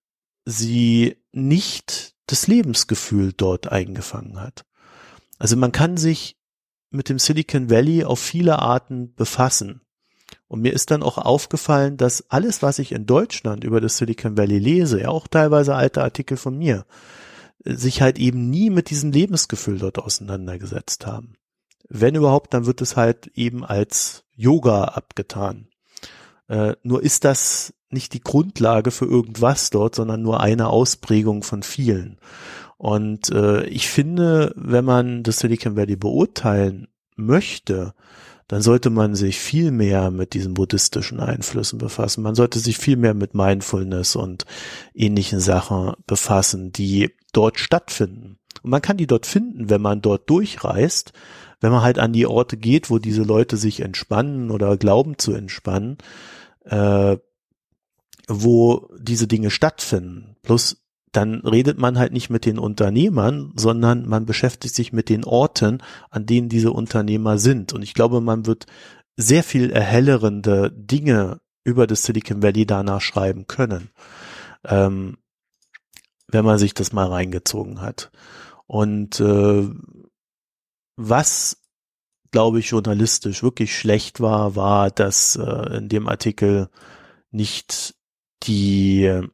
sie 0.45 1.17
nicht 1.31 2.15
das 2.27 2.47
Lebensgefühl 2.47 3.33
dort 3.33 3.71
eingefangen 3.71 4.39
hat. 4.39 4.65
Also 5.39 5.55
man 5.55 5.71
kann 5.71 5.97
sich 5.97 6.37
mit 6.89 7.09
dem 7.09 7.19
Silicon 7.19 7.69
Valley 7.69 8.03
auf 8.03 8.19
viele 8.19 8.59
Arten 8.59 9.13
befassen. 9.13 9.81
Und 10.47 10.61
mir 10.61 10.73
ist 10.73 10.91
dann 10.91 11.03
auch 11.03 11.17
aufgefallen, 11.17 11.97
dass 11.97 12.29
alles, 12.29 12.61
was 12.61 12.79
ich 12.79 12.93
in 12.93 13.05
Deutschland 13.05 13.63
über 13.63 13.81
das 13.81 13.97
Silicon 13.97 14.37
Valley 14.37 14.59
lese, 14.59 15.01
ja 15.01 15.09
auch 15.09 15.27
teilweise 15.27 15.75
alte 15.75 16.01
Artikel 16.01 16.37
von 16.37 16.57
mir, 16.57 16.85
sich 17.63 18.01
halt 18.01 18.17
eben 18.17 18.49
nie 18.49 18.69
mit 18.69 18.89
diesem 18.89 19.11
Lebensgefühl 19.11 19.79
dort 19.79 19.99
auseinandergesetzt 19.99 21.05
haben. 21.05 21.33
Wenn 21.89 22.15
überhaupt, 22.15 22.53
dann 22.53 22.65
wird 22.65 22.81
es 22.81 22.95
halt 22.95 23.27
eben 23.35 23.65
als 23.65 24.23
Yoga 24.35 24.85
abgetan. 24.85 25.67
Äh, 26.47 26.75
nur 26.83 27.03
ist 27.03 27.25
das 27.25 27.73
nicht 27.89 28.13
die 28.13 28.21
Grundlage 28.21 28.91
für 28.91 29.05
irgendwas 29.05 29.69
dort, 29.69 29.95
sondern 29.95 30.21
nur 30.21 30.41
eine 30.41 30.67
Ausprägung 30.67 31.43
von 31.43 31.63
vielen. 31.63 32.19
Und 32.78 33.29
äh, 33.32 33.65
ich 33.65 33.89
finde, 33.89 34.53
wenn 34.55 34.86
man 34.86 35.24
das 35.24 35.39
Silicon 35.39 35.75
Valley 35.75 35.95
beurteilen 35.95 36.87
möchte, 37.15 37.93
dann 38.47 38.61
sollte 38.61 38.89
man 38.89 39.13
sich 39.15 39.39
viel 39.39 39.71
mehr 39.71 40.09
mit 40.09 40.33
diesen 40.33 40.53
buddhistischen 40.53 41.19
Einflüssen 41.19 41.79
befassen. 41.79 42.24
Man 42.24 42.36
sollte 42.36 42.59
sich 42.59 42.78
viel 42.78 42.95
mehr 42.95 43.13
mit 43.13 43.33
Mindfulness 43.33 44.15
und 44.15 44.45
ähnlichen 44.93 45.39
Sachen 45.39 45.93
befassen, 46.05 46.71
die 46.71 47.11
dort 47.33 47.59
stattfinden. 47.59 48.37
Und 48.63 48.69
man 48.71 48.82
kann 48.82 48.97
die 48.97 49.07
dort 49.07 49.25
finden, 49.25 49.69
wenn 49.69 49.82
man 49.82 50.01
dort 50.01 50.29
durchreist, 50.29 51.11
wenn 51.59 51.71
man 51.71 51.82
halt 51.82 51.99
an 51.99 52.13
die 52.13 52.25
Orte 52.25 52.55
geht, 52.55 52.89
wo 52.89 52.99
diese 52.99 53.24
Leute 53.24 53.57
sich 53.57 53.82
entspannen 53.82 54.49
oder 54.49 54.78
glauben 54.78 55.17
zu 55.17 55.33
entspannen, 55.33 55.97
äh, 56.63 57.17
wo 58.28 58.89
diese 58.97 59.28
Dinge 59.28 59.49
stattfinden. 59.49 60.37
Plus 60.41 60.87
dann 61.17 61.41
redet 61.41 61.79
man 61.79 61.97
halt 61.97 62.13
nicht 62.13 62.29
mit 62.29 62.45
den 62.45 62.59
Unternehmern, 62.59 63.51
sondern 63.55 64.07
man 64.07 64.27
beschäftigt 64.27 64.75
sich 64.75 64.93
mit 64.93 65.09
den 65.09 65.23
Orten, 65.23 65.81
an 66.11 66.27
denen 66.27 66.47
diese 66.47 66.71
Unternehmer 66.71 67.39
sind. 67.39 67.73
Und 67.73 67.81
ich 67.81 67.95
glaube, 67.95 68.21
man 68.21 68.45
wird 68.45 68.67
sehr 69.15 69.43
viel 69.43 69.71
erhellerende 69.71 70.71
Dinge 70.71 71.41
über 71.63 71.87
das 71.87 72.03
Silicon 72.03 72.43
Valley 72.43 72.67
danach 72.67 73.01
schreiben 73.01 73.47
können, 73.47 73.89
ähm, 74.63 75.17
wenn 76.27 76.45
man 76.45 76.59
sich 76.59 76.75
das 76.75 76.93
mal 76.93 77.07
reingezogen 77.07 77.81
hat. 77.81 78.11
Und 78.67 79.19
äh, 79.19 79.67
was, 80.97 81.63
glaube 82.29 82.59
ich, 82.59 82.69
journalistisch 82.69 83.41
wirklich 83.41 83.75
schlecht 83.75 84.19
war, 84.19 84.55
war, 84.55 84.91
dass 84.91 85.35
äh, 85.35 85.77
in 85.77 85.89
dem 85.89 86.07
Artikel 86.07 86.69
nicht 87.31 87.95
die 88.43 89.27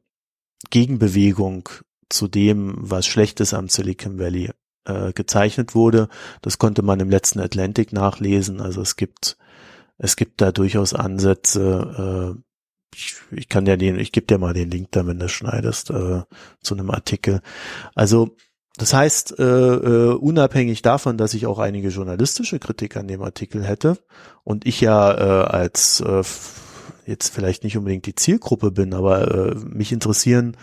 Gegenbewegung 0.70 1.70
zu 2.10 2.28
dem, 2.28 2.76
was 2.78 3.06
Schlechtes 3.06 3.54
am 3.54 3.70
Silicon 3.70 4.20
Valley 4.20 4.52
äh, 4.86 5.14
gezeichnet 5.14 5.76
wurde. 5.76 6.10
Das 6.42 6.58
konnte 6.58 6.82
man 6.82 7.00
im 7.00 7.10
letzten 7.10 7.40
Atlantic 7.40 7.94
nachlesen. 7.94 8.62
Also 8.62 8.82
es 8.82 8.96
gibt 8.96 9.38
es 9.98 10.16
gibt 10.16 10.42
da 10.42 10.52
durchaus 10.52 10.94
Ansätze. 10.94 12.36
Äh, 12.36 12.42
ich, 12.96 13.16
ich 13.32 13.50
kann 13.50 13.66
ja 13.66 13.76
den, 13.76 13.98
ich 13.98 14.12
gebe 14.12 14.28
dir 14.28 14.38
mal 14.38 14.54
den 14.54 14.70
Link 14.70 14.92
da, 14.92 15.08
wenn 15.08 15.20
du 15.20 15.30
schneidest, 15.30 15.90
äh, 15.90 16.22
zu 16.62 16.76
einem 16.76 16.92
Artikel. 16.92 17.42
Also 17.96 18.36
das 18.76 18.94
heißt, 18.94 19.40
äh, 19.40 19.44
äh, 19.44 20.14
unabhängig 20.16 20.82
davon, 20.82 21.18
dass 21.18 21.36
ich 21.36 21.46
auch 21.46 21.60
einige 21.60 21.90
journalistische 21.90 22.60
Kritik 22.60 22.98
an 22.98 23.08
dem 23.08 23.22
Artikel 23.22 23.64
hätte 23.64 23.98
und 24.44 24.66
ich 24.66 24.82
ja 24.82 25.14
äh, 25.14 25.46
als 25.46 26.02
äh, 26.02 26.24
jetzt 27.06 27.30
vielleicht 27.30 27.64
nicht 27.64 27.78
unbedingt 27.78 28.06
die 28.06 28.16
Zielgruppe 28.16 28.72
bin, 28.72 28.94
aber 28.94 29.52
äh, 29.52 29.56
mich 29.56 29.92
interessieren, 29.92 30.58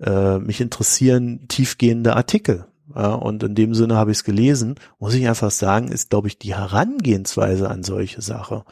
äh, 0.00 0.38
mich 0.38 0.60
interessieren 0.60 1.46
tiefgehende 1.48 2.16
Artikel. 2.16 2.66
Ja, 2.94 3.14
und 3.14 3.42
in 3.42 3.54
dem 3.54 3.74
Sinne 3.74 3.96
habe 3.96 4.12
ich 4.12 4.18
es 4.18 4.24
gelesen, 4.24 4.76
muss 4.98 5.14
ich 5.14 5.26
einfach 5.26 5.50
sagen, 5.50 5.88
ist, 5.88 6.10
glaube 6.10 6.28
ich, 6.28 6.38
die 6.38 6.54
Herangehensweise 6.54 7.68
an 7.68 7.82
solche 7.82 8.22
Sache. 8.22 8.64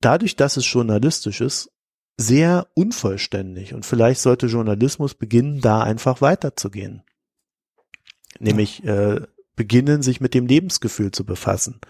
Dadurch, 0.00 0.36
dass 0.36 0.56
es 0.56 0.70
journalistisch 0.70 1.40
ist, 1.40 1.72
sehr 2.16 2.68
unvollständig. 2.74 3.74
Und 3.74 3.86
vielleicht 3.86 4.20
sollte 4.20 4.46
Journalismus 4.46 5.14
beginnen, 5.14 5.60
da 5.60 5.82
einfach 5.82 6.20
weiterzugehen. 6.20 7.02
Nämlich 8.38 8.84
äh, 8.84 9.20
beginnen, 9.56 10.02
sich 10.02 10.20
mit 10.20 10.34
dem 10.34 10.46
Lebensgefühl 10.46 11.10
zu 11.10 11.24
befassen. 11.24 11.80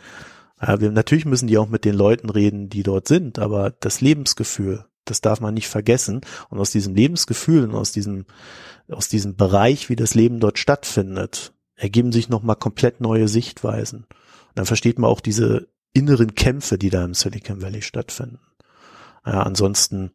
Ja, 0.61 0.81
wir, 0.81 0.91
natürlich 0.91 1.25
müssen 1.25 1.47
die 1.47 1.59
auch 1.59 1.69
mit 1.69 1.85
den 1.85 1.95
Leuten 1.95 2.31
reden, 2.31 2.69
die 2.69 2.83
dort 2.83 3.09
sind, 3.09 3.39
aber 3.39 3.71
das 3.71 4.01
Lebensgefühl, 4.01 4.85
das 5.05 5.21
darf 5.21 5.41
man 5.41 5.55
nicht 5.55 5.69
vergessen. 5.69 6.21
Und 6.51 6.59
aus 6.59 6.71
diesem 6.71 6.95
Lebensgefühl 6.95 7.65
und 7.65 7.75
aus 7.75 7.93
diesem, 7.93 8.27
aus 8.89 9.09
diesem 9.09 9.37
Bereich, 9.37 9.89
wie 9.89 9.97
das 9.97 10.15
Leben 10.15 10.41
dort 10.41 10.59
stattfindet, 10.59 11.53
ergeben 11.77 12.13
sich 12.13 12.29
nochmal 12.29 12.57
komplett 12.57 13.01
neue 13.01 13.29
Sichtweisen. 13.29 14.01
Und 14.01 14.59
dann 14.59 14.67
versteht 14.67 14.99
man 14.99 15.11
auch 15.11 15.21
diese 15.21 15.69
inneren 15.93 16.35
Kämpfe, 16.35 16.77
die 16.77 16.91
da 16.91 17.05
im 17.05 17.15
Silicon 17.15 17.63
Valley 17.63 17.83
stattfinden. 17.83 18.41
Ja, 19.25 19.43
ansonsten 19.43 20.13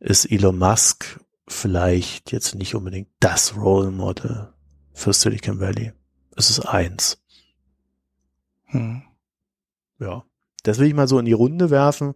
ist 0.00 0.30
Elon 0.30 0.58
Musk 0.58 1.20
vielleicht 1.46 2.32
jetzt 2.32 2.54
nicht 2.54 2.74
unbedingt 2.74 3.08
das 3.20 3.56
Role 3.56 3.90
Model 3.90 4.48
für 4.92 5.12
Silicon 5.12 5.60
Valley. 5.60 5.92
Es 6.36 6.50
ist 6.50 6.60
eins. 6.60 7.22
Hm. 8.66 9.02
Ja, 9.98 10.24
das 10.62 10.78
will 10.78 10.88
ich 10.88 10.94
mal 10.94 11.08
so 11.08 11.18
in 11.18 11.26
die 11.26 11.32
Runde 11.32 11.70
werfen. 11.70 12.14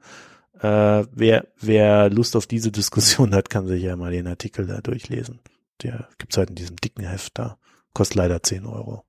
Äh, 0.61 1.05
wer, 1.13 1.47
wer 1.61 2.11
Lust 2.11 2.35
auf 2.35 2.47
diese 2.47 2.73
Diskussion 2.73 3.35
hat, 3.35 3.51
kann 3.51 3.67
sich 3.67 3.83
ja 3.83 3.97
mal 3.97 4.11
den 4.11 4.27
Artikel 4.27 4.67
da 4.67 4.81
durchlesen. 4.81 5.41
Der 5.83 6.09
gibt's 6.19 6.37
halt 6.37 6.51
in 6.51 6.57
diesem 6.57 6.77
dicken 6.77 7.05
Heft 7.05 7.39
da. 7.39 7.59
Kostet 7.95 8.17
leider 8.17 8.43
10 8.43 8.67
Euro. 8.67 9.05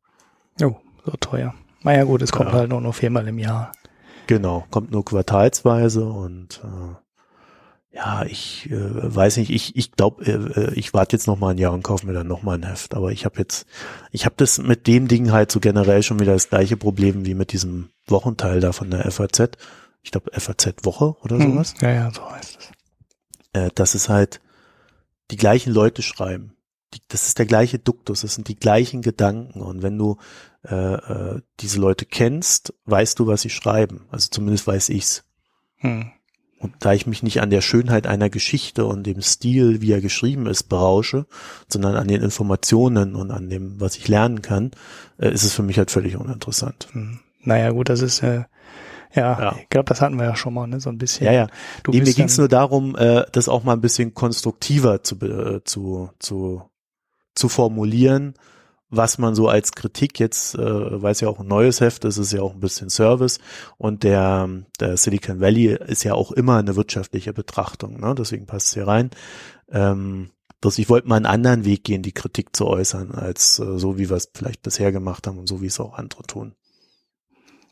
Oh, 0.62 0.76
so 1.06 1.12
teuer. 1.20 1.56
Naja 1.82 2.04
gut, 2.04 2.22
es 2.22 2.32
kommt 2.32 2.52
ja. 2.52 2.58
halt 2.58 2.70
nur 2.70 2.82
noch 2.82 2.94
viermal 2.94 3.28
im 3.28 3.40
Jahr. 3.40 3.72
Genau, 4.28 4.66
kommt 4.70 4.92
nur 4.92 5.04
quartalsweise 5.04 6.06
und 6.06 6.62
äh, 6.64 6.96
ja, 7.92 8.24
ich 8.24 8.70
äh, 8.70 9.16
weiß 9.16 9.38
nicht, 9.38 9.50
ich 9.50 9.76
ich 9.76 9.92
glaube, 9.92 10.24
äh, 10.24 10.62
äh, 10.62 10.74
ich 10.76 10.94
warte 10.94 11.16
jetzt 11.16 11.26
noch 11.26 11.40
mal 11.40 11.50
ein 11.50 11.58
Jahr 11.58 11.74
und 11.74 11.84
kaufe 11.84 12.06
mir 12.06 12.14
dann 12.14 12.28
noch 12.28 12.44
mal 12.44 12.56
ein 12.56 12.68
Heft. 12.68 12.94
Aber 12.94 13.12
ich 13.12 13.26
habe 13.26 13.40
jetzt, 13.40 13.66
ich 14.12 14.26
habe 14.26 14.36
das 14.38 14.60
mit 14.60 14.86
dem 14.86 15.08
Ding 15.08 15.32
halt 15.32 15.52
so 15.52 15.60
generell 15.60 16.04
schon 16.04 16.20
wieder 16.20 16.34
das 16.34 16.50
gleiche 16.50 16.78
Problem 16.78 17.26
wie 17.26 17.34
mit 17.34 17.52
diesem 17.52 17.90
Wochenteil 18.08 18.60
da 18.60 18.74
von 18.74 18.92
der 18.92 19.10
FAZ. 19.10 19.58
Ich 20.04 20.12
glaube 20.12 20.32
FAZ 20.40 20.76
Woche 20.84 21.16
oder 21.24 21.38
hm, 21.38 21.52
sowas. 21.54 21.74
Ja, 21.82 21.92
ja, 21.92 22.12
so 22.12 22.30
heißt 22.30 22.58
es. 22.60 22.72
Äh, 23.54 23.70
dass 23.74 23.96
es 23.96 24.08
halt 24.08 24.40
die 25.32 25.38
gleichen 25.38 25.74
Leute 25.74 26.04
schreiben. 26.04 26.56
Die, 26.94 27.02
das 27.08 27.28
ist 27.28 27.40
der 27.40 27.46
gleiche 27.46 27.80
Duktus, 27.80 28.22
das 28.22 28.36
sind 28.36 28.48
die 28.48 28.60
gleichen 28.60 29.02
Gedanken. 29.02 29.62
Und 29.62 29.82
wenn 29.82 29.98
du 29.98 30.18
äh, 30.64 30.76
äh, 30.76 31.42
diese 31.60 31.80
Leute 31.80 32.06
kennst, 32.06 32.74
weißt 32.86 33.18
du, 33.18 33.26
was 33.26 33.42
sie 33.42 33.50
schreiben. 33.50 34.08
Also 34.12 34.28
zumindest 34.30 34.68
weiß 34.68 34.90
ich's. 34.90 35.24
Hm. 35.78 36.12
Und 36.60 36.74
da 36.80 36.94
ich 36.94 37.08
mich 37.08 37.24
nicht 37.24 37.42
an 37.42 37.50
der 37.50 37.62
Schönheit 37.62 38.06
einer 38.06 38.30
Geschichte 38.30 38.86
und 38.86 39.04
dem 39.04 39.22
Stil, 39.22 39.82
wie 39.82 39.94
er 39.94 40.02
geschrieben 40.02 40.46
ist, 40.46 40.64
berausche, 40.64 41.26
sondern 41.70 41.96
an 41.96 42.08
den 42.08 42.22
Informationen 42.22 43.16
und 43.16 43.32
an 43.32 43.50
dem, 43.50 43.80
was 43.80 43.96
ich 43.96 44.08
lernen 44.08 44.42
kann, 44.42 44.72
äh, 45.18 45.32
ist 45.32 45.44
es 45.44 45.54
für 45.54 45.64
mich 45.64 45.78
halt 45.78 45.90
völlig 45.90 46.18
uninteressant. 46.18 46.88
Hm. 46.92 47.20
Naja, 47.42 47.72
gut, 47.72 47.88
das 47.88 48.02
ist 48.02 48.22
äh, 48.22 48.44
ja, 49.16 49.40
ja, 49.42 49.56
ich 49.60 49.70
glaube, 49.70 49.86
das 49.86 50.02
hatten 50.02 50.18
wir 50.18 50.26
ja 50.26 50.36
schon 50.36 50.54
mal, 50.54 50.68
ne, 50.68 50.80
so 50.80 50.90
ein 50.90 50.98
bisschen. 50.98 51.26
Ja, 51.26 51.32
ja. 51.32 51.48
Du 51.84 51.92
nee, 51.92 52.02
mir 52.02 52.14
ging 52.14 52.26
es 52.26 52.38
nur 52.38 52.48
darum, 52.48 52.96
äh, 52.96 53.24
das 53.32 53.50
auch 53.50 53.64
mal 53.64 53.74
ein 53.74 53.82
bisschen 53.82 54.14
konstruktiver 54.14 55.02
zu, 55.02 55.16
äh, 55.22 55.64
zu, 55.64 56.10
zu, 56.20 56.62
zu 57.34 57.50
formulieren 57.50 58.36
was 58.90 59.18
man 59.18 59.36
so 59.36 59.48
als 59.48 59.74
Kritik 59.74 60.20
jetzt, 60.20 60.56
äh, 60.56 61.02
weil 61.02 61.12
es 61.12 61.22
ja 61.22 61.30
auch 61.30 61.40
ein 61.40 61.48
neues 61.48 61.80
Heft 61.80 62.06
ist, 62.06 62.18
ist 62.18 62.34
ja 62.34 62.42
auch 62.42 62.54
ein 62.54 62.60
bisschen 62.60 62.90
Service 62.90 63.40
und 63.78 64.04
der, 64.04 64.50
der 64.80 64.98
Silicon 64.98 65.40
Valley 65.40 65.78
ist 65.88 66.04
ja 66.04 66.14
auch 66.14 66.32
immer 66.32 66.58
eine 66.58 66.76
wirtschaftliche 66.76 67.34
Betrachtung, 67.34 68.00
ne? 68.00 68.16
deswegen 68.16 68.46
passt 68.46 68.68
es 68.68 68.74
hier 68.74 68.88
rein. 68.88 69.12
Ähm, 69.72 70.32
bloß 70.62 70.78
ich 70.80 70.90
wollte 70.90 71.08
mal 71.08 71.18
einen 71.18 71.26
anderen 71.26 71.66
Weg 71.66 71.84
gehen, 71.84 72.02
die 72.02 72.12
Kritik 72.12 72.56
zu 72.56 72.68
äußern, 72.68 73.12
als 73.12 73.60
äh, 73.60 73.78
so, 73.78 73.98
wie 73.98 74.10
wir 74.10 74.18
es 74.18 74.32
vielleicht 74.34 74.64
bisher 74.64 74.92
gemacht 74.92 75.28
haben 75.28 75.38
und 75.38 75.48
so, 75.48 75.62
wie 75.62 75.68
es 75.68 75.80
auch 75.80 75.94
andere 75.94 76.24
tun. 76.24 76.56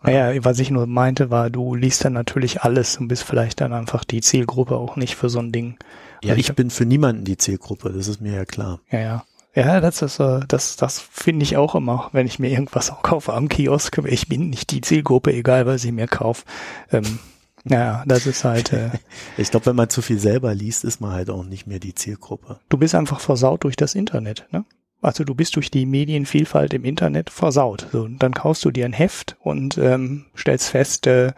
Naja, 0.04 0.44
was 0.46 0.60
ich 0.60 0.70
nur 0.70 0.86
meinte, 0.86 1.32
war, 1.32 1.50
du 1.50 1.74
liest 1.74 2.06
dann 2.06 2.14
natürlich 2.14 2.62
alles 2.62 2.98
und 2.98 3.08
bist 3.08 3.24
vielleicht 3.24 3.62
dann 3.62 3.74
einfach 3.74 4.04
die 4.04 4.22
Zielgruppe 4.22 4.76
auch 4.76 4.96
nicht 4.96 5.16
für 5.16 5.30
so 5.30 5.40
ein 5.40 5.52
Ding. 5.52 5.78
Ja, 6.24 6.36
ich, 6.36 6.50
ich 6.50 6.56
bin 6.56 6.70
für 6.70 6.86
niemanden 6.86 7.26
die 7.26 7.38
Zielgruppe, 7.38 7.92
das 7.92 8.08
ist 8.08 8.22
mir 8.22 8.34
ja 8.34 8.46
klar. 8.46 8.80
Ja, 8.92 9.00
ja. 9.00 9.26
Ja, 9.58 9.82
das 9.82 10.04
ist, 10.04 10.20
äh, 10.20 10.42
das, 10.48 10.76
das 10.76 11.00
finde 11.00 11.42
ich 11.42 11.58
auch 11.58 11.74
immer, 11.74 12.10
wenn 12.12 12.28
ich 12.28 12.38
mir 12.38 12.52
irgendwas 12.52 12.92
auch 12.92 13.02
kaufe 13.02 13.34
am 13.34 13.50
Kiosk. 13.50 14.00
Ich 14.06 14.30
bin 14.30 14.52
nicht 14.52 14.70
die 14.70 14.82
Zielgruppe, 14.82 15.34
egal 15.34 15.66
was 15.66 15.84
ich 15.84 15.92
mir 15.92 16.06
kaufe. 16.06 16.46
Ähm, 16.92 17.18
ja, 17.64 18.04
das 18.06 18.28
ist 18.28 18.44
halt. 18.44 18.72
Äh, 18.72 18.92
ich 19.38 19.50
glaube, 19.50 19.66
wenn 19.66 19.76
man 19.76 19.90
zu 19.90 20.04
viel 20.04 20.20
selber 20.20 20.54
liest, 20.54 20.84
ist 20.84 21.02
man 21.02 21.12
halt 21.12 21.32
auch 21.32 21.44
nicht 21.44 21.66
mehr 21.66 21.80
die 21.80 21.96
Zielgruppe. 21.96 22.60
Du 22.70 22.78
bist 22.78 22.94
einfach 22.94 23.20
versaut 23.20 23.64
durch 23.64 23.76
das 23.76 23.96
Internet, 23.96 24.46
ne? 24.52 24.64
Also 25.02 25.24
du 25.24 25.34
bist 25.34 25.56
durch 25.56 25.72
die 25.72 25.88
Medienvielfalt 25.88 26.76
im 26.76 26.86
Internet 26.86 27.32
versaut. 27.32 27.88
So, 27.92 28.08
dann 28.08 28.36
kaufst 28.36 28.64
du 28.64 28.70
dir 28.70 28.86
ein 28.86 28.94
Heft 28.94 29.38
und 29.40 29.80
ähm, 29.80 30.26
stellst 30.36 30.70
fest, 30.70 31.08
äh, 31.08 31.34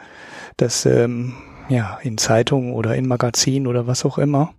dass 0.58 0.86
ähm, 0.86 1.36
ja 1.70 1.98
in 2.04 2.18
Zeitungen 2.18 2.74
oder 2.74 2.98
in 2.98 3.08
Magazinen 3.08 3.66
oder 3.66 3.88
was 3.88 4.04
auch 4.04 4.18
immer 4.18 4.54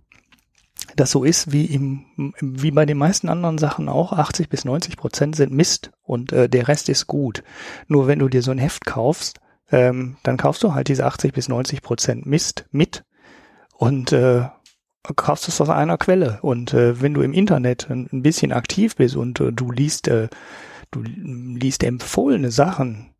das 0.95 1.11
so 1.11 1.23
ist 1.23 1.51
wie 1.51 1.65
im, 1.65 2.05
wie 2.39 2.71
bei 2.71 2.85
den 2.85 2.97
meisten 2.97 3.29
anderen 3.29 3.57
Sachen 3.57 3.89
auch, 3.89 4.13
80 4.13 4.49
bis 4.49 4.65
90 4.65 4.97
Prozent 4.97 5.35
sind 5.35 5.51
Mist 5.51 5.91
und 6.03 6.31
äh, 6.31 6.49
der 6.49 6.67
Rest 6.67 6.89
ist 6.89 7.07
gut. 7.07 7.43
Nur 7.87 8.07
wenn 8.07 8.19
du 8.19 8.29
dir 8.29 8.41
so 8.41 8.51
ein 8.51 8.57
Heft 8.57 8.85
kaufst, 8.85 9.39
ähm, 9.71 10.17
dann 10.23 10.37
kaufst 10.37 10.63
du 10.63 10.73
halt 10.73 10.87
diese 10.87 11.05
80 11.05 11.33
bis 11.33 11.47
90 11.47 11.81
Prozent 11.81 12.25
Mist 12.25 12.65
mit 12.71 13.03
und 13.73 14.11
äh, 14.11 14.43
kaufst 15.15 15.47
es 15.47 15.61
aus 15.61 15.69
einer 15.69 15.97
Quelle. 15.97 16.39
Und 16.41 16.73
äh, 16.73 17.01
wenn 17.01 17.13
du 17.13 17.21
im 17.21 17.33
Internet 17.33 17.89
ein, 17.89 18.07
ein 18.11 18.21
bisschen 18.21 18.51
aktiv 18.51 18.95
bist 18.95 19.15
und 19.15 19.39
äh, 19.39 19.51
du 19.51 19.71
liest, 19.71 20.07
äh, 20.07 20.29
du 20.91 21.01
liest 21.01 21.83
empfohlene 21.83 22.51
Sachen 22.51 23.13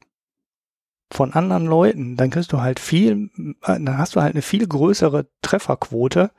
von 1.11 1.34
anderen 1.34 1.65
Leuten, 1.65 2.15
dann 2.15 2.30
kriegst 2.30 2.53
du 2.53 2.61
halt 2.61 2.80
viel, 2.80 3.30
äh, 3.64 3.80
dann 3.80 3.98
hast 3.98 4.15
du 4.15 4.22
halt 4.22 4.34
eine 4.34 4.41
viel 4.41 4.68
größere 4.68 5.27
Trefferquote, 5.41 6.31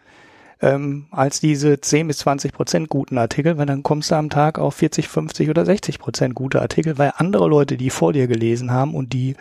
ähm, 0.63 1.07
als 1.11 1.41
diese 1.41 1.81
10 1.81 2.07
bis 2.07 2.19
20 2.19 2.53
Prozent 2.53 2.89
guten 2.89 3.19
Artikel, 3.19 3.59
weil 3.59 3.67
dann 3.67 3.83
kommst 3.83 4.13
du 4.13 4.15
am 4.15 4.31
Tag 4.31 4.59
auf 4.59 4.77
40, 4.77 5.09
50 5.09 5.51
oder 5.51 5.65
60 5.65 5.99
Prozent 5.99 6.35
gute 6.35 6.63
Artikel, 6.63 6.97
weil 6.99 7.13
andere 7.17 7.49
Leute 7.49 7.77
die 7.77 7.91
vor 7.91 8.13
dir 8.13 8.29
gelesen 8.29 8.71
haben 8.71 8.95
und 8.95 9.13
die 9.13 9.35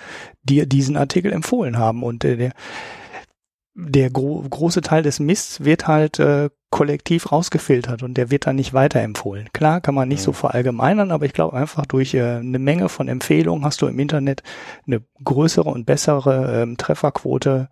dir 0.43 0.65
diesen 0.65 0.97
Artikel 0.97 1.31
empfohlen 1.31 1.77
haben 1.77 2.03
und 2.03 2.25
äh, 2.25 2.37
der 2.37 2.53
der 3.73 4.09
gro 4.09 4.43
große 4.49 4.81
Teil 4.81 5.01
des 5.01 5.19
Mists 5.19 5.63
wird 5.63 5.87
halt 5.87 6.19
äh, 6.19 6.49
kollektiv 6.71 7.31
rausgefiltert 7.31 8.03
und 8.03 8.15
der 8.15 8.29
wird 8.29 8.45
dann 8.47 8.57
nicht 8.57 8.73
weiterempfohlen. 8.73 9.49
Klar 9.53 9.79
kann 9.79 9.95
man 9.95 10.09
nicht 10.09 10.19
ja. 10.19 10.25
so 10.25 10.33
verallgemeinern, 10.33 11.11
aber 11.11 11.25
ich 11.25 11.33
glaube 11.33 11.55
einfach 11.55 11.85
durch 11.85 12.13
äh, 12.13 12.21
eine 12.21 12.59
Menge 12.59 12.89
von 12.89 13.07
Empfehlungen 13.07 13.63
hast 13.63 13.81
du 13.81 13.87
im 13.87 13.99
Internet 13.99 14.43
eine 14.87 15.01
größere 15.23 15.69
und 15.69 15.85
bessere 15.85 16.61
ähm, 16.63 16.77
Trefferquote 16.77 17.69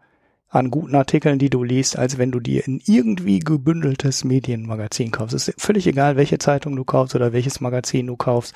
an 0.49 0.71
guten 0.71 0.95
Artikeln, 0.95 1.39
die 1.39 1.49
du 1.49 1.63
liest, 1.63 1.97
als 1.97 2.17
wenn 2.17 2.31
du 2.31 2.39
dir 2.39 2.63
ein 2.67 2.81
irgendwie 2.85 3.39
gebündeltes 3.39 4.23
Medienmagazin 4.23 5.11
kaufst. 5.11 5.35
Es 5.35 5.47
ist 5.47 5.61
völlig 5.61 5.85
egal, 5.88 6.15
welche 6.15 6.39
Zeitung 6.39 6.76
du 6.76 6.84
kaufst 6.84 7.15
oder 7.15 7.34
welches 7.34 7.61
Magazin 7.61 8.07
du 8.07 8.15
kaufst. 8.15 8.55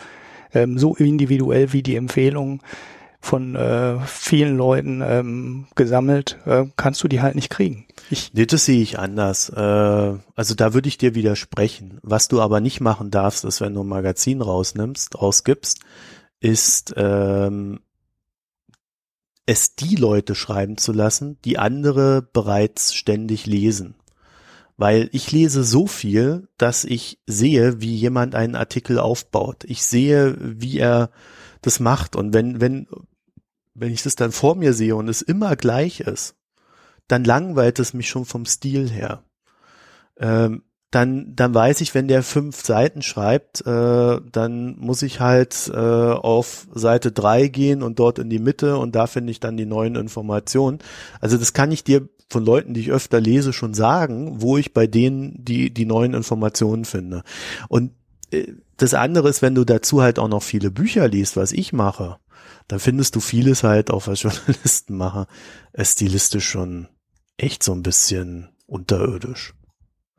Ähm, 0.53 0.77
so 0.77 0.95
individuell 0.95 1.73
wie 1.73 1.83
die 1.83 1.95
Empfehlungen 1.95 2.61
von 3.23 3.55
äh, 3.55 3.99
vielen 4.05 4.57
Leuten 4.57 5.01
ähm, 5.01 5.67
gesammelt, 5.75 6.39
äh, 6.45 6.65
kannst 6.75 7.01
du 7.03 7.07
die 7.07 7.21
halt 7.21 7.35
nicht 7.35 7.49
kriegen. 7.49 7.85
Ich 8.09 8.33
nee, 8.33 8.45
das 8.45 8.65
sehe 8.65 8.81
ich 8.81 8.99
anders. 8.99 9.49
Äh, 9.49 9.59
also 10.35 10.55
da 10.55 10.73
würde 10.73 10.89
ich 10.89 10.97
dir 10.97 11.15
widersprechen. 11.15 11.99
Was 12.01 12.27
du 12.27 12.41
aber 12.41 12.59
nicht 12.59 12.81
machen 12.81 13.11
darfst, 13.11 13.45
ist, 13.45 13.61
wenn 13.61 13.75
du 13.75 13.83
ein 13.83 13.87
Magazin 13.87 14.41
rausnimmst, 14.41 15.21
rausgibst, 15.21 15.79
ist 16.41 16.93
ähm, 16.97 17.79
es 19.45 19.75
die 19.75 19.95
Leute 19.95 20.35
schreiben 20.35 20.77
zu 20.77 20.93
lassen, 20.93 21.37
die 21.43 21.57
andere 21.57 22.21
bereits 22.21 22.93
ständig 22.93 23.45
lesen. 23.45 23.95
Weil 24.77 25.09
ich 25.11 25.31
lese 25.31 25.63
so 25.63 25.85
viel, 25.85 26.47
dass 26.57 26.83
ich 26.83 27.19
sehe, 27.27 27.79
wie 27.79 27.95
jemand 27.95 28.35
einen 28.35 28.55
Artikel 28.55 28.99
aufbaut. 28.99 29.63
Ich 29.65 29.83
sehe, 29.83 30.35
wie 30.39 30.79
er 30.79 31.11
das 31.61 31.79
macht. 31.79 32.15
Und 32.15 32.33
wenn, 32.33 32.59
wenn, 32.59 32.87
wenn 33.73 33.93
ich 33.93 34.03
das 34.03 34.15
dann 34.15 34.31
vor 34.31 34.55
mir 34.55 34.73
sehe 34.73 34.95
und 34.95 35.07
es 35.09 35.21
immer 35.21 35.55
gleich 35.55 35.99
ist, 35.99 36.35
dann 37.07 37.23
langweilt 37.23 37.79
es 37.79 37.93
mich 37.93 38.09
schon 38.09 38.25
vom 38.25 38.45
Stil 38.45 38.89
her. 38.89 39.23
Ähm, 40.17 40.63
dann, 40.93 41.35
dann 41.35 41.55
weiß 41.55 41.81
ich, 41.81 41.95
wenn 41.95 42.07
der 42.07 42.21
fünf 42.21 42.63
Seiten 42.63 43.01
schreibt, 43.01 43.65
äh, 43.65 44.21
dann 44.31 44.77
muss 44.77 45.01
ich 45.01 45.19
halt 45.19 45.71
äh, 45.73 45.75
auf 45.75 46.67
Seite 46.71 47.11
drei 47.11 47.47
gehen 47.47 47.81
und 47.81 47.97
dort 47.97 48.19
in 48.19 48.29
die 48.29 48.37
Mitte 48.37 48.77
und 48.77 48.93
da 48.93 49.07
finde 49.07 49.31
ich 49.31 49.39
dann 49.39 49.57
die 49.57 49.65
neuen 49.65 49.95
Informationen. 49.95 50.77
Also 51.19 51.37
das 51.37 51.53
kann 51.53 51.71
ich 51.71 51.83
dir 51.83 52.07
von 52.29 52.45
Leuten, 52.45 52.75
die 52.75 52.81
ich 52.81 52.91
öfter 52.91 53.19
lese, 53.19 53.53
schon 53.53 53.73
sagen, 53.73 54.41
wo 54.41 54.55
ich 54.57 54.73
bei 54.73 54.85
denen 54.85 55.43
die, 55.43 55.73
die 55.73 55.85
neuen 55.85 56.13
Informationen 56.13 56.85
finde. 56.85 57.23
Und 57.69 57.93
äh, 58.29 58.53
das 58.77 58.93
andere 58.93 59.29
ist, 59.29 59.41
wenn 59.41 59.55
du 59.55 59.63
dazu 59.63 60.03
halt 60.03 60.19
auch 60.19 60.27
noch 60.27 60.43
viele 60.43 60.69
Bücher 60.69 61.07
liest, 61.07 61.37
was 61.37 61.53
ich 61.53 61.73
mache, 61.73 62.17
dann 62.67 62.79
findest 62.79 63.15
du 63.15 63.19
vieles 63.19 63.63
halt 63.63 63.89
auch, 63.89 64.05
was 64.05 64.21
Journalisten 64.21 64.95
machen, 64.95 65.25
äh, 65.71 65.83
stilistisch 65.83 66.47
schon 66.47 66.87
echt 67.37 67.63
so 67.63 67.71
ein 67.71 67.81
bisschen 67.81 68.49
unterirdisch. 68.67 69.55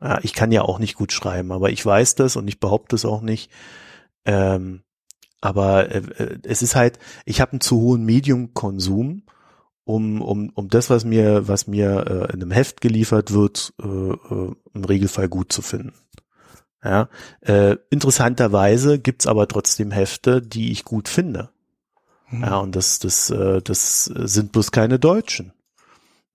Ja, 0.01 0.19
ich 0.23 0.33
kann 0.33 0.51
ja 0.51 0.61
auch 0.61 0.79
nicht 0.79 0.95
gut 0.95 1.11
schreiben, 1.11 1.51
aber 1.51 1.69
ich 1.69 1.85
weiß 1.85 2.15
das 2.15 2.35
und 2.35 2.47
ich 2.47 2.59
behaupte 2.59 2.95
es 2.95 3.05
auch 3.05 3.21
nicht. 3.21 3.51
Ähm, 4.25 4.81
aber 5.41 5.89
äh, 5.91 5.99
äh 6.17 6.39
es 6.43 6.61
ist 6.61 6.75
halt, 6.75 6.99
ich 7.25 7.41
habe 7.41 7.53
einen 7.53 7.61
zu 7.61 7.79
hohen 7.79 8.03
Mediumkonsum, 8.03 9.23
um, 9.85 10.21
um, 10.21 10.49
um 10.49 10.67
das, 10.69 10.89
was 10.89 11.05
mir, 11.05 11.47
was 11.47 11.67
mir 11.67 12.05
äh, 12.07 12.33
in 12.33 12.41
einem 12.41 12.51
Heft 12.51 12.81
geliefert 12.81 13.31
wird, 13.31 13.73
äh, 13.81 13.85
äh, 13.85 14.55
im 14.73 14.83
Regelfall 14.83 15.29
gut 15.29 15.53
zu 15.53 15.61
finden. 15.61 15.93
Ja, 16.83 17.09
äh, 17.41 17.77
interessanterweise 17.89 18.99
gibt's 18.99 19.25
aber 19.25 19.47
trotzdem 19.47 19.89
Hefte, 19.91 20.41
die 20.41 20.71
ich 20.71 20.85
gut 20.85 21.07
finde. 21.07 21.49
Mhm. 22.29 22.43
Ja, 22.43 22.57
und 22.57 22.75
das, 22.75 22.99
das, 22.99 23.29
äh, 23.31 23.61
das 23.61 24.05
sind 24.05 24.51
bloß 24.51 24.71
keine 24.71 24.99
Deutschen. 24.99 25.51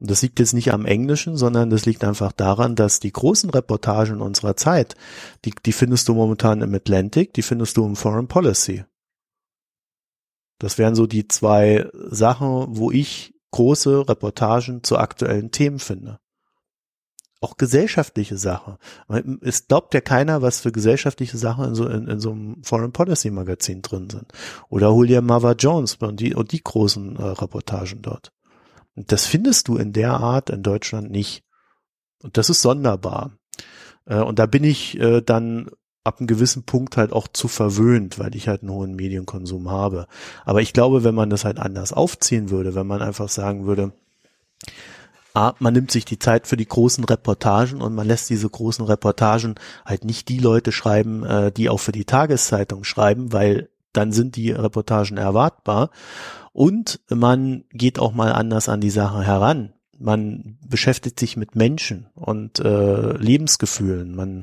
Und 0.00 0.10
das 0.10 0.22
liegt 0.22 0.38
jetzt 0.38 0.54
nicht 0.54 0.72
am 0.72 0.86
Englischen, 0.86 1.36
sondern 1.36 1.68
das 1.68 1.84
liegt 1.84 2.04
einfach 2.04 2.32
daran, 2.32 2.74
dass 2.74 3.00
die 3.00 3.12
großen 3.12 3.50
Reportagen 3.50 4.22
unserer 4.22 4.56
Zeit, 4.56 4.96
die, 5.44 5.52
die 5.64 5.72
findest 5.72 6.08
du 6.08 6.14
momentan 6.14 6.62
im 6.62 6.74
Atlantic, 6.74 7.34
die 7.34 7.42
findest 7.42 7.76
du 7.76 7.84
im 7.84 7.96
Foreign 7.96 8.26
Policy. 8.26 8.84
Das 10.58 10.78
wären 10.78 10.94
so 10.94 11.06
die 11.06 11.28
zwei 11.28 11.88
Sachen, 11.92 12.76
wo 12.76 12.90
ich 12.90 13.34
große 13.50 14.08
Reportagen 14.08 14.82
zu 14.82 14.98
aktuellen 14.98 15.50
Themen 15.50 15.78
finde. 15.78 16.18
Auch 17.42 17.56
gesellschaftliche 17.56 18.36
Sachen. 18.36 18.76
Es 19.40 19.66
glaubt 19.66 19.94
ja 19.94 20.02
keiner, 20.02 20.42
was 20.42 20.60
für 20.60 20.72
gesellschaftliche 20.72 21.38
Sachen 21.38 21.64
in 21.64 21.74
so, 21.74 21.86
in, 21.86 22.06
in 22.06 22.20
so 22.20 22.32
einem 22.32 22.62
Foreign 22.62 22.92
Policy 22.92 23.30
Magazin 23.30 23.80
drin 23.80 24.10
sind. 24.10 24.30
Oder 24.68 24.92
hol 24.92 25.06
dir 25.06 25.22
Mava 25.22 25.52
Jones 25.52 25.94
und 25.94 26.20
die, 26.20 26.34
und 26.34 26.52
die 26.52 26.62
großen 26.62 27.16
äh, 27.16 27.22
Reportagen 27.22 28.02
dort. 28.02 28.30
Und 28.96 29.12
das 29.12 29.26
findest 29.26 29.68
du 29.68 29.76
in 29.76 29.92
der 29.92 30.14
Art 30.14 30.50
in 30.50 30.62
Deutschland 30.62 31.10
nicht. 31.10 31.44
Und 32.22 32.36
das 32.36 32.50
ist 32.50 32.62
sonderbar. 32.62 33.32
Äh, 34.06 34.20
und 34.20 34.38
da 34.38 34.46
bin 34.46 34.64
ich 34.64 34.98
äh, 34.98 35.20
dann 35.22 35.70
ab 36.02 36.18
einem 36.18 36.26
gewissen 36.26 36.64
Punkt 36.64 36.96
halt 36.96 37.12
auch 37.12 37.28
zu 37.28 37.48
verwöhnt, 37.48 38.18
weil 38.18 38.34
ich 38.34 38.48
halt 38.48 38.62
einen 38.62 38.72
hohen 38.72 38.94
Medienkonsum 38.94 39.70
habe. 39.70 40.06
Aber 40.44 40.62
ich 40.62 40.72
glaube, 40.72 41.04
wenn 41.04 41.14
man 41.14 41.30
das 41.30 41.44
halt 41.44 41.58
anders 41.58 41.92
aufziehen 41.92 42.50
würde, 42.50 42.74
wenn 42.74 42.86
man 42.86 43.02
einfach 43.02 43.28
sagen 43.28 43.66
würde, 43.66 43.92
ah, 45.34 45.54
man 45.58 45.74
nimmt 45.74 45.90
sich 45.90 46.04
die 46.04 46.18
Zeit 46.18 46.46
für 46.46 46.56
die 46.56 46.66
großen 46.66 47.04
Reportagen 47.04 47.82
und 47.82 47.94
man 47.94 48.06
lässt 48.06 48.30
diese 48.30 48.48
großen 48.48 48.84
Reportagen 48.84 49.56
halt 49.84 50.04
nicht 50.04 50.28
die 50.28 50.38
Leute 50.38 50.72
schreiben, 50.72 51.24
äh, 51.24 51.52
die 51.52 51.68
auch 51.68 51.80
für 51.80 51.92
die 51.92 52.04
Tageszeitung 52.06 52.84
schreiben, 52.84 53.32
weil 53.32 53.68
dann 53.92 54.12
sind 54.12 54.36
die 54.36 54.52
Reportagen 54.52 55.16
erwartbar 55.16 55.90
und 56.52 57.00
man 57.08 57.64
geht 57.70 57.98
auch 57.98 58.12
mal 58.12 58.32
anders 58.32 58.68
an 58.68 58.80
die 58.80 58.90
Sache 58.90 59.24
heran. 59.24 59.72
Man 59.98 60.58
beschäftigt 60.66 61.20
sich 61.20 61.36
mit 61.36 61.54
Menschen 61.54 62.08
und 62.14 62.58
äh, 62.58 63.12
Lebensgefühlen. 63.16 64.14
Man 64.14 64.40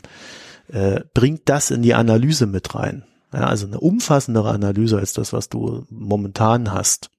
äh, 0.68 1.02
bringt 1.14 1.50
das 1.50 1.72
in 1.72 1.82
die 1.82 1.96
Analyse 1.96 2.46
mit 2.46 2.76
rein. 2.76 3.06
Ja, 3.34 3.48
also 3.48 3.66
eine 3.68 3.80
umfassendere 3.80 4.52
Analyse 4.52 4.98
als 4.98 5.14
das, 5.14 5.34
was 5.34 5.50
du 5.50 5.86
momentan 5.90 6.72
hast. 6.72 7.10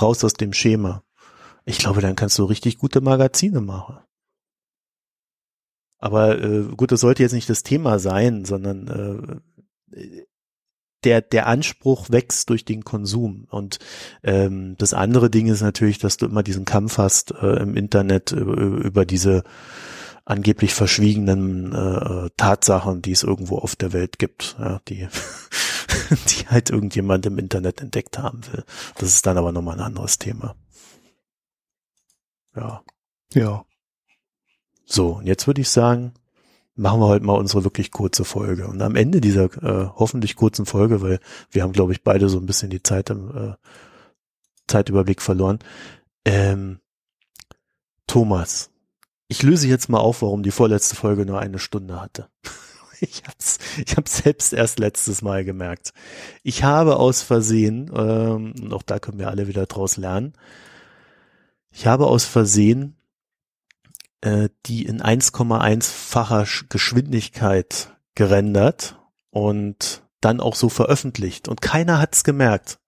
Raus 0.00 0.24
aus 0.24 0.34
dem 0.34 0.52
Schema. 0.52 1.02
Ich 1.64 1.78
glaube, 1.78 2.00
dann 2.00 2.16
kannst 2.16 2.38
du 2.38 2.44
richtig 2.44 2.78
gute 2.78 3.00
Magazine 3.00 3.60
machen. 3.60 3.98
Aber 5.98 6.38
äh, 6.38 6.62
gut, 6.76 6.92
das 6.92 7.00
sollte 7.00 7.22
jetzt 7.22 7.32
nicht 7.32 7.50
das 7.50 7.62
Thema 7.62 7.98
sein, 7.98 8.44
sondern 8.44 9.40
äh, 9.92 10.26
der, 11.04 11.20
der 11.20 11.46
Anspruch 11.46 12.10
wächst 12.10 12.50
durch 12.50 12.64
den 12.64 12.84
Konsum. 12.84 13.46
Und 13.50 13.78
ähm, 14.22 14.76
das 14.78 14.94
andere 14.94 15.30
Ding 15.30 15.46
ist 15.48 15.62
natürlich, 15.62 15.98
dass 15.98 16.16
du 16.16 16.26
immer 16.26 16.42
diesen 16.42 16.64
Kampf 16.64 16.98
hast 16.98 17.32
äh, 17.32 17.60
im 17.60 17.76
Internet 17.76 18.32
über, 18.32 18.56
über 18.56 19.04
diese 19.06 19.44
angeblich 20.24 20.74
verschwiegenen 20.74 21.72
äh, 21.72 22.30
Tatsachen, 22.36 23.00
die 23.00 23.12
es 23.12 23.22
irgendwo 23.22 23.58
auf 23.58 23.76
der 23.76 23.92
Welt 23.92 24.18
gibt, 24.18 24.56
ja, 24.58 24.80
die, 24.88 25.06
die 26.10 26.48
halt 26.48 26.70
irgendjemand 26.70 27.24
im 27.26 27.38
Internet 27.38 27.80
entdeckt 27.80 28.18
haben 28.18 28.40
will. 28.52 28.64
Das 28.98 29.08
ist 29.10 29.24
dann 29.24 29.38
aber 29.38 29.52
nochmal 29.52 29.76
ein 29.76 29.84
anderes 29.84 30.18
Thema. 30.18 30.56
Ja. 32.56 32.82
Ja. 33.32 33.64
So, 34.84 35.16
und 35.18 35.26
jetzt 35.26 35.46
würde 35.46 35.60
ich 35.60 35.68
sagen, 35.68 36.12
machen 36.76 37.00
wir 37.00 37.08
heute 37.08 37.24
mal 37.24 37.32
unsere 37.32 37.64
wirklich 37.64 37.90
kurze 37.90 38.24
Folge. 38.24 38.68
Und 38.68 38.80
am 38.82 38.96
Ende 38.96 39.20
dieser 39.20 39.44
äh, 39.62 39.90
hoffentlich 39.96 40.36
kurzen 40.36 40.66
Folge, 40.66 41.00
weil 41.00 41.18
wir 41.50 41.62
haben, 41.62 41.72
glaube 41.72 41.92
ich, 41.92 42.02
beide 42.02 42.28
so 42.28 42.38
ein 42.38 42.46
bisschen 42.46 42.70
die 42.70 42.82
Zeit 42.82 43.10
im 43.10 43.30
äh, 43.36 43.54
Zeitüberblick 44.68 45.22
verloren. 45.22 45.58
Ähm, 46.24 46.80
Thomas, 48.06 48.70
ich 49.28 49.42
löse 49.42 49.66
jetzt 49.66 49.88
mal 49.88 49.98
auf, 49.98 50.22
warum 50.22 50.42
die 50.42 50.50
vorletzte 50.50 50.96
Folge 50.96 51.26
nur 51.26 51.40
eine 51.40 51.58
Stunde 51.58 52.00
hatte. 52.00 52.28
Ich 53.00 53.24
hab's, 53.26 53.58
ich 53.76 53.94
hab's 53.94 54.16
selbst 54.24 54.54
erst 54.54 54.78
letztes 54.78 55.20
Mal 55.20 55.44
gemerkt. 55.44 55.92
Ich 56.42 56.64
habe 56.64 56.96
aus 56.96 57.20
Versehen, 57.20 57.90
ähm, 57.94 58.54
und 58.58 58.72
auch 58.72 58.82
da 58.82 58.98
können 58.98 59.18
wir 59.18 59.28
alle 59.28 59.48
wieder 59.48 59.66
draus 59.66 59.98
lernen, 59.98 60.32
ich 61.70 61.86
habe 61.86 62.06
aus 62.06 62.24
Versehen 62.24 62.95
äh, 64.26 64.48
die 64.66 64.84
in 64.84 65.00
1,1-facher 65.00 66.46
Geschwindigkeit 66.68 67.96
gerendert 68.16 68.98
und 69.30 70.02
dann 70.20 70.40
auch 70.40 70.56
so 70.56 70.68
veröffentlicht. 70.68 71.46
Und 71.46 71.62
keiner 71.62 72.00
hat's 72.00 72.24
gemerkt, 72.24 72.80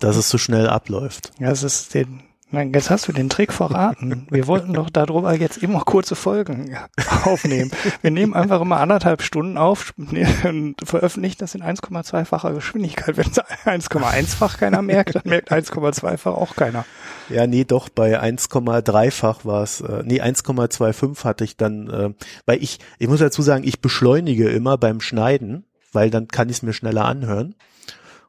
dass 0.00 0.16
es 0.16 0.28
so 0.28 0.36
schnell 0.36 0.68
abläuft. 0.68 1.32
Ja, 1.38 1.50
es 1.50 1.62
ist 1.62 1.94
den 1.94 2.22
Nein, 2.54 2.70
jetzt 2.74 2.90
hast 2.90 3.08
du 3.08 3.12
den 3.12 3.30
Trick 3.30 3.50
verraten. 3.50 4.26
Wir 4.30 4.46
wollten 4.46 4.74
doch 4.74 4.90
darüber 4.90 5.34
jetzt 5.34 5.62
immer 5.62 5.80
kurze 5.80 6.14
Folgen 6.14 6.76
aufnehmen. 7.24 7.70
Wir 8.02 8.10
nehmen 8.10 8.34
einfach 8.34 8.60
immer 8.60 8.78
anderthalb 8.78 9.22
Stunden 9.22 9.56
auf 9.56 9.94
und 9.96 10.76
veröffentlichen 10.84 11.38
das 11.38 11.54
in 11.54 11.62
1,2-facher 11.62 12.52
Geschwindigkeit. 12.52 13.16
Wenn 13.16 13.30
es 13.30 13.38
1,1-fach 13.38 14.58
keiner 14.58 14.82
merkt, 14.82 15.14
dann 15.14 15.22
merkt 15.24 15.50
1,2-fach 15.50 16.34
auch 16.34 16.54
keiner. 16.54 16.84
Ja, 17.30 17.46
nee, 17.46 17.64
doch, 17.64 17.88
bei 17.88 18.20
1,3-fach 18.20 19.46
war 19.46 19.62
es, 19.62 19.80
äh, 19.80 20.02
nee, 20.04 20.20
1,25 20.20 21.24
hatte 21.24 21.44
ich 21.44 21.56
dann, 21.56 21.88
äh, 21.88 22.10
weil 22.44 22.62
ich, 22.62 22.80
ich 22.98 23.08
muss 23.08 23.20
dazu 23.20 23.40
sagen, 23.40 23.64
ich 23.64 23.80
beschleunige 23.80 24.50
immer 24.50 24.76
beim 24.76 25.00
Schneiden, 25.00 25.64
weil 25.90 26.10
dann 26.10 26.28
kann 26.28 26.50
ich 26.50 26.56
es 26.56 26.62
mir 26.62 26.74
schneller 26.74 27.06
anhören 27.06 27.54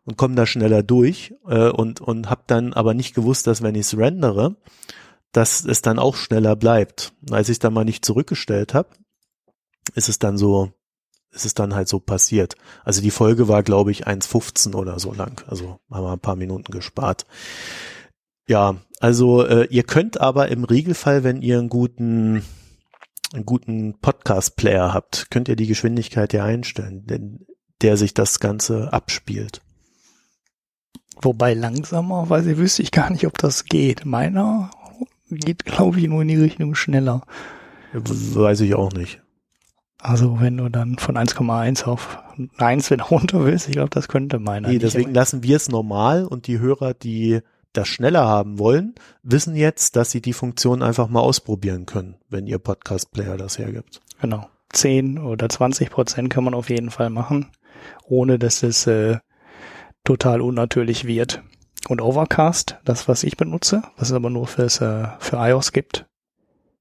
und 0.05 0.17
komme 0.17 0.35
da 0.35 0.45
schneller 0.45 0.83
durch 0.83 1.33
äh, 1.47 1.69
und, 1.69 2.01
und 2.01 2.29
habe 2.29 2.43
dann 2.47 2.73
aber 2.73 2.93
nicht 2.93 3.15
gewusst, 3.15 3.47
dass 3.47 3.61
wenn 3.61 3.75
ich 3.75 3.81
es 3.81 3.97
rendere, 3.97 4.55
dass 5.31 5.65
es 5.65 5.81
dann 5.81 5.99
auch 5.99 6.15
schneller 6.15 6.55
bleibt. 6.55 7.13
Als 7.31 7.49
ich 7.49 7.59
dann 7.59 7.73
mal 7.73 7.85
nicht 7.85 8.05
zurückgestellt 8.05 8.73
habe, 8.73 8.89
ist 9.95 10.09
es 10.09 10.19
dann 10.19 10.37
so, 10.37 10.71
ist 11.31 11.45
es 11.45 11.53
dann 11.53 11.73
halt 11.73 11.87
so 11.87 11.99
passiert. 11.99 12.55
Also 12.83 13.01
die 13.01 13.11
Folge 13.11 13.47
war, 13.47 13.63
glaube 13.63 13.91
ich, 13.91 14.07
1,15 14.07 14.75
oder 14.75 14.99
so 14.99 15.13
lang. 15.13 15.43
Also 15.47 15.79
haben 15.91 16.05
wir 16.05 16.13
ein 16.13 16.19
paar 16.19 16.35
Minuten 16.35 16.71
gespart. 16.71 17.25
Ja, 18.47 18.75
also 18.99 19.45
äh, 19.45 19.67
ihr 19.69 19.83
könnt 19.83 20.19
aber 20.19 20.49
im 20.49 20.63
Regelfall, 20.63 21.23
wenn 21.23 21.41
ihr 21.41 21.59
einen 21.59 21.69
guten 21.69 22.43
einen 23.33 23.45
guten 23.45 23.99
Podcast-Player 23.99 24.93
habt, 24.93 25.31
könnt 25.31 25.47
ihr 25.47 25.55
die 25.55 25.65
Geschwindigkeit 25.65 26.33
ja 26.33 26.43
einstellen, 26.43 27.07
denn 27.07 27.47
der 27.81 27.97
sich 27.97 28.13
das 28.13 28.39
Ganze 28.39 28.93
abspielt. 28.93 29.61
Wobei 31.21 31.53
langsamer, 31.53 32.29
weil 32.29 32.43
sie 32.43 32.57
wüsste 32.57 32.81
ich 32.81 32.91
gar 32.91 33.09
nicht, 33.09 33.27
ob 33.27 33.37
das 33.37 33.65
geht. 33.65 34.05
Meiner 34.05 34.71
geht, 35.29 35.65
glaube 35.65 35.99
ich, 35.99 36.07
nur 36.07 36.21
in 36.21 36.27
die 36.27 36.35
Richtung 36.37 36.75
schneller. 36.75 37.21
Weiß 37.93 38.61
ich 38.61 38.75
auch 38.75 38.91
nicht. 38.91 39.21
Also 39.99 40.41
wenn 40.41 40.57
du 40.57 40.67
dann 40.69 40.97
von 40.97 41.15
1,1 41.17 41.85
auf 41.85 42.19
1 42.57 42.91
wieder 42.91 43.05
runter 43.05 43.45
willst, 43.45 43.67
ich 43.67 43.73
glaube, 43.73 43.89
das 43.89 44.09
könnte 44.09 44.39
meiner. 44.39 44.67
Nee, 44.67 44.79
deswegen 44.79 45.09
nicht. 45.09 45.15
lassen 45.15 45.43
wir 45.43 45.55
es 45.55 45.69
normal 45.69 46.25
und 46.25 46.47
die 46.47 46.59
Hörer, 46.59 46.93
die 46.93 47.39
das 47.71 47.87
schneller 47.87 48.25
haben 48.27 48.59
wollen, 48.59 48.95
wissen 49.23 49.55
jetzt, 49.55 49.95
dass 49.95 50.11
sie 50.11 50.21
die 50.21 50.33
Funktion 50.33 50.83
einfach 50.83 51.07
mal 51.07 51.21
ausprobieren 51.21 51.85
können, 51.85 52.15
wenn 52.29 52.47
ihr 52.47 52.59
Podcast-Player 52.59 53.37
das 53.37 53.57
hergibt. 53.57 54.01
Genau. 54.21 54.47
10 54.73 55.19
oder 55.19 55.49
20 55.49 55.89
Prozent 55.89 56.29
kann 56.29 56.43
man 56.43 56.53
auf 56.53 56.69
jeden 56.69 56.91
Fall 56.91 57.09
machen, 57.09 57.47
ohne 58.05 58.37
dass 58.37 58.63
es 58.63 58.87
äh, 58.87 59.17
total 60.03 60.41
unnatürlich 60.41 61.05
wird. 61.05 61.43
Und 61.89 62.01
Overcast, 62.01 62.79
das 62.85 63.07
was 63.07 63.23
ich 63.23 63.35
benutze, 63.35 63.83
was 63.97 64.09
es 64.09 64.13
aber 64.13 64.29
nur 64.29 64.47
fürs, 64.47 64.79
äh, 64.79 65.07
für 65.19 65.37
iOS 65.37 65.73
gibt, 65.73 66.05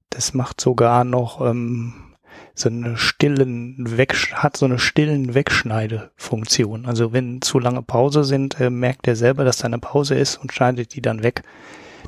das 0.09 0.33
macht 0.33 0.61
sogar 0.61 1.03
noch 1.03 1.41
ähm, 1.41 2.13
so 2.55 2.69
eine 2.69 2.97
stillen 2.97 3.97
Weg 3.97 4.33
hat 4.33 4.57
so 4.57 4.65
eine 4.65 4.79
stillen 4.79 5.33
Wegschneidefunktion. 5.33 6.85
Also 6.85 7.11
wenn 7.11 7.41
zu 7.41 7.59
lange 7.59 7.81
Pause 7.81 8.23
sind, 8.23 8.59
äh, 8.59 8.69
merkt 8.69 9.07
er 9.07 9.15
selber, 9.15 9.43
dass 9.43 9.57
da 9.57 9.65
eine 9.65 9.79
Pause 9.79 10.15
ist 10.15 10.37
und 10.37 10.53
schneidet 10.53 10.93
die 10.93 11.01
dann 11.01 11.23
weg. 11.23 11.43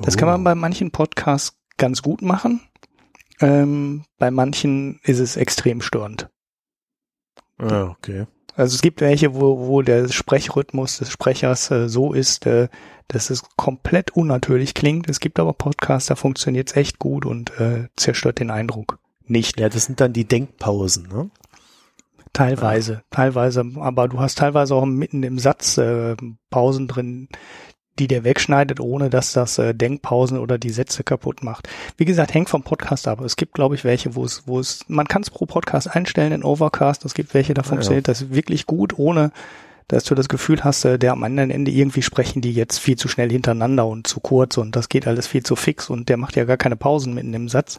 Das 0.02 0.16
oh. 0.16 0.20
kann 0.20 0.28
man 0.28 0.42
oh. 0.42 0.44
bei 0.44 0.56
manchen 0.56 0.92
Podcasts 0.92 1.58
ganz 1.78 2.02
gut 2.02 2.22
machen. 2.22 2.62
Ähm, 3.42 4.06
bei 4.18 4.32
manchen 4.32 5.00
ist 5.04 5.20
es 5.20 5.36
extrem 5.36 5.82
störend. 5.82 6.30
Ah, 7.58 7.86
okay. 7.86 8.28
Also 8.56 8.76
es 8.76 8.82
gibt 8.82 9.02
welche, 9.02 9.36
wo, 9.36 9.68
wo 9.68 9.82
der 9.82 10.08
Sprechrhythmus 10.10 11.00
des 11.00 11.12
Sprechers 11.12 11.72
äh, 11.72 11.90
so 11.90 12.14
ist, 12.14 12.46
äh, 12.46 12.70
dass 13.08 13.30
es 13.30 13.44
komplett 13.58 14.12
unnatürlich 14.12 14.74
klingt. 14.74 15.10
Es 15.10 15.20
gibt 15.20 15.40
aber 15.40 15.54
Podcasts, 15.54 16.08
da 16.08 16.16
funktioniert 16.16 16.70
es 16.70 16.76
echt 16.76 17.00
gut 17.00 17.26
und 17.26 17.60
äh, 17.60 17.90
zerstört 17.96 18.40
den 18.40 18.52
Eindruck 18.52 19.00
nicht. 19.26 19.60
Ja, 19.60 19.70
das 19.70 19.86
sind 19.86 20.00
dann 20.00 20.14
die 20.14 20.26
Denkpausen, 20.26 21.08
ne? 21.08 21.30
Teilweise, 22.34 22.94
ja. 22.94 23.02
teilweise, 23.12 23.64
aber 23.78 24.10
du 24.10 24.20
hast 24.20 24.38
teilweise 24.38 24.76
auch 24.76 24.86
mitten 24.86 25.24
im 25.24 25.40
Satz 25.40 25.78
äh, 25.78 26.18
Pausen 26.50 26.88
drin, 26.90 27.30
die 28.00 28.08
der 28.08 28.24
wegschneidet, 28.24 28.80
ohne 28.80 29.10
dass 29.10 29.34
das 29.34 29.58
äh, 29.58 29.74
Denkpausen 29.74 30.38
oder 30.38 30.58
die 30.58 30.70
Sätze 30.70 31.04
kaputt 31.04 31.44
macht. 31.44 31.70
Wie 31.98 32.06
gesagt, 32.06 32.34
hängt 32.34 32.50
vom 32.50 32.64
Podcast 32.64 33.08
ab. 33.08 33.22
Es 33.22 33.36
gibt, 33.36 33.54
glaube 33.54 33.76
ich, 33.76 33.84
welche, 33.84 34.16
wo 34.16 34.26
es, 34.26 34.44
wo 34.46 34.60
es, 34.60 34.86
man 34.88 35.08
kann 35.08 35.22
es 35.22 35.30
pro 35.30 35.46
Podcast 35.46 35.90
einstellen 35.90 36.34
in 36.34 36.44
Overcast. 36.44 37.06
Es 37.06 37.14
gibt 37.14 37.34
welche, 37.34 37.54
da 37.54 37.64
funktioniert 37.64 38.08
ja. 38.08 38.14
das 38.14 38.32
wirklich 38.32 38.66
gut, 38.66 38.98
ohne 38.98 39.32
dass 39.88 40.04
du 40.04 40.16
das 40.16 40.28
Gefühl 40.28 40.64
hast, 40.64 40.84
äh, 40.86 40.98
der 40.98 41.12
am 41.12 41.24
anderen 41.24 41.52
Ende 41.52 41.72
irgendwie 41.72 42.02
sprechen 42.02 42.42
die 42.42 42.54
jetzt 42.54 42.80
viel 42.80 42.98
zu 42.98 43.08
schnell 43.08 43.30
hintereinander 43.30 43.86
und 43.86 44.08
zu 44.08 44.20
kurz 44.20 44.58
und 44.58 44.76
das 44.76 44.90
geht 44.90 45.08
alles 45.08 45.28
viel 45.28 45.44
zu 45.44 45.56
fix 45.56 45.90
und 45.90 46.10
der 46.10 46.18
macht 46.18 46.36
ja 46.36 46.46
gar 46.46 46.58
keine 46.58 46.76
Pausen 46.76 47.14
mitten 47.14 47.34
im 47.34 47.50
Satz. 47.50 47.78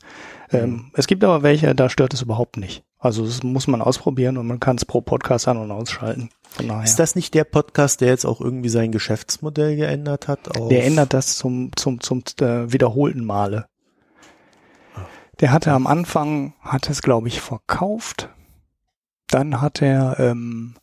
Ähm, 0.52 0.70
mhm. 0.70 0.90
es 0.94 1.06
gibt 1.06 1.24
aber 1.24 1.42
welche, 1.42 1.74
da 1.74 1.88
stört 1.88 2.14
es 2.14 2.22
überhaupt 2.22 2.56
nicht. 2.56 2.84
Also 2.98 3.24
das 3.26 3.42
muss 3.42 3.66
man 3.66 3.82
ausprobieren 3.82 4.38
und 4.38 4.46
man 4.46 4.60
kann 4.60 4.76
es 4.76 4.84
pro 4.84 5.00
Podcast 5.00 5.48
an- 5.48 5.58
und 5.58 5.70
ausschalten. 5.70 6.30
Ist 6.82 6.98
das 6.98 7.14
nicht 7.14 7.34
der 7.34 7.44
Podcast, 7.44 8.00
der 8.00 8.08
jetzt 8.08 8.24
auch 8.24 8.40
irgendwie 8.40 8.70
sein 8.70 8.90
Geschäftsmodell 8.90 9.76
geändert 9.76 10.28
hat? 10.28 10.48
der 10.70 10.84
ändert 10.84 11.12
das 11.12 11.36
zum, 11.36 11.70
zum, 11.76 12.00
zum 12.00 12.22
äh, 12.40 12.72
wiederholten 12.72 13.24
Male. 13.24 13.66
Der 15.40 15.52
hatte 15.52 15.72
am 15.72 15.86
Anfang, 15.86 16.54
hat 16.60 16.88
es 16.88 17.02
glaube 17.02 17.28
ich 17.28 17.42
verkauft. 17.42 18.30
Dann 19.28 19.60
hat 19.60 19.82
er 19.82 20.18
ähm, 20.18 20.76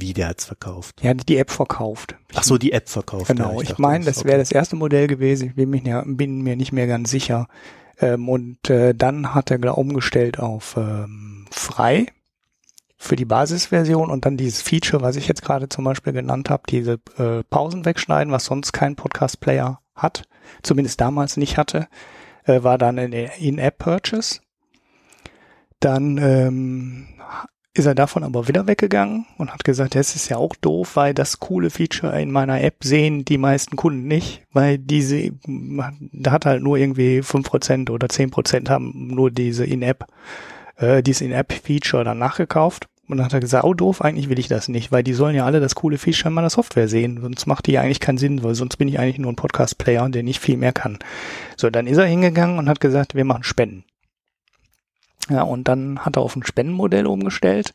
wie, 0.00 0.14
der 0.14 0.28
hat's 0.28 0.46
verkauft? 0.46 1.02
Ja, 1.02 1.12
die 1.12 1.36
App 1.36 1.50
verkauft. 1.50 2.16
Ach 2.34 2.42
so, 2.42 2.56
die 2.56 2.72
App 2.72 2.88
verkauft. 2.88 3.26
Genau, 3.26 3.56
ja, 3.56 3.60
ich, 3.60 3.70
ich 3.70 3.78
meine, 3.78 4.06
das, 4.06 4.16
das 4.16 4.24
wäre 4.24 4.38
das 4.38 4.50
erste 4.50 4.74
Modell 4.74 5.06
gewesen. 5.06 5.48
Ich 5.48 5.54
bin, 5.56 5.68
mich, 5.68 5.82
bin 5.82 6.40
mir 6.40 6.56
nicht 6.56 6.72
mehr 6.72 6.86
ganz 6.86 7.10
sicher. 7.10 7.48
Ähm, 8.00 8.28
und 8.28 8.70
äh, 8.70 8.94
dann 8.94 9.34
hat 9.34 9.50
er 9.50 9.78
umgestellt 9.78 10.38
auf 10.38 10.76
ähm, 10.76 11.46
frei 11.50 12.06
für 12.96 13.16
die 13.16 13.24
Basisversion 13.24 14.10
und 14.10 14.26
dann 14.26 14.36
dieses 14.36 14.62
Feature, 14.62 15.02
was 15.02 15.16
ich 15.16 15.26
jetzt 15.26 15.42
gerade 15.42 15.68
zum 15.68 15.84
Beispiel 15.84 16.12
genannt 16.12 16.50
habe, 16.50 16.64
diese 16.68 17.00
äh, 17.16 17.42
Pausen 17.48 17.84
wegschneiden, 17.84 18.32
was 18.32 18.44
sonst 18.44 18.72
kein 18.72 18.96
Podcast-Player 18.96 19.80
hat, 19.94 20.24
zumindest 20.62 21.00
damals 21.00 21.36
nicht 21.36 21.56
hatte, 21.56 21.88
äh, 22.44 22.62
war 22.62 22.78
dann 22.78 22.98
in 22.98 23.12
In-App-Purchase. 23.12 24.40
Dann 25.80 26.18
ähm, 26.18 27.08
ist 27.72 27.86
er 27.86 27.94
davon 27.94 28.24
aber 28.24 28.48
wieder 28.48 28.66
weggegangen 28.66 29.26
und 29.38 29.52
hat 29.52 29.62
gesagt, 29.62 29.94
das 29.94 30.16
ist 30.16 30.28
ja 30.28 30.36
auch 30.38 30.56
doof, 30.56 30.96
weil 30.96 31.14
das 31.14 31.38
coole 31.38 31.70
Feature 31.70 32.20
in 32.20 32.32
meiner 32.32 32.60
App 32.60 32.82
sehen 32.82 33.24
die 33.24 33.38
meisten 33.38 33.76
Kunden 33.76 34.08
nicht, 34.08 34.42
weil 34.52 34.78
diese, 34.78 35.30
da 35.46 36.32
hat 36.32 36.46
halt 36.46 36.62
nur 36.62 36.76
irgendwie 36.78 37.22
fünf 37.22 37.48
Prozent 37.48 37.90
oder 37.90 38.08
zehn 38.08 38.30
Prozent 38.30 38.68
haben 38.70 39.08
nur 39.14 39.30
diese 39.30 39.64
In-App, 39.64 40.06
äh, 40.78 41.02
dieses 41.02 41.20
In-App-Feature 41.20 42.02
dann 42.04 42.18
nachgekauft. 42.18 42.86
Und 43.06 43.16
dann 43.16 43.26
hat 43.26 43.32
er 43.32 43.40
gesagt, 43.40 43.64
oh 43.64 43.74
doof, 43.74 44.02
eigentlich 44.02 44.28
will 44.28 44.38
ich 44.38 44.46
das 44.46 44.68
nicht, 44.68 44.92
weil 44.92 45.02
die 45.02 45.14
sollen 45.14 45.34
ja 45.34 45.44
alle 45.44 45.58
das 45.58 45.74
coole 45.74 45.98
Feature 45.98 46.28
in 46.28 46.34
meiner 46.34 46.50
Software 46.50 46.86
sehen. 46.86 47.18
Sonst 47.20 47.46
macht 47.46 47.66
die 47.66 47.72
ja 47.72 47.80
eigentlich 47.80 47.98
keinen 47.98 48.18
Sinn, 48.18 48.44
weil 48.44 48.54
sonst 48.54 48.76
bin 48.76 48.86
ich 48.86 49.00
eigentlich 49.00 49.18
nur 49.18 49.32
ein 49.32 49.36
Podcast-Player, 49.36 50.08
der 50.10 50.22
nicht 50.22 50.38
viel 50.38 50.56
mehr 50.56 50.72
kann. 50.72 50.98
So, 51.56 51.70
dann 51.70 51.88
ist 51.88 51.98
er 51.98 52.04
hingegangen 52.04 52.58
und 52.58 52.68
hat 52.68 52.80
gesagt, 52.80 53.16
wir 53.16 53.24
machen 53.24 53.42
Spenden. 53.42 53.82
Ja, 55.30 55.42
und 55.42 55.68
dann 55.68 56.00
hat 56.00 56.16
er 56.16 56.22
auf 56.22 56.36
ein 56.36 56.44
Spendenmodell 56.44 57.06
umgestellt. 57.06 57.72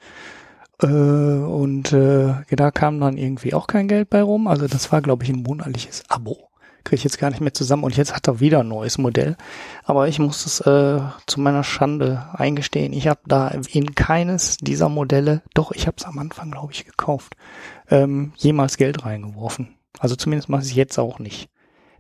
Äh, 0.82 0.88
und 0.88 1.94
äh, 1.94 2.34
da 2.50 2.72
kam 2.72 3.00
dann 3.00 3.18
irgendwie 3.18 3.54
auch 3.54 3.68
kein 3.68 3.88
Geld 3.88 4.10
bei 4.10 4.22
rum. 4.22 4.48
Also 4.48 4.68
das 4.68 4.92
war, 4.92 5.02
glaube 5.02 5.24
ich, 5.24 5.30
ein 5.30 5.44
monatliches 5.44 6.04
Abo. 6.10 6.50
Kriege 6.84 6.98
ich 6.98 7.04
jetzt 7.04 7.18
gar 7.18 7.32
nicht 7.32 7.42
mehr 7.42 7.54
zusammen. 7.54 7.84
Und 7.84 7.98
jetzt 7.98 8.16
hat 8.16 8.28
er 8.28 8.40
wieder 8.40 8.60
ein 8.60 8.68
neues 8.68 8.98
Modell. 8.98 9.38
Aber 9.84 10.08
ich 10.08 10.20
muss 10.20 10.46
es 10.46 10.60
äh, 10.62 11.00
zu 11.26 11.40
meiner 11.40 11.64
Schande 11.64 12.28
eingestehen. 12.34 12.94
Ich 12.94 13.08
habe 13.08 13.22
da 13.26 13.48
in 13.48 13.96
keines 13.96 14.58
dieser 14.58 14.90
Modelle, 14.90 15.42
doch, 15.54 15.72
ich 15.72 15.88
habe 15.88 15.96
es 15.98 16.06
am 16.06 16.20
Anfang, 16.20 16.52
glaube 16.52 16.74
ich, 16.74 16.86
gekauft, 16.86 17.36
ähm, 17.90 18.34
jemals 18.36 18.78
Geld 18.78 19.06
reingeworfen. 19.06 19.70
Also 19.98 20.16
zumindest 20.16 20.50
mache 20.50 20.62
ich 20.62 20.70
es 20.70 20.76
jetzt 20.76 21.00
auch 21.00 21.20
nicht. 21.20 21.50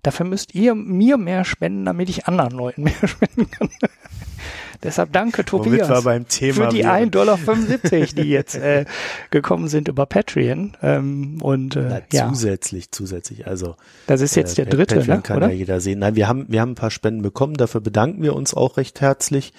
Dafür 0.03 0.27
müsst 0.27 0.53
ihr 0.53 0.75
mir 0.75 1.17
mehr 1.17 1.45
spenden, 1.45 1.85
damit 1.85 2.09
ich 2.09 2.27
anderen 2.27 2.51
Leuten 2.51 2.83
mehr 2.83 3.07
spenden 3.07 3.49
kann. 3.49 3.69
Deshalb 4.83 5.13
danke 5.13 5.45
Tobias 5.45 5.87
für 5.87 6.67
die 6.67 6.85
1,75 6.85 7.09
Dollar, 7.09 7.37
die 8.17 8.21
jetzt 8.29 8.55
äh, 8.55 8.85
gekommen 9.31 9.67
sind 9.67 9.87
über 9.87 10.05
Patreon. 10.05 10.77
Ähm, 10.81 11.41
und 11.41 11.75
äh, 11.75 12.01
ja. 12.11 12.29
Zusätzlich, 12.29 12.91
zusätzlich. 12.91 13.47
Also 13.47 13.75
das 14.07 14.21
ist 14.21 14.35
jetzt 14.35 14.57
äh, 14.59 14.63
der 14.63 14.73
dritte, 14.73 14.95
Patreon 14.95 15.17
ne? 15.17 15.23
kann 15.23 15.37
oder? 15.37 15.49
ja 15.49 15.53
jeder 15.53 15.79
sehen. 15.79 15.99
Nein, 15.99 16.15
wir 16.15 16.27
haben 16.27 16.45
wir 16.49 16.61
haben 16.61 16.71
ein 16.71 16.75
paar 16.75 16.91
Spenden 16.91 17.21
bekommen. 17.21 17.55
Dafür 17.55 17.81
bedanken 17.81 18.21
wir 18.21 18.35
uns 18.35 18.53
auch 18.53 18.77
recht 18.77 19.01
herzlich. 19.01 19.53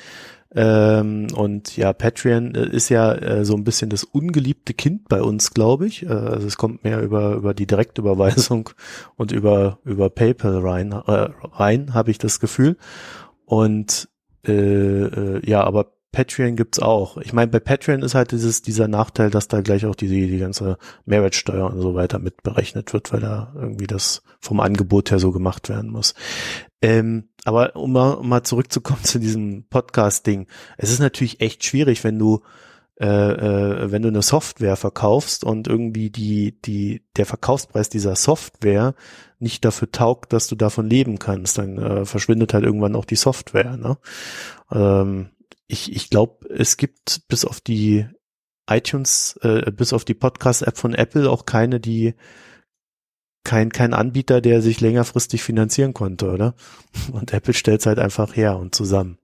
Ähm, 0.54 1.26
und 1.34 1.76
ja, 1.76 1.92
Patreon 1.92 2.54
äh, 2.54 2.68
ist 2.68 2.88
ja 2.88 3.12
äh, 3.12 3.44
so 3.44 3.54
ein 3.54 3.64
bisschen 3.64 3.90
das 3.90 4.04
ungeliebte 4.04 4.74
Kind 4.74 5.08
bei 5.08 5.20
uns, 5.20 5.52
glaube 5.52 5.86
ich. 5.86 6.04
Äh, 6.04 6.08
also 6.08 6.46
es 6.46 6.56
kommt 6.56 6.84
mehr 6.84 7.02
über 7.02 7.34
über 7.34 7.52
die 7.52 7.66
Direktüberweisung 7.66 8.70
und 9.16 9.32
über 9.32 9.78
über 9.84 10.08
PayPal 10.08 10.58
rein 10.58 10.92
äh, 10.92 11.28
rein, 11.42 11.94
habe 11.94 12.10
ich 12.10 12.18
das 12.18 12.40
Gefühl. 12.40 12.76
Und 13.44 14.08
äh, 14.46 15.04
äh, 15.04 15.40
ja, 15.48 15.62
aber 15.64 15.92
Patreon 16.12 16.56
gibt's 16.56 16.78
auch. 16.78 17.18
Ich 17.18 17.34
meine, 17.34 17.50
bei 17.50 17.60
Patreon 17.60 18.02
ist 18.02 18.14
halt 18.14 18.32
dieses, 18.32 18.62
dieser 18.62 18.88
Nachteil, 18.88 19.28
dass 19.28 19.48
da 19.48 19.60
gleich 19.60 19.84
auch 19.84 19.94
die, 19.94 20.08
die 20.08 20.38
ganze 20.38 20.78
Mehrwertsteuer 21.04 21.70
und 21.70 21.80
so 21.82 21.94
weiter 21.94 22.18
mit 22.18 22.42
berechnet 22.42 22.94
wird, 22.94 23.12
weil 23.12 23.20
da 23.20 23.52
irgendwie 23.54 23.86
das 23.86 24.22
vom 24.40 24.60
Angebot 24.60 25.10
her 25.10 25.18
so 25.18 25.30
gemacht 25.30 25.68
werden 25.68 25.90
muss. 25.90 26.14
Ähm, 26.80 27.28
aber 27.44 27.76
um 27.76 27.92
mal, 27.92 28.14
um 28.14 28.28
mal 28.28 28.44
zurückzukommen 28.44 29.00
zu 29.04 29.18
diesem 29.18 29.66
Podcast-Ding. 29.68 30.46
Es 30.78 30.90
ist 30.90 31.00
natürlich 31.00 31.40
echt 31.42 31.64
schwierig, 31.64 32.02
wenn 32.02 32.18
du 32.18 32.40
äh, 32.98 33.06
äh, 33.06 33.92
wenn 33.92 34.02
du 34.02 34.08
eine 34.08 34.22
Software 34.22 34.76
verkaufst 34.76 35.44
und 35.44 35.68
irgendwie 35.68 36.10
die, 36.10 36.60
die, 36.62 37.02
der 37.16 37.26
Verkaufspreis 37.26 37.88
dieser 37.90 38.16
Software 38.16 38.94
nicht 39.38 39.64
dafür 39.64 39.92
taugt, 39.92 40.32
dass 40.32 40.46
du 40.46 40.56
davon 40.56 40.88
leben 40.88 41.18
kannst, 41.18 41.58
dann 41.58 41.76
äh, 41.78 42.04
verschwindet 42.06 42.54
halt 42.54 42.64
irgendwann 42.64 42.96
auch 42.96 43.04
die 43.04 43.16
Software. 43.16 43.76
Ne? 43.76 43.98
Ähm, 44.72 45.28
ich 45.66 45.94
ich 45.94 46.08
glaube, 46.08 46.48
es 46.48 46.78
gibt 46.78 47.28
bis 47.28 47.44
auf 47.44 47.60
die 47.60 48.06
iTunes, 48.68 49.38
äh, 49.42 49.70
bis 49.70 49.92
auf 49.92 50.04
die 50.04 50.14
Podcast-App 50.14 50.78
von 50.78 50.94
Apple 50.94 51.30
auch 51.30 51.44
keine, 51.44 51.80
die 51.80 52.14
kein, 53.44 53.70
kein 53.70 53.94
Anbieter, 53.94 54.40
der 54.40 54.60
sich 54.60 54.80
längerfristig 54.80 55.42
finanzieren 55.42 55.94
konnte, 55.94 56.30
oder? 56.30 56.54
Und 57.12 57.32
Apple 57.32 57.54
stellt 57.54 57.80
es 57.80 57.86
halt 57.86 57.98
einfach 57.98 58.34
her 58.34 58.58
und 58.58 58.74
zusammen. 58.74 59.18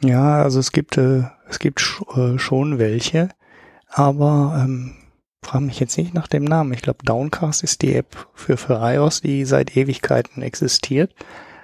Ja, 0.00 0.42
also 0.42 0.58
es 0.60 0.72
gibt, 0.72 0.96
äh, 0.96 1.24
es 1.48 1.58
gibt 1.58 1.80
sch 1.80 2.02
äh, 2.16 2.38
schon 2.38 2.78
welche, 2.78 3.30
aber 3.88 4.60
ähm, 4.62 4.94
frage 5.42 5.64
mich 5.64 5.80
jetzt 5.80 5.96
nicht 5.96 6.14
nach 6.14 6.28
dem 6.28 6.44
Namen. 6.44 6.72
Ich 6.72 6.82
glaube, 6.82 7.04
Downcast 7.04 7.62
ist 7.62 7.82
die 7.82 7.94
App 7.94 8.28
für, 8.34 8.56
für 8.56 8.80
iOS, 8.82 9.22
die 9.22 9.44
seit 9.44 9.76
Ewigkeiten 9.76 10.42
existiert. 10.42 11.14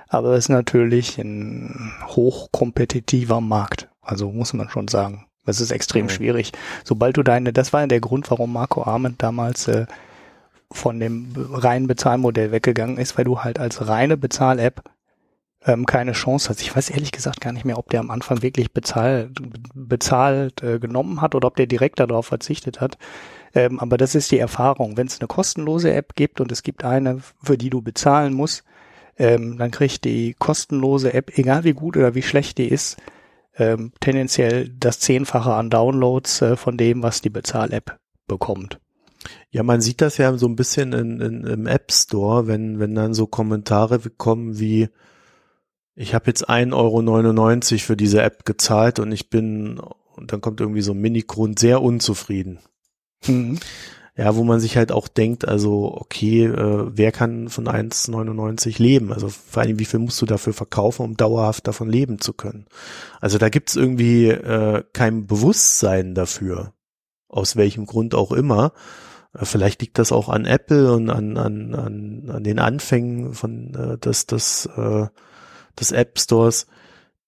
Aber 0.08 0.32
es 0.32 0.44
ist 0.44 0.48
natürlich 0.48 1.18
ein 1.18 1.92
hochkompetitiver 2.06 3.40
Markt. 3.40 3.88
Also 4.00 4.30
muss 4.30 4.52
man 4.52 4.68
schon 4.68 4.88
sagen. 4.88 5.26
Das 5.44 5.60
ist 5.60 5.70
extrem 5.70 6.04
mhm. 6.04 6.10
schwierig. 6.10 6.52
Sobald 6.84 7.16
du 7.16 7.22
deine, 7.22 7.52
das 7.52 7.72
war 7.72 7.82
ja 7.82 7.86
der 7.86 8.00
Grund, 8.00 8.30
warum 8.30 8.52
Marco 8.52 8.84
Arment 8.84 9.22
damals 9.22 9.68
äh, 9.68 9.86
von 10.70 10.98
dem 10.98 11.32
reinen 11.36 11.86
Bezahlmodell 11.86 12.52
weggegangen 12.52 12.98
ist, 12.98 13.18
weil 13.18 13.24
du 13.24 13.40
halt 13.40 13.58
als 13.58 13.86
reine 13.86 14.16
Bezahl-App 14.16 14.82
ähm, 15.66 15.86
keine 15.86 16.12
Chance 16.12 16.48
hast. 16.48 16.60
Ich 16.60 16.74
weiß 16.74 16.90
ehrlich 16.90 17.12
gesagt 17.12 17.40
gar 17.40 17.52
nicht 17.52 17.64
mehr, 17.64 17.78
ob 17.78 17.90
der 17.90 18.00
am 18.00 18.10
Anfang 18.10 18.42
wirklich 18.42 18.72
bezahlt, 18.72 19.30
bezahlt 19.74 20.62
äh, 20.62 20.78
genommen 20.78 21.20
hat 21.20 21.34
oder 21.34 21.48
ob 21.48 21.56
der 21.56 21.66
direkt 21.66 22.00
darauf 22.00 22.26
verzichtet 22.26 22.80
hat. 22.80 22.98
Ähm, 23.54 23.80
aber 23.80 23.96
das 23.96 24.14
ist 24.14 24.30
die 24.30 24.38
Erfahrung. 24.38 24.96
Wenn 24.96 25.06
es 25.06 25.20
eine 25.20 25.28
kostenlose 25.28 25.92
App 25.92 26.14
gibt 26.16 26.40
und 26.40 26.52
es 26.52 26.62
gibt 26.62 26.84
eine, 26.84 27.20
für 27.42 27.56
die 27.56 27.70
du 27.70 27.82
bezahlen 27.82 28.34
musst, 28.34 28.64
ähm, 29.16 29.58
dann 29.58 29.70
kriegt 29.70 30.04
die 30.04 30.34
kostenlose 30.38 31.14
App, 31.14 31.38
egal 31.38 31.64
wie 31.64 31.72
gut 31.72 31.96
oder 31.96 32.14
wie 32.14 32.22
schlecht 32.22 32.58
die 32.58 32.68
ist, 32.68 32.96
ähm, 33.56 33.92
tendenziell 34.00 34.68
das 34.68 34.98
Zehnfache 34.98 35.52
an 35.52 35.70
Downloads 35.70 36.42
äh, 36.42 36.56
von 36.56 36.76
dem, 36.76 37.02
was 37.02 37.20
die 37.20 37.30
Bezahl-App 37.30 37.98
bekommt. 38.26 38.80
Ja, 39.50 39.62
man 39.62 39.80
sieht 39.80 40.00
das 40.00 40.18
ja 40.18 40.36
so 40.36 40.46
ein 40.48 40.56
bisschen 40.56 40.92
in, 40.92 41.20
in, 41.20 41.44
im 41.44 41.66
App 41.66 41.92
Store, 41.92 42.48
wenn, 42.48 42.80
wenn 42.80 42.94
dann 42.94 43.14
so 43.14 43.26
Kommentare 43.26 44.00
kommen 44.18 44.58
wie, 44.58 44.88
ich 45.94 46.14
habe 46.14 46.26
jetzt 46.26 46.48
1,99 46.48 47.72
Euro 47.72 47.78
für 47.80 47.96
diese 47.96 48.22
App 48.22 48.44
gezahlt 48.44 48.98
und 48.98 49.12
ich 49.12 49.30
bin, 49.30 49.80
und 50.16 50.32
dann 50.32 50.40
kommt 50.40 50.60
irgendwie 50.60 50.82
so 50.82 50.92
ein 50.92 51.00
Mini-Grund 51.00 51.58
sehr 51.58 51.82
unzufrieden. 51.82 52.58
Mhm. 53.26 53.58
Ja, 54.16 54.36
wo 54.36 54.44
man 54.44 54.60
sich 54.60 54.76
halt 54.76 54.92
auch 54.92 55.08
denkt, 55.08 55.48
also 55.48 55.92
okay, 55.92 56.44
äh, 56.44 56.86
wer 56.88 57.10
kann 57.10 57.48
von 57.48 57.66
1,99 57.66 58.80
leben? 58.80 59.12
Also 59.12 59.28
vor 59.28 59.62
allem, 59.62 59.80
wie 59.80 59.84
viel 59.84 59.98
musst 59.98 60.22
du 60.22 60.26
dafür 60.26 60.52
verkaufen, 60.52 61.02
um 61.02 61.16
dauerhaft 61.16 61.66
davon 61.66 61.90
leben 61.90 62.20
zu 62.20 62.32
können? 62.32 62.66
Also 63.20 63.38
da 63.38 63.48
gibt's 63.48 63.74
irgendwie 63.74 64.28
äh, 64.28 64.84
kein 64.92 65.26
Bewusstsein 65.26 66.14
dafür 66.14 66.74
aus 67.28 67.56
welchem 67.56 67.86
Grund 67.86 68.14
auch 68.14 68.30
immer. 68.30 68.72
Äh, 69.36 69.44
vielleicht 69.44 69.80
liegt 69.82 69.98
das 69.98 70.12
auch 70.12 70.28
an 70.28 70.44
Apple 70.44 70.92
und 70.92 71.10
an, 71.10 71.36
an, 71.36 71.74
an, 71.74 72.30
an 72.30 72.44
den 72.44 72.60
Anfängen 72.60 73.34
von 73.34 73.74
äh, 73.74 73.98
des, 73.98 74.26
des, 74.26 74.66
äh, 74.76 75.06
des 75.78 75.92
App 75.92 76.18
Stores. 76.18 76.66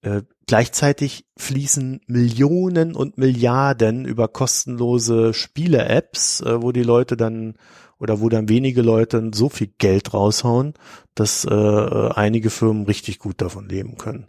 Äh, 0.02 0.22
gleichzeitig 0.46 1.26
fließen 1.36 2.00
Millionen 2.06 2.94
und 2.94 3.18
Milliarden 3.18 4.04
über 4.04 4.28
kostenlose 4.28 5.34
Spiele-Apps, 5.34 6.40
äh, 6.40 6.62
wo 6.62 6.72
die 6.72 6.82
Leute 6.82 7.16
dann 7.16 7.54
oder 7.98 8.20
wo 8.20 8.28
dann 8.28 8.48
wenige 8.48 8.82
Leute 8.82 9.30
so 9.34 9.48
viel 9.48 9.68
Geld 9.78 10.12
raushauen, 10.12 10.74
dass 11.14 11.44
äh, 11.44 12.10
einige 12.14 12.50
Firmen 12.50 12.84
richtig 12.84 13.18
gut 13.18 13.40
davon 13.40 13.68
leben 13.68 13.96
können. 13.96 14.26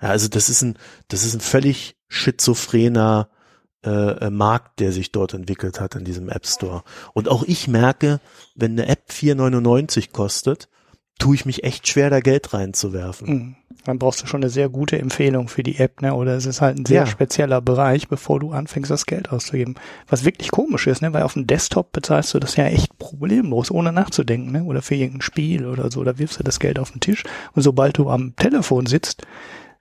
Ja, 0.00 0.08
also 0.08 0.28
das 0.28 0.48
ist 0.48 0.62
ein, 0.62 0.78
das 1.08 1.24
ist 1.24 1.34
ein 1.34 1.40
völlig 1.40 1.96
schizophrener 2.08 3.28
äh, 3.84 4.30
Markt, 4.30 4.80
der 4.80 4.92
sich 4.92 5.12
dort 5.12 5.34
entwickelt 5.34 5.80
hat 5.80 5.94
in 5.94 6.04
diesem 6.04 6.28
App 6.28 6.46
Store. 6.46 6.82
Und 7.14 7.28
auch 7.28 7.42
ich 7.44 7.68
merke, 7.68 8.20
wenn 8.54 8.72
eine 8.72 8.86
App 8.86 9.10
4,99 9.10 10.10
kostet, 10.12 10.68
tue 11.18 11.34
ich 11.34 11.46
mich 11.46 11.64
echt 11.64 11.86
schwer, 11.86 12.10
da 12.10 12.20
Geld 12.20 12.52
reinzuwerfen. 12.52 13.28
Mhm. 13.28 13.56
Dann 13.84 13.98
brauchst 13.98 14.22
du 14.22 14.26
schon 14.26 14.42
eine 14.42 14.50
sehr 14.50 14.68
gute 14.68 14.98
Empfehlung 14.98 15.48
für 15.48 15.62
die 15.62 15.78
App, 15.78 16.02
ne? 16.02 16.14
Oder 16.14 16.36
es 16.36 16.46
ist 16.46 16.60
halt 16.60 16.78
ein 16.78 16.86
sehr 16.86 17.02
ja. 17.02 17.06
spezieller 17.06 17.60
Bereich, 17.60 18.08
bevor 18.08 18.38
du 18.38 18.52
anfängst, 18.52 18.90
das 18.90 19.06
Geld 19.06 19.32
auszugeben. 19.32 19.74
Was 20.08 20.24
wirklich 20.24 20.50
komisch 20.52 20.86
ist, 20.86 21.02
ne? 21.02 21.12
Weil 21.12 21.22
auf 21.22 21.32
dem 21.32 21.46
Desktop 21.48 21.90
bezahlst 21.90 22.32
du 22.34 22.38
das 22.38 22.56
ja 22.56 22.64
echt 22.66 22.96
problemlos, 22.98 23.70
ohne 23.72 23.92
nachzudenken, 23.92 24.52
ne? 24.52 24.64
Oder 24.64 24.82
für 24.82 24.94
irgendein 24.94 25.22
Spiel 25.22 25.66
oder 25.66 25.90
so, 25.90 26.04
da 26.04 26.18
wirfst 26.18 26.38
du 26.38 26.44
das 26.44 26.60
Geld 26.60 26.78
auf 26.78 26.92
den 26.92 27.00
Tisch. 27.00 27.24
Und 27.54 27.62
sobald 27.62 27.98
du 27.98 28.08
am 28.08 28.36
Telefon 28.36 28.86
sitzt, 28.86 29.22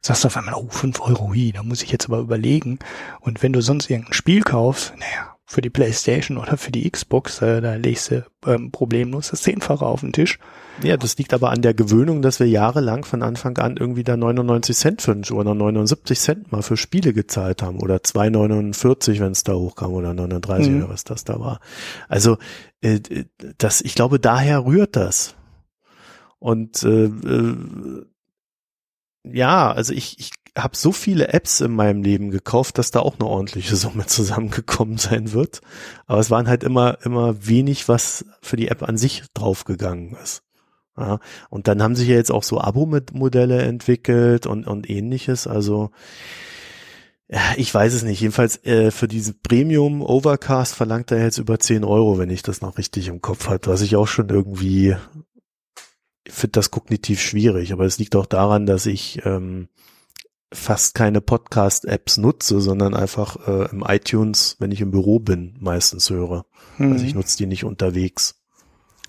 sagst 0.02 0.24
du 0.24 0.28
auf 0.28 0.38
einmal, 0.38 0.56
oh, 0.56 0.68
fünf 0.70 1.00
Euro, 1.02 1.34
hi, 1.34 1.52
da 1.52 1.62
muss 1.62 1.84
ich 1.84 1.92
jetzt 1.92 2.08
aber 2.08 2.20
überlegen. 2.20 2.80
Und 3.20 3.44
wenn 3.44 3.54
du 3.54 3.62
sonst 3.62 3.90
irgendein 3.90 4.14
Spiel 4.14 4.42
kaufst, 4.42 4.94
naja, 4.98 5.31
für 5.52 5.62
die 5.62 5.70
Playstation 5.70 6.38
oder 6.38 6.56
für 6.56 6.72
die 6.72 6.90
Xbox, 6.90 7.42
äh, 7.42 7.60
da 7.60 7.76
legst 7.76 8.10
du 8.10 8.26
ähm, 8.46 8.72
problemlos 8.72 9.32
das 9.32 9.42
Zehnfache 9.42 9.86
auf 9.86 10.00
den 10.00 10.14
Tisch. 10.14 10.40
Ja, 10.82 10.96
das 10.96 11.18
liegt 11.18 11.34
aber 11.34 11.52
an 11.52 11.62
der 11.62 11.74
Gewöhnung, 11.74 12.22
dass 12.22 12.40
wir 12.40 12.48
jahrelang 12.48 13.04
von 13.04 13.22
Anfang 13.22 13.58
an 13.58 13.76
irgendwie 13.76 14.06
da 14.06 14.16
99 14.16 14.78
Cent 14.78 15.02
für 15.02 15.12
oder 15.34 15.54
79 15.54 16.18
Cent 16.18 16.52
mal 16.54 16.62
für 16.62 16.78
Spiele 16.78 17.12
gezahlt 17.12 17.62
haben 17.62 17.82
oder 17.82 17.98
2,49, 17.98 19.20
wenn 19.20 19.34
es 19.34 19.44
da 19.44 19.54
hochkam 19.54 19.92
oder 19.92 20.14
39 20.14 20.70
mhm. 20.70 20.78
oder 20.78 20.90
was 20.90 21.04
das 21.04 21.26
da 21.26 21.38
war. 21.42 21.60
Also 22.08 22.38
äh, 22.80 23.02
das, 23.58 23.82
ich 23.82 23.94
glaube, 23.94 24.20
daher 24.20 24.66
rührt 24.66 24.96
das. 24.96 25.36
Und 26.40 26.82
äh, 26.84 27.06
äh, 27.06 28.06
ja, 29.24 29.72
also 29.72 29.94
ich, 29.94 30.18
ich 30.18 30.32
habe 30.58 30.76
so 30.76 30.92
viele 30.92 31.30
Apps 31.30 31.62
in 31.62 31.72
meinem 31.72 32.04
Leben 32.04 32.30
gekauft, 32.30 32.78
dass 32.78 32.92
da 32.92 33.00
auch 33.00 33.20
eine 33.20 33.28
ordentliche 33.28 33.76
Summe 33.76 34.06
zusammengekommen 34.06 34.98
sein 34.98 35.32
wird. 35.34 35.62
Aber 36.08 36.20
es 36.20 36.30
waren 36.30 36.48
halt 36.48 36.64
immer, 36.64 36.98
immer 37.04 37.48
wenig, 37.48 37.88
was 37.88 38.26
für 38.42 38.58
die 38.58 38.68
App 38.68 38.84
an 38.84 38.98
sich 38.98 39.24
draufgegangen 39.34 40.16
ist. 40.22 40.44
Ja, 40.98 41.20
und 41.50 41.68
dann 41.70 41.82
haben 41.82 41.96
sich 41.96 42.10
ja 42.10 42.16
jetzt 42.16 42.32
auch 42.32 42.44
so 42.44 42.60
Abo-Modelle 42.60 43.62
entwickelt 43.62 44.46
und, 44.46 44.68
und 44.68 44.90
ähnliches. 44.90 45.48
Also, 45.48 45.92
ja, 47.30 47.40
ich 47.56 47.74
weiß 47.74 47.94
es 47.94 48.04
nicht. 48.04 48.20
Jedenfalls 48.20 48.64
äh, 48.66 48.92
für 48.92 49.08
diesen 49.08 49.40
Premium 49.42 50.02
Overcast 50.02 50.76
verlangt 50.76 51.12
er 51.12 51.24
jetzt 51.24 51.38
über 51.38 51.60
10 51.60 51.86
Euro, 51.86 52.20
wenn 52.20 52.30
ich 52.30 52.44
das 52.44 52.60
noch 52.60 52.78
richtig 52.78 53.08
im 53.08 53.22
Kopf 53.22 53.48
hat, 53.48 53.68
was 53.68 53.82
ich 53.82 53.96
auch 53.96 54.08
schon 54.08 54.28
irgendwie 54.28 54.96
finde 56.28 56.52
das 56.54 56.72
kognitiv 56.72 57.22
schwierig, 57.22 57.74
aber 57.74 57.86
es 57.86 57.98
liegt 57.98 58.16
auch 58.16 58.26
daran, 58.26 58.66
dass 58.66 58.86
ich 58.86 59.26
ähm, 59.26 59.68
fast 60.54 60.96
keine 60.96 61.22
Podcast-Apps 61.22 62.18
nutze, 62.18 62.62
sondern 62.62 62.94
einfach 62.94 63.48
äh, 63.48 63.70
im 63.72 63.84
iTunes, 63.88 64.58
wenn 64.60 64.72
ich 64.72 64.82
im 64.82 64.92
Büro 64.92 65.20
bin, 65.20 65.56
meistens 65.60 66.10
höre. 66.10 66.46
Mhm. 66.78 66.94
Also 66.94 67.06
ich 67.06 67.16
nutze 67.16 67.38
die 67.38 67.46
nicht 67.46 67.64
unterwegs. 67.64 68.36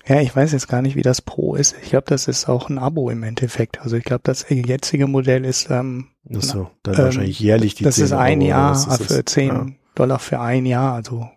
Ja, 0.05 0.19
ich 0.19 0.35
weiß 0.35 0.51
jetzt 0.51 0.67
gar 0.67 0.81
nicht, 0.81 0.95
wie 0.95 1.01
das 1.01 1.21
Pro 1.21 1.55
ist. 1.55 1.75
Ich 1.81 1.91
glaube, 1.91 2.05
das 2.07 2.27
ist 2.27 2.49
auch 2.49 2.69
ein 2.69 2.77
Abo 2.77 3.09
im 3.09 3.23
Endeffekt. 3.23 3.81
Also 3.81 3.95
ich 3.95 4.03
glaube, 4.03 4.21
das 4.23 4.45
jetzige 4.49 5.07
Modell 5.07 5.45
ist 5.45 5.69
ähm, 5.69 6.07
Ach 6.35 6.41
so, 6.41 6.69
dann 6.83 6.95
ähm, 6.95 7.03
wahrscheinlich 7.03 7.39
jährlich 7.39 7.75
die 7.75 7.85
Das 7.85 7.95
10 7.95 8.05
ist 8.05 8.11
ein 8.11 8.39
Euro, 8.39 8.49
Jahr 8.49 8.75
für 8.75 9.23
10 9.23 9.47
ja. 9.47 9.65
Dollar 9.95 10.19
für 10.19 10.39
ein 10.41 10.65
Jahr, 10.65 10.93
also 10.93 11.29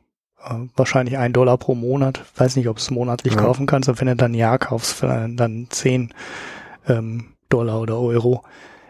äh, 0.44 0.54
wahrscheinlich 0.74 1.16
ein 1.16 1.32
Dollar 1.32 1.58
pro 1.58 1.76
Monat. 1.76 2.24
Weiß 2.36 2.56
nicht, 2.56 2.68
ob 2.68 2.76
du 2.76 2.82
es 2.82 2.90
monatlich 2.90 3.34
ja. 3.34 3.40
kaufen 3.40 3.66
kannst, 3.66 3.88
aber 3.88 4.00
wenn 4.00 4.08
du 4.08 4.16
dann 4.16 4.32
ein 4.32 4.34
Jahr 4.34 4.58
kaufst, 4.58 5.02
dann 5.02 5.66
10 5.70 6.12
ähm, 6.88 7.34
Dollar 7.48 7.80
oder 7.80 8.00
Euro. 8.00 8.42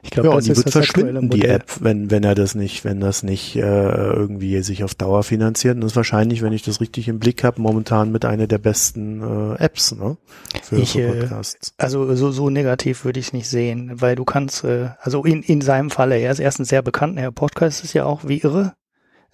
Ich 0.07 0.13
glaube, 0.13 0.29
ja, 0.29 0.35
das 0.37 0.49
und 0.49 0.57
die 0.57 0.57
wird 0.57 0.71
verschwinden, 0.71 1.31
die 1.31 1.45
App, 1.45 1.65
wenn, 1.81 2.13
wenn 2.13 2.23
er 2.23 2.37
das 2.37 2.55
nicht, 2.55 2.85
wenn 2.85 3.01
das 3.01 3.25
nicht 3.25 3.57
äh, 3.57 3.61
irgendwie 3.61 4.63
sich 4.63 4.85
auf 4.85 4.95
Dauer 4.95 5.25
finanziert. 5.25 5.75
Und 5.75 5.81
das 5.81 5.93
ist 5.93 5.97
wahrscheinlich, 5.97 6.43
wenn 6.43 6.53
ich 6.53 6.63
das 6.63 6.81
richtig 6.81 7.09
im 7.09 7.19
Blick 7.19 7.43
habe, 7.43 7.61
momentan 7.61 8.13
mit 8.13 8.25
einer 8.25 8.47
der 8.47 8.59
besten 8.59 9.21
äh, 9.21 9.63
Apps, 9.63 9.97
ne? 9.97 10.17
Für, 10.63 10.77
ich, 10.77 10.93
für 10.93 11.01
äh, 11.01 11.21
Podcasts. 11.23 11.75
also 11.77 12.15
so, 12.15 12.31
so 12.31 12.51
negativ 12.51 13.05
würde 13.05 13.19
ich 13.19 13.27
es 13.27 13.33
nicht 13.33 13.49
sehen, 13.49 14.01
weil 14.01 14.15
du 14.15 14.25
kannst, 14.25 14.63
äh, 14.63 14.91
also 15.01 15.25
in, 15.25 15.43
in 15.43 15.61
seinem 15.61 15.91
Falle, 15.91 16.17
er 16.17 16.31
ist 16.31 16.39
erstens 16.39 16.69
sehr 16.69 16.83
bekannt, 16.83 17.19
er 17.19 17.33
Podcast 17.33 17.83
ist 17.83 17.93
ja 17.93 18.05
auch 18.05 18.29
wie 18.29 18.39
irre. 18.39 18.75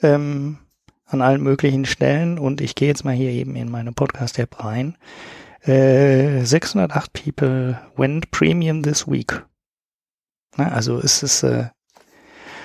Ähm, 0.02 0.56
an 1.04 1.20
allen 1.20 1.42
möglichen 1.42 1.84
Stellen 1.84 2.38
und 2.38 2.62
ich 2.62 2.74
gehe 2.74 2.88
jetzt 2.88 3.04
mal 3.04 3.14
hier 3.14 3.30
eben 3.30 3.54
in 3.56 3.70
meine 3.70 3.92
Podcast-App 3.92 4.64
rein. 4.64 4.96
Äh, 5.60 6.44
608 6.44 7.12
People 7.12 7.78
went 7.94 8.30
premium 8.30 8.82
this 8.82 9.06
week. 9.06 9.44
Na, 10.56 10.68
also 10.68 10.98
es 10.98 11.22
ist, 11.22 11.42
äh, 11.42 11.68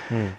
hm. 0.10 0.34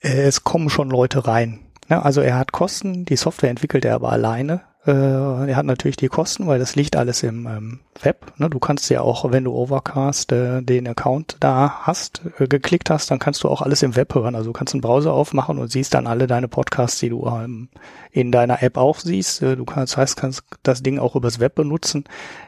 Äh, 0.00 0.22
es 0.22 0.44
kommen 0.44 0.70
schon 0.70 0.90
Leute 0.90 1.26
rein. 1.26 1.66
Ja, 1.88 2.02
also 2.02 2.20
er 2.20 2.38
hat 2.38 2.52
Kosten, 2.52 3.04
die 3.04 3.16
Software 3.16 3.50
entwickelt 3.50 3.84
er 3.84 3.96
aber 3.96 4.12
alleine. 4.12 4.62
Äh, 4.86 4.92
er 4.92 5.56
hat 5.56 5.66
natürlich 5.66 5.96
die 5.96 6.08
Kosten, 6.08 6.46
weil 6.46 6.58
das 6.58 6.74
liegt 6.74 6.96
alles 6.96 7.22
im 7.22 7.46
ähm, 7.46 7.80
Web. 8.00 8.32
Ne? 8.38 8.48
Du 8.48 8.58
kannst 8.58 8.88
ja 8.88 9.02
auch, 9.02 9.30
wenn 9.30 9.44
du 9.44 9.52
Overcast 9.52 10.32
äh, 10.32 10.62
den 10.62 10.88
Account 10.88 11.36
da 11.40 11.80
hast, 11.82 12.22
äh, 12.38 12.46
geklickt 12.46 12.88
hast, 12.88 13.10
dann 13.10 13.18
kannst 13.18 13.44
du 13.44 13.48
auch 13.48 13.60
alles 13.60 13.82
im 13.82 13.94
Web 13.96 14.14
hören. 14.14 14.34
Also 14.34 14.50
du 14.50 14.52
kannst 14.54 14.72
einen 14.72 14.80
Browser 14.80 15.12
aufmachen 15.12 15.58
und 15.58 15.70
siehst 15.70 15.92
dann 15.92 16.06
alle 16.06 16.26
deine 16.26 16.48
Podcasts, 16.48 16.98
die 16.98 17.10
du 17.10 17.26
ähm, 17.26 17.68
in 18.10 18.32
deiner 18.32 18.62
App 18.62 18.78
auch 18.78 19.00
siehst. 19.00 19.42
Äh, 19.42 19.56
du 19.56 19.66
kannst, 19.66 19.98
heißt, 19.98 20.16
kannst 20.16 20.44
das 20.62 20.82
Ding 20.82 20.98
auch 20.98 21.14
übers 21.14 21.40
Web 21.40 21.56
benutzen. 21.56 22.04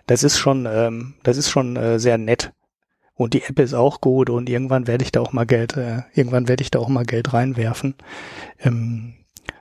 Das 0.07 0.23
ist 0.23 0.39
schon, 0.39 0.67
ähm, 0.71 1.15
das 1.25 1.37
ist 1.37 1.51
schon 1.51 1.77
äh, 1.77 1.99
sehr 1.99 2.17
nett. 2.17 2.53
Und 3.23 3.35
die 3.35 3.43
App 3.43 3.59
ist 3.59 3.75
auch 3.75 4.01
gut 4.01 4.31
und 4.31 4.49
irgendwann 4.49 4.87
werde 4.87 5.05
ich 5.05 5.13
da 5.13 5.21
auch 5.21 5.33
mal 5.33 5.47
Geld, 5.47 5.77
äh, 5.77 6.03
irgendwann 6.15 6.49
werde 6.49 6.63
ich 6.63 6.71
da 6.71 6.79
auch 6.79 6.89
mal 6.89 7.05
Geld 7.05 7.33
reinwerfen. 7.33 7.95
Ähm, 8.61 9.15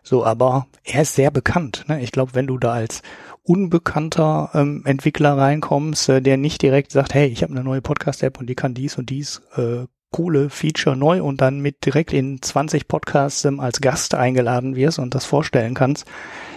so, 0.04 0.26
aber 0.26 0.68
er 0.84 1.04
ist 1.04 1.16
sehr 1.16 1.32
bekannt. 1.32 1.86
Ne? 1.88 2.02
Ich 2.02 2.12
glaube, 2.12 2.34
wenn 2.34 2.48
du 2.48 2.58
da 2.58 2.74
als 2.74 3.02
unbekannter 3.44 4.50
ähm, 4.54 4.84
Entwickler 4.86 5.38
reinkommst, 5.38 6.10
äh, 6.10 6.22
der 6.22 6.38
nicht 6.38 6.62
direkt 6.62 6.92
sagt, 6.92 7.14
hey, 7.14 7.28
ich 7.28 7.44
habe 7.44 7.54
eine 7.54 7.64
neue 7.64 7.82
Podcast-App 7.82 8.40
und 8.40 8.48
die 8.48 8.56
kann 8.56 8.74
dies 8.74 8.98
und 8.98 9.10
dies 9.10 9.42
äh, 9.56 9.86
coole 10.12 10.50
Feature 10.50 10.96
neu 10.96 11.24
und 11.24 11.42
dann 11.42 11.60
mit 11.60 11.86
direkt 11.86 12.14
in 12.14 12.42
20 12.42 12.88
Podcasts 12.88 13.46
ähm, 13.46 13.60
als 13.60 13.82
Gast 13.82 14.14
eingeladen 14.14 14.76
wirst 14.76 15.00
und 15.00 15.16
das 15.16 15.26
vorstellen 15.26 15.74
kannst, 15.74 16.06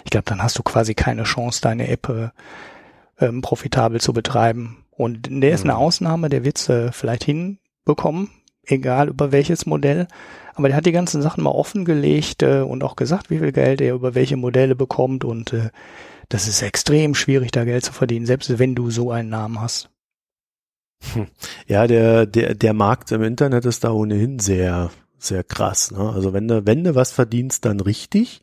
ich 0.05 0.11
glaube, 0.11 0.25
dann 0.27 0.43
hast 0.43 0.59
du 0.59 0.63
quasi 0.63 0.95
keine 0.95 1.25
Chance, 1.25 1.61
deine 1.63 1.89
App 1.89 2.09
äh, 2.09 2.29
ähm, 3.21 3.43
profitabel 3.43 4.01
zu 4.01 4.13
betreiben. 4.13 4.84
Und 4.97 5.29
der 5.31 5.53
ist 5.53 5.65
eine 5.65 5.75
mhm. 5.75 5.79
Ausnahme, 5.79 6.29
der 6.29 6.45
wird's 6.45 6.69
äh, 6.69 6.93
vielleicht 6.93 7.25
hinbekommen, 7.25 8.31
egal 8.65 9.09
über 9.09 9.33
welches 9.33 9.67
Modell. 9.67 10.07
Aber 10.55 10.69
der 10.69 10.77
hat 10.77 10.87
die 10.87 10.93
ganzen 10.93 11.21
Sachen 11.21 11.43
mal 11.43 11.51
offengelegt 11.51 12.43
äh, 12.43 12.61
und 12.61 12.85
auch 12.85 12.97
gesagt, 12.97 13.31
wie 13.31 13.39
viel 13.39 13.53
Geld 13.53 13.81
er 13.81 13.95
über 13.95 14.15
welche 14.15 14.37
Modelle 14.37 14.77
bekommt. 14.77 15.25
Und 15.25 15.53
äh, 15.53 15.71
das 16.29 16.47
ist 16.47 16.63
extrem 16.63 17.15
schwierig, 17.15 17.51
da 17.51 17.65
Geld 17.65 17.85
zu 17.85 17.93
verdienen, 17.93 18.27
selbst 18.27 18.59
wenn 18.59 18.75
du 18.75 18.91
so 18.91 19.11
einen 19.11 19.31
Namen 19.31 19.61
hast. 19.61 19.91
Hm. 21.13 21.27
Ja, 21.67 21.87
der, 21.87 22.27
der, 22.27 22.55
der 22.55 22.73
Markt 22.73 23.11
im 23.13 23.23
Internet 23.23 23.65
ist 23.67 23.85
da 23.85 23.91
ohnehin 23.91 24.39
sehr, 24.39 24.91
sehr 25.19 25.43
krass. 25.43 25.91
Ne? 25.91 26.11
Also 26.11 26.33
wenn 26.33 26.49
du, 26.49 26.67
wenn 26.67 26.85
du 26.85 26.95
was 26.95 27.11
verdienst, 27.11 27.65
dann 27.65 27.81
richtig. 27.81 28.43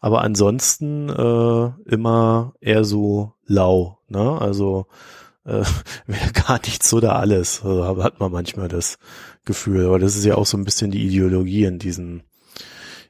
Aber 0.00 0.22
ansonsten 0.22 1.08
äh, 1.08 1.70
immer 1.90 2.54
eher 2.60 2.84
so 2.84 3.32
lau. 3.46 3.98
Ne? 4.08 4.38
Also 4.40 4.86
äh, 5.44 5.62
wäre 6.06 6.32
gar 6.32 6.60
nichts 6.64 6.92
oder 6.92 7.16
alles. 7.16 7.62
Also 7.64 8.02
hat 8.02 8.20
man 8.20 8.32
manchmal 8.32 8.68
das 8.68 8.98
Gefühl. 9.44 9.86
Aber 9.86 9.98
das 9.98 10.16
ist 10.16 10.24
ja 10.24 10.36
auch 10.36 10.46
so 10.46 10.56
ein 10.56 10.64
bisschen 10.64 10.90
die 10.90 11.04
Ideologie 11.06 11.64
in 11.64 11.78
diesen 11.78 12.22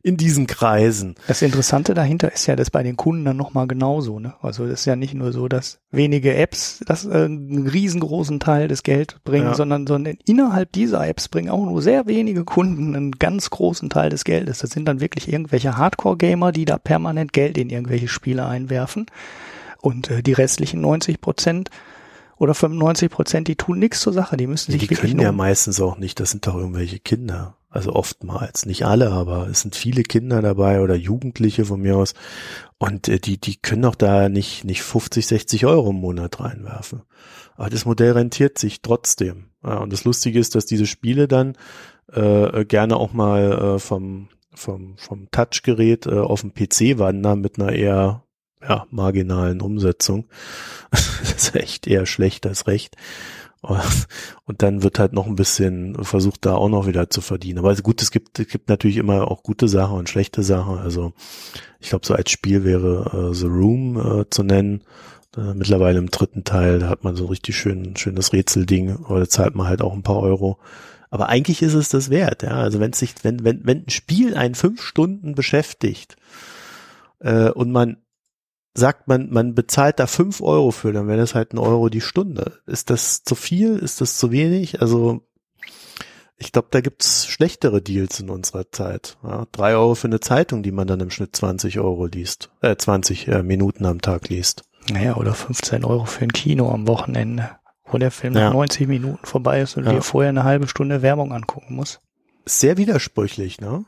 in 0.04 0.18
diesen 0.18 0.46
Kreisen. 0.46 1.14
Das 1.28 1.40
Interessante 1.40 1.94
dahinter 1.94 2.30
ist 2.30 2.46
ja, 2.46 2.56
dass 2.56 2.70
bei 2.70 2.82
den 2.82 2.94
Kunden 2.94 3.24
dann 3.24 3.38
nochmal 3.38 3.66
genauso, 3.66 4.20
ne? 4.20 4.34
Also 4.42 4.66
das 4.66 4.80
ist 4.80 4.84
ja 4.84 4.96
nicht 4.96 5.14
nur 5.14 5.32
so, 5.32 5.48
dass 5.48 5.80
wenige 5.90 6.34
Apps 6.34 6.84
das 6.86 7.06
äh, 7.06 7.24
einen 7.24 7.66
riesengroßen 7.66 8.38
Teil 8.38 8.68
des 8.68 8.82
Geld 8.82 9.16
bringen, 9.24 9.46
ja. 9.46 9.54
sondern, 9.54 9.86
sondern 9.86 10.18
innerhalb 10.26 10.72
dieser 10.72 11.08
Apps 11.08 11.30
bringen 11.30 11.48
auch 11.48 11.64
nur 11.64 11.80
sehr 11.80 12.06
wenige 12.06 12.44
Kunden 12.44 12.94
einen 12.94 13.12
ganz 13.12 13.48
großen 13.48 13.88
Teil 13.88 14.10
des 14.10 14.24
Geldes. 14.24 14.58
Das 14.58 14.70
sind 14.70 14.84
dann 14.84 15.00
wirklich 15.00 15.32
irgendwelche 15.32 15.78
Hardcore-Gamer, 15.78 16.52
die 16.52 16.66
da 16.66 16.76
permanent 16.76 17.32
Geld 17.32 17.56
in 17.56 17.70
irgendwelche 17.70 18.08
Spiele 18.08 18.44
einwerfen. 18.44 19.06
Und 19.80 20.10
äh, 20.10 20.22
die 20.22 20.34
restlichen 20.34 20.82
90 20.82 21.22
Prozent 21.22 21.70
oder 22.36 22.54
95 22.54 23.10
Prozent, 23.10 23.48
die 23.48 23.56
tun 23.56 23.78
nichts 23.78 24.00
zur 24.00 24.12
Sache. 24.12 24.36
Die 24.36 24.46
müssen 24.46 24.72
sich 24.72 24.80
die 24.80 24.90
wirklich 24.90 25.10
können 25.10 25.20
ja 25.20 25.32
meistens 25.32 25.80
auch 25.80 25.98
nicht. 25.98 26.20
Das 26.20 26.30
sind 26.30 26.46
doch 26.46 26.56
irgendwelche 26.56 26.98
Kinder. 26.98 27.56
Also 27.70 27.92
oftmals, 27.92 28.66
nicht 28.66 28.86
alle, 28.86 29.10
aber 29.10 29.48
es 29.48 29.62
sind 29.62 29.74
viele 29.74 30.04
Kinder 30.04 30.40
dabei 30.42 30.80
oder 30.80 30.94
Jugendliche 30.94 31.64
von 31.64 31.80
mir 31.80 31.96
aus. 31.96 32.14
Und 32.78 33.08
äh, 33.08 33.18
die, 33.18 33.38
die 33.38 33.56
können 33.56 33.82
doch 33.82 33.96
da 33.96 34.28
nicht, 34.28 34.64
nicht 34.64 34.82
50, 34.82 35.26
60 35.26 35.66
Euro 35.66 35.90
im 35.90 35.96
Monat 35.96 36.38
reinwerfen. 36.38 37.02
Aber 37.56 37.70
das 37.70 37.84
Modell 37.84 38.12
rentiert 38.12 38.58
sich 38.58 38.80
trotzdem. 38.82 39.46
Ja, 39.64 39.78
und 39.78 39.92
das 39.92 40.04
Lustige 40.04 40.38
ist, 40.38 40.54
dass 40.54 40.66
diese 40.66 40.86
Spiele 40.86 41.26
dann 41.26 41.56
äh, 42.12 42.64
gerne 42.64 42.96
auch 42.96 43.12
mal 43.12 43.52
äh, 43.52 43.78
vom, 43.78 44.28
vom, 44.54 44.96
vom 44.96 45.30
Touchgerät 45.30 46.06
äh, 46.06 46.18
auf 46.18 46.42
dem 46.42 46.54
PC 46.54 46.98
wandern 46.98 47.40
mit 47.40 47.58
einer 47.58 47.72
eher 47.72 48.23
ja, 48.66 48.86
marginalen 48.90 49.60
Umsetzung. 49.60 50.26
das 50.90 51.48
ist 51.48 51.54
echt 51.56 51.86
eher 51.86 52.06
schlecht 52.06 52.46
als 52.46 52.66
recht. 52.66 52.96
Und 54.44 54.60
dann 54.62 54.82
wird 54.82 54.98
halt 54.98 55.14
noch 55.14 55.26
ein 55.26 55.36
bisschen 55.36 56.04
versucht, 56.04 56.44
da 56.44 56.54
auch 56.54 56.68
noch 56.68 56.86
wieder 56.86 57.08
zu 57.08 57.22
verdienen. 57.22 57.58
Aber 57.58 57.74
gut, 57.76 58.02
es 58.02 58.10
gibt, 58.10 58.38
es 58.38 58.48
gibt 58.48 58.68
natürlich 58.68 58.98
immer 58.98 59.30
auch 59.30 59.42
gute 59.42 59.68
Sachen 59.68 59.96
und 59.96 60.08
schlechte 60.08 60.42
Sachen. 60.42 60.78
Also 60.78 61.14
ich 61.80 61.88
glaube, 61.88 62.06
so 62.06 62.14
als 62.14 62.30
Spiel 62.30 62.64
wäre 62.64 63.30
äh, 63.30 63.34
The 63.34 63.46
Room 63.46 64.20
äh, 64.20 64.24
zu 64.28 64.42
nennen. 64.42 64.82
Äh, 65.36 65.54
mittlerweile 65.54 65.98
im 65.98 66.10
dritten 66.10 66.44
Teil, 66.44 66.78
da 66.78 66.88
hat 66.88 67.04
man 67.04 67.16
so 67.16 67.26
richtig 67.26 67.56
schön, 67.56 67.96
schönes 67.96 68.32
Rätselding, 68.32 68.98
aber 69.06 69.20
da 69.20 69.28
zahlt 69.28 69.54
man 69.54 69.66
halt 69.66 69.80
auch 69.80 69.94
ein 69.94 70.02
paar 70.02 70.20
Euro. 70.20 70.58
Aber 71.10 71.28
eigentlich 71.28 71.62
ist 71.62 71.74
es 71.74 71.88
das 71.88 72.10
wert, 72.10 72.42
ja. 72.42 72.50
Also 72.50 72.80
wenn 72.80 72.92
sich, 72.92 73.14
wenn, 73.22 73.44
wenn, 73.44 73.60
wenn 73.64 73.84
ein 73.86 73.90
Spiel 73.90 74.36
einen 74.36 74.54
fünf 74.54 74.82
Stunden 74.82 75.34
beschäftigt 75.34 76.16
äh, 77.20 77.50
und 77.50 77.72
man 77.72 77.96
sagt 78.74 79.08
man, 79.08 79.30
man 79.30 79.54
bezahlt 79.54 80.00
da 80.00 80.06
fünf 80.06 80.40
Euro 80.40 80.70
für, 80.72 80.92
dann 80.92 81.06
wäre 81.06 81.18
das 81.18 81.34
halt 81.34 81.54
ein 81.54 81.58
Euro 81.58 81.88
die 81.88 82.00
Stunde. 82.00 82.58
Ist 82.66 82.90
das 82.90 83.22
zu 83.22 83.34
viel? 83.34 83.78
Ist 83.78 84.00
das 84.00 84.18
zu 84.18 84.32
wenig? 84.32 84.82
Also 84.82 85.22
ich 86.36 86.52
glaube, 86.52 86.68
da 86.70 86.80
gibt's 86.80 87.26
schlechtere 87.26 87.80
Deals 87.80 88.20
in 88.20 88.30
unserer 88.30 88.70
Zeit. 88.70 89.16
Ja, 89.22 89.46
drei 89.52 89.74
Euro 89.74 89.94
für 89.94 90.08
eine 90.08 90.20
Zeitung, 90.20 90.62
die 90.62 90.72
man 90.72 90.86
dann 90.86 91.00
im 91.00 91.10
Schnitt 91.10 91.36
20 91.36 91.78
Euro 91.78 92.06
liest, 92.06 92.50
äh, 92.60 92.76
20 92.76 93.28
äh, 93.28 93.42
Minuten 93.42 93.86
am 93.86 94.00
Tag 94.00 94.28
liest. 94.28 94.64
Naja, 94.90 95.16
oder 95.16 95.32
15 95.32 95.84
Euro 95.84 96.04
für 96.04 96.24
ein 96.24 96.32
Kino 96.32 96.70
am 96.70 96.86
Wochenende, 96.86 97.50
wo 97.86 97.96
der 97.96 98.10
Film 98.10 98.34
ja. 98.34 98.46
nach 98.46 98.52
90 98.52 98.88
Minuten 98.88 99.24
vorbei 99.24 99.60
ist 99.60 99.76
und 99.76 99.84
ja. 99.84 99.92
dir 99.92 100.02
vorher 100.02 100.28
eine 100.28 100.44
halbe 100.44 100.68
Stunde 100.68 101.00
Werbung 101.00 101.32
angucken 101.32 101.76
muss. 101.76 102.00
Sehr 102.44 102.76
widersprüchlich, 102.76 103.60
ne? 103.60 103.84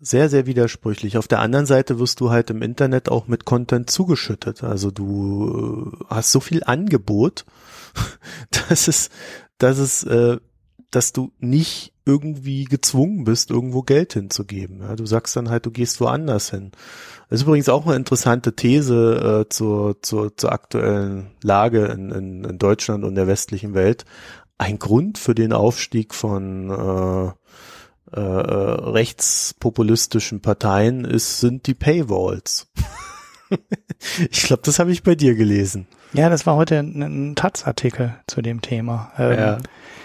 Sehr, 0.00 0.28
sehr 0.28 0.46
widersprüchlich. 0.46 1.16
Auf 1.16 1.28
der 1.28 1.40
anderen 1.40 1.66
Seite 1.66 1.98
wirst 1.98 2.20
du 2.20 2.30
halt 2.30 2.50
im 2.50 2.62
Internet 2.62 3.08
auch 3.08 3.26
mit 3.26 3.44
Content 3.44 3.90
zugeschüttet. 3.90 4.62
Also 4.62 4.90
du 4.90 5.92
äh, 5.92 6.04
hast 6.08 6.32
so 6.32 6.40
viel 6.40 6.62
Angebot, 6.64 7.44
dass 8.68 8.88
es, 8.88 9.10
dass 9.58 9.78
es, 9.78 10.04
äh, 10.04 10.38
dass 10.90 11.12
du 11.12 11.32
nicht 11.38 11.92
irgendwie 12.04 12.64
gezwungen 12.64 13.24
bist, 13.24 13.50
irgendwo 13.50 13.82
Geld 13.82 14.12
hinzugeben. 14.12 14.82
Du 14.96 15.06
sagst 15.06 15.34
dann 15.36 15.48
halt, 15.48 15.64
du 15.64 15.70
gehst 15.70 16.00
woanders 16.00 16.50
hin. 16.50 16.72
Das 17.30 17.40
ist 17.40 17.46
übrigens 17.46 17.68
auch 17.68 17.86
eine 17.86 17.96
interessante 17.96 18.54
These 18.54 19.46
äh, 19.46 19.48
zur, 19.48 20.02
zur, 20.02 20.36
zur 20.36 20.52
aktuellen 20.52 21.30
Lage 21.42 21.86
in, 21.86 22.10
in, 22.10 22.44
in 22.44 22.58
Deutschland 22.58 23.04
und 23.04 23.14
der 23.14 23.26
westlichen 23.26 23.74
Welt. 23.74 24.04
Ein 24.58 24.78
Grund 24.78 25.18
für 25.18 25.34
den 25.34 25.52
Aufstieg 25.52 26.14
von 26.14 26.70
äh, 26.70 27.32
äh, 28.12 28.20
äh, 28.20 28.90
rechtspopulistischen 28.90 30.40
Parteien 30.40 31.04
ist, 31.04 31.40
sind 31.40 31.66
die 31.66 31.74
Paywalls. 31.74 32.70
ich 34.30 34.42
glaube, 34.42 34.62
das 34.64 34.78
habe 34.78 34.92
ich 34.92 35.02
bei 35.02 35.14
dir 35.14 35.34
gelesen. 35.34 35.86
Ja, 36.12 36.28
das 36.28 36.46
war 36.46 36.56
heute 36.56 36.78
ein, 36.78 37.02
ein 37.02 37.34
Taz-Artikel 37.34 38.14
zu 38.26 38.40
dem 38.42 38.60
Thema. 38.60 39.12
Ähm, 39.18 39.38
ja, 39.38 39.58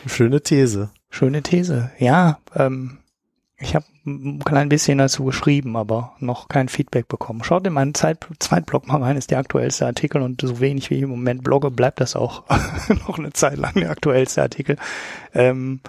schöne 0.07 0.41
These. 0.41 0.89
Schöne 1.09 1.43
These. 1.43 1.91
Ja, 1.99 2.39
ähm, 2.55 2.99
ich 3.57 3.75
habe 3.75 3.85
ein 4.05 4.39
klein 4.39 4.69
bisschen 4.69 4.97
dazu 4.97 5.25
geschrieben, 5.25 5.75
aber 5.75 6.13
noch 6.19 6.47
kein 6.47 6.69
Feedback 6.69 7.07
bekommen. 7.07 7.43
Schaut 7.43 7.67
in 7.67 7.73
meinen 7.73 7.93
Zeit 7.93 8.25
Zweitblog 8.39 8.87
mal 8.87 9.03
rein, 9.03 9.17
ist 9.17 9.31
der 9.31 9.39
aktuellste 9.39 9.85
Artikel 9.85 10.21
und 10.21 10.41
so 10.41 10.59
wenig 10.59 10.89
wie 10.89 10.95
ich 10.95 11.01
im 11.01 11.09
Moment 11.09 11.43
blogge, 11.43 11.69
bleibt 11.69 11.99
das 11.99 12.15
auch 12.15 12.43
noch 13.07 13.19
eine 13.19 13.33
Zeit 13.33 13.57
lang 13.57 13.73
der 13.75 13.91
aktuellste 13.91 14.41
Artikel. 14.41 14.77
Ähm, 15.33 15.81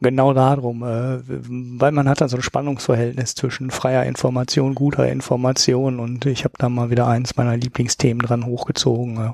genau 0.00 0.34
darum, 0.34 0.82
äh, 0.82 1.20
weil 1.26 1.92
man 1.92 2.08
hat 2.08 2.20
dann 2.20 2.28
so 2.28 2.36
ein 2.36 2.42
Spannungsverhältnis 2.42 3.34
zwischen 3.34 3.70
freier 3.70 4.04
Information, 4.04 4.74
guter 4.74 5.10
Information 5.10 5.98
und 5.98 6.26
ich 6.26 6.44
habe 6.44 6.54
da 6.58 6.68
mal 6.68 6.90
wieder 6.90 7.06
eins 7.06 7.36
meiner 7.36 7.56
Lieblingsthemen 7.56 8.20
dran 8.20 8.46
hochgezogen 8.46 9.16
äh, 9.18 9.30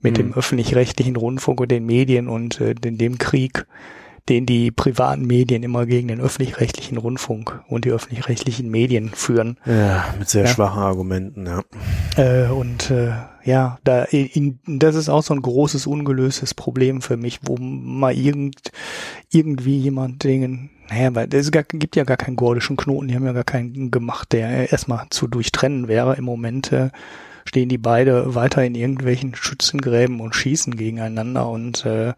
mit 0.00 0.14
mhm. 0.14 0.16
dem 0.16 0.34
öffentlich-rechtlichen 0.34 1.16
Rundfunk 1.16 1.60
und 1.60 1.70
den 1.70 1.86
Medien 1.86 2.28
und 2.28 2.60
äh, 2.60 2.74
dem 2.74 3.18
Krieg 3.18 3.66
den 4.28 4.44
die 4.44 4.70
privaten 4.70 5.24
Medien 5.26 5.62
immer 5.62 5.86
gegen 5.86 6.08
den 6.08 6.20
öffentlich-rechtlichen 6.20 6.98
Rundfunk 6.98 7.60
und 7.68 7.84
die 7.84 7.90
öffentlich-rechtlichen 7.90 8.68
Medien 8.70 9.10
führen. 9.10 9.56
Ja, 9.64 10.04
mit 10.18 10.28
sehr 10.28 10.44
ja. 10.44 10.48
schwachen 10.48 10.82
Argumenten, 10.82 11.46
ja. 11.46 11.62
Äh, 12.16 12.48
und 12.48 12.90
äh, 12.90 13.12
ja, 13.46 13.78
da 13.84 14.02
in, 14.04 14.58
das 14.66 14.96
ist 14.96 15.08
auch 15.08 15.22
so 15.22 15.32
ein 15.32 15.40
großes 15.40 15.86
ungelöstes 15.86 16.52
Problem 16.52 17.00
für 17.00 17.16
mich, 17.16 17.40
wo 17.42 17.56
mal 17.56 18.14
irgend 18.14 18.70
irgendwie 19.30 19.78
jemand 19.78 20.22
Dingen 20.24 20.70
naja, 20.88 21.14
weil 21.14 21.28
es 21.34 21.50
gibt 21.50 21.96
ja 21.96 22.04
gar 22.04 22.16
keinen 22.16 22.36
gordischen 22.36 22.76
Knoten, 22.76 23.08
die 23.08 23.16
haben 23.16 23.26
ja 23.26 23.32
gar 23.32 23.44
keinen 23.44 23.90
gemacht, 23.90 24.32
der 24.32 24.70
erstmal 24.70 25.06
zu 25.10 25.26
durchtrennen 25.26 25.88
wäre. 25.88 26.14
Im 26.14 26.24
Moment 26.24 26.70
äh, 26.72 26.90
stehen 27.44 27.68
die 27.68 27.78
beide 27.78 28.34
weiter 28.34 28.64
in 28.64 28.74
irgendwelchen 28.74 29.34
Schützengräben 29.34 30.20
und 30.20 30.34
schießen 30.34 30.76
gegeneinander 30.76 31.48
und 31.48 31.84
äh, 31.86 32.14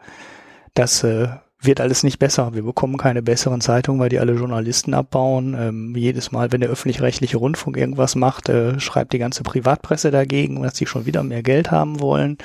das 0.74 1.02
äh, 1.02 1.28
wird 1.60 1.80
alles 1.80 2.04
nicht 2.04 2.18
besser. 2.18 2.54
Wir 2.54 2.62
bekommen 2.62 2.96
keine 2.96 3.22
besseren 3.22 3.60
Zeitungen, 3.60 4.00
weil 4.00 4.10
die 4.10 4.20
alle 4.20 4.34
Journalisten 4.34 4.94
abbauen. 4.94 5.56
Ähm, 5.58 5.94
jedes 5.96 6.30
Mal, 6.30 6.52
wenn 6.52 6.60
der 6.60 6.70
öffentlich-rechtliche 6.70 7.36
Rundfunk 7.36 7.76
irgendwas 7.76 8.14
macht, 8.14 8.48
äh, 8.48 8.78
schreibt 8.78 9.12
die 9.12 9.18
ganze 9.18 9.42
Privatpresse 9.42 10.10
dagegen, 10.10 10.62
dass 10.62 10.76
sie 10.76 10.86
schon 10.86 11.06
wieder 11.06 11.22
mehr 11.24 11.42
Geld 11.42 11.70
haben 11.70 12.00
wollen. 12.00 12.38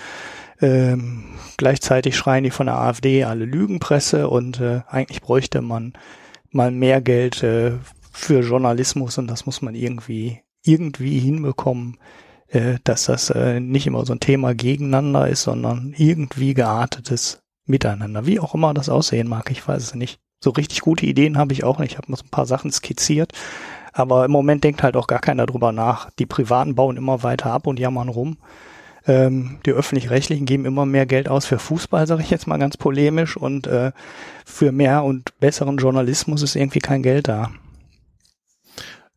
Ähm, 0.62 1.26
gleichzeitig 1.58 2.16
schreien 2.16 2.44
die 2.44 2.50
von 2.50 2.66
der 2.66 2.78
AfD 2.78 3.24
alle 3.24 3.46
Lügenpresse 3.46 4.30
und 4.30 4.60
äh, 4.60 4.82
eigentlich 4.88 5.22
bräuchte 5.22 5.62
man 5.62 5.94
mal 6.50 6.72
mehr 6.72 7.02
Geld 7.02 7.44
äh, 7.44 7.74
für 8.12 8.42
Journalismus 8.42 9.18
und 9.18 9.28
das 9.28 9.46
muss 9.46 9.62
man 9.62 9.76
irgendwie 9.76 10.40
irgendwie 10.64 11.20
hinbekommen, 11.20 11.98
äh, 12.48 12.78
dass 12.84 13.06
das 13.06 13.30
äh, 13.30 13.60
nicht 13.60 13.86
immer 13.86 14.06
so 14.06 14.14
ein 14.14 14.20
Thema 14.20 14.56
gegeneinander 14.56 15.28
ist, 15.28 15.44
sondern 15.44 15.94
irgendwie 15.98 16.54
geartetes 16.54 17.43
miteinander. 17.66 18.26
Wie 18.26 18.40
auch 18.40 18.54
immer 18.54 18.74
das 18.74 18.90
aussehen 18.90 19.28
mag, 19.28 19.50
ich 19.52 19.68
weiß 19.68 19.82
es 19.82 19.96
nicht. 19.96 20.20
So 20.40 20.50
richtig 20.50 20.82
gute 20.82 21.06
Ideen 21.06 21.38
habe 21.38 21.54
ich 21.54 21.64
auch 21.64 21.80
nicht. 21.80 21.94
Ich 21.94 21.98
habe 21.98 22.12
noch 22.12 22.18
so 22.18 22.26
ein 22.26 22.32
paar 22.32 22.46
Sachen 22.46 22.72
skizziert. 22.72 23.32
Aber 23.94 24.26
im 24.26 24.32
Moment 24.32 24.64
denkt 24.64 24.84
halt 24.84 24.98
auch 24.98 25.08
gar 25.08 25.20
keiner 25.20 25.46
drüber 25.46 25.72
nach. 25.72 26.10
Die 26.20 26.26
Privaten 26.26 26.76
bauen 26.76 26.98
immer 26.98 27.24
weiter 27.24 27.52
ab 27.52 27.68
und 27.68 27.80
jammern 27.80 28.10
rum. 28.10 28.38
Ähm, 29.06 29.60
die 29.66 29.72
öffentlich-rechtlichen 29.72 30.46
geben 30.46 30.66
immer 30.66 30.86
mehr 30.86 31.06
Geld 31.06 31.30
aus 31.30 31.46
für 31.46 31.60
Fußball, 31.60 32.08
sage 32.08 32.24
ich 32.24 32.30
jetzt 32.30 32.48
mal 32.48 32.58
ganz 32.58 32.76
polemisch. 32.76 33.38
Und 33.38 33.68
äh, 33.68 33.92
für 34.46 34.72
mehr 34.72 35.04
und 35.04 35.40
besseren 35.40 35.78
Journalismus 35.78 36.42
ist 36.42 36.56
irgendwie 36.56 36.80
kein 36.80 37.04
Geld 37.04 37.28
da. 37.28 37.52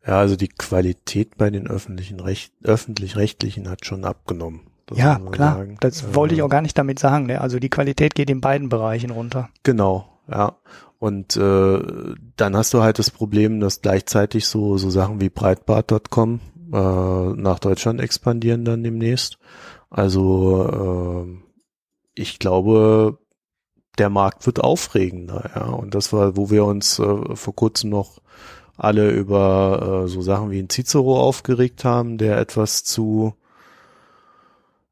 Ja, 0.05 0.19
also 0.19 0.37
die 0.37 0.47
Qualität 0.47 1.37
bei 1.37 1.49
den 1.49 1.67
öffentlichen 1.67 2.21
Recht, 2.21 2.53
öffentlich-rechtlichen 2.63 3.69
hat 3.69 3.85
schon 3.85 4.05
abgenommen. 4.05 4.66
Ja, 4.93 5.19
klar. 5.19 5.57
Sagen. 5.57 5.77
Das 5.79 6.15
wollte 6.15 6.35
ich 6.35 6.41
auch 6.41 6.49
gar 6.49 6.61
nicht 6.61 6.77
damit 6.77 6.99
sagen. 6.99 7.25
Ne? 7.25 7.41
Also 7.41 7.59
die 7.59 7.69
Qualität 7.69 8.15
geht 8.15 8.29
in 8.29 8.41
beiden 8.41 8.69
Bereichen 8.69 9.11
runter. 9.11 9.49
Genau, 9.63 10.05
ja. 10.31 10.55
Und 10.99 11.37
äh, 11.37 11.79
dann 12.37 12.55
hast 12.55 12.73
du 12.73 12.81
halt 12.81 12.97
das 12.97 13.11
Problem, 13.11 13.59
dass 13.59 13.81
gleichzeitig 13.81 14.47
so 14.47 14.77
so 14.77 14.89
Sachen 14.89 15.21
wie 15.21 15.29
Breitbart.com 15.29 16.39
äh, 16.73 16.77
nach 16.77 17.59
Deutschland 17.59 18.01
expandieren 18.01 18.65
dann 18.65 18.83
demnächst. 18.83 19.37
Also 19.89 21.27
äh, 21.27 21.43
ich 22.15 22.39
glaube, 22.39 23.19
der 23.97 24.09
Markt 24.09 24.45
wird 24.45 24.63
aufregender, 24.63 25.51
ja. 25.55 25.65
Und 25.65 25.95
das 25.95 26.13
war, 26.13 26.35
wo 26.35 26.49
wir 26.49 26.65
uns 26.65 26.99
äh, 26.99 27.35
vor 27.35 27.55
kurzem 27.55 27.89
noch 27.89 28.19
alle 28.75 29.09
über 29.09 30.03
äh, 30.05 30.07
so 30.07 30.21
Sachen 30.21 30.51
wie 30.51 30.59
ein 30.59 30.69
Cicero 30.69 31.19
aufgeregt 31.19 31.83
haben, 31.83 32.17
der 32.17 32.37
etwas 32.37 32.83
zu 32.83 33.33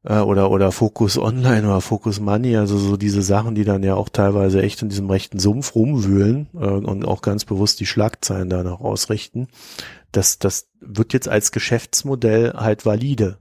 äh, 0.06 0.20
oder 0.20 0.50
oder 0.50 0.72
Focus 0.72 1.18
Online 1.18 1.66
oder 1.66 1.80
Focus 1.80 2.20
Money, 2.20 2.56
also 2.56 2.78
so 2.78 2.96
diese 2.96 3.22
Sachen, 3.22 3.54
die 3.54 3.64
dann 3.64 3.82
ja 3.82 3.94
auch 3.94 4.08
teilweise 4.08 4.62
echt 4.62 4.82
in 4.82 4.88
diesem 4.88 5.10
rechten 5.10 5.38
Sumpf 5.38 5.74
rumwühlen 5.74 6.48
äh, 6.54 6.66
und 6.66 7.04
auch 7.04 7.22
ganz 7.22 7.44
bewusst 7.44 7.80
die 7.80 7.86
Schlagzeilen 7.86 8.48
danach 8.48 8.80
ausrichten. 8.80 9.48
Das 10.12 10.38
das 10.38 10.68
wird 10.80 11.12
jetzt 11.12 11.28
als 11.28 11.52
Geschäftsmodell 11.52 12.54
halt 12.54 12.86
valide. 12.86 13.38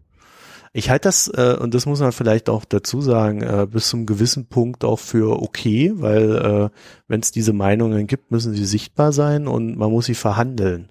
Ich 0.78 0.90
halte 0.90 1.08
das, 1.08 1.30
äh, 1.30 1.56
und 1.58 1.74
das 1.74 1.86
muss 1.86 2.02
man 2.02 2.12
vielleicht 2.12 2.50
auch 2.50 2.66
dazu 2.66 3.00
sagen, 3.00 3.42
äh, 3.42 3.66
bis 3.66 3.88
zum 3.88 4.06
gewissen 4.06 4.48
Punkt 4.48 4.84
auch 4.84 5.00
für 5.00 5.42
okay, 5.42 5.94
weil 5.96 6.36
äh, 6.36 6.70
wenn 7.08 7.22
es 7.22 7.32
diese 7.32 7.54
Meinungen 7.54 8.08
gibt, 8.08 8.30
müssen 8.30 8.54
sie 8.54 8.66
sichtbar 8.66 9.14
sein 9.14 9.48
und 9.48 9.78
man 9.78 9.90
muss 9.90 10.08
sie 10.08 10.16
verhandeln. 10.16 10.90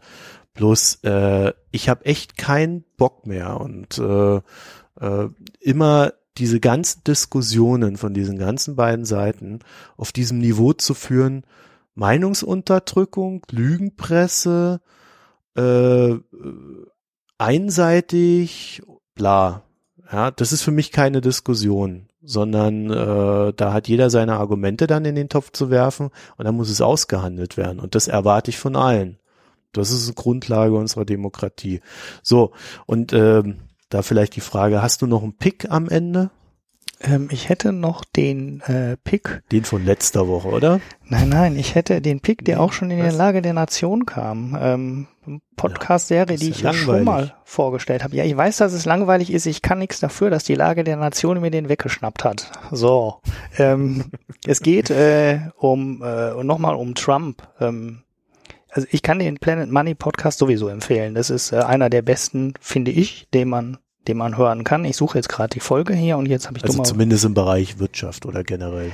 Bloß 0.54 1.00
äh, 1.02 1.52
ich 1.70 1.90
habe 1.90 2.06
echt 2.06 2.38
keinen 2.38 2.84
Bock 2.96 3.26
mehr 3.26 3.60
und 3.60 3.98
äh, 3.98 4.40
äh, 5.00 5.26
immer 5.60 6.12
diese 6.38 6.60
ganzen 6.60 7.04
Diskussionen 7.04 7.96
von 7.96 8.12
diesen 8.12 8.38
ganzen 8.38 8.76
beiden 8.76 9.04
Seiten 9.04 9.60
auf 9.96 10.12
diesem 10.12 10.38
Niveau 10.38 10.72
zu 10.72 10.94
führen, 10.94 11.44
Meinungsunterdrückung, 11.94 13.42
Lügenpresse, 13.50 14.80
äh, 15.56 16.14
einseitig, 17.38 18.82
bla. 19.14 19.62
Ja, 20.10 20.30
das 20.30 20.52
ist 20.52 20.62
für 20.62 20.70
mich 20.70 20.90
keine 20.90 21.20
Diskussion, 21.20 22.08
sondern 22.22 22.90
äh, 22.90 23.52
da 23.54 23.72
hat 23.72 23.88
jeder 23.88 24.10
seine 24.10 24.36
Argumente 24.36 24.86
dann 24.86 25.04
in 25.04 25.14
den 25.14 25.28
Topf 25.28 25.52
zu 25.52 25.70
werfen 25.70 26.10
und 26.36 26.44
dann 26.44 26.56
muss 26.56 26.68
es 26.68 26.80
ausgehandelt 26.80 27.56
werden. 27.56 27.78
Und 27.78 27.94
das 27.94 28.08
erwarte 28.08 28.50
ich 28.50 28.58
von 28.58 28.76
allen. 28.76 29.18
Das 29.72 29.90
ist 29.90 30.06
eine 30.06 30.14
Grundlage 30.14 30.74
unserer 30.74 31.04
Demokratie. 31.04 31.80
So, 32.22 32.52
und 32.86 33.12
ähm, 33.12 33.58
da 33.94 34.02
vielleicht 34.02 34.36
die 34.36 34.40
Frage, 34.40 34.82
hast 34.82 35.02
du 35.02 35.06
noch 35.06 35.22
einen 35.22 35.36
Pick 35.36 35.70
am 35.70 35.88
Ende? 35.88 36.30
Ähm, 37.00 37.28
ich 37.30 37.48
hätte 37.48 37.72
noch 37.72 38.04
den 38.04 38.60
äh, 38.62 38.96
Pick. 38.96 39.42
Den 39.52 39.64
von 39.64 39.84
letzter 39.84 40.26
Woche, 40.28 40.48
oder? 40.48 40.80
Nein, 41.04 41.28
nein, 41.28 41.56
ich 41.56 41.74
hätte 41.74 42.00
den 42.00 42.20
Pick, 42.20 42.44
der 42.44 42.60
auch 42.60 42.72
schon 42.72 42.90
in 42.90 42.98
der 42.98 43.12
Lage 43.12 43.42
der 43.42 43.52
Nation 43.52 44.06
kam. 44.06 44.58
Ähm, 44.60 45.06
Podcast-Serie, 45.56 46.34
ja, 46.34 46.40
die 46.40 46.50
ich 46.50 46.62
ja 46.62 46.72
schon 46.72 47.04
mal 47.04 47.34
vorgestellt 47.44 48.04
habe. 48.04 48.16
Ja, 48.16 48.24
ich 48.24 48.36
weiß, 48.36 48.58
dass 48.58 48.72
es 48.72 48.84
langweilig 48.84 49.32
ist. 49.32 49.46
Ich 49.46 49.62
kann 49.62 49.78
nichts 49.78 50.00
dafür, 50.00 50.30
dass 50.30 50.44
die 50.44 50.54
Lage 50.54 50.84
der 50.84 50.96
Nation 50.96 51.40
mir 51.40 51.50
den 51.50 51.68
weggeschnappt 51.68 52.24
hat. 52.24 52.50
So, 52.70 53.20
ähm, 53.58 54.10
es 54.46 54.60
geht 54.60 54.90
äh, 54.90 55.38
um 55.56 56.02
äh, 56.02 56.42
nochmal 56.42 56.74
um 56.74 56.94
Trump. 56.94 57.46
Ähm, 57.60 58.02
also 58.70 58.88
ich 58.90 59.02
kann 59.02 59.20
den 59.20 59.38
Planet 59.38 59.70
Money 59.70 59.94
Podcast 59.94 60.38
sowieso 60.38 60.68
empfehlen. 60.68 61.14
Das 61.14 61.30
ist 61.30 61.52
äh, 61.52 61.58
einer 61.58 61.90
der 61.90 62.02
besten, 62.02 62.54
finde 62.60 62.90
ich, 62.90 63.28
den 63.32 63.48
man 63.48 63.78
den 64.08 64.16
man 64.16 64.36
hören 64.36 64.64
kann. 64.64 64.84
Ich 64.84 64.96
suche 64.96 65.18
jetzt 65.18 65.28
gerade 65.28 65.50
die 65.50 65.60
Folge 65.60 65.94
hier 65.94 66.16
und 66.16 66.26
jetzt 66.26 66.46
habe 66.46 66.58
ich 66.58 66.64
also 66.64 66.82
zumindest 66.82 67.24
im 67.24 67.34
Bereich 67.34 67.78
Wirtschaft 67.78 68.26
oder 68.26 68.44
generell. 68.44 68.92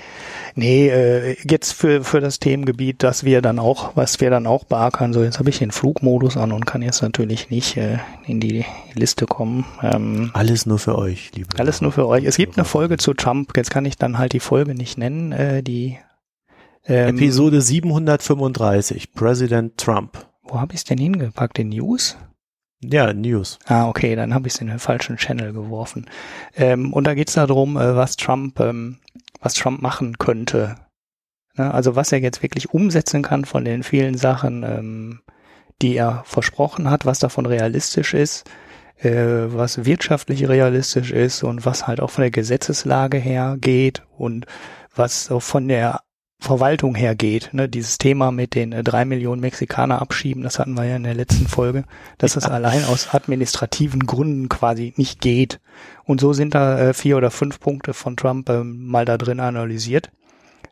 Nee, 0.54 0.88
äh, 0.88 1.36
jetzt 1.48 1.72
für 1.72 2.04
für 2.04 2.20
das 2.20 2.38
Themengebiet, 2.38 3.02
das 3.02 3.24
wir 3.24 3.42
dann 3.42 3.58
auch, 3.58 3.96
was 3.96 4.20
wir 4.20 4.30
dann 4.30 4.46
auch 4.46 4.64
beackern. 4.64 5.12
So, 5.12 5.22
jetzt 5.22 5.38
habe 5.38 5.50
ich 5.50 5.58
den 5.58 5.70
Flugmodus 5.70 6.36
an 6.36 6.52
und 6.52 6.66
kann 6.66 6.82
jetzt 6.82 7.02
natürlich 7.02 7.50
nicht 7.50 7.76
äh, 7.76 7.98
in 8.26 8.40
die 8.40 8.64
Liste 8.94 9.26
kommen. 9.26 9.64
Ähm, 9.82 10.30
alles 10.34 10.66
nur 10.66 10.78
für 10.78 10.96
euch, 10.96 11.32
liebe. 11.34 11.48
Alles 11.58 11.80
nur 11.80 11.92
für 11.92 12.06
euch. 12.06 12.24
Es 12.24 12.36
gibt 12.36 12.56
eine 12.56 12.64
Folge 12.64 12.96
zu 12.96 13.14
Trump. 13.14 13.56
Jetzt 13.56 13.70
kann 13.70 13.84
ich 13.84 13.96
dann 13.96 14.18
halt 14.18 14.32
die 14.32 14.40
Folge 14.40 14.74
nicht 14.74 14.98
nennen. 14.98 15.32
Äh, 15.32 15.62
die 15.62 15.98
ähm, 16.86 17.16
Episode 17.16 17.60
735, 17.60 19.12
President 19.12 19.76
Trump. 19.76 20.26
Wo 20.42 20.60
habe 20.60 20.72
ich 20.72 20.80
es 20.80 20.84
denn 20.84 20.98
hingepackt? 20.98 21.58
In 21.58 21.68
News? 21.68 22.16
Ja, 22.82 23.12
News. 23.12 23.58
Ah, 23.66 23.88
okay, 23.88 24.16
dann 24.16 24.32
habe 24.32 24.48
ich 24.48 24.54
es 24.54 24.60
in 24.60 24.68
den 24.68 24.78
falschen 24.78 25.18
Channel 25.18 25.52
geworfen. 25.52 26.06
Ähm, 26.56 26.92
und 26.94 27.06
da 27.06 27.14
geht 27.14 27.28
es 27.28 27.34
darum, 27.34 27.76
äh, 27.76 27.94
was 27.94 28.16
Trump, 28.16 28.58
ähm, 28.58 28.98
was 29.40 29.54
Trump 29.54 29.82
machen 29.82 30.18
könnte. 30.18 30.76
Ne? 31.56 31.72
Also 31.72 31.94
was 31.94 32.10
er 32.10 32.20
jetzt 32.20 32.42
wirklich 32.42 32.70
umsetzen 32.70 33.22
kann 33.22 33.44
von 33.44 33.64
den 33.64 33.82
vielen 33.82 34.16
Sachen, 34.16 34.62
ähm, 34.62 35.20
die 35.82 35.96
er 35.96 36.22
versprochen 36.24 36.90
hat, 36.90 37.04
was 37.04 37.18
davon 37.18 37.44
realistisch 37.44 38.14
ist, 38.14 38.48
äh, 38.98 39.12
was 39.46 39.84
wirtschaftlich 39.84 40.48
realistisch 40.48 41.10
ist 41.10 41.42
und 41.42 41.66
was 41.66 41.86
halt 41.86 42.00
auch 42.00 42.10
von 42.10 42.22
der 42.22 42.30
Gesetzeslage 42.30 43.18
her 43.18 43.56
geht 43.60 44.02
und 44.16 44.46
was 44.94 45.30
auch 45.30 45.42
von 45.42 45.68
der 45.68 46.00
Verwaltung 46.40 46.94
hergeht. 46.94 47.50
Ne? 47.52 47.68
Dieses 47.68 47.98
Thema 47.98 48.32
mit 48.32 48.54
den 48.54 48.72
äh, 48.72 48.82
drei 48.82 49.04
Millionen 49.04 49.40
Mexikaner 49.40 50.00
abschieben, 50.00 50.42
das 50.42 50.58
hatten 50.58 50.74
wir 50.74 50.84
ja 50.84 50.96
in 50.96 51.04
der 51.04 51.14
letzten 51.14 51.46
Folge, 51.46 51.84
dass 52.18 52.34
ja. 52.34 52.40
das 52.40 52.50
allein 52.50 52.84
aus 52.84 53.14
administrativen 53.14 54.06
Gründen 54.06 54.48
quasi 54.48 54.94
nicht 54.96 55.20
geht. 55.20 55.60
Und 56.04 56.20
so 56.20 56.32
sind 56.32 56.54
da 56.54 56.78
äh, 56.78 56.94
vier 56.94 57.18
oder 57.18 57.30
fünf 57.30 57.60
Punkte 57.60 57.92
von 57.92 58.16
Trump 58.16 58.48
ähm, 58.48 58.86
mal 58.86 59.04
da 59.04 59.18
drin 59.18 59.38
analysiert. 59.38 60.10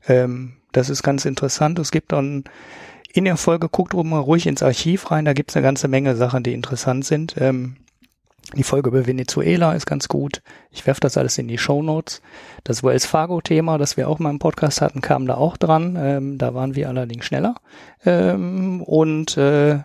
Ähm, 0.08 0.54
das 0.72 0.88
ist 0.88 1.02
ganz 1.02 1.26
interessant. 1.26 1.78
Es 1.78 1.90
gibt 1.90 2.12
dann 2.12 2.44
in 3.12 3.24
der 3.24 3.36
Folge, 3.36 3.68
guckt 3.68 3.94
mal 3.94 4.18
ruhig 4.18 4.46
ins 4.46 4.62
Archiv 4.62 5.10
rein, 5.10 5.24
da 5.24 5.32
gibt's 5.32 5.56
eine 5.56 5.64
ganze 5.64 5.88
Menge 5.88 6.16
Sachen, 6.16 6.42
die 6.42 6.54
interessant 6.54 7.04
sind. 7.04 7.36
Ähm, 7.38 7.76
die 8.54 8.62
Folge 8.62 8.88
über 8.88 9.06
Venezuela 9.06 9.72
ist 9.72 9.86
ganz 9.86 10.08
gut. 10.08 10.42
Ich 10.70 10.86
werfe 10.86 11.00
das 11.00 11.18
alles 11.18 11.36
in 11.36 11.48
die 11.48 11.58
Show 11.58 11.82
Notes. 11.82 12.22
Das 12.64 12.82
Wells 12.82 13.04
Fargo-Thema, 13.04 13.76
das 13.76 13.96
wir 13.96 14.08
auch 14.08 14.18
mal 14.18 14.30
im 14.30 14.38
Podcast 14.38 14.80
hatten, 14.80 15.02
kam 15.02 15.26
da 15.26 15.34
auch 15.34 15.56
dran. 15.56 15.96
Ähm, 16.00 16.38
da 16.38 16.54
waren 16.54 16.74
wir 16.74 16.88
allerdings 16.88 17.26
schneller. 17.26 17.56
Ähm, 18.06 18.82
und 18.82 19.36
äh, 19.36 19.80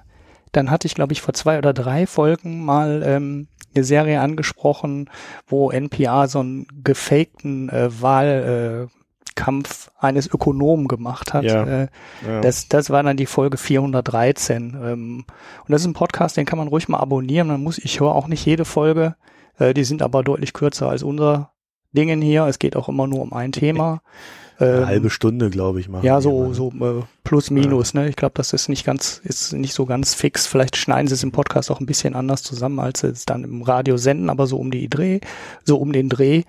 dann 0.54 0.72
hatte 0.72 0.88
ich, 0.88 0.96
glaube 0.96 1.14
ich, 1.14 1.22
vor 1.22 1.34
zwei 1.34 1.58
oder 1.58 1.74
drei 1.74 2.08
Folgen 2.08 2.64
mal 2.64 3.04
ähm, 3.06 3.48
eine 3.76 3.84
Serie 3.84 4.22
angesprochen, 4.22 5.10
wo 5.48 5.72
NPR 5.72 6.28
so 6.28 6.40
einen 6.40 6.68
gefakten 6.84 7.70
äh, 7.70 7.90
Wahl 8.02 8.88
äh, 8.90 9.03
Kampf 9.36 9.92
eines 10.00 10.28
Ökonomen 10.28 10.88
gemacht 10.88 11.34
hat. 11.34 11.44
Ja, 11.44 11.64
äh, 11.64 11.88
ja. 12.28 12.42
Das, 12.42 12.68
das 12.68 12.90
war 12.90 13.04
dann 13.04 13.18
die 13.18 13.26
Folge 13.26 13.58
413. 13.58 14.78
Ähm, 14.84 15.26
und 15.60 15.72
das 15.72 15.82
ist 15.82 15.88
ein 15.88 15.94
Podcast, 15.94 16.38
den 16.38 16.46
kann 16.46 16.58
man 16.58 16.68
ruhig 16.68 16.88
mal 16.90 17.00
abonnieren. 17.00 17.48
Man 17.48 17.62
muss, 17.62 17.78
ich 17.78 18.00
höre 18.00 18.14
auch 18.14 18.28
nicht 18.28 18.46
jede 18.46 18.66
Folge. 18.66 19.16
Äh, 19.58 19.74
die 19.74 19.84
sind 19.84 20.02
aber 20.02 20.24
deutlich 20.24 20.54
kürzer 20.54 20.90
als 20.90 21.04
unser 21.04 21.52
Dingen 21.92 22.22
hier. 22.22 22.46
Es 22.46 22.60
geht 22.60 22.76
auch 22.76 22.90
immer 22.90 23.08
nur 23.08 23.22
um 23.22 23.34
ein 23.34 23.52
Thema. 23.52 24.02
Eine 24.58 24.72
ähm, 24.72 24.88
halbe 24.88 25.10
Stunde, 25.10 25.50
glaube 25.50 25.80
ich, 25.80 25.90
machen. 25.90 26.06
Ja, 26.06 26.22
so, 26.22 26.54
so 26.54 26.70
äh, 26.70 27.04
plus 27.24 27.50
minus, 27.50 27.94
ja. 27.94 28.02
ne? 28.02 28.10
Ich 28.10 28.16
glaube, 28.16 28.34
das 28.36 28.54
ist 28.54 28.70
nicht 28.70 28.86
ganz, 28.86 29.20
ist 29.24 29.54
nicht 29.54 29.74
so 29.74 29.86
ganz 29.86 30.14
fix. 30.14 30.46
Vielleicht 30.46 30.78
schneiden 30.78 31.08
sie 31.08 31.16
es 31.16 31.24
im 31.24 31.32
Podcast 31.32 31.72
auch 31.72 31.80
ein 31.80 31.86
bisschen 31.86 32.16
anders 32.16 32.44
zusammen, 32.44 32.80
als 32.80 33.02
sie 33.02 33.08
es 33.08 33.26
dann 33.26 33.44
im 33.44 33.64
Radio 33.64 33.98
senden, 33.98 34.30
aber 34.30 34.48
so 34.48 34.58
um 34.58 34.72
die 34.72 34.90
Dreh, 34.90 35.20
so 35.64 35.78
um 35.78 35.92
den 35.92 36.10
Dreh. 36.10 36.44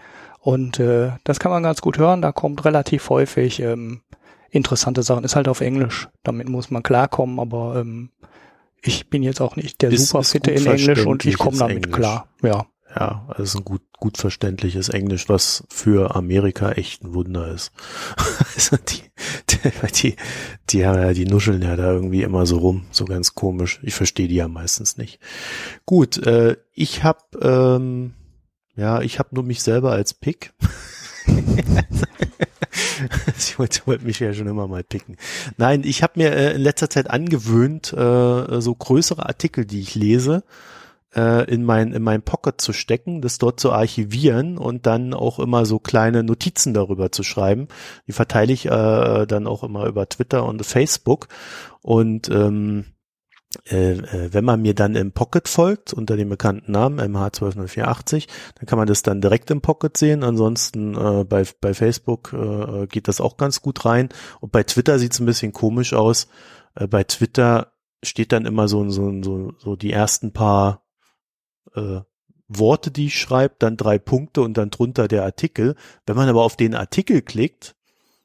Und 0.45 0.79
äh, 0.79 1.12
das 1.25 1.41
kann 1.41 1.51
man 1.51 1.62
ganz 1.62 1.81
gut 1.81 1.97
hören. 1.97 2.21
Da 2.21 2.31
kommt 2.31 2.66
relativ 2.66 3.09
häufig 3.09 3.61
ähm, 3.61 4.03
interessante 4.51 5.03
Sachen. 5.03 5.25
Ist 5.25 5.37
halt 5.37 5.49
auf 5.49 5.62
Englisch. 5.62 6.11
Damit 6.23 6.51
muss 6.51 6.71
man 6.71 6.83
klarkommen, 6.83 7.41
aber 7.41 7.77
ähm, 7.77 8.11
ich 8.83 9.09
bin 9.09 9.23
jetzt 9.23 9.41
auch 9.41 9.57
nicht 9.57 9.81
der 9.81 9.91
ist, 9.91 10.09
Superfitte 10.09 10.51
in 10.51 10.66
Englisch 10.66 11.07
und 11.07 11.25
ich 11.25 11.39
komme 11.39 11.57
damit 11.57 11.77
Englisch. 11.79 11.97
klar. 11.97 12.29
Ja. 12.43 12.66
Ja, 12.95 13.25
also 13.29 13.43
ist 13.43 13.55
ein 13.57 13.65
gut, 13.65 13.81
gut 13.99 14.19
verständliches 14.19 14.91
Englisch, 14.91 15.31
was 15.31 15.65
für 15.71 16.15
Amerika 16.15 16.73
echt 16.73 17.03
ein 17.03 17.15
Wunder 17.15 17.49
ist. 17.49 17.73
also 18.55 18.77
die, 18.77 19.01
die, 19.49 19.89
die, 20.03 20.16
die 20.69 20.87
haben 20.87 21.01
ja, 21.01 21.15
die 21.15 21.25
nuscheln 21.25 21.62
ja 21.62 21.75
da 21.75 21.91
irgendwie 21.91 22.23
immer 22.23 22.45
so 22.45 22.59
rum, 22.59 22.85
so 22.91 23.07
ganz 23.07 23.35
komisch. 23.35 23.81
Ich 23.83 23.95
verstehe 23.95 24.29
die 24.29 24.37
ja 24.37 24.47
meistens 24.47 24.99
nicht. 24.99 25.21
Gut, 25.87 26.19
äh, 26.19 26.57
ich 26.75 27.03
habe 27.03 27.19
ähm, 27.41 28.12
ja, 28.77 29.01
ich 29.01 29.19
habe 29.19 29.31
nur 29.33 29.45
mich 29.45 29.63
selber 29.63 29.93
als 29.93 30.15
Pick. 30.15 30.53
ich 33.37 33.59
wollte, 33.59 33.87
wollte 33.87 34.05
mich 34.05 34.21
ja 34.21 34.33
schon 34.33 34.47
immer 34.47 34.67
mal 34.67 34.85
picken. 34.85 35.17
Nein, 35.57 35.83
ich 35.85 36.03
habe 36.03 36.15
mir 36.17 36.33
äh, 36.33 36.55
in 36.55 36.61
letzter 36.61 36.91
Zeit 36.91 37.11
angewöhnt, 37.11 37.93
äh, 37.93 38.61
so 38.61 38.75
größere 38.75 39.27
Artikel, 39.27 39.65
die 39.65 39.81
ich 39.81 39.95
lese, 39.95 40.45
äh, 41.15 41.49
in 41.51 41.65
mein 41.65 41.93
in 41.93 42.03
mein 42.03 42.23
Pocket 42.23 42.61
zu 42.61 42.73
stecken, 42.73 43.23
das 43.23 43.39
dort 43.39 43.61
zu 43.61 43.73
archivieren 43.73 44.59
und 44.59 44.87
dann 44.87 45.15
auch 45.15 45.39
immer 45.39 45.67
so 45.67 45.79
kleine 45.79 46.23
Notizen 46.25 46.75
darüber 46.75 47.13
zu 47.13 47.23
schreiben. 47.23 47.69
Die 48.07 48.13
verteile 48.13 48.53
ich 48.53 48.67
äh, 48.67 49.27
dann 49.27 49.47
auch 49.47 49.63
immer 49.63 49.87
über 49.87 50.09
Twitter 50.09 50.45
und 50.45 50.65
Facebook 50.67 51.29
und 51.83 52.29
ähm, 52.29 52.85
äh, 52.85 52.85
äh, 52.85 52.85
wenn 53.66 54.44
man 54.44 54.62
mir 54.62 54.74
dann 54.74 54.97
im 54.97 55.12
Pocket 55.12 55.48
folgt, 55.48 55.93
unter 55.93 56.16
dem 56.16 56.28
bekannten 56.28 56.72
Namen 56.72 57.01
MH12084, 57.01 58.26
dann 58.59 58.66
kann 58.66 58.78
man 58.78 58.89
das 58.89 59.02
dann 59.02 59.20
direkt 59.20 59.51
im 59.51 59.60
Pocket 59.60 59.97
sehen. 59.97 60.22
Ansonsten 60.24 60.94
äh, 60.94 61.24
bei, 61.24 61.44
bei 61.60 61.74
Facebook 61.74 62.32
äh, 62.32 62.86
geht 62.86 63.09
das 63.09 63.20
auch 63.20 63.36
ganz 63.36 63.62
gut 63.62 63.85
rein. 63.85 64.09
Und 64.40 64.52
bei 64.52 64.62
Twitter 64.62 64.98
sieht 64.98 65.12
es 65.12 65.20
ein 65.20 65.26
bisschen 65.26 65.52
komisch 65.52 65.93
aus. 65.93 66.28
Äh, 66.74 66.86
bei 66.86 67.05
Twitter 67.05 67.72
steht 68.02 68.32
dann 68.32 68.47
immer 68.47 68.68
so, 68.68 68.89
so, 68.90 69.22
so, 69.22 69.52
so 69.59 69.76
die 69.76 69.93
ersten 69.93 70.32
paar 70.32 70.85
äh, 71.74 72.01
Worte, 72.48 72.90
die 72.90 73.06
ich 73.06 73.18
schreibe, 73.18 73.56
dann 73.59 73.76
drei 73.76 73.98
Punkte 73.98 74.43
und 74.43 74.56
dann 74.56 74.70
drunter 74.70 75.09
der 75.09 75.24
Artikel. 75.24 75.76
Wenn 76.06 76.16
man 76.16 76.28
aber 76.28 76.43
auf 76.43 76.56
den 76.56 76.74
Artikel 76.74 77.22
klickt, 77.22 77.74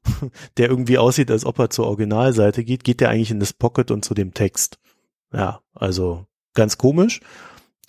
der 0.57 0.69
irgendwie 0.69 0.97
aussieht, 0.97 1.31
als 1.31 1.45
ob 1.45 1.59
er 1.59 1.69
zur 1.69 1.87
Originalseite 1.87 2.63
geht, 2.63 2.83
geht 2.83 3.01
der 3.01 3.09
eigentlich 3.09 3.31
in 3.31 3.39
das 3.39 3.53
Pocket 3.53 3.91
und 3.91 4.03
zu 4.03 4.13
dem 4.13 4.33
Text. 4.33 4.79
Ja, 5.31 5.61
also 5.73 6.25
ganz 6.53 6.77
komisch. 6.77 7.21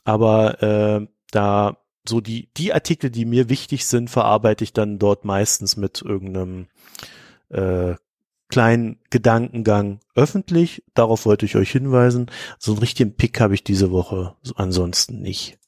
Aber 0.04 0.62
äh, 0.62 1.06
da 1.30 1.76
so 2.08 2.20
die, 2.20 2.50
die 2.56 2.72
Artikel, 2.72 3.10
die 3.10 3.24
mir 3.24 3.48
wichtig 3.48 3.86
sind, 3.86 4.10
verarbeite 4.10 4.64
ich 4.64 4.72
dann 4.72 4.98
dort 4.98 5.24
meistens 5.24 5.76
mit 5.76 6.02
irgendeinem 6.02 6.68
äh, 7.50 7.94
kleinen 8.48 8.98
Gedankengang 9.10 10.00
öffentlich. 10.14 10.82
Darauf 10.94 11.26
wollte 11.26 11.46
ich 11.46 11.56
euch 11.56 11.70
hinweisen. 11.70 12.30
So 12.58 12.72
einen 12.72 12.80
richtigen 12.80 13.14
Pick 13.14 13.40
habe 13.40 13.54
ich 13.54 13.64
diese 13.64 13.90
Woche 13.90 14.34
ansonsten 14.56 15.20
nicht. 15.20 15.58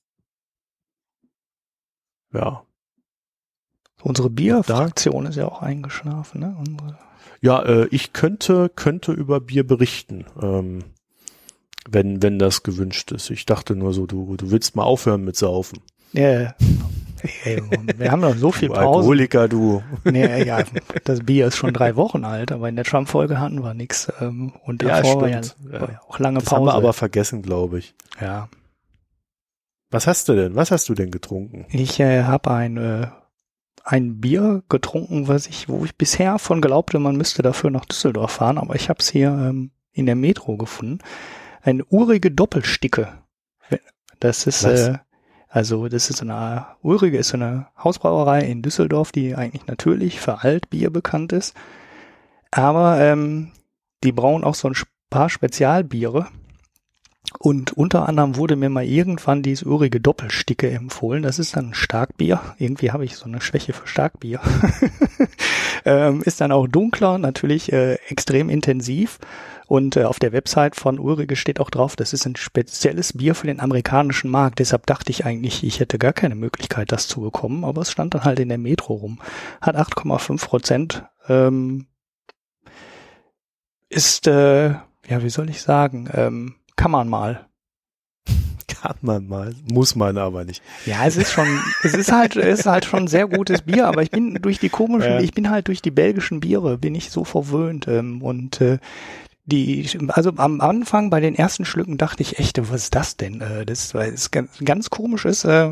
Ja. 2.33 2.65
Unsere 4.03 4.31
Bierfraktion 4.31 5.27
ist 5.27 5.37
ja 5.37 5.47
auch 5.47 5.63
eingeschlafen, 5.63 6.41
ne? 6.41 6.57
Unsere 6.59 6.99
ja, 7.43 7.61
äh, 7.63 7.89
ich 7.91 8.13
könnte, 8.13 8.69
könnte 8.69 9.13
über 9.13 9.41
Bier 9.41 9.67
berichten. 9.67 10.25
Ähm, 10.41 10.85
wenn, 11.91 12.23
wenn 12.23 12.39
das 12.39 12.63
gewünscht 12.63 13.13
ist. 13.13 13.31
Ich 13.31 13.47
dachte 13.47 13.75
nur 13.77 13.93
so, 13.95 14.07
du, 14.07 14.37
du 14.37 14.51
willst 14.51 14.77
mal 14.77 14.85
aufhören 14.85 15.25
mit 15.25 15.37
Saufen. 15.37 15.81
Ja, 16.13 16.55
Ey, 17.45 17.63
wir 17.97 18.11
haben 18.11 18.21
noch 18.21 18.35
so 18.35 18.51
viel 18.51 18.69
Pause. 18.69 18.81
Alkoholiker, 18.81 19.47
du. 19.49 19.81
Nee, 20.05 20.43
ja, 20.45 20.65
das 21.05 21.21
Bier 21.21 21.47
ist 21.47 21.57
schon 21.57 21.73
drei 21.73 21.95
Wochen 21.95 22.25
alt, 22.25 22.51
aber 22.51 22.69
in 22.69 22.75
der 22.75 22.85
Trump-Folge 22.85 23.39
hatten 23.39 23.63
wir 23.63 23.75
nix. 23.75 24.13
Ähm, 24.21 24.53
und 24.65 24.83
Ja, 24.83 25.01
davor 25.01 25.21
war 25.23 25.29
ja, 25.29 25.41
war 25.61 25.91
ja 25.93 26.01
auch 26.09 26.19
lange 26.19 26.41
Das 26.41 26.51
haben 26.51 26.65
Pause. 26.65 26.71
wir 26.73 26.75
aber 26.75 26.93
vergessen, 26.93 27.43
glaube 27.43 27.79
ich. 27.79 27.95
ja. 28.21 28.49
Was 29.91 30.07
hast 30.07 30.29
du 30.29 30.35
denn? 30.35 30.55
Was 30.57 30.71
hast 30.71 30.89
du 30.89 30.95
denn 30.95 31.11
getrunken? 31.11 31.67
Ich 31.69 32.01
äh, 32.01 32.23
habe 32.25 32.51
ein, 32.51 32.77
äh, 32.79 33.07
ein 33.85 34.21
Bier 34.21 34.63
getrunken, 34.71 35.29
was 35.29 35.47
ich, 35.47 35.69
wo 35.69 35.85
ich 35.85 35.97
bisher 35.97 36.39
von 36.39 36.61
glaubte, 36.63 36.99
man 36.99 37.17
müsste 37.17 37.43
dafür 37.43 37.71
nach 37.71 37.85
Düsseldorf 37.85 38.33
fahren, 38.33 38.57
aber 38.59 38.75
ich 38.75 38.89
habe 38.89 39.01
es 39.01 39.11
hier 39.11 39.29
ähm, 39.29 39.71
in 39.93 40.07
der 40.07 40.17
Metro 40.17 40.57
gefunden. 40.57 40.99
Eine 41.63 41.85
urige 41.87 42.31
Doppelsticke. 42.31 43.09
Das 44.21 44.47
ist 44.47 44.65
äh, 44.65 44.99
also 45.49 45.89
das 45.89 46.09
ist 46.09 46.23
eine 46.23 46.67
urige 46.83 47.19
ist 47.19 47.29
so 47.29 47.37
eine 47.37 47.67
Hausbrauerei 47.83 48.41
in 48.41 48.63
Düsseldorf, 48.63 49.13
die 49.13 49.35
eigentlich 49.35 49.67
natürlich 49.67 50.19
für 50.19 50.43
Altbier 50.43 50.91
bekannt 50.91 51.33
ist. 51.33 51.55
Aber 52.51 52.99
ähm, 53.01 53.53
die 54.03 54.13
brauen 54.13 54.45
auch 54.45 54.55
so 54.55 54.69
ein 54.69 54.75
paar 55.11 55.29
Spezialbiere. 55.29 56.29
Und 57.39 57.73
unter 57.73 58.09
anderem 58.09 58.37
wurde 58.37 58.57
mir 58.57 58.69
mal 58.69 58.85
irgendwann 58.85 59.43
dieses 59.43 59.65
urige 59.65 60.01
Doppelsticke 60.01 60.71
empfohlen. 60.71 61.23
Das 61.23 61.39
ist 61.39 61.57
dann 61.57 61.71
ein 61.71 61.75
Starkbier. 61.75 62.41
Irgendwie 62.59 62.91
habe 62.91 63.05
ich 63.05 63.17
so 63.17 63.27
eine 63.27 63.41
Schwäche 63.41 63.73
für 63.73 63.87
Starkbier. 63.87 64.41
ähm, 65.85 66.23
ist 66.23 66.41
dann 66.41 66.53
auch 66.53 66.67
dunkler, 66.67 67.19
natürlich 67.19 67.73
äh, 67.73 67.95
extrem 68.09 68.49
intensiv. 68.49 69.19
Und 69.73 69.97
äh, 69.97 70.05
auf 70.05 70.19
der 70.19 70.33
Website 70.33 70.77
von 70.77 70.99
Ulrike 70.99 71.35
steht 71.35 71.59
auch 71.59 71.71
drauf, 71.71 71.97
das 71.97 72.13
ist 72.13 72.27
ein 72.27 72.37
spezielles 72.37 73.15
Bier 73.15 73.35
für 73.35 73.47
den 73.47 73.59
amerikanischen 73.59 74.31
Markt. 74.31 74.59
Deshalb 74.59 74.85
dachte 74.85 75.11
ich 75.11 75.25
eigentlich, 75.25 75.65
ich 75.65 75.81
hätte 75.81 75.97
gar 75.99 76.13
keine 76.13 76.35
Möglichkeit, 76.35 76.93
das 76.93 77.09
zu 77.09 77.23
bekommen. 77.23 77.65
Aber 77.65 77.81
es 77.81 77.91
stand 77.91 78.13
dann 78.13 78.25
halt 78.25 78.39
in 78.39 78.51
der 78.51 78.59
Metro 78.59 78.93
rum. 78.93 79.19
Hat 79.63 79.75
8,5 79.75 80.45
Prozent. 80.45 81.05
Ähm, 81.27 81.87
ist, 83.89 84.27
äh, 84.27 84.73
ja, 84.73 85.23
wie 85.23 85.31
soll 85.31 85.49
ich 85.49 85.63
sagen, 85.63 86.07
ähm, 86.13 86.57
kann 86.77 86.91
man 86.91 87.09
mal. 87.09 87.47
Kann 88.69 88.97
man 89.01 89.27
mal, 89.27 89.55
muss 89.71 89.97
man 89.97 90.19
aber 90.19 90.45
nicht. 90.45 90.63
Ja, 90.87 91.07
es 91.07 91.17
ist 91.17 91.31
schon, 91.33 91.47
es 91.85 91.95
ist 91.95 92.11
halt, 92.11 92.37
es 92.37 92.61
ist 92.61 92.67
halt 92.67 92.85
schon 92.85 93.05
ein 93.05 93.09
sehr 93.09 93.29
gutes 93.29 93.63
Bier, 93.63 93.87
aber 93.87 94.03
ich 94.03 94.11
bin 94.11 94.35
durch 94.43 94.59
die 94.59 94.71
komischen, 94.71 95.13
Ja. 95.13 95.21
ich 95.21 95.33
bin 95.33 95.51
halt 95.51 95.69
durch 95.69 95.83
die 95.83 95.91
belgischen 95.93 96.41
Biere, 96.41 96.79
bin 96.79 96.95
ich 96.95 97.11
so 97.11 97.23
verwöhnt 97.23 97.87
ähm, 97.87 98.23
und 98.23 98.61
äh, 98.61 98.79
die, 99.45 99.89
also 100.09 100.33
am 100.37 100.61
Anfang 100.61 101.11
bei 101.11 101.19
den 101.19 101.35
ersten 101.35 101.65
Schlücken 101.65 101.99
dachte 101.99 102.23
ich 102.23 102.39
echt, 102.39 102.59
was 102.71 102.85
ist 102.85 102.95
das 102.95 103.17
denn? 103.17 103.41
Äh, 103.41 103.67
das, 103.67 103.93
weil 103.93 104.13
es 104.13 104.31
ganz, 104.31 104.51
ganz 104.65 104.89
komisch 104.89 105.25
ist, 105.25 105.45
äh, 105.45 105.69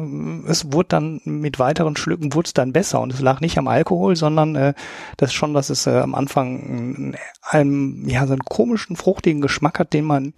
es 0.47 0.73
wurde 0.73 0.89
dann 0.89 1.21
mit 1.25 1.61
weiteren 1.61 1.97
Schlücken 1.97 2.35
wurde 2.35 2.49
es 2.49 2.55
dann 2.55 2.73
besser 2.73 3.01
und 3.01 3.13
es 3.13 3.21
lag 3.21 3.41
nicht 3.41 3.59
am 3.59 3.69
Alkohol, 3.69 4.17
sondern 4.17 4.57
äh, 4.57 4.75
das 5.17 5.33
schon, 5.33 5.55
dass 5.55 5.71
es 5.71 5.87
am 5.87 6.15
Anfang 6.17 7.15
einen, 7.43 8.09
ja 8.09 8.27
so 8.27 8.33
einen 8.33 8.45
komischen 8.45 8.97
fruchtigen 8.97 9.41
Geschmack 9.41 9.79
hat, 9.79 9.93
den 9.93 10.05
man 10.05 10.35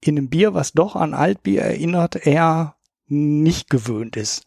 in 0.00 0.16
einem 0.16 0.28
Bier, 0.28 0.54
was 0.54 0.72
doch 0.72 0.96
an 0.96 1.12
Altbier 1.12 1.62
erinnert, 1.62 2.26
eher 2.26 2.76
nicht 3.08 3.68
gewöhnt 3.68 4.16
ist. 4.16 4.46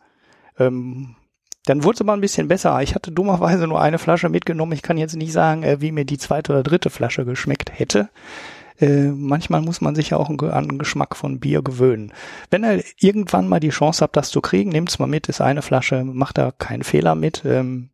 Ähm, 0.57 1.16
dann 1.67 1.83
wurde 1.83 1.95
es 1.95 2.01
aber 2.01 2.13
ein 2.13 2.21
bisschen 2.21 2.47
besser. 2.47 2.81
Ich 2.81 2.95
hatte 2.95 3.11
dummerweise 3.11 3.67
nur 3.67 3.81
eine 3.81 3.99
Flasche 3.99 4.29
mitgenommen. 4.29 4.71
Ich 4.71 4.81
kann 4.81 4.97
jetzt 4.97 5.17
nicht 5.17 5.33
sagen, 5.33 5.63
äh, 5.63 5.81
wie 5.81 5.91
mir 5.91 6.05
die 6.05 6.17
zweite 6.17 6.53
oder 6.53 6.63
dritte 6.63 6.89
Flasche 6.89 7.25
geschmeckt 7.25 7.77
hätte. 7.77 8.09
Äh, 8.79 9.07
manchmal 9.07 9.61
muss 9.61 9.81
man 9.81 9.93
sich 9.93 10.11
ja 10.11 10.17
auch 10.17 10.29
an 10.29 10.67
den 10.67 10.79
Geschmack 10.79 11.17
von 11.17 11.41
Bier 11.41 11.61
gewöhnen. 11.61 12.13
Wenn 12.49 12.63
ihr 12.63 12.83
irgendwann 12.99 13.49
mal 13.49 13.59
die 13.59 13.69
Chance 13.69 14.01
habt, 14.01 14.15
das 14.15 14.29
zu 14.29 14.39
kriegen, 14.39 14.69
nehmt's 14.69 14.97
mal 14.97 15.07
mit. 15.07 15.27
Ist 15.27 15.41
eine 15.41 15.61
Flasche, 15.61 16.05
macht 16.05 16.37
da 16.37 16.51
keinen 16.51 16.83
Fehler 16.83 17.15
mit. 17.15 17.43
Ähm, 17.43 17.89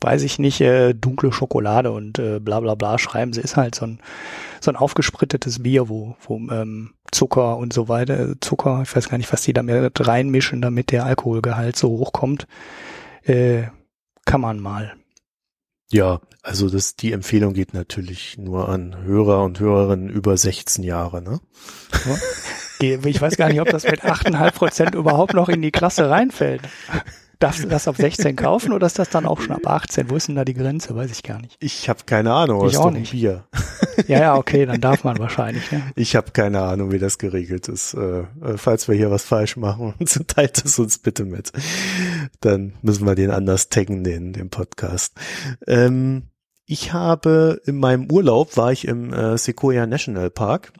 weiß 0.00 0.22
ich 0.22 0.38
nicht, 0.38 0.60
äh, 0.60 0.94
dunkle 0.94 1.32
Schokolade 1.32 1.90
und 1.90 2.20
äh, 2.20 2.38
bla 2.38 2.60
bla 2.60 2.76
bla 2.76 2.98
schreiben 2.98 3.32
sie, 3.32 3.40
ist 3.40 3.56
halt 3.56 3.74
so 3.74 3.86
ein, 3.86 4.00
so 4.60 4.70
ein 4.70 4.76
aufgesprittetes 4.76 5.62
Bier, 5.62 5.88
wo, 5.88 6.16
wo 6.20 6.36
ähm, 6.36 6.92
Zucker 7.16 7.56
und 7.56 7.72
so 7.72 7.88
weiter, 7.88 8.34
Zucker, 8.42 8.82
ich 8.82 8.94
weiß 8.94 9.08
gar 9.08 9.16
nicht, 9.16 9.32
was 9.32 9.40
die 9.40 9.54
da 9.54 9.62
mit 9.62 10.06
reinmischen, 10.06 10.60
damit 10.60 10.92
der 10.92 11.06
Alkoholgehalt 11.06 11.74
so 11.74 11.88
hochkommt, 11.88 12.46
äh, 13.22 13.64
kann 14.26 14.42
man 14.42 14.60
mal. 14.60 14.94
Ja, 15.90 16.20
also 16.42 16.68
das, 16.68 16.96
die 16.96 17.12
Empfehlung 17.12 17.54
geht 17.54 17.72
natürlich 17.72 18.36
nur 18.36 18.68
an 18.68 19.02
Hörer 19.02 19.44
und 19.44 19.60
Hörerinnen 19.60 20.10
über 20.10 20.36
16 20.36 20.84
Jahre, 20.84 21.22
ne? 21.22 21.40
Ich 22.78 23.22
weiß 23.22 23.38
gar 23.38 23.48
nicht, 23.48 23.62
ob 23.62 23.70
das 23.70 23.84
mit 23.84 24.04
8,5 24.04 24.50
Prozent 24.52 24.94
überhaupt 24.94 25.32
noch 25.32 25.48
in 25.48 25.62
die 25.62 25.70
Klasse 25.70 26.10
reinfällt. 26.10 26.60
Darfst 27.38 27.62
du 27.62 27.68
das 27.68 27.86
ab 27.86 27.96
16 27.96 28.34
kaufen 28.34 28.72
oder 28.72 28.86
ist 28.86 28.98
das 28.98 29.10
dann 29.10 29.26
auch 29.26 29.40
schon 29.40 29.54
ab 29.54 29.66
18? 29.66 30.08
Wo 30.08 30.16
ist 30.16 30.28
denn 30.28 30.36
da 30.36 30.44
die 30.44 30.54
Grenze? 30.54 30.96
Weiß 30.96 31.10
ich 31.10 31.22
gar 31.22 31.38
nicht. 31.38 31.56
Ich 31.60 31.88
habe 31.88 32.00
keine 32.06 32.32
Ahnung, 32.32 32.66
Ich 32.66 32.78
auch 32.78 32.90
nicht. 32.90 33.12
Bier. 33.12 33.44
Ja, 34.08 34.20
ja, 34.20 34.36
okay, 34.36 34.66
dann 34.66 34.80
darf 34.80 35.04
man 35.04 35.18
wahrscheinlich. 35.18 35.72
Ne? 35.72 35.80
Ich 35.94 36.16
habe 36.16 36.30
keine 36.32 36.60
Ahnung, 36.60 36.92
wie 36.92 36.98
das 36.98 37.16
geregelt 37.16 37.66
ist. 37.68 37.94
Äh, 37.94 38.20
äh, 38.20 38.56
falls 38.56 38.88
wir 38.88 38.94
hier 38.94 39.10
was 39.10 39.24
falsch 39.24 39.56
machen, 39.56 39.94
teilt 40.26 40.62
es 40.62 40.78
uns 40.78 40.98
bitte 40.98 41.24
mit. 41.24 41.50
Dann 42.40 42.74
müssen 42.82 43.06
wir 43.06 43.14
den 43.14 43.30
anders 43.30 43.70
taggen, 43.70 44.04
den, 44.04 44.34
den 44.34 44.50
Podcast. 44.50 45.14
Ähm, 45.66 46.24
ich 46.66 46.92
habe 46.92 47.60
in 47.64 47.78
meinem 47.78 48.10
Urlaub 48.10 48.56
war 48.58 48.70
ich 48.70 48.86
im 48.86 49.12
äh, 49.14 49.38
Sequoia 49.38 49.86
National 49.86 50.30
Park 50.30 50.72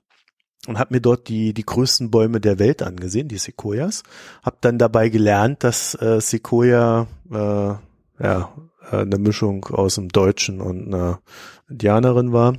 und 0.66 0.78
habe 0.78 0.94
mir 0.94 1.00
dort 1.00 1.28
die 1.28 1.54
die 1.54 1.64
größten 1.64 2.10
Bäume 2.10 2.40
der 2.40 2.58
Welt 2.58 2.82
angesehen, 2.82 3.28
die 3.28 3.38
Sequoias. 3.38 4.02
Habe 4.42 4.56
dann 4.60 4.78
dabei 4.78 5.08
gelernt, 5.08 5.64
dass 5.64 5.94
äh, 6.00 6.20
Sequoia 6.20 7.06
äh, 7.30 7.34
ja 7.34 8.52
äh, 8.90 8.96
eine 8.96 9.18
Mischung 9.18 9.64
aus 9.66 9.96
dem 9.96 10.08
Deutschen 10.08 10.60
und 10.60 10.86
einer 10.86 11.20
Indianerin 11.68 12.32
war. 12.32 12.54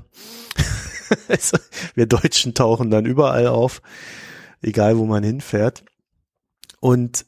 also, 1.27 1.57
wir 1.95 2.05
Deutschen 2.05 2.53
tauchen 2.53 2.89
dann 2.89 3.05
überall 3.05 3.47
auf, 3.47 3.81
egal 4.61 4.97
wo 4.97 5.05
man 5.05 5.23
hinfährt. 5.23 5.83
Und 6.79 7.25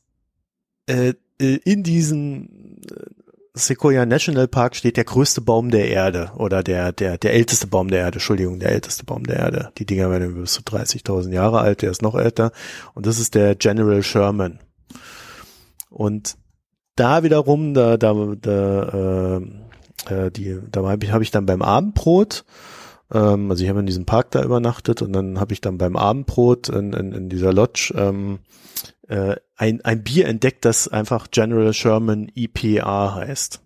äh, 0.87 1.13
äh, 1.39 1.59
in 1.63 1.83
diesem 1.83 2.81
äh, 2.89 3.18
Sequoia 3.59 4.05
National 4.05 4.47
Park 4.47 4.75
steht 4.75 4.97
der 4.97 5.03
größte 5.03 5.41
Baum 5.41 5.69
der 5.69 5.89
Erde 5.89 6.31
oder 6.35 6.63
der 6.63 6.91
der 6.91 7.17
der 7.17 7.33
älteste 7.33 7.67
Baum 7.67 7.89
der 7.89 7.99
Erde, 7.99 8.15
Entschuldigung, 8.15 8.59
der 8.59 8.71
älteste 8.71 9.05
Baum 9.05 9.23
der 9.23 9.37
Erde. 9.37 9.71
Die 9.77 9.85
Dinger 9.85 10.09
werden 10.09 10.33
bis 10.35 10.53
zu 10.53 10.61
30.000 10.61 11.31
Jahre 11.31 11.59
alt, 11.59 11.81
der 11.81 11.91
ist 11.91 12.01
noch 12.01 12.15
älter 12.15 12.51
und 12.93 13.05
das 13.05 13.19
ist 13.19 13.35
der 13.35 13.55
General 13.55 14.01
Sherman. 14.01 14.59
Und 15.89 16.35
da 16.95 17.23
wiederum, 17.23 17.73
da 17.73 17.97
da 17.97 18.13
da 18.39 19.37
äh, 19.37 19.41
äh, 20.13 20.31
die 20.31 20.59
da 20.71 20.83
habe 20.83 21.05
ich, 21.05 21.11
hab 21.11 21.21
ich 21.21 21.31
dann 21.31 21.45
beim 21.45 21.61
Abendbrot 21.61 22.45
ähm, 23.13 23.49
also 23.49 23.63
ich 23.63 23.69
habe 23.69 23.79
in 23.79 23.85
diesem 23.85 24.05
Park 24.05 24.31
da 24.31 24.43
übernachtet 24.43 25.01
und 25.01 25.13
dann 25.13 25.39
habe 25.39 25.53
ich 25.53 25.61
dann 25.61 25.77
beim 25.77 25.95
Abendbrot 25.95 26.69
in, 26.69 26.93
in, 26.93 27.11
in 27.11 27.29
dieser 27.29 27.53
Lodge 27.53 27.93
ähm, 27.97 28.39
äh, 29.09 29.35
ein, 29.57 29.81
ein 29.81 30.03
Bier 30.03 30.27
entdeckt, 30.27 30.65
das 30.65 30.87
einfach 30.87 31.31
General 31.31 31.73
Sherman 31.73 32.31
IPA 32.33 33.15
heißt. 33.15 33.61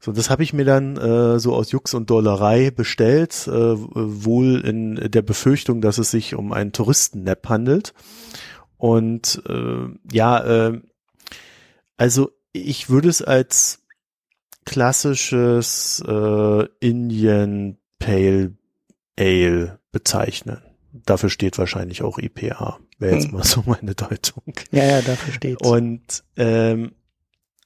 So, 0.00 0.10
das 0.10 0.30
habe 0.30 0.42
ich 0.42 0.52
mir 0.52 0.64
dann 0.64 0.96
äh, 0.96 1.38
so 1.38 1.54
aus 1.54 1.70
Jux 1.70 1.94
und 1.94 2.10
Dollerei 2.10 2.72
bestellt, 2.72 3.46
äh, 3.46 3.52
wohl 3.52 4.60
in 4.60 4.96
der 4.96 5.22
Befürchtung, 5.22 5.80
dass 5.80 5.98
es 5.98 6.10
sich 6.10 6.34
um 6.34 6.52
einen 6.52 6.72
Touristennap 6.72 7.48
handelt. 7.48 7.94
Und 8.78 9.40
äh, 9.48 9.86
ja, 10.10 10.40
äh, 10.68 10.80
also 11.96 12.32
ich 12.52 12.90
würde 12.90 13.10
es 13.10 13.22
als 13.22 13.84
klassisches 14.64 16.02
äh, 16.04 16.66
Indian 16.80 17.76
Pale 18.00 18.54
Ale 19.16 19.78
bezeichnen. 19.92 20.62
Dafür 20.92 21.30
steht 21.30 21.58
wahrscheinlich 21.58 22.02
auch 22.02 22.18
IPA. 22.18 22.80
Wäre 23.02 23.14
jetzt 23.16 23.26
Hm. 23.26 23.32
mal 23.32 23.44
so 23.44 23.62
meine 23.66 23.94
Deutung. 23.94 24.42
Ja, 24.70 24.84
ja, 24.84 25.02
dafür 25.02 25.34
steht's. 25.34 25.66
Und 25.68 26.24
ähm, 26.36 26.92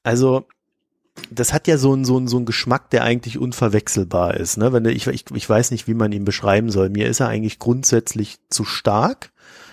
also 0.02 0.46
das 1.30 1.52
hat 1.52 1.66
ja 1.66 1.78
so 1.78 1.92
einen 1.92 2.04
so 2.04 2.16
einen 2.16 2.28
so 2.28 2.36
einen 2.36 2.46
Geschmack, 2.46 2.90
der 2.90 3.02
eigentlich 3.04 3.38
unverwechselbar 3.38 4.34
ist. 4.34 4.56
Ne? 4.58 4.72
Wenn 4.72 4.84
ich, 4.84 5.06
ich 5.06 5.24
ich 5.32 5.48
weiß 5.48 5.70
nicht, 5.70 5.88
wie 5.88 5.94
man 5.94 6.12
ihn 6.12 6.24
beschreiben 6.24 6.70
soll. 6.70 6.90
Mir 6.90 7.08
ist 7.08 7.20
er 7.20 7.28
eigentlich 7.28 7.58
grundsätzlich 7.58 8.38
zu 8.50 8.64
stark. 8.64 9.32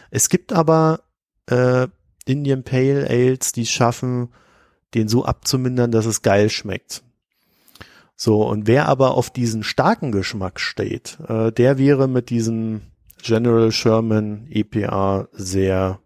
Es 0.09 0.29
gibt 0.29 0.53
aber 0.53 1.01
äh, 1.47 1.87
Indian 2.25 2.63
Pale 2.63 3.07
Ales, 3.09 3.51
die 3.51 3.63
es 3.63 3.71
schaffen, 3.71 4.29
den 4.93 5.07
so 5.07 5.25
abzumindern, 5.25 5.91
dass 5.91 6.05
es 6.05 6.21
geil 6.21 6.49
schmeckt. 6.49 7.03
So, 8.15 8.47
und 8.47 8.67
wer 8.67 8.87
aber 8.87 9.15
auf 9.15 9.29
diesen 9.31 9.63
starken 9.63 10.11
Geschmack 10.11 10.59
steht, 10.59 11.17
äh, 11.27 11.51
der 11.51 11.77
wäre 11.77 12.07
mit 12.07 12.29
diesem 12.29 12.81
General 13.23 13.71
Sherman 13.71 14.47
EPA 14.49 15.27
sehr, 15.31 15.99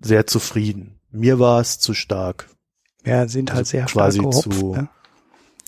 sehr 0.00 0.26
zufrieden. 0.26 0.98
Mir 1.10 1.38
war 1.38 1.60
es 1.60 1.78
zu 1.78 1.94
stark. 1.94 2.48
ja, 3.04 3.26
sind 3.28 3.50
halt 3.50 3.60
also 3.60 3.70
sehr 3.70 3.84
quasi 3.86 4.18
stark 4.18 4.30
gehopft. 4.32 4.52
zu- 4.52 4.72
ne? 4.74 4.88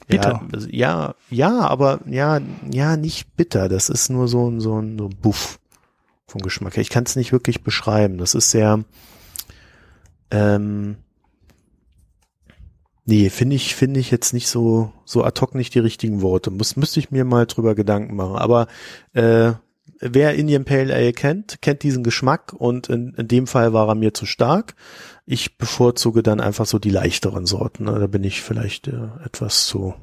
Bitter. 0.08 0.42
Ja, 0.68 0.68
ja, 0.70 1.14
ja, 1.30 1.58
aber 1.68 2.00
ja, 2.06 2.40
ja, 2.70 2.96
nicht 2.96 3.36
bitter. 3.36 3.68
Das 3.68 3.88
ist 3.90 4.08
nur 4.08 4.26
so 4.26 4.50
ein, 4.50 4.58
so 4.60 4.80
ein 4.80 4.98
so 4.98 5.06
ein 5.06 5.16
Buff 5.20 5.58
vom 6.26 6.40
Geschmack 6.40 6.76
her. 6.76 6.80
Ich 6.80 6.88
kann 6.90 7.04
es 7.04 7.14
nicht 7.16 7.30
wirklich 7.32 7.62
beschreiben. 7.62 8.16
Das 8.18 8.34
ist 8.34 8.50
sehr, 8.50 8.84
ähm, 10.30 10.96
Nee, 13.04 13.30
finde 13.30 13.56
ich, 13.56 13.74
finde 13.74 14.00
ich 14.00 14.10
jetzt 14.10 14.34
nicht 14.34 14.48
so, 14.48 14.92
so 15.06 15.24
ad 15.24 15.40
hoc 15.40 15.54
nicht 15.54 15.74
die 15.74 15.78
richtigen 15.78 16.20
Worte. 16.20 16.50
Muss, 16.50 16.76
müsste 16.76 17.00
ich 17.00 17.10
mir 17.10 17.24
mal 17.24 17.46
drüber 17.46 17.74
Gedanken 17.74 18.14
machen. 18.16 18.36
Aber 18.36 18.66
äh, 19.14 19.52
wer 20.00 20.34
Indian 20.34 20.64
Pale 20.64 20.94
Ale 20.94 21.12
kennt, 21.12 21.60
kennt 21.62 21.82
diesen 21.82 22.02
Geschmack 22.04 22.52
und 22.52 22.88
in, 22.88 23.14
in 23.14 23.28
dem 23.28 23.46
Fall 23.46 23.72
war 23.72 23.88
er 23.88 23.94
mir 23.94 24.14
zu 24.14 24.26
stark. 24.26 24.74
Ich 25.26 25.58
bevorzuge 25.58 26.22
dann 26.22 26.40
einfach 26.40 26.66
so 26.66 26.78
die 26.78 26.90
leichteren 26.90 27.46
Sorten. 27.46 27.84
Ne? 27.84 27.98
Da 27.98 28.06
bin 28.06 28.24
ich 28.24 28.42
vielleicht 28.42 28.88
äh, 28.88 29.08
etwas 29.24 29.66
zu, 29.66 29.94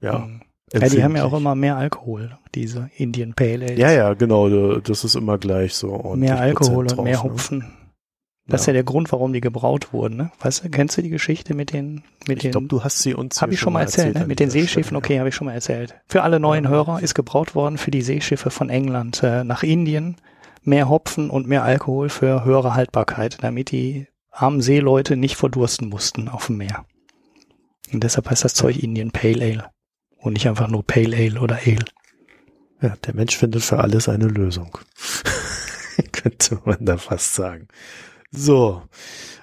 ja. 0.00 0.18
Mhm. 0.18 0.40
Ja, 0.72 0.88
die 0.88 1.04
haben 1.04 1.14
ja 1.14 1.24
auch 1.24 1.34
immer 1.34 1.54
mehr 1.54 1.76
Alkohol, 1.76 2.36
diese 2.54 2.90
Indian 2.96 3.34
Pale 3.34 3.66
Ale. 3.66 3.74
Ja, 3.74 3.92
ja, 3.92 4.14
genau. 4.14 4.80
Das 4.80 5.04
ist 5.04 5.14
immer 5.14 5.38
gleich 5.38 5.74
so. 5.74 6.14
Mehr 6.16 6.40
Alkohol 6.40 6.90
und 6.90 7.04
mehr 7.04 7.18
ne? 7.18 7.22
Hopfen. 7.22 7.58
Ne? 7.58 7.64
Das 8.46 8.60
ja. 8.60 8.62
ist 8.62 8.66
ja 8.66 8.72
der 8.74 8.84
Grund, 8.84 9.10
warum 9.10 9.32
die 9.32 9.40
gebraut 9.40 9.92
wurden. 9.92 10.16
Ne? 10.16 10.32
Weißt 10.40 10.64
du, 10.64 10.68
kennst 10.68 10.98
du 10.98 11.02
die 11.02 11.08
Geschichte 11.08 11.54
mit 11.54 11.72
den 11.72 12.04
mit 12.26 12.38
ich 12.38 12.42
den? 12.42 12.48
Ich 12.48 12.52
glaube, 12.52 12.66
du 12.66 12.84
hast 12.84 12.98
sie 12.98 13.14
uns. 13.14 13.40
Habe 13.40 13.54
ich 13.54 13.60
schon 13.60 13.72
mal 13.72 13.80
erzählt, 13.80 14.08
erzählt 14.08 14.24
ne? 14.24 14.28
mit 14.28 14.38
den 14.38 14.50
Seeschiffen. 14.50 14.96
Okay, 14.96 15.14
ja. 15.14 15.20
habe 15.20 15.30
ich 15.30 15.34
schon 15.34 15.46
mal 15.46 15.54
erzählt. 15.54 15.94
Für 16.08 16.22
alle 16.22 16.38
neuen 16.38 16.64
ja. 16.64 16.70
Hörer 16.70 17.00
ist 17.00 17.14
gebraut 17.14 17.54
worden 17.54 17.78
für 17.78 17.90
die 17.90 18.02
Seeschiffe 18.02 18.50
von 18.50 18.68
England 18.68 19.22
äh, 19.22 19.44
nach 19.44 19.62
Indien 19.62 20.16
mehr 20.64 20.88
Hopfen 20.88 21.30
und 21.30 21.46
mehr 21.46 21.62
Alkohol 21.62 22.08
für 22.08 22.44
höhere 22.44 22.74
Haltbarkeit, 22.74 23.42
damit 23.42 23.70
die 23.70 24.08
armen 24.30 24.60
Seeleute 24.60 25.16
nicht 25.16 25.36
verdursten 25.36 25.88
mussten 25.88 26.28
auf 26.28 26.46
dem 26.46 26.56
Meer. 26.56 26.84
Und 27.92 28.02
deshalb 28.02 28.30
heißt 28.30 28.44
das 28.44 28.54
Zeug 28.54 28.82
Indian 28.82 29.10
Pale 29.10 29.44
Ale 29.44 29.70
und 30.18 30.32
nicht 30.32 30.48
einfach 30.48 30.68
nur 30.68 30.84
Pale 30.84 31.16
Ale 31.16 31.40
oder 31.40 31.58
Ale. 31.64 31.84
Ja, 32.80 32.96
der 32.96 33.14
Mensch 33.14 33.36
findet 33.36 33.62
für 33.62 33.78
alles 33.78 34.08
eine 34.08 34.26
Lösung. 34.26 34.76
Könnte 36.12 36.60
man 36.64 36.78
da 36.80 36.96
fast 36.96 37.34
sagen. 37.34 37.68
So, 38.30 38.82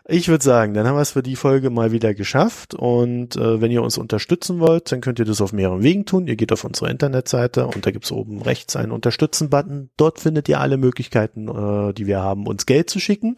ich 0.07 0.27
würde 0.27 0.43
sagen, 0.43 0.73
dann 0.73 0.87
haben 0.87 0.95
wir 0.95 1.01
es 1.01 1.11
für 1.11 1.23
die 1.23 1.35
Folge 1.35 1.69
mal 1.69 1.91
wieder 1.91 2.13
geschafft. 2.13 2.73
Und 2.73 3.35
äh, 3.35 3.61
wenn 3.61 3.71
ihr 3.71 3.83
uns 3.83 3.97
unterstützen 3.97 4.59
wollt, 4.59 4.91
dann 4.91 5.01
könnt 5.01 5.19
ihr 5.19 5.25
das 5.25 5.41
auf 5.41 5.53
mehreren 5.53 5.83
Wegen 5.83 6.05
tun. 6.05 6.27
Ihr 6.27 6.35
geht 6.35 6.51
auf 6.51 6.63
unsere 6.63 6.89
Internetseite 6.89 7.65
und 7.67 7.85
da 7.85 7.91
gibt's 7.91 8.11
oben 8.11 8.41
rechts 8.41 8.75
einen 8.75 8.91
Unterstützen-Button. 8.91 9.89
Dort 9.97 10.19
findet 10.19 10.49
ihr 10.49 10.59
alle 10.59 10.77
Möglichkeiten, 10.77 11.47
äh, 11.47 11.93
die 11.93 12.07
wir 12.07 12.21
haben, 12.21 12.47
uns 12.47 12.65
Geld 12.65 12.89
zu 12.89 12.99
schicken. 12.99 13.35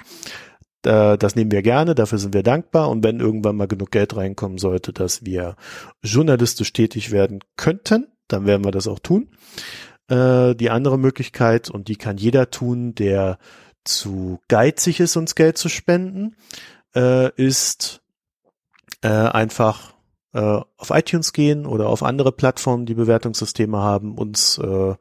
Das 0.85 1.37
nehmen 1.37 1.49
wir 1.49 1.61
gerne, 1.61 1.95
dafür 1.95 2.17
sind 2.17 2.33
wir 2.33 2.43
dankbar. 2.43 2.89
Und 2.89 3.05
wenn 3.05 3.21
irgendwann 3.21 3.55
mal 3.55 3.69
genug 3.69 3.89
Geld 3.91 4.17
reinkommen 4.17 4.57
sollte, 4.57 4.91
dass 4.91 5.23
wir 5.23 5.55
journalistisch 6.03 6.73
tätig 6.73 7.11
werden 7.11 7.39
könnten, 7.55 8.07
dann 8.27 8.45
werden 8.45 8.65
wir 8.65 8.71
das 8.71 8.89
auch 8.89 8.99
tun. 8.99 9.29
Äh, 10.09 10.55
die 10.55 10.69
andere 10.69 10.99
Möglichkeit, 10.99 11.69
und 11.69 11.87
die 11.87 11.95
kann 11.95 12.17
jeder 12.17 12.51
tun, 12.51 12.95
der 12.95 13.37
zu 13.85 14.39
geizig 14.47 14.99
ist, 14.99 15.15
uns 15.15 15.35
Geld 15.35 15.57
zu 15.57 15.69
spenden, 15.69 16.35
äh, 16.95 17.31
ist 17.35 18.01
äh, 19.01 19.07
einfach 19.07 19.93
äh, 20.33 20.61
auf 20.77 20.89
iTunes 20.89 21.33
gehen 21.33 21.65
oder 21.65 21.87
auf 21.87 22.03
andere 22.03 22.31
Plattformen, 22.31 22.85
die 22.85 22.95
Bewertungssysteme 22.95 23.77
haben, 23.77 24.17
uns 24.17 24.57
äh, 24.57 24.95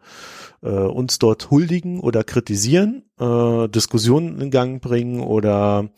äh, 0.62 0.68
uns 0.68 1.18
dort 1.18 1.50
huldigen 1.50 2.00
oder 2.00 2.24
kritisieren, 2.24 3.04
äh, 3.18 3.68
Diskussionen 3.68 4.40
in 4.40 4.50
Gang 4.50 4.80
bringen 4.80 5.20
oder 5.20 5.90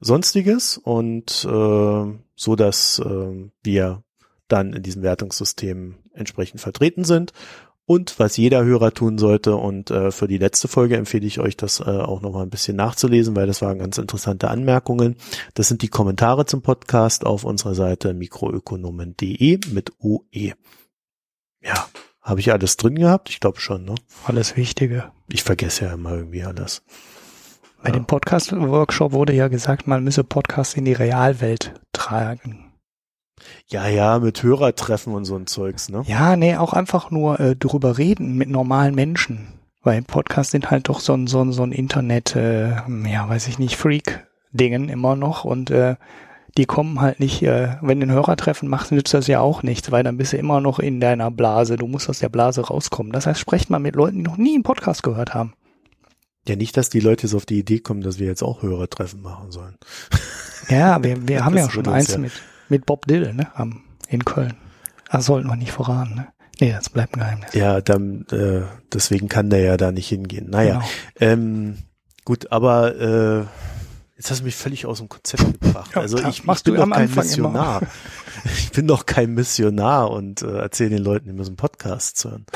sonstiges 0.00 0.78
und 0.78 1.44
äh, 1.44 2.18
so 2.34 2.56
dass 2.56 2.98
äh, 2.98 3.50
wir 3.62 4.02
dann 4.48 4.72
in 4.72 4.82
diesem 4.82 5.02
Wertungssystem 5.02 5.96
entsprechend 6.12 6.60
vertreten 6.60 7.04
sind 7.04 7.32
und 7.86 8.18
was 8.18 8.36
jeder 8.36 8.64
Hörer 8.64 8.92
tun 8.92 9.18
sollte. 9.18 9.56
Und 9.56 9.90
äh, 9.90 10.10
für 10.10 10.28
die 10.28 10.38
letzte 10.38 10.68
Folge 10.68 10.96
empfehle 10.96 11.26
ich 11.26 11.40
euch, 11.40 11.56
das 11.56 11.80
äh, 11.80 11.84
auch 11.84 12.20
nochmal 12.20 12.44
ein 12.44 12.50
bisschen 12.50 12.76
nachzulesen, 12.76 13.36
weil 13.36 13.46
das 13.46 13.62
waren 13.62 13.78
ganz 13.78 13.98
interessante 13.98 14.48
Anmerkungen. 14.48 15.16
Das 15.54 15.68
sind 15.68 15.82
die 15.82 15.88
Kommentare 15.88 16.46
zum 16.46 16.62
Podcast 16.62 17.26
auf 17.26 17.44
unserer 17.44 17.74
Seite 17.74 18.14
mikroökonomen.de 18.14 19.60
mit 19.72 19.92
OE. 19.98 20.52
Ja, 21.60 21.86
habe 22.20 22.40
ich 22.40 22.52
alles 22.52 22.76
drin 22.76 22.94
gehabt? 22.94 23.30
Ich 23.30 23.40
glaube 23.40 23.60
schon, 23.60 23.84
ne? 23.84 23.94
Alles 24.24 24.56
Wichtige. 24.56 25.12
Ich 25.28 25.42
vergesse 25.42 25.86
ja 25.86 25.92
immer 25.92 26.12
irgendwie 26.12 26.44
alles. 26.44 26.82
Bei 27.82 27.88
ja. 27.88 27.94
dem 27.96 28.06
Podcast-Workshop 28.06 29.12
wurde 29.12 29.32
ja 29.32 29.48
gesagt, 29.48 29.88
man 29.88 30.04
müsse 30.04 30.22
Podcasts 30.22 30.74
in 30.74 30.84
die 30.84 30.92
Realwelt 30.92 31.74
tragen. 31.92 32.71
Ja, 33.68 33.86
ja, 33.88 34.18
mit 34.18 34.42
Hörertreffen 34.42 35.14
und 35.14 35.24
so 35.24 35.36
ein 35.36 35.46
Zeugs, 35.46 35.88
ne? 35.88 36.02
Ja, 36.06 36.36
nee, 36.36 36.56
auch 36.56 36.72
einfach 36.72 37.10
nur 37.10 37.40
äh, 37.40 37.56
drüber 37.56 37.98
reden 37.98 38.36
mit 38.36 38.48
normalen 38.48 38.94
Menschen. 38.94 39.48
Weil 39.82 40.02
Podcasts 40.02 40.52
sind 40.52 40.70
halt 40.70 40.88
doch 40.88 41.00
so 41.00 41.14
ein, 41.14 41.26
so 41.26 41.42
ein, 41.42 41.52
so 41.52 41.62
ein 41.62 41.72
Internet, 41.72 42.36
äh, 42.36 42.70
ja, 42.70 43.28
weiß 43.28 43.48
ich 43.48 43.58
nicht, 43.58 43.76
Freak-Dingen 43.76 44.88
immer 44.88 45.16
noch 45.16 45.44
und 45.44 45.70
äh, 45.70 45.96
die 46.56 46.66
kommen 46.66 47.00
halt 47.00 47.18
nicht, 47.18 47.42
äh, 47.42 47.76
wenn 47.80 47.98
du 48.00 48.06
ein 48.06 48.12
Hörertreffen 48.12 48.68
machst, 48.68 48.92
nützt 48.92 49.14
das 49.14 49.26
ja 49.26 49.40
auch 49.40 49.62
nichts, 49.62 49.90
weil 49.90 50.04
dann 50.04 50.18
bist 50.18 50.34
du 50.34 50.36
immer 50.36 50.60
noch 50.60 50.78
in 50.78 51.00
deiner 51.00 51.30
Blase. 51.30 51.76
Du 51.76 51.86
musst 51.86 52.10
aus 52.10 52.18
der 52.18 52.28
Blase 52.28 52.60
rauskommen. 52.60 53.12
Das 53.12 53.26
heißt, 53.26 53.40
sprecht 53.40 53.70
mal 53.70 53.78
mit 53.78 53.96
Leuten, 53.96 54.18
die 54.18 54.22
noch 54.22 54.36
nie 54.36 54.54
einen 54.54 54.62
Podcast 54.62 55.02
gehört 55.02 55.34
haben. 55.34 55.54
Ja, 56.46 56.56
nicht, 56.56 56.76
dass 56.76 56.90
die 56.90 57.00
Leute 57.00 57.28
so 57.28 57.38
auf 57.38 57.46
die 57.46 57.58
Idee 57.58 57.78
kommen, 57.78 58.02
dass 58.02 58.18
wir 58.18 58.26
jetzt 58.26 58.42
auch 58.42 58.62
Hörertreffen 58.62 59.22
machen 59.22 59.50
sollen. 59.50 59.78
Ja, 60.68 61.02
wir, 61.02 61.26
wir 61.26 61.44
haben 61.44 61.56
ja 61.56 61.70
schon 61.70 61.86
eins 61.86 62.12
ja. 62.12 62.18
mit 62.18 62.32
mit 62.72 62.86
Bob 62.86 63.06
Dylan, 63.06 63.36
ne? 63.36 63.48
Am, 63.54 63.82
in 64.08 64.24
Köln. 64.24 64.54
Das 65.10 65.26
sollten 65.26 65.46
wir 65.46 65.56
nicht 65.56 65.72
verraten, 65.72 66.14
ne? 66.14 66.28
Nee, 66.58 66.72
das 66.72 66.88
bleibt 66.90 67.14
ein 67.14 67.20
Geheimnis. 67.20 67.52
Ja, 67.54 67.80
dann, 67.80 68.26
äh, 68.30 68.62
deswegen 68.92 69.28
kann 69.28 69.50
der 69.50 69.60
ja 69.60 69.76
da 69.76 69.92
nicht 69.92 70.08
hingehen. 70.08 70.48
Naja, 70.48 70.82
genau. 71.18 71.32
ähm, 71.32 71.78
gut, 72.24 72.50
aber 72.50 72.96
äh, 72.96 73.44
jetzt 74.16 74.30
hast 74.30 74.40
du 74.40 74.44
mich 74.44 74.56
völlig 74.56 74.86
aus 74.86 74.98
dem 74.98 75.08
Konzept 75.08 75.60
gebracht. 75.60 75.96
Also 75.96 76.18
ja, 76.18 76.28
ich, 76.28 76.44
ich 76.46 76.62
bin 76.64 76.74
doch 76.76 76.90
kein 76.90 76.92
Anfang 76.92 77.24
Missionar. 77.24 77.82
ich 78.44 78.72
bin 78.72 78.86
doch 78.86 79.06
kein 79.06 79.34
Missionar 79.34 80.10
und 80.10 80.42
äh, 80.42 80.58
erzähle 80.58 80.90
den 80.90 81.04
Leuten, 81.04 81.26
die 81.26 81.34
müssen 81.34 81.56
Podcasts 81.56 82.24
hören. 82.24 82.46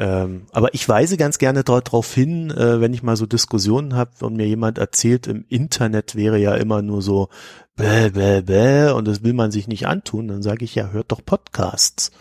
Ähm, 0.00 0.46
aber 0.52 0.74
ich 0.74 0.88
weise 0.88 1.16
ganz 1.16 1.38
gerne 1.38 1.64
darauf 1.64 2.14
hin, 2.14 2.52
äh, 2.52 2.80
wenn 2.80 2.94
ich 2.94 3.02
mal 3.02 3.16
so 3.16 3.26
Diskussionen 3.26 3.96
habe 3.96 4.24
und 4.24 4.36
mir 4.36 4.46
jemand 4.46 4.78
erzählt, 4.78 5.26
im 5.26 5.44
Internet 5.48 6.14
wäre 6.14 6.38
ja 6.38 6.54
immer 6.54 6.82
nur 6.82 7.02
so 7.02 7.28
bäh, 7.74 8.10
bäh, 8.10 8.42
bäh, 8.42 8.92
und 8.92 9.08
das 9.08 9.24
will 9.24 9.32
man 9.32 9.50
sich 9.50 9.66
nicht 9.66 9.88
antun, 9.88 10.28
dann 10.28 10.42
sage 10.42 10.64
ich 10.64 10.76
ja, 10.76 10.90
hört 10.90 11.10
doch 11.10 11.24
Podcasts 11.24 12.12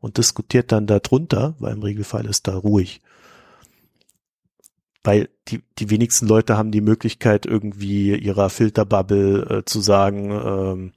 und 0.00 0.18
diskutiert 0.18 0.72
dann 0.72 0.86
darunter, 0.86 1.54
weil 1.58 1.72
im 1.72 1.82
Regelfall 1.82 2.26
ist 2.26 2.48
da 2.48 2.56
ruhig. 2.56 3.00
Weil 5.02 5.30
die, 5.48 5.62
die 5.78 5.88
wenigsten 5.88 6.26
Leute 6.26 6.58
haben 6.58 6.70
die 6.70 6.82
Möglichkeit, 6.82 7.46
irgendwie 7.46 8.14
ihrer 8.14 8.50
Filterbubble 8.50 9.58
äh, 9.58 9.64
zu 9.64 9.80
sagen, 9.80 10.30
ähm, 10.30 10.92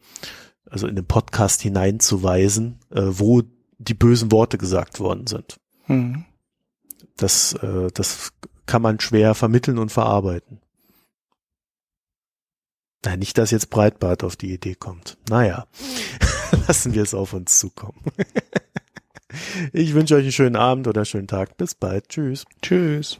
also 0.69 0.85
in 0.87 0.97
den 0.97 1.05
Podcast 1.05 1.61
hineinzuweisen, 1.61 2.79
äh, 2.91 3.03
wo 3.05 3.41
die 3.77 3.93
bösen 3.93 4.33
Worte 4.33 4.57
gesagt 4.57 4.99
worden 4.99 5.27
sind. 5.27 5.59
Mhm. 5.87 6.25
Das, 7.17 7.53
äh, 7.53 7.89
das 7.93 8.33
kann 8.65 8.81
man 8.81 8.99
schwer 8.99 9.35
vermitteln 9.35 9.77
und 9.77 9.91
verarbeiten. 9.91 10.61
Na, 13.05 13.15
nicht, 13.15 13.37
dass 13.37 13.51
jetzt 13.51 13.69
Breitbart 13.69 14.23
auf 14.23 14.35
die 14.35 14.51
Idee 14.51 14.75
kommt. 14.75 15.17
Naja, 15.29 15.67
lassen 16.67 16.93
wir 16.93 17.03
es 17.03 17.13
auf 17.13 17.33
uns 17.33 17.59
zukommen. 17.59 18.01
ich 19.73 19.93
wünsche 19.93 20.15
euch 20.15 20.23
einen 20.23 20.31
schönen 20.31 20.55
Abend 20.55 20.87
oder 20.87 21.01
einen 21.01 21.05
schönen 21.05 21.27
Tag. 21.27 21.57
Bis 21.57 21.75
bald. 21.75 22.09
Tschüss. 22.09 22.45
Tschüss. 22.61 23.19